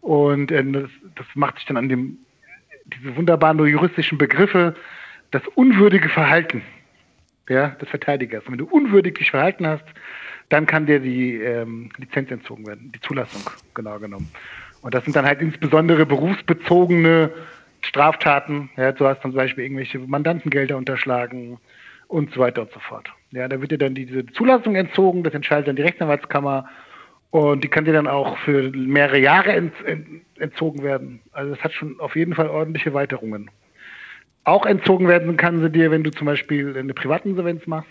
Und 0.00 0.50
äh, 0.50 0.64
das, 0.64 0.90
das 1.14 1.26
macht 1.34 1.56
sich 1.56 1.66
dann 1.66 1.76
an 1.76 1.88
dem, 1.88 2.18
diese 2.84 3.16
wunderbaren 3.16 3.64
juristischen 3.66 4.18
Begriffe, 4.18 4.74
das 5.30 5.42
unwürdige 5.54 6.08
Verhalten 6.08 6.62
ja, 7.48 7.68
des 7.68 7.88
Verteidigers. 7.88 8.44
Und 8.44 8.52
wenn 8.52 8.58
du 8.58 8.66
unwürdig 8.66 9.18
dich 9.18 9.30
verhalten 9.30 9.66
hast, 9.66 9.84
dann 10.48 10.66
kann 10.66 10.86
dir 10.86 11.00
die 11.00 11.36
ähm, 11.36 11.90
Lizenz 11.98 12.30
entzogen 12.30 12.66
werden, 12.66 12.90
die 12.92 13.00
Zulassung 13.00 13.42
genau 13.74 13.98
genommen. 13.98 14.30
Und 14.80 14.94
das 14.94 15.04
sind 15.04 15.16
dann 15.16 15.26
halt 15.26 15.40
insbesondere 15.40 16.06
berufsbezogene 16.06 17.30
Straftaten. 17.80 18.70
Ja, 18.76 18.92
du 18.92 19.06
hast 19.06 19.22
zum 19.22 19.32
Beispiel 19.32 19.64
irgendwelche 19.64 19.98
Mandantengelder 19.98 20.76
unterschlagen 20.76 21.58
und 22.08 22.32
so 22.32 22.40
weiter 22.40 22.62
und 22.62 22.72
so 22.72 22.80
fort. 22.80 23.08
Ja, 23.30 23.48
da 23.48 23.60
wird 23.60 23.70
dir 23.70 23.78
dann 23.78 23.94
diese 23.94 24.26
Zulassung 24.26 24.74
entzogen, 24.74 25.22
das 25.22 25.34
entscheidet 25.34 25.68
dann 25.68 25.76
die 25.76 25.82
Rechtsanwaltskammer 25.82 26.68
und 27.30 27.62
die 27.62 27.68
kann 27.68 27.84
dir 27.84 27.92
dann 27.92 28.06
auch 28.06 28.38
für 28.38 28.70
mehrere 28.70 29.18
Jahre 29.18 29.52
ent, 29.52 29.74
ent, 29.84 30.22
entzogen 30.38 30.82
werden. 30.82 31.20
Also 31.32 31.54
das 31.54 31.62
hat 31.62 31.72
schon 31.72 32.00
auf 32.00 32.16
jeden 32.16 32.34
Fall 32.34 32.48
ordentliche 32.48 32.94
Weiterungen. 32.94 33.50
Auch 34.44 34.64
entzogen 34.64 35.08
werden 35.08 35.36
kann 35.36 35.60
sie 35.60 35.70
dir, 35.70 35.90
wenn 35.90 36.04
du 36.04 36.10
zum 36.10 36.26
Beispiel 36.26 36.76
eine 36.76 36.94
Privatinsolvenz 36.94 37.66
machst 37.66 37.90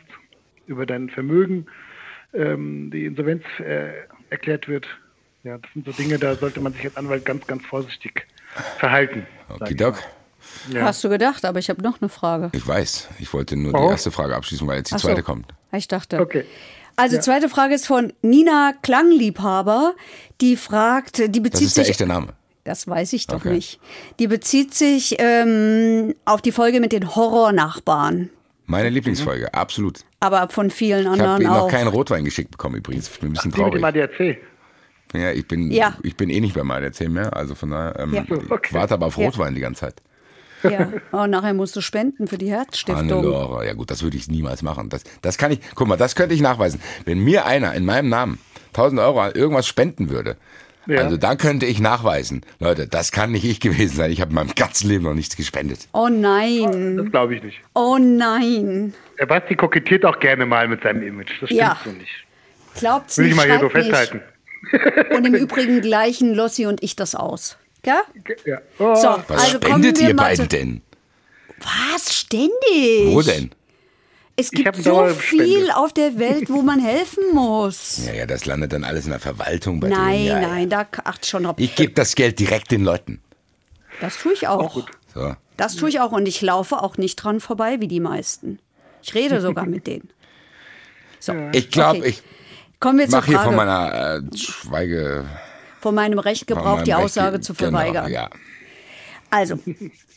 über 0.65 0.85
dein 0.87 1.09
Vermögen 1.09 1.67
ähm, 2.33 2.89
die 2.91 3.05
Insolvenz 3.05 3.43
äh, 3.59 3.91
erklärt 4.29 4.67
wird. 4.67 4.87
Ja, 5.43 5.57
das 5.57 5.71
sind 5.73 5.85
so 5.85 5.91
Dinge, 5.91 6.17
da 6.17 6.35
sollte 6.35 6.59
man 6.59 6.73
sich 6.73 6.85
als 6.85 6.97
Anwalt 6.97 7.25
ganz, 7.25 7.45
ganz 7.47 7.65
vorsichtig 7.65 8.27
verhalten. 8.77 9.25
Okay, 9.49 9.75
Doc. 9.75 9.95
Ja. 10.71 10.83
Hast 10.83 11.03
du 11.03 11.09
gedacht, 11.09 11.45
aber 11.45 11.59
ich 11.59 11.69
habe 11.69 11.81
noch 11.81 12.01
eine 12.01 12.09
Frage. 12.09 12.49
Ich 12.53 12.65
weiß, 12.65 13.09
ich 13.19 13.33
wollte 13.33 13.55
nur 13.55 13.73
oh. 13.73 13.85
die 13.85 13.91
erste 13.91 14.11
Frage 14.11 14.35
abschließen, 14.35 14.67
weil 14.67 14.77
jetzt 14.77 14.91
die 14.91 14.95
Ach 14.95 15.01
zweite 15.01 15.21
so. 15.21 15.25
kommt. 15.25 15.53
Ich 15.71 15.87
dachte. 15.87 16.19
Okay. 16.19 16.45
Also 16.95 17.17
ja. 17.17 17.21
zweite 17.21 17.49
Frage 17.49 17.75
ist 17.75 17.85
von 17.85 18.11
Nina 18.21 18.73
Klangliebhaber, 18.81 19.93
die 20.41 20.55
fragt, 20.55 21.19
die 21.33 21.39
bezieht 21.39 21.69
sich. 21.69 21.75
Das 21.75 21.89
ist 21.89 21.99
der 21.99 22.05
echte 22.05 22.07
Name. 22.07 22.33
Das 22.63 22.87
weiß 22.87 23.13
ich 23.13 23.27
doch 23.27 23.37
okay. 23.37 23.53
nicht. 23.53 23.79
Die 24.19 24.27
bezieht 24.27 24.73
sich 24.73 25.15
ähm, 25.19 26.15
auf 26.25 26.41
die 26.41 26.51
Folge 26.51 26.81
mit 26.81 26.91
den 26.91 27.15
Horrornachbarn. 27.15 28.29
Meine 28.65 28.89
Lieblingsfolge, 28.89 29.53
absolut. 29.53 30.03
Aber 30.19 30.49
von 30.49 30.69
vielen 30.69 31.07
anderen 31.07 31.41
ich 31.41 31.47
habe 31.47 31.59
noch 31.59 31.69
keinen 31.69 31.87
Rotwein 31.87 32.25
geschickt 32.25 32.51
bekommen 32.51 32.75
übrigens. 32.75 33.07
Ich 33.07 33.19
bin 33.19 33.29
ein 33.29 33.33
bisschen 33.33 33.53
traurig. 33.53 33.75
Die 33.75 33.85
mit 33.85 33.95
dem 33.95 34.03
ADAC. 34.03 34.37
Ja, 35.13 35.31
ich 35.31 35.47
bin, 35.47 35.71
ja. 35.71 35.95
ich 36.03 36.15
bin 36.17 36.29
eh 36.29 36.39
nicht 36.39 36.55
beim 36.55 36.69
ADAC 36.69 37.09
mehr. 37.09 37.35
Also 37.35 37.55
von 37.55 37.71
daher, 37.71 37.99
ähm, 37.99 38.13
ja. 38.13 38.23
okay. 38.49 38.67
ich 38.69 38.73
warte 38.73 38.93
aber 38.93 39.07
auf 39.07 39.17
Rotwein 39.17 39.49
ja. 39.49 39.55
die 39.55 39.61
ganze 39.61 39.81
Zeit. 39.81 40.01
Ja, 40.63 40.87
und 40.87 41.01
oh, 41.11 41.27
nachher 41.27 41.53
musst 41.53 41.75
du 41.75 41.81
spenden 41.81 42.27
für 42.27 42.37
die 42.37 42.49
Herzstiftung. 42.49 42.97
Hannelore, 42.97 43.65
ja 43.65 43.73
gut, 43.73 43.91
das 43.91 44.01
würde 44.01 44.17
ich 44.17 44.27
niemals 44.27 44.63
machen. 44.63 44.89
Das, 44.89 45.03
das 45.21 45.37
kann 45.37 45.51
ich, 45.51 45.59
guck 45.75 45.87
mal, 45.87 45.97
das 45.97 46.15
könnte 46.15 46.33
ich 46.33 46.41
nachweisen. 46.41 46.81
Wenn 47.05 47.19
mir 47.19 47.45
einer 47.45 47.73
in 47.75 47.85
meinem 47.85 48.09
Namen 48.09 48.39
1000 48.69 48.99
Euro 49.01 49.21
an 49.21 49.33
irgendwas 49.33 49.67
spenden 49.67 50.09
würde, 50.09 50.35
ja. 50.87 51.01
Also 51.01 51.17
dann 51.17 51.37
könnte 51.37 51.65
ich 51.65 51.81
nachweisen, 51.81 52.43
Leute, 52.59 52.87
das 52.87 53.11
kann 53.11 53.33
nicht 53.33 53.43
ich 53.43 53.59
gewesen 53.59 53.97
sein. 53.97 54.09
Ich 54.09 54.21
habe 54.21 54.29
in 54.29 54.35
meinem 54.35 54.55
ganzen 54.55 54.87
Leben 54.87 55.03
noch 55.03 55.13
nichts 55.13 55.35
gespendet. 55.35 55.87
Oh 55.91 56.07
nein. 56.09 56.95
Das 56.95 57.11
glaube 57.11 57.35
ich 57.35 57.43
nicht. 57.43 57.59
Oh 57.75 57.97
nein. 57.99 58.93
Der 59.19 59.25
Basti 59.25 59.55
kokettiert 59.55 60.05
auch 60.05 60.17
gerne 60.19 60.45
mal 60.45 60.67
mit 60.67 60.83
seinem 60.83 61.03
Image. 61.03 61.41
Das 61.41 61.49
stimmt 61.49 61.59
ja. 61.59 61.77
so 61.83 61.91
nicht. 61.91 62.23
Glaubt's 62.75 63.17
Will 63.17 63.25
nicht, 63.25 63.33
ich 63.33 63.37
mal 63.37 63.47
hier 63.47 63.59
so 63.59 63.69
festhalten. 63.69 64.21
Und 65.15 65.25
im 65.25 65.35
Übrigen 65.35 65.81
gleichen 65.81 66.33
Lossi 66.33 66.65
und 66.65 66.83
ich 66.83 66.95
das 66.95 67.15
aus. 67.15 67.57
Ja? 67.85 68.01
ja. 68.45 68.61
Oh. 68.79 68.95
So, 68.95 69.07
Was 69.27 69.43
also 69.43 69.57
spendet 69.57 69.99
ihr 70.01 70.15
beiden 70.15 70.49
denn? 70.49 70.81
Was? 71.59 72.13
Ständig? 72.13 73.05
Wo 73.05 73.21
denn? 73.21 73.51
Es 74.39 74.51
gibt 74.51 74.75
so 74.75 75.07
viel 75.07 75.71
auf 75.71 75.93
der 75.93 76.19
Welt, 76.19 76.49
wo 76.49 76.61
man 76.61 76.79
helfen 76.79 77.23
muss. 77.33 78.01
Ja, 78.05 78.13
ja, 78.13 78.25
das 78.25 78.45
landet 78.45 78.71
dann 78.71 78.83
alles 78.83 79.05
in 79.05 79.11
der 79.11 79.19
Verwaltung 79.19 79.79
bei 79.79 79.89
Nein, 79.89 80.17
denen. 80.17 80.27
Ja, 80.27 80.41
nein, 80.41 80.69
da 80.69 80.85
acht 81.05 81.25
schon 81.25 81.43
drauf. 81.43 81.55
Ich 81.57 81.75
gebe 81.75 81.93
das 81.93 82.13
Geld 82.13 82.39
direkt 82.39 82.71
den 82.71 82.83
Leuten. 82.83 83.19
Das 83.99 84.17
tue 84.19 84.33
ich 84.33 84.47
auch. 84.47 84.87
So. 85.13 85.35
Das 85.57 85.75
tue 85.75 85.89
ich 85.89 85.99
auch 85.99 86.11
und 86.11 86.27
ich 86.27 86.41
laufe 86.43 86.83
auch 86.83 86.97
nicht 86.97 87.15
dran 87.15 87.39
vorbei 87.39 87.79
wie 87.79 87.87
die 87.87 87.99
meisten. 87.99 88.59
Ich 89.01 89.15
rede 89.15 89.41
sogar 89.41 89.65
mit 89.67 89.87
denen. 89.87 90.09
So, 91.19 91.33
ich 91.51 91.71
glaube, 91.71 91.99
okay. 91.99 92.09
ich 92.09 92.23
Kommen 92.79 92.99
wir 92.99 93.09
zur 93.09 93.19
mache 93.19 93.27
hier 93.27 93.39
von 93.39 93.55
Frage. 93.55 93.57
meiner 93.57 94.21
äh, 94.33 94.37
Schweige. 94.37 95.25
Von 95.81 95.95
meinem 95.95 96.19
Recht 96.19 96.47
Gebrauch, 96.47 96.81
die 96.83 96.91
Recht- 96.91 97.03
Aussage 97.03 97.39
zu 97.41 97.53
genau, 97.53 97.71
verweigern. 97.79 98.11
ja. 98.11 98.29
Also, 99.29 99.59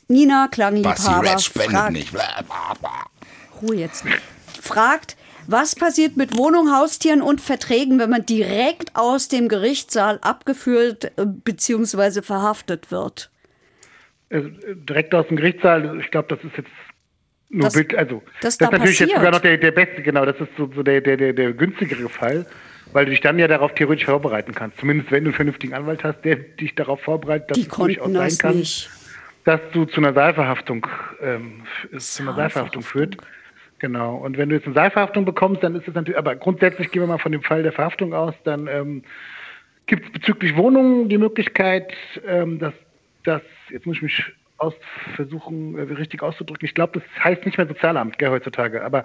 Nina 0.09 0.49
spendet 1.43 1.73
fragt, 1.73 1.93
nicht. 1.93 2.13
Bla, 2.13 2.43
bla, 2.47 2.75
bla. 2.79 3.07
Ruhe 3.61 3.75
jetzt 3.77 4.05
nicht. 4.05 4.21
fragt, 4.61 5.17
was 5.47 5.75
passiert 5.75 6.17
mit 6.17 6.37
Wohnung, 6.37 6.73
Haustieren 6.73 7.21
und 7.23 7.41
Verträgen, 7.41 7.99
wenn 7.99 8.11
man 8.11 8.25
direkt 8.25 8.95
aus 8.95 9.27
dem 9.29 9.49
Gerichtssaal 9.49 10.19
abgeführt 10.23 11.07
äh, 11.17 11.27
bzw. 11.27 12.23
verhaftet 12.23 12.91
wird? 12.93 13.31
Also, 14.31 14.49
direkt 14.75 15.13
aus 15.15 15.27
dem 15.27 15.37
Gerichtssaal, 15.39 15.99
ich 16.01 16.11
glaube, 16.13 16.29
das 16.37 16.45
ist 16.45 16.57
jetzt 16.57 16.71
nur 17.51 17.65
Das- 17.65 17.75
Bild, 17.75 17.95
also 17.97 18.23
das 18.41 18.57
das 18.57 18.59
da 18.59 18.65
ist 18.67 18.73
natürlich 18.73 18.91
passiert. 18.99 19.11
jetzt 19.11 19.17
sogar 19.19 19.33
noch 19.33 19.41
der, 19.41 19.59
der 19.59 19.71
beste, 19.73 20.03
genau, 20.03 20.25
das 20.25 20.41
ist 20.41 20.49
so, 20.57 20.71
so 20.75 20.83
der, 20.83 21.01
der, 21.01 21.17
der, 21.17 21.33
der 21.33 21.53
günstigere 21.53 22.09
Fall, 22.09 22.47
weil 22.93 23.05
du 23.05 23.11
dich 23.11 23.21
dann 23.21 23.39
ja 23.39 23.49
darauf 23.49 23.75
theoretisch 23.75 24.05
vorbereiten 24.07 24.55
kannst. 24.55 24.79
Zumindest 24.79 25.11
wenn 25.11 25.25
du 25.25 25.29
einen 25.31 25.35
vernünftigen 25.37 25.75
Anwalt 25.75 26.03
hast, 26.05 26.23
der 26.25 26.37
dich 26.37 26.75
darauf 26.75 27.01
vorbereitet, 27.03 27.51
dass 27.51 27.57
Die 27.59 27.63
es 27.63 27.69
durchaus 27.69 28.13
sein 28.13 28.39
kann, 28.39 28.57
nicht. 28.59 28.89
dass 29.45 29.61
du 29.73 29.85
zu 29.85 30.01
einer 30.01 30.13
Saalverhaftung, 30.15 30.87
ähm, 31.21 31.63
zu 31.99 32.23
einer 32.23 32.35
Saalverhaftung 32.35 32.83
führt. 32.83 33.17
Genau. 33.81 34.17
Und 34.17 34.37
wenn 34.39 34.49
du 34.51 34.55
jetzt 34.57 34.67
eine 34.67 34.75
Saalverhaftung 34.75 35.25
bekommst, 35.25 35.63
dann 35.63 35.75
ist 35.75 35.89
es 35.89 35.95
natürlich, 35.95 36.19
aber 36.19 36.37
grundsätzlich 36.37 36.91
gehen 36.91 37.03
wir 37.03 37.07
mal 37.07 37.19
von 37.19 37.33
dem 37.33 37.43
Fall 37.43 37.63
der 37.63 37.73
Verhaftung 37.73 38.13
aus, 38.13 38.35
dann 38.45 38.67
ähm, 38.69 39.03
gibt 39.87 40.07
es 40.07 40.13
bezüglich 40.13 40.55
Wohnungen 40.57 41.09
die 41.09 41.17
Möglichkeit, 41.19 41.93
ähm, 42.29 42.59
dass 42.59 42.75
das, 43.25 43.41
jetzt 43.71 43.87
muss 43.87 43.97
ich 43.97 44.03
mich 44.03 44.25
aus, 44.61 44.75
versuchen, 45.17 45.79
äh, 45.79 45.83
richtig 45.95 46.23
auszudrücken, 46.23 46.67
ich 46.67 46.75
glaube, 46.75 47.01
das 47.01 47.25
heißt 47.25 47.45
nicht 47.47 47.59
mehr 47.59 47.67
Sozialamt, 47.67 48.19
gell, 48.19 48.31
heutzutage, 48.31 48.85
aber 48.85 49.05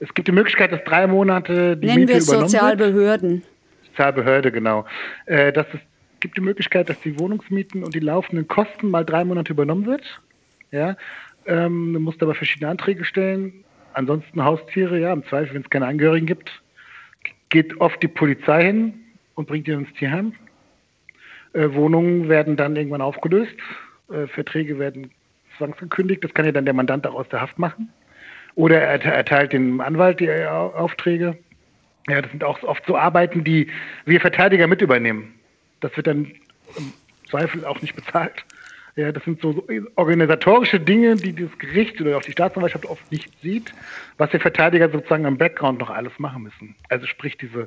es 0.00 0.12
gibt 0.14 0.28
die 0.28 0.32
Möglichkeit, 0.32 0.72
dass 0.72 0.82
drei 0.84 1.06
Monate 1.06 1.76
die 1.76 1.86
Nennen 1.86 2.00
Miete 2.00 2.12
wir 2.12 2.18
es 2.18 2.28
übernommen 2.28 2.52
wird. 2.52 2.60
Sozialbehörden. 2.60 3.42
Sozialbehörde, 3.86 4.52
genau. 4.52 4.86
Äh, 5.26 5.52
dass 5.52 5.66
es 5.72 5.80
gibt 6.20 6.38
die 6.38 6.42
Möglichkeit, 6.42 6.88
dass 6.88 6.98
die 7.00 7.18
Wohnungsmieten 7.18 7.84
und 7.84 7.94
die 7.94 8.00
laufenden 8.00 8.48
Kosten 8.48 8.90
mal 8.90 9.04
drei 9.04 9.24
Monate 9.24 9.52
übernommen 9.52 9.84
wird. 9.84 10.02
Ja, 10.70 10.96
ähm, 11.44 11.92
du 11.92 12.00
musst 12.00 12.22
aber 12.22 12.34
verschiedene 12.34 12.70
Anträge 12.70 13.04
stellen. 13.04 13.64
Ansonsten 13.92 14.42
Haustiere, 14.42 14.98
ja, 14.98 15.12
im 15.12 15.24
Zweifel, 15.26 15.54
wenn 15.54 15.62
es 15.62 15.70
keine 15.70 15.86
Angehörigen 15.86 16.26
gibt, 16.26 16.50
geht 17.50 17.78
oft 17.80 18.02
die 18.02 18.08
Polizei 18.08 18.64
hin 18.64 18.94
und 19.34 19.46
bringt 19.46 19.66
die 19.66 19.72
ins 19.72 19.92
Tierheim. 19.98 20.32
Äh, 21.52 21.74
Wohnungen 21.74 22.28
werden 22.28 22.56
dann 22.56 22.74
irgendwann 22.74 23.02
aufgelöst. 23.02 23.54
Äh, 24.12 24.26
Verträge 24.26 24.78
werden 24.78 25.10
zwangsgekündigt. 25.58 26.22
Das 26.24 26.34
kann 26.34 26.44
ja 26.44 26.52
dann 26.52 26.64
der 26.64 26.74
Mandant 26.74 27.06
auch 27.06 27.14
aus 27.14 27.28
der 27.28 27.40
Haft 27.40 27.58
machen. 27.58 27.92
Oder 28.54 28.80
er 28.80 28.98
erte- 29.00 29.10
erteilt 29.10 29.52
dem 29.52 29.80
Anwalt 29.80 30.20
die 30.20 30.26
äh, 30.26 30.46
Au- 30.46 30.72
Aufträge. 30.74 31.36
Ja, 32.08 32.20
das 32.20 32.30
sind 32.30 32.44
auch 32.44 32.62
oft 32.62 32.84
so 32.86 32.96
Arbeiten, 32.96 33.44
die 33.44 33.68
wir 34.04 34.20
Verteidiger 34.20 34.66
mit 34.66 34.82
übernehmen. 34.82 35.34
Das 35.80 35.96
wird 35.96 36.06
dann 36.06 36.32
im 36.76 36.92
Zweifel 37.30 37.64
auch 37.64 37.80
nicht 37.80 37.96
bezahlt. 37.96 38.44
Ja, 38.96 39.10
das 39.10 39.24
sind 39.24 39.40
so 39.40 39.66
organisatorische 39.96 40.78
Dinge, 40.78 41.16
die 41.16 41.34
das 41.34 41.58
Gericht 41.58 42.00
oder 42.00 42.16
auch 42.16 42.22
die 42.22 42.30
Staatsanwaltschaft 42.30 42.86
oft 42.86 43.10
nicht 43.10 43.28
sieht, 43.42 43.74
was 44.18 44.30
die 44.30 44.38
Verteidiger 44.38 44.88
sozusagen 44.88 45.24
im 45.24 45.36
Background 45.36 45.80
noch 45.80 45.90
alles 45.90 46.12
machen 46.18 46.44
müssen. 46.44 46.76
Also 46.90 47.06
sprich 47.06 47.36
diese 47.36 47.66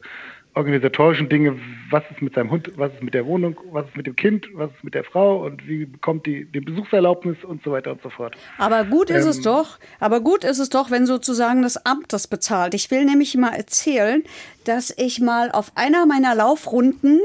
organisatorischen 0.58 1.30
Dinge, 1.30 1.58
was 1.90 2.04
ist 2.12 2.22
mit 2.22 2.34
seinem 2.34 2.52
Hund, 2.52 2.72
was 2.76 2.94
ist 2.94 3.04
mit 3.04 3.14
der 3.14 3.26
Wohnung, 3.26 3.58
was 3.72 3.86
ist 3.88 3.96
mit 3.96 4.08
dem 4.08 4.16
Kind, 4.16 4.48
was 4.54 4.70
ist 4.72 4.84
mit 4.84 4.94
der 4.94 5.04
Frau 5.04 5.46
und 5.46 5.68
wie 5.68 5.86
bekommt 5.86 6.26
die 6.26 6.46
die 6.46 6.60
Besuchserlaubnis 6.60 7.38
und 7.44 7.64
so 7.64 7.72
weiter 7.72 7.92
und 7.92 8.02
so 8.02 8.10
fort. 8.10 8.36
Aber 8.58 8.84
gut 8.84 9.10
ist 9.10 9.24
Ähm. 9.24 9.30
es 9.30 9.42
doch, 9.42 9.80
aber 10.00 10.20
gut 10.20 10.44
ist 10.44 10.60
es 10.60 10.70
doch, 10.70 10.92
wenn 10.92 11.06
sozusagen 11.06 11.62
das 11.62 11.86
Amt 11.86 12.12
das 12.12 12.28
bezahlt. 12.28 12.74
Ich 12.74 12.92
will 12.92 13.06
nämlich 13.06 13.36
mal 13.38 13.54
erzählen, 13.54 14.24
dass 14.66 14.94
ich 14.98 15.22
mal 15.22 15.52
auf 15.52 15.72
einer 15.76 16.06
meiner 16.06 16.36
Laufrunden 16.36 17.22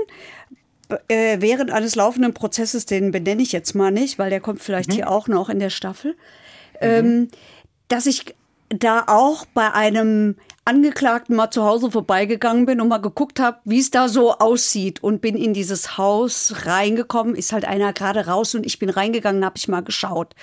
äh, 1.08 1.40
während 1.40 1.70
eines 1.70 1.94
laufenden 1.94 2.34
Prozesses, 2.34 2.86
den 2.86 3.10
benenne 3.10 3.42
ich 3.42 3.52
jetzt 3.52 3.74
mal 3.74 3.90
nicht, 3.90 4.18
weil 4.18 4.30
der 4.30 4.40
kommt 4.40 4.60
vielleicht 4.60 4.92
hier 4.92 5.10
auch 5.10 5.28
noch 5.28 5.48
in 5.48 5.58
der 5.58 5.70
Staffel, 5.70 6.16
ähm, 6.80 7.28
dass 7.88 8.06
ich 8.06 8.34
da 8.68 9.04
auch 9.06 9.46
bei 9.46 9.72
einem 9.72 10.36
Angeklagten 10.64 11.34
mal 11.34 11.50
zu 11.50 11.64
Hause 11.64 11.90
vorbeigegangen 11.90 12.66
bin 12.66 12.80
und 12.80 12.88
mal 12.88 12.98
geguckt 12.98 13.40
habe, 13.40 13.58
wie 13.64 13.80
es 13.80 13.90
da 13.90 14.08
so 14.08 14.34
aussieht 14.38 15.02
und 15.02 15.20
bin 15.20 15.36
in 15.36 15.54
dieses 15.54 15.98
Haus 15.98 16.54
reingekommen. 16.66 17.34
Ist 17.34 17.52
halt 17.52 17.64
einer 17.64 17.92
gerade 17.92 18.26
raus 18.26 18.54
und 18.54 18.64
ich 18.64 18.78
bin 18.78 18.88
reingegangen, 18.88 19.44
habe 19.44 19.56
ich 19.56 19.66
mal 19.66 19.82
geschaut. 19.82 20.34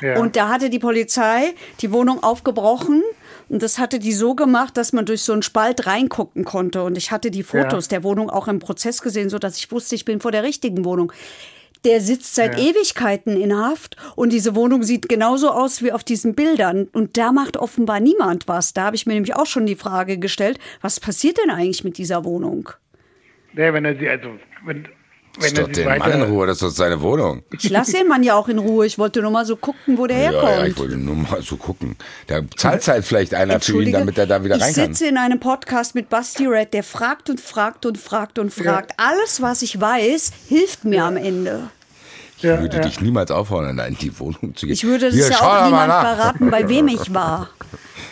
Ja. 0.00 0.18
Und 0.18 0.34
da 0.34 0.48
hatte 0.48 0.70
die 0.70 0.80
Polizei 0.80 1.54
die 1.80 1.92
Wohnung 1.92 2.22
aufgebrochen 2.22 3.02
und 3.48 3.62
das 3.62 3.78
hatte 3.78 3.98
die 3.98 4.12
so 4.12 4.34
gemacht, 4.34 4.76
dass 4.76 4.92
man 4.92 5.06
durch 5.06 5.22
so 5.22 5.32
einen 5.32 5.42
Spalt 5.42 5.86
reingucken 5.86 6.44
konnte. 6.44 6.84
Und 6.84 6.96
ich 6.96 7.10
hatte 7.10 7.30
die 7.30 7.42
Fotos 7.42 7.88
der 7.88 8.04
Wohnung 8.04 8.30
auch 8.30 8.46
im 8.46 8.60
Prozess 8.60 9.02
gesehen, 9.02 9.28
so 9.28 9.38
dass 9.38 9.56
ich 9.56 9.70
wusste, 9.72 9.96
ich 9.96 10.04
bin 10.04 10.20
vor 10.20 10.30
der 10.30 10.44
richtigen 10.44 10.84
Wohnung. 10.84 11.12
Der 11.84 12.00
sitzt 12.00 12.34
seit 12.34 12.58
Ewigkeiten 12.58 13.40
in 13.40 13.56
Haft 13.56 13.96
und 14.14 14.32
diese 14.32 14.54
Wohnung 14.54 14.82
sieht 14.82 15.08
genauso 15.08 15.50
aus 15.50 15.82
wie 15.82 15.92
auf 15.92 16.04
diesen 16.04 16.34
Bildern. 16.34 16.88
Und 16.92 17.16
da 17.16 17.32
macht 17.32 17.56
offenbar 17.56 18.00
niemand 18.00 18.48
was. 18.48 18.74
Da 18.74 18.84
habe 18.84 18.96
ich 18.96 19.06
mir 19.06 19.14
nämlich 19.14 19.34
auch 19.34 19.46
schon 19.46 19.64
die 19.64 19.76
Frage 19.76 20.18
gestellt, 20.18 20.58
was 20.82 21.00
passiert 21.00 21.38
denn 21.38 21.50
eigentlich 21.50 21.82
mit 21.82 21.96
dieser 21.96 22.24
Wohnung? 22.24 22.68
Ja, 23.54 23.72
wenn 23.72 23.84
er 23.84 23.96
sie, 23.96 24.08
also, 24.08 24.28
wenn, 24.64 24.86
wenn 25.38 25.42
Lass 25.42 25.52
doch 25.54 25.66
sie 25.66 25.72
den 25.72 25.98
Mann 25.98 26.12
in 26.12 26.22
Ruhe, 26.22 26.46
das 26.46 26.60
ist 26.62 26.76
seine 26.76 27.00
Wohnung. 27.00 27.42
Ich 27.52 27.70
lasse 27.70 27.92
den 27.92 28.08
Mann 28.08 28.22
ja 28.22 28.34
auch 28.34 28.48
in 28.48 28.58
Ruhe. 28.58 28.84
Ich 28.86 28.98
wollte 28.98 29.22
nur 29.22 29.30
mal 29.30 29.44
so 29.46 29.56
gucken, 29.56 29.96
wo 29.98 30.06
der 30.06 30.16
Ja, 30.18 30.22
ja, 30.24 30.30
ich 30.30 30.42
herkommt. 30.42 30.78
wollte 30.78 30.96
nur 30.96 31.14
mal 31.16 31.42
so 31.42 31.56
gucken. 31.56 31.96
Da 32.26 32.40
zahlt 32.56 32.86
halt 32.88 33.04
vielleicht 33.04 33.34
einer 33.34 33.60
für 33.60 33.82
ihn, 33.82 33.92
damit 33.92 34.18
er 34.18 34.26
da 34.26 34.44
wieder 34.44 34.56
ich 34.56 34.62
rein 34.62 34.74
kann. 34.74 34.86
sitze 34.94 35.06
in 35.06 35.16
einem 35.16 35.38
Podcast 35.40 35.94
mit 35.94 36.08
Basti 36.08 36.46
Red, 36.46 36.74
der 36.74 36.82
fragt 36.82 37.30
und 37.30 37.40
fragt 37.40 37.86
und 37.86 37.96
fragt 37.98 38.38
und 38.38 38.52
fragt. 38.52 38.92
Alles, 38.96 39.40
was 39.40 39.62
ich 39.62 39.80
weiß, 39.80 40.32
hilft 40.48 40.84
mir 40.84 41.04
am 41.04 41.16
Ende. 41.16 41.70
Ich 42.38 42.44
würde 42.44 42.80
dich 42.80 43.00
niemals 43.02 43.30
auffordern, 43.30 43.76
da 43.76 43.84
in 43.84 43.96
die 43.98 44.18
Wohnung 44.18 44.54
zu 44.56 44.64
gehen. 44.66 44.72
Ich 44.72 44.84
würde 44.84 45.06
das 45.06 45.14
Hier, 45.14 45.28
ja 45.28 45.36
auch 45.40 45.58
doch 45.58 45.64
niemand 45.66 45.88
nach. 45.88 46.00
verraten, 46.16 46.50
bei 46.50 46.68
wem 46.70 46.88
ich 46.88 47.12
war. 47.12 47.50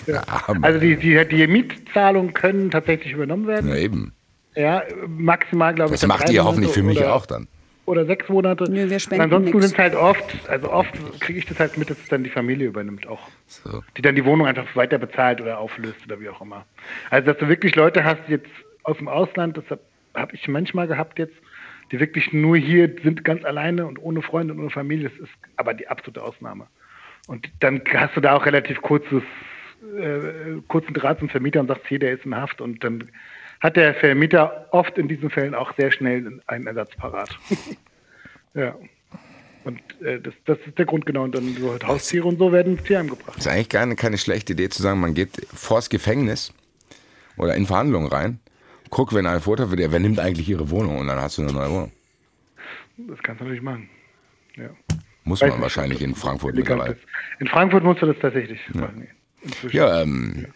Ja, 0.06 0.22
also 0.62 0.78
die, 0.78 0.96
die, 0.96 1.26
die 1.28 1.46
Mietzahlungen 1.46 2.34
können 2.34 2.70
tatsächlich 2.70 3.12
übernommen 3.14 3.46
werden. 3.46 3.70
na 3.70 3.76
eben. 3.78 4.12
Ja, 4.58 4.82
maximal 5.06 5.72
glaube 5.72 5.94
ich. 5.94 6.00
Das 6.00 6.08
macht 6.08 6.28
drei 6.28 6.32
ihr 6.32 6.44
hoffentlich 6.44 6.76
Monate 6.76 6.80
für 6.80 6.86
mich 6.86 6.98
oder, 6.98 7.14
auch 7.14 7.26
dann. 7.26 7.46
Oder 7.86 8.06
sechs 8.06 8.28
Monate. 8.28 8.64
Nö, 8.68 8.90
wir 8.90 8.98
spenden 8.98 9.22
ansonsten 9.22 9.60
sind 9.60 9.72
es 9.72 9.78
halt 9.78 9.94
oft, 9.94 10.36
also 10.48 10.72
oft 10.72 10.92
kriege 11.20 11.38
ich 11.38 11.46
das 11.46 11.60
halt 11.60 11.78
mit, 11.78 11.90
dass 11.90 11.98
es 11.98 12.08
dann 12.08 12.24
die 12.24 12.30
Familie 12.30 12.66
übernimmt 12.66 13.06
auch. 13.06 13.20
So. 13.46 13.84
Die 13.96 14.02
dann 14.02 14.16
die 14.16 14.24
Wohnung 14.24 14.48
einfach 14.48 14.66
weiter 14.74 14.98
bezahlt 14.98 15.40
oder 15.40 15.58
auflöst 15.58 16.04
oder 16.04 16.20
wie 16.20 16.28
auch 16.28 16.40
immer. 16.40 16.66
Also 17.10 17.28
dass 17.28 17.38
du 17.38 17.48
wirklich 17.48 17.76
Leute 17.76 18.04
hast 18.04 18.20
jetzt 18.26 18.50
aus 18.82 18.96
dem 18.96 19.06
Ausland, 19.06 19.56
das 19.56 19.64
habe 19.70 19.80
hab 20.14 20.34
ich 20.34 20.48
manchmal 20.48 20.88
gehabt 20.88 21.20
jetzt, 21.20 21.36
die 21.92 22.00
wirklich 22.00 22.32
nur 22.32 22.56
hier 22.56 22.92
sind 23.02 23.24
ganz 23.24 23.44
alleine 23.44 23.86
und 23.86 24.02
ohne 24.02 24.22
Freunde 24.22 24.54
und 24.54 24.60
ohne 24.60 24.70
Familie. 24.70 25.08
Das 25.10 25.18
ist 25.20 25.34
aber 25.56 25.72
die 25.72 25.86
absolute 25.86 26.22
Ausnahme. 26.22 26.66
Und 27.28 27.48
dann 27.60 27.80
hast 27.94 28.16
du 28.16 28.20
da 28.20 28.34
auch 28.34 28.44
relativ 28.44 28.82
kurzes, 28.82 29.22
äh, 29.96 30.60
kurzen 30.66 30.94
Draht 30.94 31.20
zum 31.20 31.28
Vermieter 31.28 31.60
und 31.60 31.68
sagst, 31.68 31.86
hier, 31.86 32.00
der 32.00 32.12
ist 32.12 32.26
in 32.26 32.34
Haft 32.34 32.60
und 32.60 32.82
dann 32.82 33.08
hat 33.60 33.76
der 33.76 33.94
Vermieter 33.94 34.68
oft 34.70 34.98
in 34.98 35.08
diesen 35.08 35.30
Fällen 35.30 35.54
auch 35.54 35.74
sehr 35.76 35.90
schnell 35.90 36.40
einen 36.46 36.66
Ersatz 36.66 36.94
parat. 36.96 37.30
ja. 38.54 38.74
Und 39.64 39.80
äh, 40.00 40.20
das, 40.20 40.34
das 40.44 40.58
ist 40.66 40.78
der 40.78 40.86
Grund 40.86 41.04
genau. 41.04 41.24
Und 41.24 41.34
dann 41.34 41.54
so 41.58 41.72
halt 41.72 41.86
Haustiere 41.86 42.26
und 42.26 42.38
so 42.38 42.52
werden 42.52 42.74
ins 42.74 42.84
Tierheim 42.84 43.08
gebracht. 43.10 43.36
Das 43.36 43.46
ist 43.46 43.52
eigentlich 43.52 43.68
keine, 43.68 43.96
keine 43.96 44.18
schlechte 44.18 44.52
Idee 44.52 44.68
zu 44.68 44.82
sagen, 44.82 45.00
man 45.00 45.14
geht 45.14 45.46
vors 45.52 45.90
Gefängnis 45.90 46.52
oder 47.36 47.54
in 47.54 47.66
Verhandlungen 47.66 48.08
rein, 48.08 48.40
guck, 48.90 49.14
wenn 49.14 49.26
einer 49.26 49.40
Vorteil 49.40 49.70
wird, 49.70 49.92
wer 49.92 49.98
nimmt 50.00 50.20
eigentlich 50.20 50.48
ihre 50.48 50.70
Wohnung 50.70 50.98
und 50.98 51.06
dann 51.06 51.20
hast 51.20 51.38
du 51.38 51.42
eine 51.42 51.52
neue 51.52 51.70
Wohnung. 51.70 51.92
Das 52.96 53.18
kannst 53.22 53.40
du 53.40 53.44
natürlich 53.44 53.62
machen. 53.62 53.88
Ja. 54.56 54.70
Muss 55.24 55.40
Weiß 55.40 55.50
man 55.50 55.58
nicht, 55.58 55.62
wahrscheinlich 55.62 56.02
in 56.02 56.14
Frankfurt 56.14 56.54
mittlerweile. 56.54 56.94
ist. 56.94 57.02
In 57.38 57.46
Frankfurt 57.46 57.84
musst 57.84 58.02
du 58.02 58.06
das 58.06 58.16
tatsächlich 58.20 58.60
machen. 58.74 59.06
Inzwischen. 59.42 59.76
Ja, 59.76 60.02
ähm, 60.02 60.46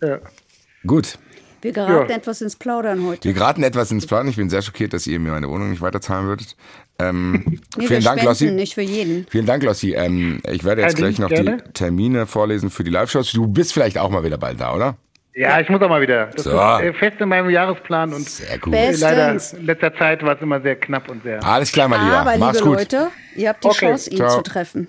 Ja. 0.00 0.20
gut. 0.86 1.18
Wir 1.62 1.72
geraten 1.72 2.10
Ja. 2.10 2.16
etwas 2.16 2.40
ins 2.42 2.56
Plaudern 2.56 3.04
heute. 3.06 3.24
Wir 3.24 3.32
geraten 3.34 3.62
etwas 3.62 3.90
ins 3.90 4.06
Plan. 4.06 4.28
Ich 4.28 4.36
bin 4.36 4.50
sehr 4.50 4.62
schockiert, 4.62 4.92
dass 4.92 5.06
ihr 5.06 5.18
mir 5.18 5.32
meine 5.32 5.48
Wohnung 5.48 5.70
nicht 5.70 5.80
weiterzahlen 5.80 6.26
würdet. 6.26 6.56
Ähm, 6.98 7.42
Nee, 7.46 7.58
wir 7.76 7.88
vielen 7.88 8.04
Dank, 8.04 8.22
Lossi. 8.22 8.50
nicht 8.50 8.74
für 8.74 8.82
jeden. 8.82 9.26
Vielen 9.30 9.46
Dank, 9.46 9.62
Lossi. 9.62 9.94
Ähm, 9.94 10.40
ich 10.50 10.64
werde 10.64 10.82
jetzt 10.82 10.94
Kein 10.96 11.02
gleich 11.04 11.18
noch 11.18 11.28
gerne. 11.28 11.58
die 11.66 11.72
Termine 11.72 12.26
vorlesen 12.26 12.70
für 12.70 12.84
die 12.84 12.90
Live-Shows. 12.90 13.32
Du 13.32 13.46
bist 13.46 13.72
vielleicht 13.72 13.98
auch 13.98 14.10
mal 14.10 14.22
wieder 14.24 14.38
bald 14.38 14.60
da, 14.60 14.74
oder? 14.74 14.96
ja, 15.34 15.60
ich 15.60 15.68
muss 15.68 15.82
auch 15.82 15.88
mal 15.90 16.00
wieder. 16.00 16.26
Das 16.28 16.44
So. 16.44 16.50
ist 16.50 16.56
äh, 16.82 16.92
fest 16.94 17.20
in 17.20 17.28
meinem 17.28 17.50
Jahresplan 17.50 18.14
und 18.14 18.26
Sehr 18.26 18.58
gut. 18.58 18.72
Best- 18.72 19.02
leider 19.02 19.32
in 19.32 19.66
letzter 19.66 19.94
Zeit 19.94 20.22
war 20.22 20.34
es 20.36 20.40
immer 20.40 20.62
sehr 20.62 20.76
knapp 20.76 21.10
und 21.10 21.22
sehr. 21.24 21.44
Alles 21.44 21.72
klar, 21.72 21.88
mein 21.88 22.02
Lieber. 22.04 22.16
Aber, 22.20 22.38
Mach's 22.38 22.58
liebe 22.58 22.70
gut. 22.70 22.78
Leute, 22.78 23.08
ihr 23.34 23.50
habt 23.50 23.62
die 23.62 23.68
Okay, 23.68 23.78
Chance, 23.78 24.10
ihn 24.10 24.16
ciao. 24.16 24.36
zu 24.36 24.42
treffen. 24.42 24.88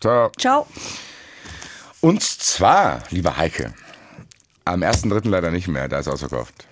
Ciao. 0.00 0.30
Ciao. 0.38 0.66
Und 2.00 2.22
zwar, 2.22 3.02
lieber 3.10 3.36
Heike, 3.36 3.74
am 4.64 4.82
1.3. 4.82 5.28
leider 5.28 5.50
nicht 5.50 5.68
mehr, 5.68 5.88
da 5.88 5.98
ist 5.98 6.08
ausverkauft. 6.08 6.66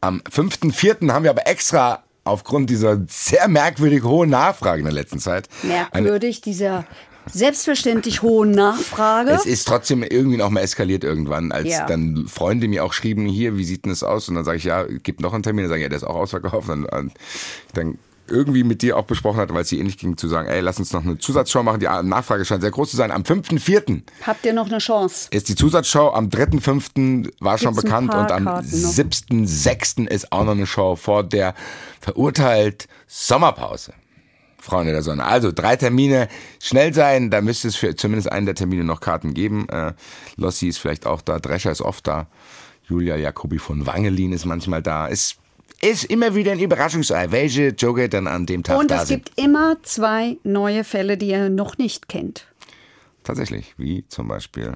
Am 0.00 0.20
5.4. 0.30 1.10
haben 1.12 1.22
wir 1.22 1.30
aber 1.30 1.46
extra 1.46 2.02
aufgrund 2.24 2.70
dieser 2.70 3.00
sehr 3.08 3.48
merkwürdig 3.48 4.02
hohen 4.02 4.30
Nachfrage 4.30 4.78
in 4.80 4.84
der 4.84 4.94
letzten 4.94 5.18
Zeit 5.18 5.48
Merkwürdig, 5.62 6.40
dieser 6.40 6.84
selbstverständlich 7.30 8.22
hohen 8.22 8.50
Nachfrage. 8.50 9.30
Es 9.30 9.46
ist 9.46 9.66
trotzdem 9.68 10.02
irgendwie 10.02 10.38
noch 10.38 10.50
mal 10.50 10.60
eskaliert 10.60 11.04
irgendwann, 11.04 11.52
als 11.52 11.68
Ja. 11.68 11.86
dann 11.86 12.26
Freunde 12.26 12.66
mir 12.68 12.84
auch 12.84 12.92
schrieben, 12.92 13.26
hier, 13.26 13.56
wie 13.56 13.64
sieht 13.64 13.84
denn 13.84 13.92
das 13.92 14.02
aus? 14.02 14.28
Und 14.28 14.34
dann 14.34 14.44
sage 14.44 14.56
ich, 14.58 14.64
ja, 14.64 14.84
gibt 14.84 15.20
noch 15.20 15.32
einen 15.32 15.42
Termin. 15.44 15.64
Dann 15.64 15.70
sage 15.70 15.80
ich, 15.80 15.84
ja, 15.84 15.88
der 15.88 15.98
ist 15.98 16.04
auch 16.04 16.16
ausverkauft. 16.16 16.68
Und 16.68 16.88
dann, 16.90 17.12
dann 17.74 17.98
irgendwie 18.28 18.64
mit 18.64 18.82
dir 18.82 18.96
auch 18.96 19.04
besprochen 19.04 19.38
hat, 19.38 19.52
weil 19.52 19.62
es 19.62 19.68
dir 19.68 19.78
ähnlich 19.78 19.98
ging, 19.98 20.16
zu 20.16 20.28
sagen, 20.28 20.48
ey, 20.48 20.60
lass 20.60 20.78
uns 20.78 20.92
noch 20.92 21.02
eine 21.02 21.18
Zusatzshow 21.18 21.62
machen. 21.62 21.80
Die 21.80 21.86
Nachfrage 21.86 22.44
scheint 22.44 22.62
sehr 22.62 22.70
groß 22.70 22.90
zu 22.90 22.96
sein. 22.96 23.10
Am 23.10 23.22
5.4. 23.22 24.02
Habt 24.26 24.46
ihr 24.46 24.52
noch 24.52 24.66
eine 24.66 24.78
Chance? 24.78 25.28
ist 25.30 25.48
die 25.48 25.54
Zusatzshow. 25.54 26.10
Am 26.12 26.28
3.5. 26.28 27.30
war 27.40 27.58
schon 27.58 27.74
Gibt's 27.74 27.84
ein 27.84 28.06
bekannt. 28.06 28.14
Und 28.14 28.32
am 28.32 28.44
Karten 28.44 28.44
noch? 28.44 28.62
7.6. 28.62 30.08
ist 30.08 30.32
auch 30.32 30.44
noch 30.44 30.52
eine 30.52 30.66
Show 30.66 30.96
vor 30.96 31.24
der 31.24 31.54
verurteilt 32.00 32.88
Sommerpause. 33.06 33.94
Freunde 34.62 34.92
der 34.92 35.02
Sonne. 35.02 35.24
Also 35.24 35.50
drei 35.50 35.74
Termine, 35.74 36.28
schnell 36.60 36.94
sein, 36.94 37.30
da 37.30 37.40
müsste 37.40 37.66
es 37.66 37.74
für 37.74 37.96
zumindest 37.96 38.30
einen 38.30 38.46
der 38.46 38.54
Termine 38.54 38.84
noch 38.84 39.00
Karten 39.00 39.34
geben. 39.34 39.68
Äh, 39.68 39.92
Lossi 40.36 40.68
ist 40.68 40.78
vielleicht 40.78 41.04
auch 41.04 41.20
da, 41.20 41.40
Drescher 41.40 41.72
ist 41.72 41.82
oft 41.82 42.06
da, 42.06 42.28
Julia 42.88 43.16
Jacobi 43.16 43.58
von 43.58 43.86
Wangelin 43.86 44.32
ist 44.32 44.44
manchmal 44.44 44.80
da. 44.80 45.08
Es 45.08 45.36
ist 45.84 46.04
immer 46.04 46.34
wieder 46.34 46.52
ein 46.52 46.60
Überraschungsei, 46.60 47.30
welche 47.32 47.68
Joker 47.68 48.08
dann 48.08 48.26
an 48.26 48.46
dem 48.46 48.62
Tag 48.62 48.78
Und 48.78 48.90
da 48.90 49.02
es 49.02 49.08
sind. 49.08 49.26
gibt 49.26 49.38
immer 49.40 49.76
zwei 49.82 50.38
neue 50.44 50.84
Fälle, 50.84 51.16
die 51.18 51.28
ihr 51.28 51.50
noch 51.50 51.76
nicht 51.76 52.08
kennt. 52.08 52.46
Tatsächlich, 53.24 53.74
wie 53.76 54.06
zum 54.08 54.28
Beispiel 54.28 54.74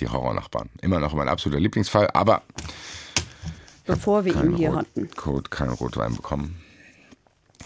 die 0.00 0.08
Horrornachbarn. 0.08 0.70
Immer 0.82 1.00
noch 1.00 1.14
mein 1.14 1.28
absoluter 1.28 1.60
Lieblingsfall, 1.60 2.08
aber 2.12 2.42
Bevor 3.86 4.24
wir 4.24 4.34
ihn 4.36 4.56
hier 4.56 4.70
Rot, 4.70 4.78
hatten. 4.78 5.10
Code, 5.16 5.50
keinen 5.50 5.70
Rotwein 5.72 6.14
bekommen. 6.14 6.60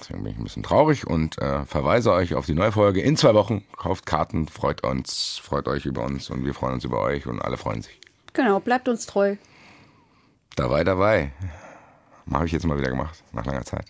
Deswegen 0.01 0.23
bin 0.23 0.33
ich 0.33 0.39
ein 0.39 0.45
bisschen 0.45 0.63
traurig 0.63 1.07
und 1.07 1.39
äh, 1.39 1.65
verweise 1.67 2.13
euch 2.13 2.35
auf 2.35 2.47
die 2.47 2.55
neue 2.55 2.73
Folge 2.73 3.03
in 3.03 3.17
zwei 3.17 3.35
Wochen. 3.35 3.65
Kauft 3.77 4.07
Karten, 4.07 4.49
freut 4.49 4.83
uns, 4.85 5.39
freut 5.43 5.69
euch 5.69 5.85
über 5.85 6.03
uns 6.05 6.31
und 6.31 6.45
wir 6.45 6.55
freuen 6.55 6.75
uns 6.75 6.85
über 6.85 7.01
euch 7.01 7.27
und 7.27 7.41
alle 7.41 7.57
freuen 7.57 7.83
sich. 7.83 8.01
Genau, 8.33 8.59
bleibt 8.61 8.89
uns 8.89 9.07
treu. 9.07 9.37
Dabei, 10.57 10.85
dabei. 10.85 11.33
Habe 12.31 12.47
ich 12.47 12.53
jetzt 12.53 12.67
mal 12.67 12.79
wieder 12.79 12.91
gemacht, 12.91 13.23
nach 13.33 13.45
langer 13.45 13.65
Zeit. 13.65 13.87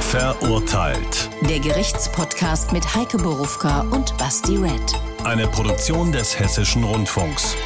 Verurteilt. 0.00 1.28
Der 1.48 1.58
Gerichtspodcast 1.58 2.72
mit 2.72 2.94
Heike 2.94 3.16
Borufka 3.18 3.80
und 3.90 4.16
Basti 4.18 4.56
Red. 4.56 5.00
Eine 5.24 5.46
Produktion 5.48 6.12
des 6.12 6.38
Hessischen 6.38 6.84
Rundfunks. 6.84 7.56